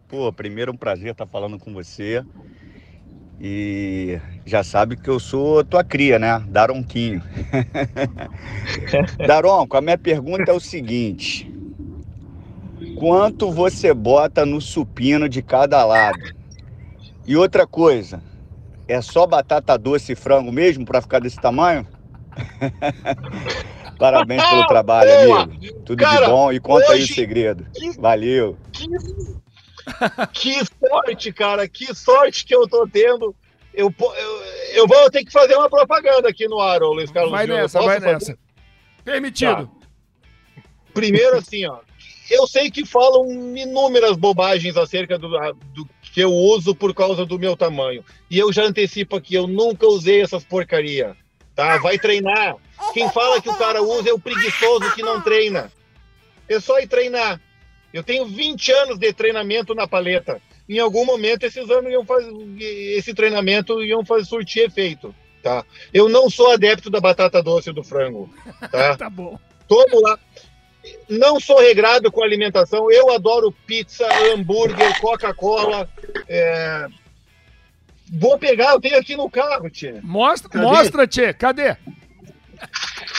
Pô, 0.08 0.32
primeiro 0.34 0.72
um 0.72 0.78
prazer 0.78 1.12
estar 1.12 1.26
falando 1.26 1.58
com 1.58 1.74
você. 1.74 2.24
E 3.40 4.20
já 4.46 4.64
sabe 4.64 4.96
que 4.96 5.10
eu 5.10 5.20
sou 5.20 5.64
tua 5.64 5.84
cria, 5.84 6.18
né? 6.18 6.44
Daronquinho. 6.48 7.22
Daronco, 9.26 9.78
a 9.78 9.82
minha 9.82 9.98
pergunta 9.98 10.52
é 10.52 10.54
o 10.54 10.60
seguinte: 10.60 11.52
quanto 12.98 13.52
você 13.52 13.94
bota 13.94 14.46
no 14.46 14.62
supino 14.62 15.28
de 15.30 15.42
cada 15.42 15.84
lado? 15.86 16.20
E 17.28 17.36
outra 17.36 17.66
coisa, 17.66 18.22
é 18.88 19.02
só 19.02 19.26
batata 19.26 19.78
doce 19.78 20.14
e 20.14 20.16
frango 20.16 20.52
mesmo 20.52 20.86
para 20.86 21.02
ficar 21.02 21.20
desse 21.20 21.38
tamanho? 21.38 21.86
Parabéns 23.98 24.44
pelo 24.44 24.68
trabalho, 24.68 25.36
amigo. 25.36 25.82
Tudo 25.86 26.04
Cara, 26.04 26.26
de 26.26 26.32
bom 26.32 26.52
e 26.52 26.60
conta 26.60 26.92
hoje... 26.92 26.94
aí 26.94 27.04
o 27.04 27.08
segredo. 27.08 27.66
Valeu. 27.98 28.58
Que 28.72 28.88
que 30.34 30.56
sorte, 30.66 31.32
cara, 31.32 31.68
que 31.68 31.94
sorte 31.94 32.46
que 32.46 32.56
eu 32.56 32.68
tô 32.68 32.88
tendo. 32.88 33.36
Eu, 33.74 33.94
eu, 34.00 34.44
eu 34.74 34.88
vou 34.88 35.10
ter 35.12 35.24
que 35.24 35.32
fazer 35.32 35.56
uma 35.56 35.70
propaganda 35.70 36.30
aqui 36.30 36.48
no 36.48 36.60
ar, 36.60 36.82
Luiz 36.82 37.12
Carlos. 37.12 37.32
Vai 37.32 37.46
nessa, 37.46 37.82
vai 37.82 38.00
fazer? 38.00 38.14
nessa. 38.14 38.38
Permitido. 39.04 39.68
Tá. 39.68 40.62
Primeiro, 40.94 41.38
assim, 41.38 41.66
ó. 41.66 41.80
Eu 42.30 42.48
sei 42.48 42.72
que 42.72 42.86
falam 42.86 43.30
inúmeras 43.56 44.18
bobagens 44.18 44.76
acerca 44.78 45.20
do, 45.20 45.30
do 45.74 45.88
que 46.02 46.22
eu 46.22 46.32
uso 46.32 46.74
por 46.74 46.94
causa 46.94 47.26
do 47.26 47.38
meu 47.38 47.56
tamanho. 47.56 48.04
E 48.32 48.40
eu 48.40 48.52
já 48.52 48.64
antecipo 48.64 49.16
aqui, 49.16 49.36
eu 49.36 49.46
nunca 49.46 49.86
usei 49.86 50.22
essas 50.22 50.44
porcaria. 50.44 51.16
Tá? 51.56 51.78
Vai 51.78 51.98
treinar. 51.98 52.56
Quem 52.94 53.10
fala 53.12 53.42
que 53.42 53.50
o 53.50 53.56
cara 53.56 53.82
usa 53.82 54.10
é 54.10 54.14
o 54.14 54.20
preguiçoso 54.20 54.94
que 54.94 55.02
não 55.02 55.22
treina. 55.22 55.72
É 56.48 56.60
só 56.60 56.80
ir 56.80 56.88
treinar. 56.88 57.40
Eu 57.94 58.04
tenho 58.04 58.26
20 58.26 58.72
anos 58.72 59.00
de 59.00 59.14
treinamento 59.14 59.74
na 59.74 59.88
paleta. 59.88 60.42
Em 60.68 60.80
algum 60.80 61.06
momento 61.06 61.44
esses 61.44 61.70
anos 61.70 61.92
iam 61.92 62.06
fazer, 62.06 62.30
esse 62.60 63.14
treinamento 63.14 63.82
iam 63.84 64.04
fazer 64.04 64.26
surtir 64.26 64.64
efeito, 64.64 65.16
tá? 65.42 65.64
Eu 65.94 66.10
não 66.10 66.30
sou 66.30 66.52
adepto 66.52 66.90
da 66.90 67.00
batata 67.00 67.42
doce 67.42 67.72
do 67.72 67.84
frango, 67.84 68.30
tá? 68.72 68.98
tá 68.98 69.10
bom. 69.10 69.40
Tomo 69.68 70.02
lá. 70.02 70.20
Não 71.08 71.40
sou 71.40 71.60
regrado 71.60 72.12
com 72.12 72.24
alimentação. 72.24 72.92
Eu 72.92 73.12
adoro 73.12 73.52
pizza, 73.66 74.08
hambúrguer, 74.26 75.00
Coca-Cola. 75.00 75.90
É... 76.28 76.88
Vou 78.12 78.38
pegar, 78.38 78.74
eu 78.74 78.82
tenho 78.82 78.98
aqui 78.98 79.16
no 79.16 79.30
carro, 79.30 79.70
Tchê. 79.70 80.00
Mostra, 80.04 80.50
Cadê? 80.50 80.66
mostra, 80.66 81.08
Tchê. 81.08 81.34
Cadê? 81.34 81.76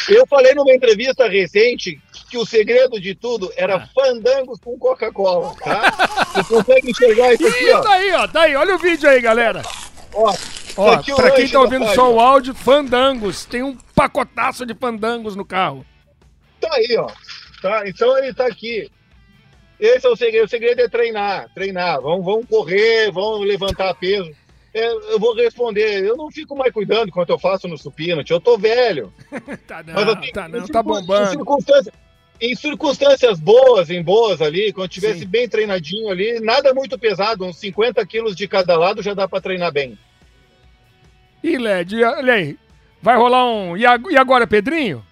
Eu 0.09 0.27
falei 0.27 0.55
numa 0.55 0.73
entrevista 0.73 1.29
recente 1.29 2.01
que 2.31 2.39
o 2.39 2.47
segredo 2.47 3.01
de 3.01 3.15
tudo 3.15 3.53
era 3.57 3.77
ah. 3.77 3.89
fandangos 3.95 4.59
com 4.61 4.79
Coca-Cola, 4.79 5.55
tá? 5.57 6.35
Você 6.35 6.55
consegue 6.55 6.91
enxergar 6.91 7.35
isso 7.35 7.47
aqui, 7.47 7.71
ó. 7.71 7.81
Daí, 7.81 8.13
ó, 8.13 8.27
daí, 8.27 8.57
olha 8.57 8.75
o 8.75 8.79
vídeo 8.79 9.09
aí, 9.09 9.21
galera. 9.21 9.63
Ó, 10.13 10.33
ó 10.77 11.03
pra 11.17 11.31
quem 11.33 11.49
tá 11.49 11.61
ouvindo 11.61 11.87
só 11.95 12.13
o 12.13 12.21
áudio, 12.21 12.55
fandangos. 12.55 13.45
Tem 13.45 13.63
um 13.63 13.77
pacotaço 13.95 14.65
de 14.65 14.75
fandangos 14.75 15.35
no 15.35 15.45
carro. 15.45 15.85
Tá 16.61 16.69
aí, 16.73 16.97
ó. 16.99 17.11
Tá? 17.61 17.89
Então 17.89 18.17
ele 18.19 18.33
tá 18.33 18.47
aqui. 18.47 18.91
Esse 19.79 20.07
é 20.07 20.09
o 20.11 20.17
segredo. 20.17 20.47
O 20.47 20.49
segredo 20.49 20.81
é 20.81 20.89
treinar, 20.89 21.51
treinar. 21.55 22.01
Vamos, 22.01 22.25
vamos 22.25 22.47
correr, 22.47 23.11
vamos 23.13 23.47
levantar 23.47 23.95
peso. 23.95 24.31
É, 24.77 24.93
eu 25.15 25.19
vou 25.19 25.35
responder. 25.35 26.05
Eu 26.05 26.19
não 26.19 26.31
fico 26.31 26.55
mais 26.55 26.70
cuidando 26.70 27.11
quanto 27.11 27.31
eu 27.31 27.39
faço 27.39 27.66
no 27.66 27.78
supino. 27.78 28.23
Eu 28.28 28.39
tô 28.39 28.59
velho. 28.59 29.11
tá 29.66 29.82
não, 29.82 29.94
Mas, 29.94 30.09
assim, 30.09 30.32
tá 30.32 30.47
não, 30.47 30.66
tá 30.66 30.82
bombando. 30.82 31.31
Circunstâncias, 31.31 31.94
em 32.39 32.55
circunstâncias 32.55 33.40
boas, 33.40 33.89
em 33.89 34.03
boas 34.03 34.43
ali, 34.43 34.74
quando 34.74 34.90
tivesse 34.90 35.20
Sim. 35.20 35.28
bem 35.28 35.48
treinadinho 35.48 36.11
ali, 36.11 36.40
nada 36.40 36.74
muito 36.74 36.98
pesado, 36.98 37.47
uns 37.47 37.57
50 37.57 38.05
quilos 38.05 38.36
de 38.36 38.47
cada 38.47 38.77
lado 38.77 39.03
já 39.03 39.15
dá 39.15 39.27
para 39.27 39.40
treinar 39.40 39.73
bem. 39.73 39.98
E 41.43 41.57
Led, 41.57 42.05
olha 42.05 42.35
aí, 42.35 42.59
vai 43.01 43.16
rolar 43.16 43.47
um. 43.47 43.78
E 43.78 43.86
agora, 43.86 44.47
Pedrinho? 44.47 45.03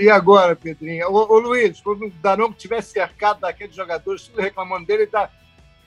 E 0.00 0.08
agora, 0.08 0.54
Pedrinho? 0.54 1.08
Ô, 1.10 1.34
ô 1.34 1.40
Luiz, 1.40 1.80
quando 1.80 2.06
o 2.06 2.10
Daronco 2.22 2.54
tiver 2.54 2.82
cercado 2.82 3.40
daqueles 3.40 3.74
jogadores, 3.74 4.28
tudo 4.28 4.40
reclamando 4.40 4.86
dele, 4.86 5.02
ele 5.02 5.10
tá 5.10 5.28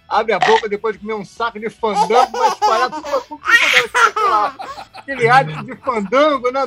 abre 0.08 0.34
a 0.34 0.40
boca 0.40 0.70
depois 0.70 0.96
de 0.96 1.02
comer 1.02 1.14
um 1.14 1.26
saco 1.26 1.60
de 1.60 1.70
fandango, 1.70 2.32
vai 2.32 2.50
espalhar 2.50 2.90
tudo 2.90 3.04
pra 3.04 3.22
tudo 3.22 3.40
que 3.40 5.00
Aquele 5.00 5.30
hábito 5.30 5.64
de 5.64 5.76
fandango, 5.76 6.52
né? 6.52 6.62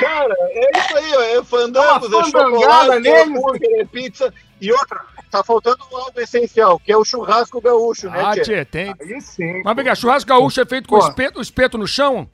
Cara, 0.00 0.34
é 0.50 0.78
isso 0.78 0.96
aí, 0.96 1.14
ó. 1.14 1.22
É 1.22 1.44
fandango, 1.44 2.06
é 2.06 2.24
chocolate, 2.24 3.08
é 3.08 3.22
hambúrguer, 3.22 3.80
é 3.80 3.84
pizza. 3.84 4.32
E 4.60 4.72
outra, 4.72 5.00
tá 5.30 5.42
faltando 5.42 5.78
algo 5.92 6.20
essencial, 6.20 6.78
que 6.78 6.92
é 6.92 6.96
o 6.96 7.04
churrasco 7.04 7.60
gaúcho, 7.60 8.08
né, 8.08 8.22
Ah, 8.22 8.32
tchê, 8.40 8.64
tem. 8.64 8.94
Aí 9.00 9.20
sim. 9.20 9.62
Mas, 9.64 9.76
vem 9.76 9.94
churrasco 9.96 10.28
gaúcho 10.28 10.60
é 10.60 10.66
feito 10.66 10.88
com 10.88 10.98
espeto, 10.98 11.40
espeto 11.40 11.78
no 11.78 11.86
chão? 11.86 12.28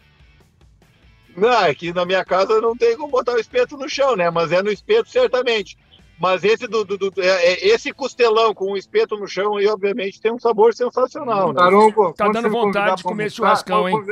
Não, 1.37 1.49
aqui 1.61 1.91
é 1.91 1.93
na 1.93 2.05
minha 2.05 2.25
casa 2.25 2.61
não 2.61 2.77
tem 2.77 2.97
como 2.97 3.11
botar 3.11 3.33
o 3.33 3.39
espeto 3.39 3.77
no 3.77 3.89
chão, 3.89 4.17
né? 4.17 4.29
Mas 4.29 4.51
é 4.51 4.61
no 4.61 4.71
espeto, 4.71 5.09
certamente. 5.09 5.79
Mas 6.21 6.43
esse 6.43 6.67
do, 6.67 6.85
do, 6.85 6.99
do 6.99 7.13
é, 7.19 7.53
é, 7.53 7.69
esse 7.69 7.93
costelão 7.93 8.53
com 8.53 8.73
o 8.73 8.77
espeto 8.77 9.17
no 9.17 9.29
chão 9.29 9.57
aí, 9.57 9.67
obviamente, 9.69 10.21
tem 10.21 10.33
um 10.33 10.39
sabor 10.39 10.75
sensacional. 10.75 11.53
Né? 11.53 11.61
Caramba, 11.61 12.13
tá 12.13 12.29
dando 12.29 12.51
vontade 12.51 12.97
de 12.97 13.03
comer 13.05 13.31
churrascão, 13.31 13.89
hein? 13.89 14.05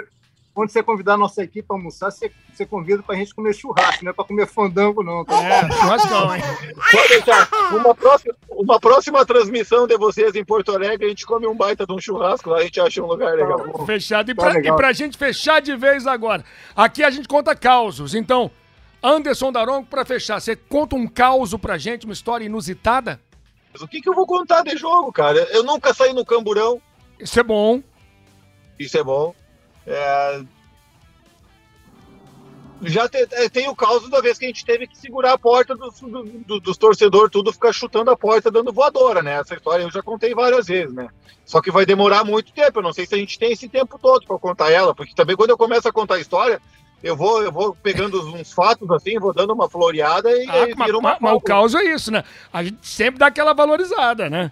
Quando 0.54 0.70
você 0.70 0.82
convidar 0.82 1.14
a 1.14 1.18
nossa 1.18 1.42
equipe 1.42 1.68
para 1.68 1.76
almoçar, 1.76 2.10
você, 2.10 2.32
você 2.50 2.64
convida 2.64 3.02
para 3.02 3.14
a 3.14 3.18
gente 3.18 3.34
comer 3.34 3.52
churrasco, 3.52 4.02
não 4.02 4.10
é 4.10 4.14
para 4.14 4.24
comer 4.24 4.46
fandango, 4.46 5.02
não. 5.02 5.22
Tá? 5.22 5.34
É, 5.44 5.70
churrascão, 5.70 6.34
hein? 6.34 6.42
Pode 6.92 7.08
deixar. 7.08 7.48
Uma 7.74 7.94
próxima, 7.94 8.34
uma 8.48 8.80
próxima 8.80 9.26
transmissão 9.26 9.86
de 9.86 9.98
vocês 9.98 10.34
em 10.34 10.42
Porto 10.42 10.72
Alegre, 10.74 11.04
a 11.04 11.08
gente 11.10 11.26
come 11.26 11.46
um 11.46 11.54
baita 11.54 11.84
de 11.84 11.92
um 11.92 12.00
churrasco 12.00 12.48
lá, 12.48 12.58
a 12.58 12.62
gente 12.62 12.80
acha 12.80 13.02
um 13.02 13.06
lugar 13.06 13.34
legal. 13.34 13.68
Tá 13.70 13.84
Fechado. 13.84 14.30
E 14.30 14.34
para 14.34 14.54
tá 14.54 14.60
e 14.60 14.76
pra 14.76 14.92
gente 14.94 15.18
fechar 15.18 15.60
de 15.60 15.76
vez 15.76 16.06
agora, 16.06 16.42
aqui 16.74 17.04
a 17.04 17.10
gente 17.10 17.28
conta 17.28 17.54
causos, 17.54 18.14
então... 18.14 18.50
Anderson 19.02 19.52
Daronco, 19.52 19.88
para 19.88 20.04
fechar, 20.04 20.40
você 20.40 20.56
conta 20.56 20.96
um 20.96 21.06
caos 21.06 21.54
pra 21.54 21.78
gente, 21.78 22.06
uma 22.06 22.12
história 22.12 22.44
inusitada? 22.44 23.20
Mas 23.72 23.82
o 23.82 23.88
que, 23.88 24.00
que 24.00 24.08
eu 24.08 24.14
vou 24.14 24.26
contar 24.26 24.62
de 24.62 24.76
jogo, 24.76 25.12
cara? 25.12 25.38
Eu 25.52 25.62
nunca 25.62 25.92
saí 25.92 26.12
no 26.12 26.24
camburão. 26.24 26.80
Isso 27.20 27.38
é 27.38 27.42
bom. 27.42 27.82
Isso 28.78 28.96
é 28.96 29.04
bom. 29.04 29.34
É... 29.86 30.42
Já 32.82 33.08
te, 33.08 33.26
é, 33.32 33.48
tem 33.48 33.68
o 33.68 33.76
caos 33.76 34.08
da 34.10 34.20
vez 34.20 34.36
que 34.36 34.44
a 34.44 34.48
gente 34.48 34.64
teve 34.64 34.86
que 34.86 34.98
segurar 34.98 35.32
a 35.32 35.38
porta 35.38 35.74
dos, 35.74 35.98
do, 35.98 36.24
do, 36.24 36.60
dos 36.60 36.76
torcedores, 36.76 37.30
tudo 37.30 37.52
ficar 37.52 37.72
chutando 37.72 38.10
a 38.10 38.16
porta, 38.16 38.50
dando 38.50 38.72
voadora, 38.72 39.22
né? 39.22 39.40
Essa 39.40 39.54
história 39.54 39.82
eu 39.82 39.90
já 39.90 40.02
contei 40.02 40.34
várias 40.34 40.66
vezes, 40.66 40.94
né? 40.94 41.08
Só 41.44 41.62
que 41.62 41.70
vai 41.70 41.86
demorar 41.86 42.22
muito 42.22 42.52
tempo. 42.52 42.78
Eu 42.78 42.82
não 42.82 42.92
sei 42.92 43.06
se 43.06 43.14
a 43.14 43.18
gente 43.18 43.38
tem 43.38 43.52
esse 43.52 43.68
tempo 43.68 43.98
todo 43.98 44.26
para 44.26 44.38
contar 44.38 44.70
ela, 44.70 44.94
porque 44.94 45.14
também 45.14 45.36
quando 45.36 45.50
eu 45.50 45.56
começo 45.56 45.88
a 45.88 45.92
contar 45.92 46.16
a 46.16 46.20
história, 46.20 46.60
eu 47.02 47.16
vou, 47.16 47.42
eu 47.42 47.52
vou 47.52 47.74
pegando 47.74 48.20
uns 48.34 48.52
fatos 48.52 48.90
assim, 48.90 49.18
vou 49.18 49.32
dando 49.32 49.52
uma 49.52 49.68
floreada 49.68 50.30
e 50.30 50.48
ah, 50.48 50.66
vira 50.84 50.98
uma. 50.98 51.16
Mas, 51.20 51.34
o 51.34 51.40
caos 51.40 51.74
é 51.74 51.84
isso, 51.84 52.10
né? 52.10 52.24
A 52.52 52.64
gente 52.64 52.86
sempre 52.86 53.18
dá 53.18 53.26
aquela 53.26 53.52
valorizada, 53.52 54.30
né? 54.30 54.50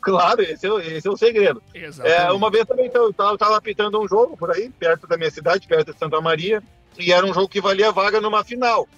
Claro, 0.00 0.42
esse 0.42 0.66
é, 0.66 0.96
esse 0.96 1.06
é 1.06 1.10
o 1.10 1.16
segredo. 1.16 1.62
É, 2.02 2.32
uma 2.32 2.50
vez 2.50 2.66
também 2.66 2.86
então, 2.86 3.04
eu 3.04 3.12
tava, 3.12 3.38
tava 3.38 3.56
apitando 3.56 4.00
um 4.00 4.08
jogo 4.08 4.36
por 4.36 4.50
aí, 4.50 4.70
perto 4.70 5.06
da 5.06 5.16
minha 5.16 5.30
cidade, 5.30 5.66
perto 5.66 5.92
de 5.92 5.98
Santa 5.98 6.20
Maria, 6.20 6.62
e 6.98 7.12
era 7.12 7.24
um 7.24 7.32
jogo 7.32 7.48
que 7.48 7.60
valia 7.60 7.92
vaga 7.92 8.20
numa 8.20 8.42
final 8.42 8.88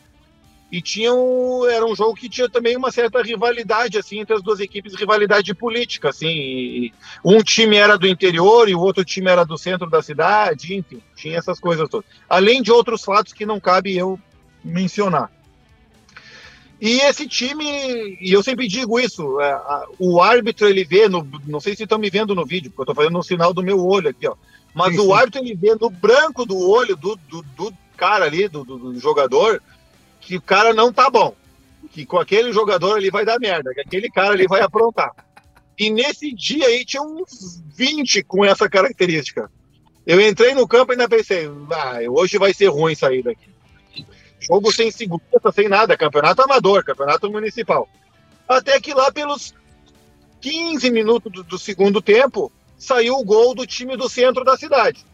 e 0.76 0.82
tinha 0.82 1.14
um, 1.14 1.64
era 1.68 1.86
um 1.86 1.94
jogo 1.94 2.14
que 2.14 2.28
tinha 2.28 2.48
também 2.48 2.76
uma 2.76 2.90
certa 2.90 3.22
rivalidade 3.22 3.96
assim 3.96 4.18
entre 4.18 4.34
as 4.34 4.42
duas 4.42 4.58
equipes, 4.58 4.94
rivalidade 4.94 5.54
política, 5.54 6.08
assim, 6.08 6.90
um 7.24 7.40
time 7.42 7.76
era 7.76 7.96
do 7.96 8.08
interior 8.08 8.68
e 8.68 8.74
o 8.74 8.80
outro 8.80 9.04
time 9.04 9.30
era 9.30 9.44
do 9.44 9.56
centro 9.56 9.88
da 9.88 10.02
cidade, 10.02 10.74
enfim, 10.74 11.00
tinha 11.14 11.38
essas 11.38 11.60
coisas 11.60 11.88
todas. 11.88 12.06
Além 12.28 12.60
de 12.60 12.72
outros 12.72 13.04
fatos 13.04 13.32
que 13.32 13.46
não 13.46 13.60
cabe 13.60 13.96
eu 13.96 14.18
mencionar. 14.64 15.30
E 16.80 17.00
esse 17.02 17.26
time, 17.28 18.18
e 18.20 18.32
eu 18.32 18.42
sempre 18.42 18.66
digo 18.66 18.98
isso, 18.98 19.40
é, 19.40 19.52
a, 19.52 19.86
o 19.98 20.20
árbitro 20.20 20.68
ele 20.68 20.84
vê, 20.84 21.08
no, 21.08 21.26
não 21.46 21.60
sei 21.60 21.76
se 21.76 21.84
estão 21.84 21.98
me 21.98 22.10
vendo 22.10 22.34
no 22.34 22.44
vídeo, 22.44 22.70
porque 22.70 22.80
eu 22.80 22.92
estou 22.92 22.96
fazendo 22.96 23.18
um 23.18 23.22
sinal 23.22 23.54
do 23.54 23.62
meu 23.62 23.78
olho 23.86 24.08
aqui, 24.08 24.26
ó. 24.26 24.34
Mas 24.74 24.94
Sim, 24.94 25.00
o 25.00 25.04
sim. 25.04 25.12
árbitro 25.12 25.40
ele 25.40 25.54
vê 25.54 25.74
no 25.80 25.88
branco 25.88 26.44
do 26.44 26.58
olho 26.58 26.96
do, 26.96 27.16
do, 27.28 27.42
do 27.56 27.72
cara 27.96 28.24
ali, 28.24 28.48
do, 28.48 28.64
do- 28.64 28.76
do 28.92 28.98
jogador, 28.98 29.62
que 30.24 30.36
o 30.36 30.42
cara 30.42 30.72
não 30.72 30.92
tá 30.92 31.10
bom. 31.10 31.34
Que 31.92 32.04
com 32.04 32.18
aquele 32.18 32.52
jogador 32.52 32.96
ali 32.96 33.10
vai 33.10 33.24
dar 33.24 33.38
merda, 33.38 33.72
que 33.74 33.80
aquele 33.80 34.10
cara 34.10 34.32
ali 34.32 34.46
vai 34.46 34.62
aprontar. 34.62 35.12
E 35.78 35.90
nesse 35.90 36.32
dia 36.32 36.66
aí 36.66 36.84
tinha 36.84 37.02
uns 37.02 37.62
20 37.74 38.22
com 38.24 38.44
essa 38.44 38.68
característica. 38.68 39.50
Eu 40.06 40.20
entrei 40.20 40.54
no 40.54 40.68
campo 40.68 40.92
e 40.92 40.94
ainda 40.94 41.08
pensei, 41.08 41.46
ah, 41.70 41.98
hoje 42.08 42.38
vai 42.38 42.52
ser 42.52 42.66
ruim 42.68 42.94
sair 42.94 43.22
daqui. 43.22 43.48
Jogo 44.40 44.70
sem 44.72 44.90
segurança, 44.90 45.52
sem 45.54 45.68
nada, 45.68 45.96
campeonato 45.96 46.42
amador, 46.42 46.84
campeonato 46.84 47.30
municipal. 47.30 47.88
Até 48.46 48.78
que 48.80 48.92
lá 48.92 49.10
pelos 49.10 49.54
15 50.40 50.90
minutos 50.90 51.32
do, 51.32 51.42
do 51.42 51.58
segundo 51.58 52.02
tempo, 52.02 52.52
saiu 52.76 53.16
o 53.16 53.24
gol 53.24 53.54
do 53.54 53.66
time 53.66 53.96
do 53.96 54.08
centro 54.08 54.44
da 54.44 54.56
cidade. 54.56 55.04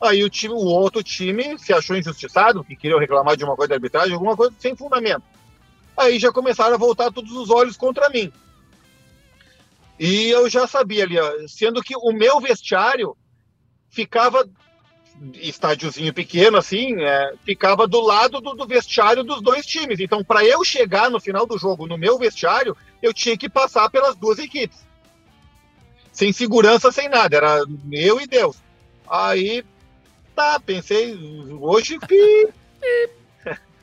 Aí 0.00 0.22
o 0.22 0.30
time, 0.30 0.54
o 0.54 0.58
outro 0.58 1.02
time 1.02 1.58
se 1.58 1.72
achou 1.72 1.96
injustiçado, 1.96 2.64
que 2.64 2.76
queria 2.76 2.98
reclamar 2.98 3.36
de 3.36 3.44
uma 3.44 3.56
coisa 3.56 3.70
da 3.70 3.74
arbitragem, 3.76 4.12
alguma 4.12 4.36
coisa 4.36 4.54
sem 4.58 4.76
fundamento. 4.76 5.22
Aí 5.96 6.18
já 6.18 6.32
começaram 6.32 6.74
a 6.74 6.78
voltar 6.78 7.12
todos 7.12 7.32
os 7.32 7.50
olhos 7.50 7.76
contra 7.76 8.10
mim. 8.10 8.32
E 9.98 10.28
eu 10.28 10.50
já 10.50 10.66
sabia 10.66 11.04
ali, 11.04 11.16
sendo 11.48 11.82
que 11.82 11.94
o 11.96 12.12
meu 12.12 12.40
vestiário 12.40 13.16
ficava 13.88 14.46
estádiozinho 15.34 16.12
pequeno 16.12 16.56
assim, 16.56 17.00
é, 17.00 17.34
ficava 17.44 17.86
do 17.86 18.00
lado 18.00 18.40
do, 18.40 18.54
do 18.54 18.66
vestiário 18.66 19.22
dos 19.22 19.40
dois 19.40 19.64
times. 19.64 20.00
Então, 20.00 20.24
para 20.24 20.44
eu 20.44 20.64
chegar 20.64 21.10
no 21.10 21.20
final 21.20 21.46
do 21.46 21.56
jogo 21.56 21.86
no 21.86 21.96
meu 21.96 22.18
vestiário, 22.18 22.76
eu 23.00 23.14
tinha 23.14 23.36
que 23.36 23.48
passar 23.48 23.88
pelas 23.90 24.16
duas 24.16 24.38
equipes. 24.38 24.84
Sem 26.12 26.32
segurança, 26.32 26.90
sem 26.90 27.08
nada, 27.08 27.36
era 27.36 27.64
eu 27.92 28.20
e 28.20 28.26
Deus. 28.26 28.56
Aí, 29.08 29.64
tá, 30.34 30.60
pensei, 30.60 31.16
hoje 31.60 31.98
pi, 31.98 32.52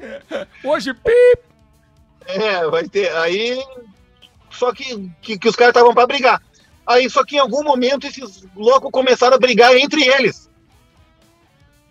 Hoje, 0.64 0.94
pip! 0.94 1.40
É, 2.26 2.68
vai 2.68 2.88
ter. 2.88 3.12
Aí. 3.18 3.62
Só 4.50 4.74
que, 4.74 5.10
que, 5.22 5.38
que 5.38 5.50
os 5.50 5.56
caras 5.56 5.72
estavam 5.72 5.94
para 5.94 6.08
brigar. 6.08 6.42
Aí, 6.86 7.10
só 7.10 7.24
que 7.24 7.36
em 7.36 7.40
algum 7.40 7.64
momento 7.64 8.06
esses 8.06 8.44
loucos 8.56 8.92
começaram 8.92 9.36
a 9.36 9.40
brigar 9.40 9.76
entre 9.76 10.04
eles. 10.04 10.50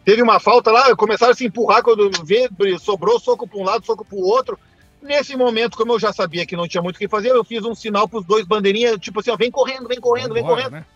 Teve 0.05 0.23
uma 0.23 0.41
falta 0.41 0.71
lá, 0.71 0.95
começaram 0.97 1.33
a 1.33 1.37
se 1.37 1.47
empurrar 1.47 1.83
quando 1.83 2.11
vê, 2.25 2.49
sobrou 2.79 3.21
soco 3.21 3.47
para 3.47 3.59
um 3.59 3.65
lado, 3.65 3.87
soco 3.87 4.05
para 4.05 4.17
o 4.17 4.23
outro. 4.23 4.59
Nesse 5.01 5.37
momento, 5.37 5.77
como 5.77 5.93
eu 5.93 5.99
já 6.01 6.13
sabia 6.13 6.45
que 6.45 6.57
não 6.57 6.69
tinha 6.69 6.83
muito 6.83 6.97
o 6.97 6.99
que 6.99 7.09
fazer, 7.09 7.31
eu 7.31 7.45
fiz 7.45 7.65
um 7.65 7.75
sinal 7.75 8.07
para 8.09 8.19
os 8.19 8.27
dois 8.27 8.47
bandeirinhas, 8.47 8.99
tipo 8.99 9.21
assim, 9.21 9.31
ó, 9.31 9.37
vem 9.37 9.51
correndo, 9.51 9.89
vem 9.89 10.01
correndo, 10.01 10.35
vem 10.35 10.43
Vambora, 10.43 10.65
correndo. 10.65 10.81
né? 10.81 10.87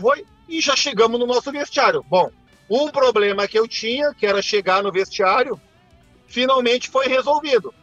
Foi 0.00 0.26
e 0.48 0.60
já 0.60 0.74
chegamos 0.74 1.20
no 1.20 1.26
nosso 1.26 1.52
vestiário. 1.52 2.04
Bom, 2.08 2.30
um 2.72 2.88
problema 2.88 3.46
que 3.46 3.58
eu 3.58 3.68
tinha, 3.68 4.14
que 4.14 4.26
era 4.26 4.40
chegar 4.40 4.82
no 4.82 4.90
vestiário, 4.90 5.60
finalmente 6.26 6.88
foi 6.88 7.06
resolvido, 7.06 7.74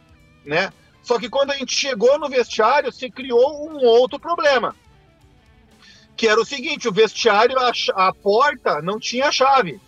né? 0.44 0.72
Só 1.00 1.16
que 1.16 1.30
quando 1.30 1.52
a 1.52 1.56
gente 1.56 1.74
chegou 1.74 2.18
no 2.18 2.28
vestiário, 2.28 2.92
se 2.92 3.08
criou 3.08 3.70
um 3.70 3.84
outro 3.84 4.18
problema. 4.18 4.74
Que 6.16 6.26
era 6.26 6.40
o 6.40 6.44
seguinte, 6.44 6.88
o 6.88 6.92
vestiário, 6.92 7.56
a, 7.58 7.70
a 8.08 8.12
porta 8.12 8.82
não 8.82 8.98
tinha 8.98 9.30
chave. 9.30 9.80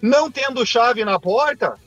Não 0.00 0.30
tendo 0.30 0.64
chave 0.64 1.04
na 1.04 1.20
porta, 1.20 1.78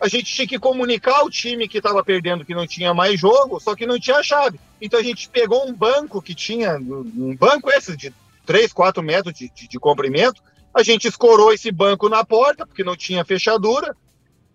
a 0.00 0.08
gente 0.08 0.34
tinha 0.34 0.48
que 0.48 0.58
comunicar 0.58 1.18
ao 1.20 1.30
time 1.30 1.68
que 1.68 1.78
estava 1.78 2.02
perdendo 2.04 2.44
que 2.44 2.54
não 2.54 2.66
tinha 2.66 2.92
mais 2.92 3.18
jogo, 3.18 3.60
só 3.60 3.76
que 3.76 3.86
não 3.86 3.98
tinha 3.98 4.22
chave. 4.24 4.58
Então 4.80 4.98
a 4.98 5.02
gente 5.04 5.28
pegou 5.28 5.66
um 5.66 5.72
banco 5.72 6.20
que 6.20 6.34
tinha, 6.34 6.76
um 6.76 7.34
banco 7.36 7.70
esse 7.70 7.96
de 7.96 8.12
3, 8.46 8.72
4 8.72 9.02
metros 9.02 9.34
de, 9.34 9.50
de, 9.50 9.68
de 9.68 9.78
comprimento, 9.78 10.42
a 10.72 10.82
gente 10.82 11.08
escorou 11.08 11.52
esse 11.52 11.70
banco 11.72 12.08
na 12.08 12.24
porta, 12.24 12.66
porque 12.66 12.84
não 12.84 12.96
tinha 12.96 13.24
fechadura, 13.24 13.96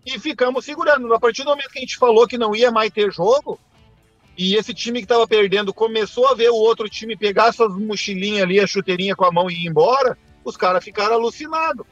e 0.04 0.18
ficamos 0.18 0.64
segurando. 0.64 1.12
A 1.14 1.20
partir 1.20 1.44
do 1.44 1.50
momento 1.50 1.70
que 1.70 1.78
a 1.78 1.82
gente 1.82 1.96
falou 1.96 2.26
que 2.26 2.38
não 2.38 2.56
ia 2.56 2.70
mais 2.70 2.90
ter 2.90 3.12
jogo, 3.12 3.58
e 4.36 4.56
esse 4.56 4.72
time 4.72 5.00
que 5.00 5.04
estava 5.04 5.26
perdendo 5.26 5.74
começou 5.74 6.26
a 6.26 6.34
ver 6.34 6.50
o 6.50 6.56
outro 6.56 6.88
time 6.88 7.16
pegar 7.16 7.48
essas 7.48 7.72
mochilinhas 7.76 8.42
ali, 8.42 8.58
a 8.58 8.66
chuteirinha 8.66 9.14
com 9.14 9.24
a 9.24 9.32
mão 9.32 9.50
e 9.50 9.54
ir 9.54 9.68
embora, 9.68 10.16
os 10.44 10.56
caras 10.56 10.82
ficaram 10.82 11.14
alucinados. 11.14 11.86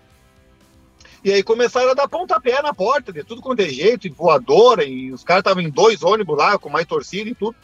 E 1.23 1.31
aí 1.31 1.43
começaram 1.43 1.91
a 1.91 1.95
dar 1.95 2.09
pontapé 2.09 2.63
na 2.63 2.73
porta, 2.73 3.13
de 3.13 3.23
tudo 3.23 3.43
quanto 3.43 3.61
é 3.61 3.69
jeito, 3.69 4.07
e 4.07 4.11
voadora, 4.11 4.85
e 4.85 5.13
os 5.13 5.23
caras 5.23 5.43
estavam 5.43 5.63
em 5.63 5.69
dois 5.69 6.03
ônibus 6.03 6.39
lá, 6.39 6.59
com 6.59 6.71
mais 6.71 6.87
torcida 6.87 7.29
e 7.29 7.35
tudo. 7.35 7.55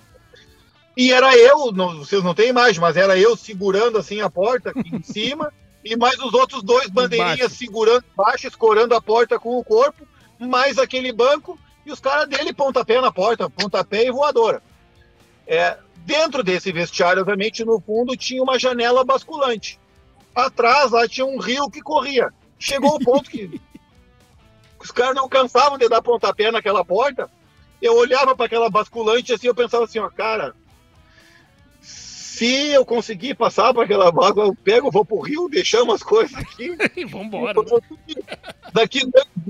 E 0.96 1.12
era 1.12 1.36
eu, 1.36 1.70
não- 1.72 1.98
vocês 1.98 2.22
não 2.24 2.34
têm 2.34 2.48
imagem, 2.48 2.80
mas 2.80 2.96
era 2.96 3.18
eu 3.18 3.36
segurando 3.36 3.98
assim 3.98 4.20
a 4.20 4.30
porta 4.30 4.70
aqui 4.70 4.94
em 4.96 5.02
cima, 5.04 5.52
e 5.84 5.94
mais 5.96 6.18
os 6.18 6.32
outros 6.34 6.62
dois 6.62 6.88
bandeirinhas 6.88 7.38
Embaixo. 7.38 7.54
segurando 7.56 8.04
embaixo, 8.12 8.46
escorando 8.46 8.94
a 8.94 9.00
porta 9.00 9.38
com 9.38 9.58
o 9.58 9.64
corpo, 9.64 10.06
mais 10.38 10.78
aquele 10.78 11.12
banco, 11.12 11.58
e 11.84 11.92
os 11.92 12.00
caras 12.00 12.28
dele 12.28 12.52
pontapé 12.52 13.00
na 13.00 13.12
porta, 13.12 13.48
pontapé 13.48 14.04
e 14.06 14.10
voadora. 14.10 14.62
É, 15.46 15.76
dentro 15.98 16.42
desse 16.42 16.72
vestiário, 16.72 17.20
obviamente, 17.22 17.64
no 17.64 17.78
fundo, 17.80 18.16
tinha 18.16 18.42
uma 18.42 18.58
janela 18.58 19.04
basculante. 19.04 19.78
Atrás 20.34 20.90
lá 20.90 21.06
tinha 21.06 21.24
um 21.24 21.38
rio 21.38 21.70
que 21.70 21.80
corria. 21.80 22.32
Chegou 22.58 22.96
o 22.96 22.98
ponto 23.04 23.30
que 23.30 23.60
os 24.82 24.90
caras 24.90 25.14
não 25.14 25.28
cansavam 25.28 25.78
de 25.78 25.88
dar 25.88 26.02
pontapé 26.02 26.50
naquela 26.50 26.84
porta. 26.84 27.30
Eu 27.80 27.94
olhava 27.96 28.34
para 28.34 28.46
aquela 28.46 28.68
basculante 28.68 29.32
assim, 29.32 29.46
eu 29.46 29.54
pensava 29.54 29.84
assim, 29.84 29.98
ó, 30.00 30.08
cara, 30.10 30.54
se 32.36 32.68
eu 32.68 32.84
conseguir 32.84 33.34
passar 33.34 33.72
para 33.72 33.84
aquela 33.84 34.08
água, 34.08 34.44
eu 34.44 34.54
pego, 34.54 34.90
vou 34.90 35.06
pro 35.06 35.20
rio, 35.20 35.48
deixamos 35.48 35.94
as 35.94 36.02
coisas 36.02 36.36
aqui. 36.36 36.76
E 36.94 37.04
vambora. 37.06 37.54
Daqui 38.74 39.08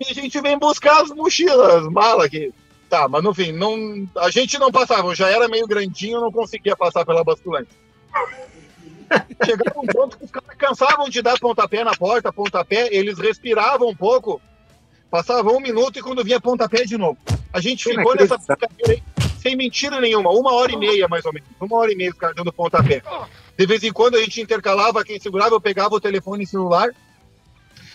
a 0.08 0.14
gente 0.14 0.40
vem 0.40 0.56
buscar 0.56 1.02
as 1.02 1.10
mochilas, 1.10 1.82
as 1.82 1.88
malas 1.88 2.26
aqui. 2.26 2.54
Tá, 2.88 3.08
mas 3.08 3.24
no 3.24 3.34
fim, 3.34 3.50
não, 3.50 4.08
a 4.18 4.30
gente 4.30 4.56
não 4.58 4.70
passava, 4.70 5.08
eu 5.08 5.14
já 5.16 5.28
era 5.28 5.48
meio 5.48 5.66
grandinho, 5.66 6.18
eu 6.18 6.20
não 6.20 6.30
conseguia 6.30 6.76
passar 6.76 7.04
pela 7.04 7.24
basculante. 7.24 7.70
Chegava 9.44 9.80
um 9.80 9.86
ponto 9.86 10.16
que 10.16 10.24
os 10.24 10.30
caras 10.30 10.56
cansavam 10.56 11.08
de 11.08 11.20
dar 11.20 11.40
pontapé 11.40 11.82
na 11.82 11.92
porta, 11.92 12.32
pontapé, 12.32 12.88
eles 12.92 13.18
respiravam 13.18 13.88
um 13.88 13.96
pouco, 13.96 14.40
passavam 15.10 15.56
um 15.56 15.60
minuto 15.60 15.98
e 15.98 16.02
quando 16.02 16.22
vinha 16.22 16.40
pontapé 16.40 16.84
de 16.84 16.96
novo. 16.96 17.18
A 17.52 17.60
gente 17.60 17.82
ficou 17.82 18.14
nessa 18.14 18.38
brincadeira 18.38 18.92
aí, 18.92 19.02
sem 19.46 19.54
mentira 19.54 20.00
nenhuma, 20.00 20.30
uma 20.30 20.52
hora 20.52 20.72
e 20.72 20.76
meia 20.76 21.06
mais 21.06 21.24
ou 21.24 21.32
menos, 21.32 21.48
uma 21.60 21.76
hora 21.76 21.92
e 21.92 21.94
meia 21.94 22.10
os 22.10 22.18
caras 22.18 22.34
dando 22.34 22.52
pontapé. 22.52 23.00
De 23.56 23.64
vez 23.64 23.82
em 23.84 23.92
quando 23.92 24.16
a 24.16 24.20
gente 24.20 24.40
intercalava, 24.40 25.04
quem 25.04 25.20
segurava, 25.20 25.54
eu 25.54 25.60
pegava 25.60 25.94
o 25.94 26.00
telefone 26.00 26.44
celular, 26.44 26.90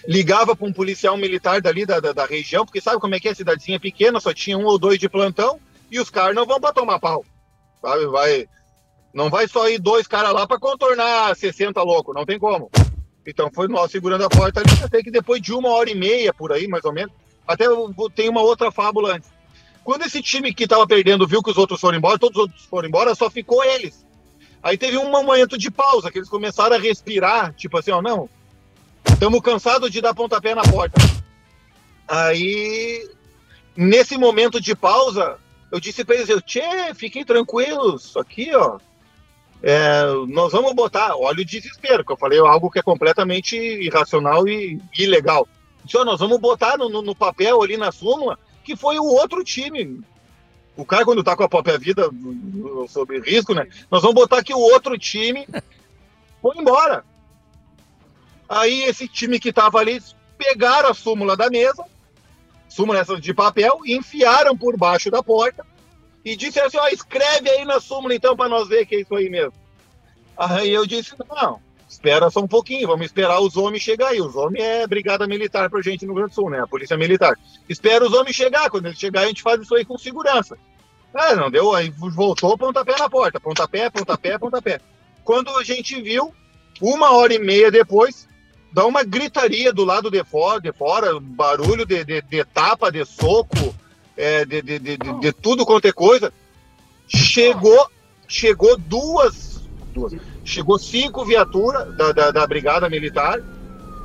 ligava 0.08 0.56
para 0.56 0.66
um 0.66 0.72
policial 0.72 1.18
militar 1.18 1.62
dali 1.62 1.86
da, 1.86 2.00
da, 2.00 2.14
da 2.14 2.26
região, 2.26 2.66
porque 2.66 2.80
sabe 2.80 3.02
como 3.02 3.16
é 3.16 3.20
que 3.20 3.28
é? 3.28 3.34
Cidadezinha 3.34 3.80
pequena, 3.82 4.22
só 4.22 4.34
tinha 4.34 4.58
um 4.58 4.64
ou 4.64 4.80
dois 4.80 4.98
de 4.98 5.10
plantão, 5.10 5.60
e 5.92 6.00
os 6.00 6.10
caras 6.10 6.34
não 6.34 6.46
vão 6.46 6.60
para 6.60 6.74
tomar 6.74 7.00
pau. 7.00 7.26
Sabe? 7.82 8.06
Vai, 8.08 8.48
não 9.14 9.30
vai 9.30 9.46
só 9.46 9.68
ir 9.68 9.78
dois 9.78 10.08
caras 10.08 10.34
lá 10.34 10.48
para 10.48 10.58
contornar 10.58 11.36
60 11.36 11.84
louco, 11.84 12.14
não 12.14 12.26
tem 12.26 12.40
como. 12.40 12.72
Então 13.28 13.52
foi 13.54 13.68
nós 13.68 13.92
segurando 13.92 14.24
a 14.24 14.30
porta 14.30 14.62
ali, 14.62 14.84
até 14.84 15.04
que 15.04 15.12
depois 15.12 15.42
de 15.42 15.54
uma 15.54 15.70
hora 15.70 15.90
e 15.90 15.96
meia, 15.96 16.34
por 16.34 16.54
aí, 16.54 16.66
mais 16.66 16.86
ou 16.86 16.94
menos, 16.94 17.14
até 17.46 17.66
tem 18.16 18.30
uma 18.30 18.42
outra 18.42 18.72
fábula 18.72 19.16
antes. 19.16 19.30
Quando 19.84 20.04
esse 20.04 20.22
time 20.22 20.54
que 20.54 20.66
estava 20.66 20.86
perdendo 20.86 21.28
viu 21.28 21.42
que 21.42 21.50
os 21.50 21.58
outros 21.58 21.80
foram 21.80 21.98
embora, 21.98 22.20
todos 22.20 22.38
os 22.38 22.44
outros 22.44 22.66
foram 22.66 22.88
embora, 22.88 23.16
só 23.16 23.30
ficou 23.30 23.64
eles. 23.64 24.06
Aí 24.62 24.78
teve 24.78 24.98
um 24.98 25.10
momento 25.10 25.58
de 25.58 25.72
pausa, 25.72 26.12
que 26.12 26.20
eles 26.20 26.30
começaram 26.30 26.76
a 26.76 26.80
respirar, 26.80 27.54
tipo 27.54 27.78
assim, 27.78 27.90
ó, 27.92 28.02
não, 28.02 28.30
estamos 29.08 29.42
cansados 29.42 29.90
de 29.90 30.02
dar 30.02 30.14
pontapé 30.14 30.54
na 30.54 30.62
porta. 30.62 31.02
Aí, 32.08 33.10
nesse 33.76 34.18
momento 34.18 34.62
de 34.62 34.76
pausa, 34.76 35.38
eu 35.72 35.80
disse 35.80 36.04
para 36.04 36.16
eles, 36.16 36.30
tchê, 36.46 36.94
fiquem 36.94 37.26
tranquilos, 37.26 38.16
aqui, 38.18 38.54
ó, 38.54 38.78
é, 39.64 40.04
nós 40.28 40.52
vamos 40.52 40.74
botar, 40.74 41.16
olha 41.16 41.42
o 41.42 41.46
desespero, 41.46 42.04
que 42.06 42.12
eu 42.12 42.18
falei 42.18 42.40
algo 42.40 42.70
que 42.70 42.80
é 42.80 42.84
completamente 42.84 43.56
irracional 43.56 44.48
e 44.48 44.80
ilegal. 44.98 45.48
Disse, 45.84 45.98
ó, 45.98 46.06
nós 46.06 46.20
vamos 46.20 46.40
botar 46.40 46.78
no- 46.78 47.02
no 47.02 47.16
papel 47.16 47.62
ali 47.64 47.78
na 47.78 47.92
súmula 47.92 48.38
que 48.64 48.76
foi 48.76 49.00
o 49.00 49.06
outro 49.06 49.44
time. 49.44 50.02
O 50.76 50.86
cara, 50.86 51.06
quando 51.06 51.24
tá 51.24 51.36
com 51.36 51.44
a 51.44 51.50
própria 51.50 51.78
vida 51.78 52.10
sob 52.88 53.20
risco, 53.20 53.54
né? 53.54 53.68
Nós 53.90 54.02
vamos 54.02 54.16
botar 54.16 54.44
que 54.44 54.54
o 54.54 54.60
outro 54.60 54.98
time 54.98 55.48
foi 56.42 56.58
embora. 56.58 57.04
Aí 58.48 58.84
esse 58.84 59.08
time 59.08 59.40
que 59.40 59.54
tava 59.54 59.80
ali 59.80 60.02
pegaram 60.38 60.90
a 60.90 60.94
súmula 60.94 61.38
da 61.38 61.50
mesa, 61.50 61.86
súmula 62.68 63.00
essa 63.00 63.20
de 63.20 63.34
papel, 63.34 63.80
enfiaram 63.86 64.58
por 64.58 64.78
baixo 64.78 65.12
da 65.12 65.22
porta 65.22 65.66
e 66.24 66.36
disseram 66.36 66.68
assim: 66.68 66.78
ó, 66.78 66.88
escreve 66.88 67.50
aí 67.50 67.66
na 67.66 67.80
súmula 67.80 68.16
então 68.16 68.36
para 68.36 68.50
nós 68.50 68.68
ver 68.68 68.86
que 68.86 68.96
é 68.96 69.02
isso 69.02 69.16
aí 69.16 69.30
mesmo. 69.30 69.54
Aí 70.38 70.70
eu 70.70 70.86
disse: 70.86 71.14
não, 71.30 71.62
espera 72.02 72.32
só 72.32 72.40
um 72.40 72.48
pouquinho, 72.48 72.88
vamos 72.88 73.06
esperar 73.06 73.40
os 73.40 73.56
homens 73.56 73.84
chegar 73.84 74.08
aí. 74.08 74.20
Os 74.20 74.36
homens 74.36 74.64
é 74.64 74.88
brigada 74.88 75.28
militar 75.28 75.70
pra 75.70 75.82
gente 75.82 76.06
no 76.06 76.14
Rio 76.14 76.16
Grande 76.16 76.32
do 76.32 76.36
Sul, 76.36 76.50
né? 76.50 76.60
A 76.60 76.68
polícia 76.68 76.98
militar. 76.98 77.38
Espera 77.70 78.04
os 78.04 78.12
homens 78.12 78.36
chegar, 78.36 78.72
quando 78.72 78.88
eles 78.88 78.98
chegarem 78.98 79.28
a 79.28 79.30
gente 79.30 79.44
faz 79.44 79.62
isso 79.62 79.76
aí 79.76 79.86
com 79.86 79.98
segurança. 79.98 80.58
Ah, 81.14 81.36
não 81.36 81.52
deu, 81.52 81.76
aí 81.76 81.90
voltou, 81.92 82.58
pontapé 82.58 82.98
na 82.98 83.10
porta, 83.10 83.40
pontapé, 83.40 83.90
pontapé, 83.90 84.38
pontapé. 84.38 84.82
Quando 85.24 85.56
a 85.58 85.64
gente 85.64 86.02
viu, 86.02 86.34
uma 86.82 87.12
hora 87.12 87.34
e 87.34 87.40
meia 87.40 87.70
depois, 87.70 88.28
dá 88.74 88.86
uma 88.86 89.04
gritaria 89.04 89.72
do 89.72 89.86
lado 89.86 90.10
de 90.10 90.24
fora, 90.24 90.60
de 90.60 90.72
fora 90.72 91.20
barulho 91.20 91.86
de, 91.86 92.04
de, 92.04 92.22
de 92.22 92.44
tapa, 92.46 92.92
de 92.92 93.06
soco, 93.06 93.76
é, 94.18 94.44
de, 94.44 94.62
de, 94.62 94.80
de, 94.80 94.98
de, 94.98 95.20
de 95.20 95.34
tudo 95.34 95.66
quanto 95.66 95.88
é 95.88 95.92
coisa. 95.92 96.34
Chegou, 97.08 97.92
chegou 98.28 98.78
duas, 98.78 99.62
duas 99.94 100.14
chegou 100.52 100.78
cinco 100.78 101.24
viaturas 101.24 101.96
da, 101.96 102.12
da, 102.12 102.32
da, 102.32 102.46
Brigada 102.48 102.90
Militar, 102.90 103.40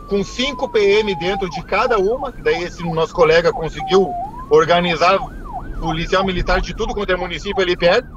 com 0.08 0.22
cinco 0.22 0.68
PM 0.68 1.12
dentro 1.16 1.50
de 1.50 1.62
cada 1.64 1.98
uma, 1.98 2.30
daí 2.30 2.62
esse 2.62 2.82
nosso 2.84 3.12
colega 3.12 3.52
conseguiu 3.52 4.08
organizar 4.48 5.18
policial 5.80 6.24
militar 6.24 6.60
de 6.60 6.72
tudo 6.74 6.94
quanto 6.94 7.12
é 7.12 7.16
município 7.16 7.60
ali 7.60 7.76
perto, 7.76 8.08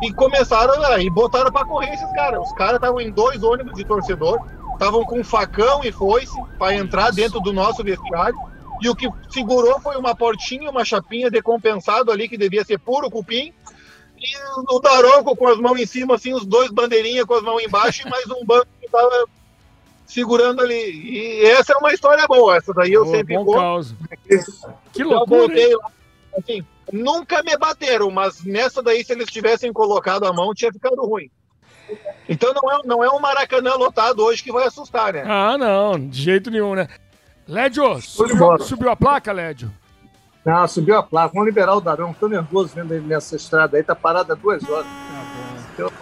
e 0.00 0.12
começaram 0.12 0.80
aí, 0.84 1.10
botaram 1.10 1.50
para 1.50 1.66
correr 1.66 1.92
esses 1.92 2.10
caras. 2.12 2.40
Os 2.40 2.52
caras 2.52 2.76
estavam 2.76 3.00
em 3.00 3.10
dois 3.10 3.42
ônibus 3.42 3.74
de 3.74 3.84
torcedor, 3.84 4.38
estavam 4.74 5.04
com 5.04 5.24
facão 5.24 5.82
e 5.82 5.90
foice 5.90 6.40
para 6.56 6.76
entrar 6.76 7.10
dentro 7.10 7.40
do 7.40 7.52
nosso 7.52 7.82
vestiário, 7.82 8.38
e 8.80 8.88
o 8.88 8.94
que 8.94 9.10
segurou 9.28 9.80
foi 9.80 9.96
uma 9.96 10.14
portinha, 10.14 10.70
uma 10.70 10.84
chapinha 10.84 11.28
decompensado 11.28 12.12
ali, 12.12 12.28
que 12.28 12.38
devia 12.38 12.64
ser 12.64 12.78
puro 12.78 13.10
cupim, 13.10 13.52
e 14.20 14.74
o 14.74 14.80
Daronco 14.80 15.36
com 15.36 15.48
as 15.48 15.58
mãos 15.58 15.78
em 15.78 15.86
cima, 15.86 16.14
assim, 16.14 16.34
os 16.34 16.44
dois 16.44 16.70
bandeirinhas 16.70 17.24
com 17.24 17.34
as 17.34 17.42
mãos 17.42 17.62
embaixo 17.62 18.06
e 18.06 18.10
mais 18.10 18.26
um 18.26 18.44
banco 18.44 18.68
que 18.80 18.86
estava 18.86 19.26
segurando 20.06 20.62
ali. 20.62 20.74
E 20.74 21.44
essa 21.46 21.72
é 21.72 21.76
uma 21.76 21.92
história 21.92 22.26
boa, 22.26 22.56
essa 22.56 22.72
daí 22.72 22.92
eu 22.92 23.04
Boa, 23.04 23.16
sempre 23.16 23.36
bom 23.36 23.52
causa. 23.52 23.94
Que 24.92 25.04
loucura, 25.04 25.40
voltei 25.40 25.70
hein? 25.70 25.76
lá. 25.76 25.90
Assim, 26.38 26.64
nunca 26.92 27.42
me 27.42 27.56
bateram, 27.56 28.10
mas 28.10 28.44
nessa 28.44 28.82
daí, 28.82 29.04
se 29.04 29.12
eles 29.12 29.26
tivessem 29.26 29.72
colocado 29.72 30.24
a 30.24 30.32
mão, 30.32 30.54
tinha 30.54 30.72
ficado 30.72 31.04
ruim. 31.04 31.30
Então 32.28 32.52
não 32.52 32.70
é, 32.70 32.80
não 32.84 33.04
é 33.04 33.10
um 33.10 33.18
Maracanã 33.18 33.74
lotado 33.74 34.22
hoje 34.22 34.42
que 34.42 34.52
vai 34.52 34.66
assustar, 34.66 35.12
né? 35.12 35.24
Ah, 35.26 35.56
não, 35.56 35.98
de 35.98 36.22
jeito 36.22 36.50
nenhum, 36.50 36.74
né? 36.74 36.88
Lédio, 37.46 38.00
subiu, 38.02 38.58
subiu 38.58 38.90
a 38.90 38.96
placa, 38.96 39.32
Lédio? 39.32 39.72
Não, 40.48 40.66
subiu 40.66 40.96
a 40.96 41.02
placa. 41.02 41.32
Vamos 41.34 41.46
liberar 41.46 41.74
o 41.76 41.80
Darão. 41.80 42.14
Tô 42.14 42.26
nervoso 42.26 42.72
vendo 42.74 42.94
ele 42.94 43.06
nessa 43.06 43.36
estrada 43.36 43.76
aí. 43.76 43.82
Tá 43.82 43.94
parado 43.94 44.32
há 44.32 44.34
duas 44.34 44.66
horas. 44.66 44.86
Deus. 45.76 45.92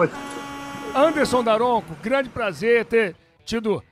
Anderson 0.95 1.43
Daronco, 1.43 1.97
grande 2.01 2.29
prazer 2.29 2.85
ter 2.85 3.17
tido 3.45 3.83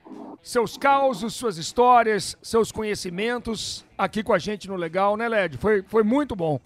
seus 0.40 0.76
causos, 0.78 1.34
suas 1.34 1.58
histórias, 1.58 2.38
seus 2.40 2.70
conhecimentos 2.70 3.84
aqui 3.98 4.22
com 4.22 4.32
a 4.32 4.38
gente 4.38 4.68
no 4.68 4.76
Legal, 4.76 5.16
né, 5.16 5.28
Lédio? 5.28 5.58
Foi, 5.58 5.82
foi 5.82 6.04
muito 6.04 6.36
bom. 6.36 6.60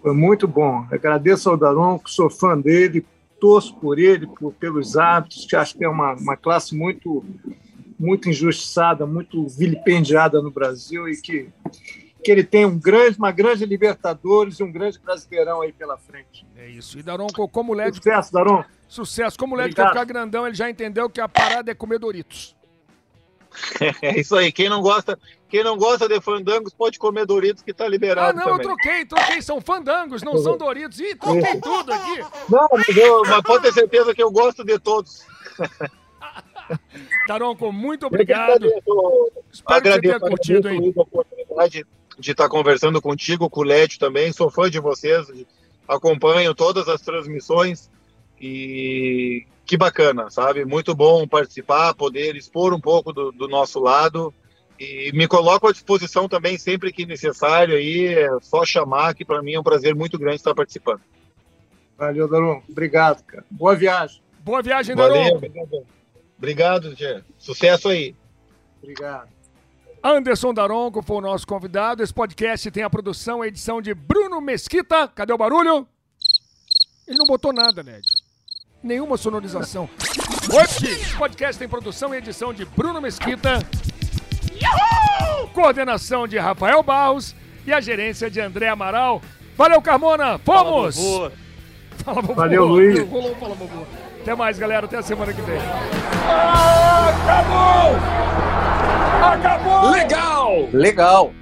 Foi 0.00 0.14
muito 0.14 0.46
bom. 0.46 0.86
Agradeço 0.90 1.50
ao 1.50 1.56
Daron, 1.56 1.98
que 1.98 2.08
sou 2.10 2.30
fã 2.30 2.56
dele, 2.56 3.04
torço 3.40 3.74
por 3.74 3.98
ele, 3.98 4.28
por- 4.28 4.52
pelos 4.54 4.96
hábitos, 4.96 5.44
que 5.44 5.56
acho 5.56 5.76
que 5.76 5.84
é 5.84 5.88
uma, 5.88 6.12
uma 6.14 6.36
classe 6.36 6.74
muito, 6.76 7.24
muito 7.98 8.28
injustiçada, 8.30 9.04
muito 9.06 9.46
vilipendiada 9.48 10.40
no 10.40 10.52
Brasil 10.52 11.08
e 11.08 11.20
que, 11.20 11.48
que 12.22 12.30
ele 12.30 12.44
tem 12.44 12.64
um 12.64 12.78
grande, 12.78 13.18
uma 13.18 13.32
grande 13.32 13.66
Libertadores 13.66 14.58
e 14.60 14.62
um 14.62 14.70
grande 14.72 14.98
Brasileirão 14.98 15.60
aí 15.62 15.72
pela 15.72 15.98
frente. 15.98 16.46
É 16.56 16.68
isso. 16.68 16.98
E 16.98 17.02
Daronco, 17.02 17.48
como 17.48 17.72
o 17.72 17.74
Lédio, 17.74 17.96
Sucesso, 17.96 18.32
Daron. 18.32 18.64
sucesso, 18.88 19.38
como 19.38 19.54
o 19.54 19.58
Lédio 19.58 19.74
quer 19.76 19.88
ficar 19.88 20.04
grandão, 20.04 20.46
ele 20.46 20.54
já 20.54 20.70
entendeu 20.70 21.10
que 21.10 21.20
a 21.20 21.28
parada 21.28 21.70
é 21.70 21.74
comer 21.74 21.98
Doritos. 21.98 22.54
É 24.00 24.18
isso 24.18 24.34
aí. 24.34 24.50
Quem 24.50 24.70
não 24.70 24.80
gosta, 24.80 25.18
quem 25.48 25.62
não 25.62 25.76
gosta 25.76 26.08
de 26.08 26.18
fandangos 26.22 26.72
pode 26.72 26.98
comer 26.98 27.26
Doritos 27.26 27.62
que 27.62 27.74
tá 27.74 27.84
Ah, 27.84 27.88
liberado 27.88 28.34
não, 28.38 28.44
eu 28.44 28.50
também. 28.52 28.66
troquei, 28.66 29.04
troquei, 29.04 29.42
são 29.42 29.60
fandangos, 29.60 30.22
não 30.22 30.38
são 30.38 30.56
Doritos. 30.56 30.98
Ih, 30.98 31.14
troquei 31.16 31.60
tudo 31.60 31.92
aqui. 31.92 32.20
Não, 32.48 32.66
mas, 32.72 32.96
eu- 32.96 33.22
mas 33.26 33.42
pode 33.42 33.64
ter 33.64 33.72
certeza 33.74 34.14
que 34.14 34.22
eu 34.22 34.30
gosto 34.30 34.64
de 34.64 34.78
todos. 34.78 35.26
Daronco, 37.28 37.70
muito 37.72 38.04
Eu 38.04 38.06
obrigado. 38.06 38.52
agradeço, 38.64 39.32
Espero 39.52 39.82
que 39.82 39.88
você 39.92 40.00
tenha 40.00 40.14
agradeço, 40.16 40.20
curtido, 40.30 40.68
agradeço, 40.68 41.78
hein? 41.78 41.84
De 42.18 42.32
estar 42.32 42.48
conversando 42.48 43.00
contigo, 43.00 43.48
com 43.48 43.60
o 43.60 43.64
Lédio 43.64 43.98
também. 43.98 44.32
Sou 44.32 44.50
fã 44.50 44.70
de 44.70 44.78
vocês, 44.78 45.26
acompanho 45.88 46.54
todas 46.54 46.88
as 46.88 47.00
transmissões 47.00 47.90
e 48.40 49.46
que 49.64 49.76
bacana, 49.76 50.28
sabe? 50.30 50.64
Muito 50.64 50.94
bom 50.94 51.26
participar, 51.26 51.94
poder 51.94 52.36
expor 52.36 52.74
um 52.74 52.80
pouco 52.80 53.12
do, 53.12 53.30
do 53.30 53.48
nosso 53.48 53.80
lado. 53.80 54.34
E 54.78 55.12
me 55.12 55.28
coloco 55.28 55.68
à 55.68 55.72
disposição 55.72 56.28
também 56.28 56.58
sempre 56.58 56.92
que 56.92 57.06
necessário 57.06 57.76
aí, 57.76 58.08
é 58.08 58.28
só 58.40 58.64
chamar, 58.64 59.14
que 59.14 59.24
para 59.24 59.40
mim 59.42 59.54
é 59.54 59.60
um 59.60 59.62
prazer 59.62 59.94
muito 59.94 60.18
grande 60.18 60.36
estar 60.36 60.54
participando. 60.54 61.00
Valeu, 61.96 62.28
Daron. 62.28 62.62
Obrigado, 62.68 63.22
cara. 63.24 63.44
Boa 63.48 63.76
viagem. 63.76 64.20
Boa 64.40 64.60
viagem, 64.60 64.96
Valeu, 64.96 65.36
obrigado. 65.36 65.86
Obrigado, 66.36 66.96
Tchê. 66.96 67.22
Sucesso 67.38 67.88
aí. 67.88 68.16
Obrigado. 68.82 69.28
Anderson 70.04 70.52
Daronco 70.52 71.00
foi 71.00 71.18
o 71.18 71.20
nosso 71.20 71.46
convidado. 71.46 72.02
Esse 72.02 72.12
podcast 72.12 72.68
tem 72.72 72.82
a 72.82 72.90
produção 72.90 73.44
e 73.44 73.48
edição 73.48 73.80
de 73.80 73.94
Bruno 73.94 74.40
Mesquita. 74.40 75.06
Cadê 75.06 75.32
o 75.32 75.38
barulho? 75.38 75.86
Ele 77.06 77.18
não 77.18 77.26
botou 77.26 77.52
nada, 77.52 77.82
Lédio. 77.82 78.10
Nenhuma 78.82 79.16
sonorização. 79.16 79.88
Hoje, 80.52 80.90
esse 80.90 81.16
podcast 81.16 81.56
tem 81.56 81.68
produção 81.68 82.12
e 82.12 82.18
edição 82.18 82.52
de 82.52 82.64
Bruno 82.64 83.00
Mesquita. 83.00 83.64
Yahoo! 84.60 85.46
Coordenação 85.50 86.26
de 86.26 86.36
Rafael 86.36 86.82
Barros 86.82 87.32
e 87.64 87.72
a 87.72 87.80
gerência 87.80 88.28
de 88.28 88.40
André 88.40 88.68
Amaral. 88.68 89.22
Valeu, 89.56 89.80
Carmona. 89.80 90.36
Fomos! 90.38 90.96
Fala, 91.98 92.20
vovô. 92.20 92.34
Valeu, 92.34 92.64
Luiz. 92.64 93.08
Rolou, 93.08 93.36
fala, 93.36 93.54
vovô. 93.54 93.86
Até 94.20 94.34
mais, 94.34 94.58
galera. 94.58 94.86
Até 94.86 94.96
a 94.96 95.02
semana 95.02 95.32
que 95.32 95.42
vem. 95.42 95.60
Acabou! 97.28 97.92
Acabou! 99.22 99.90
Legal! 99.92 100.68
Legal. 100.72 101.32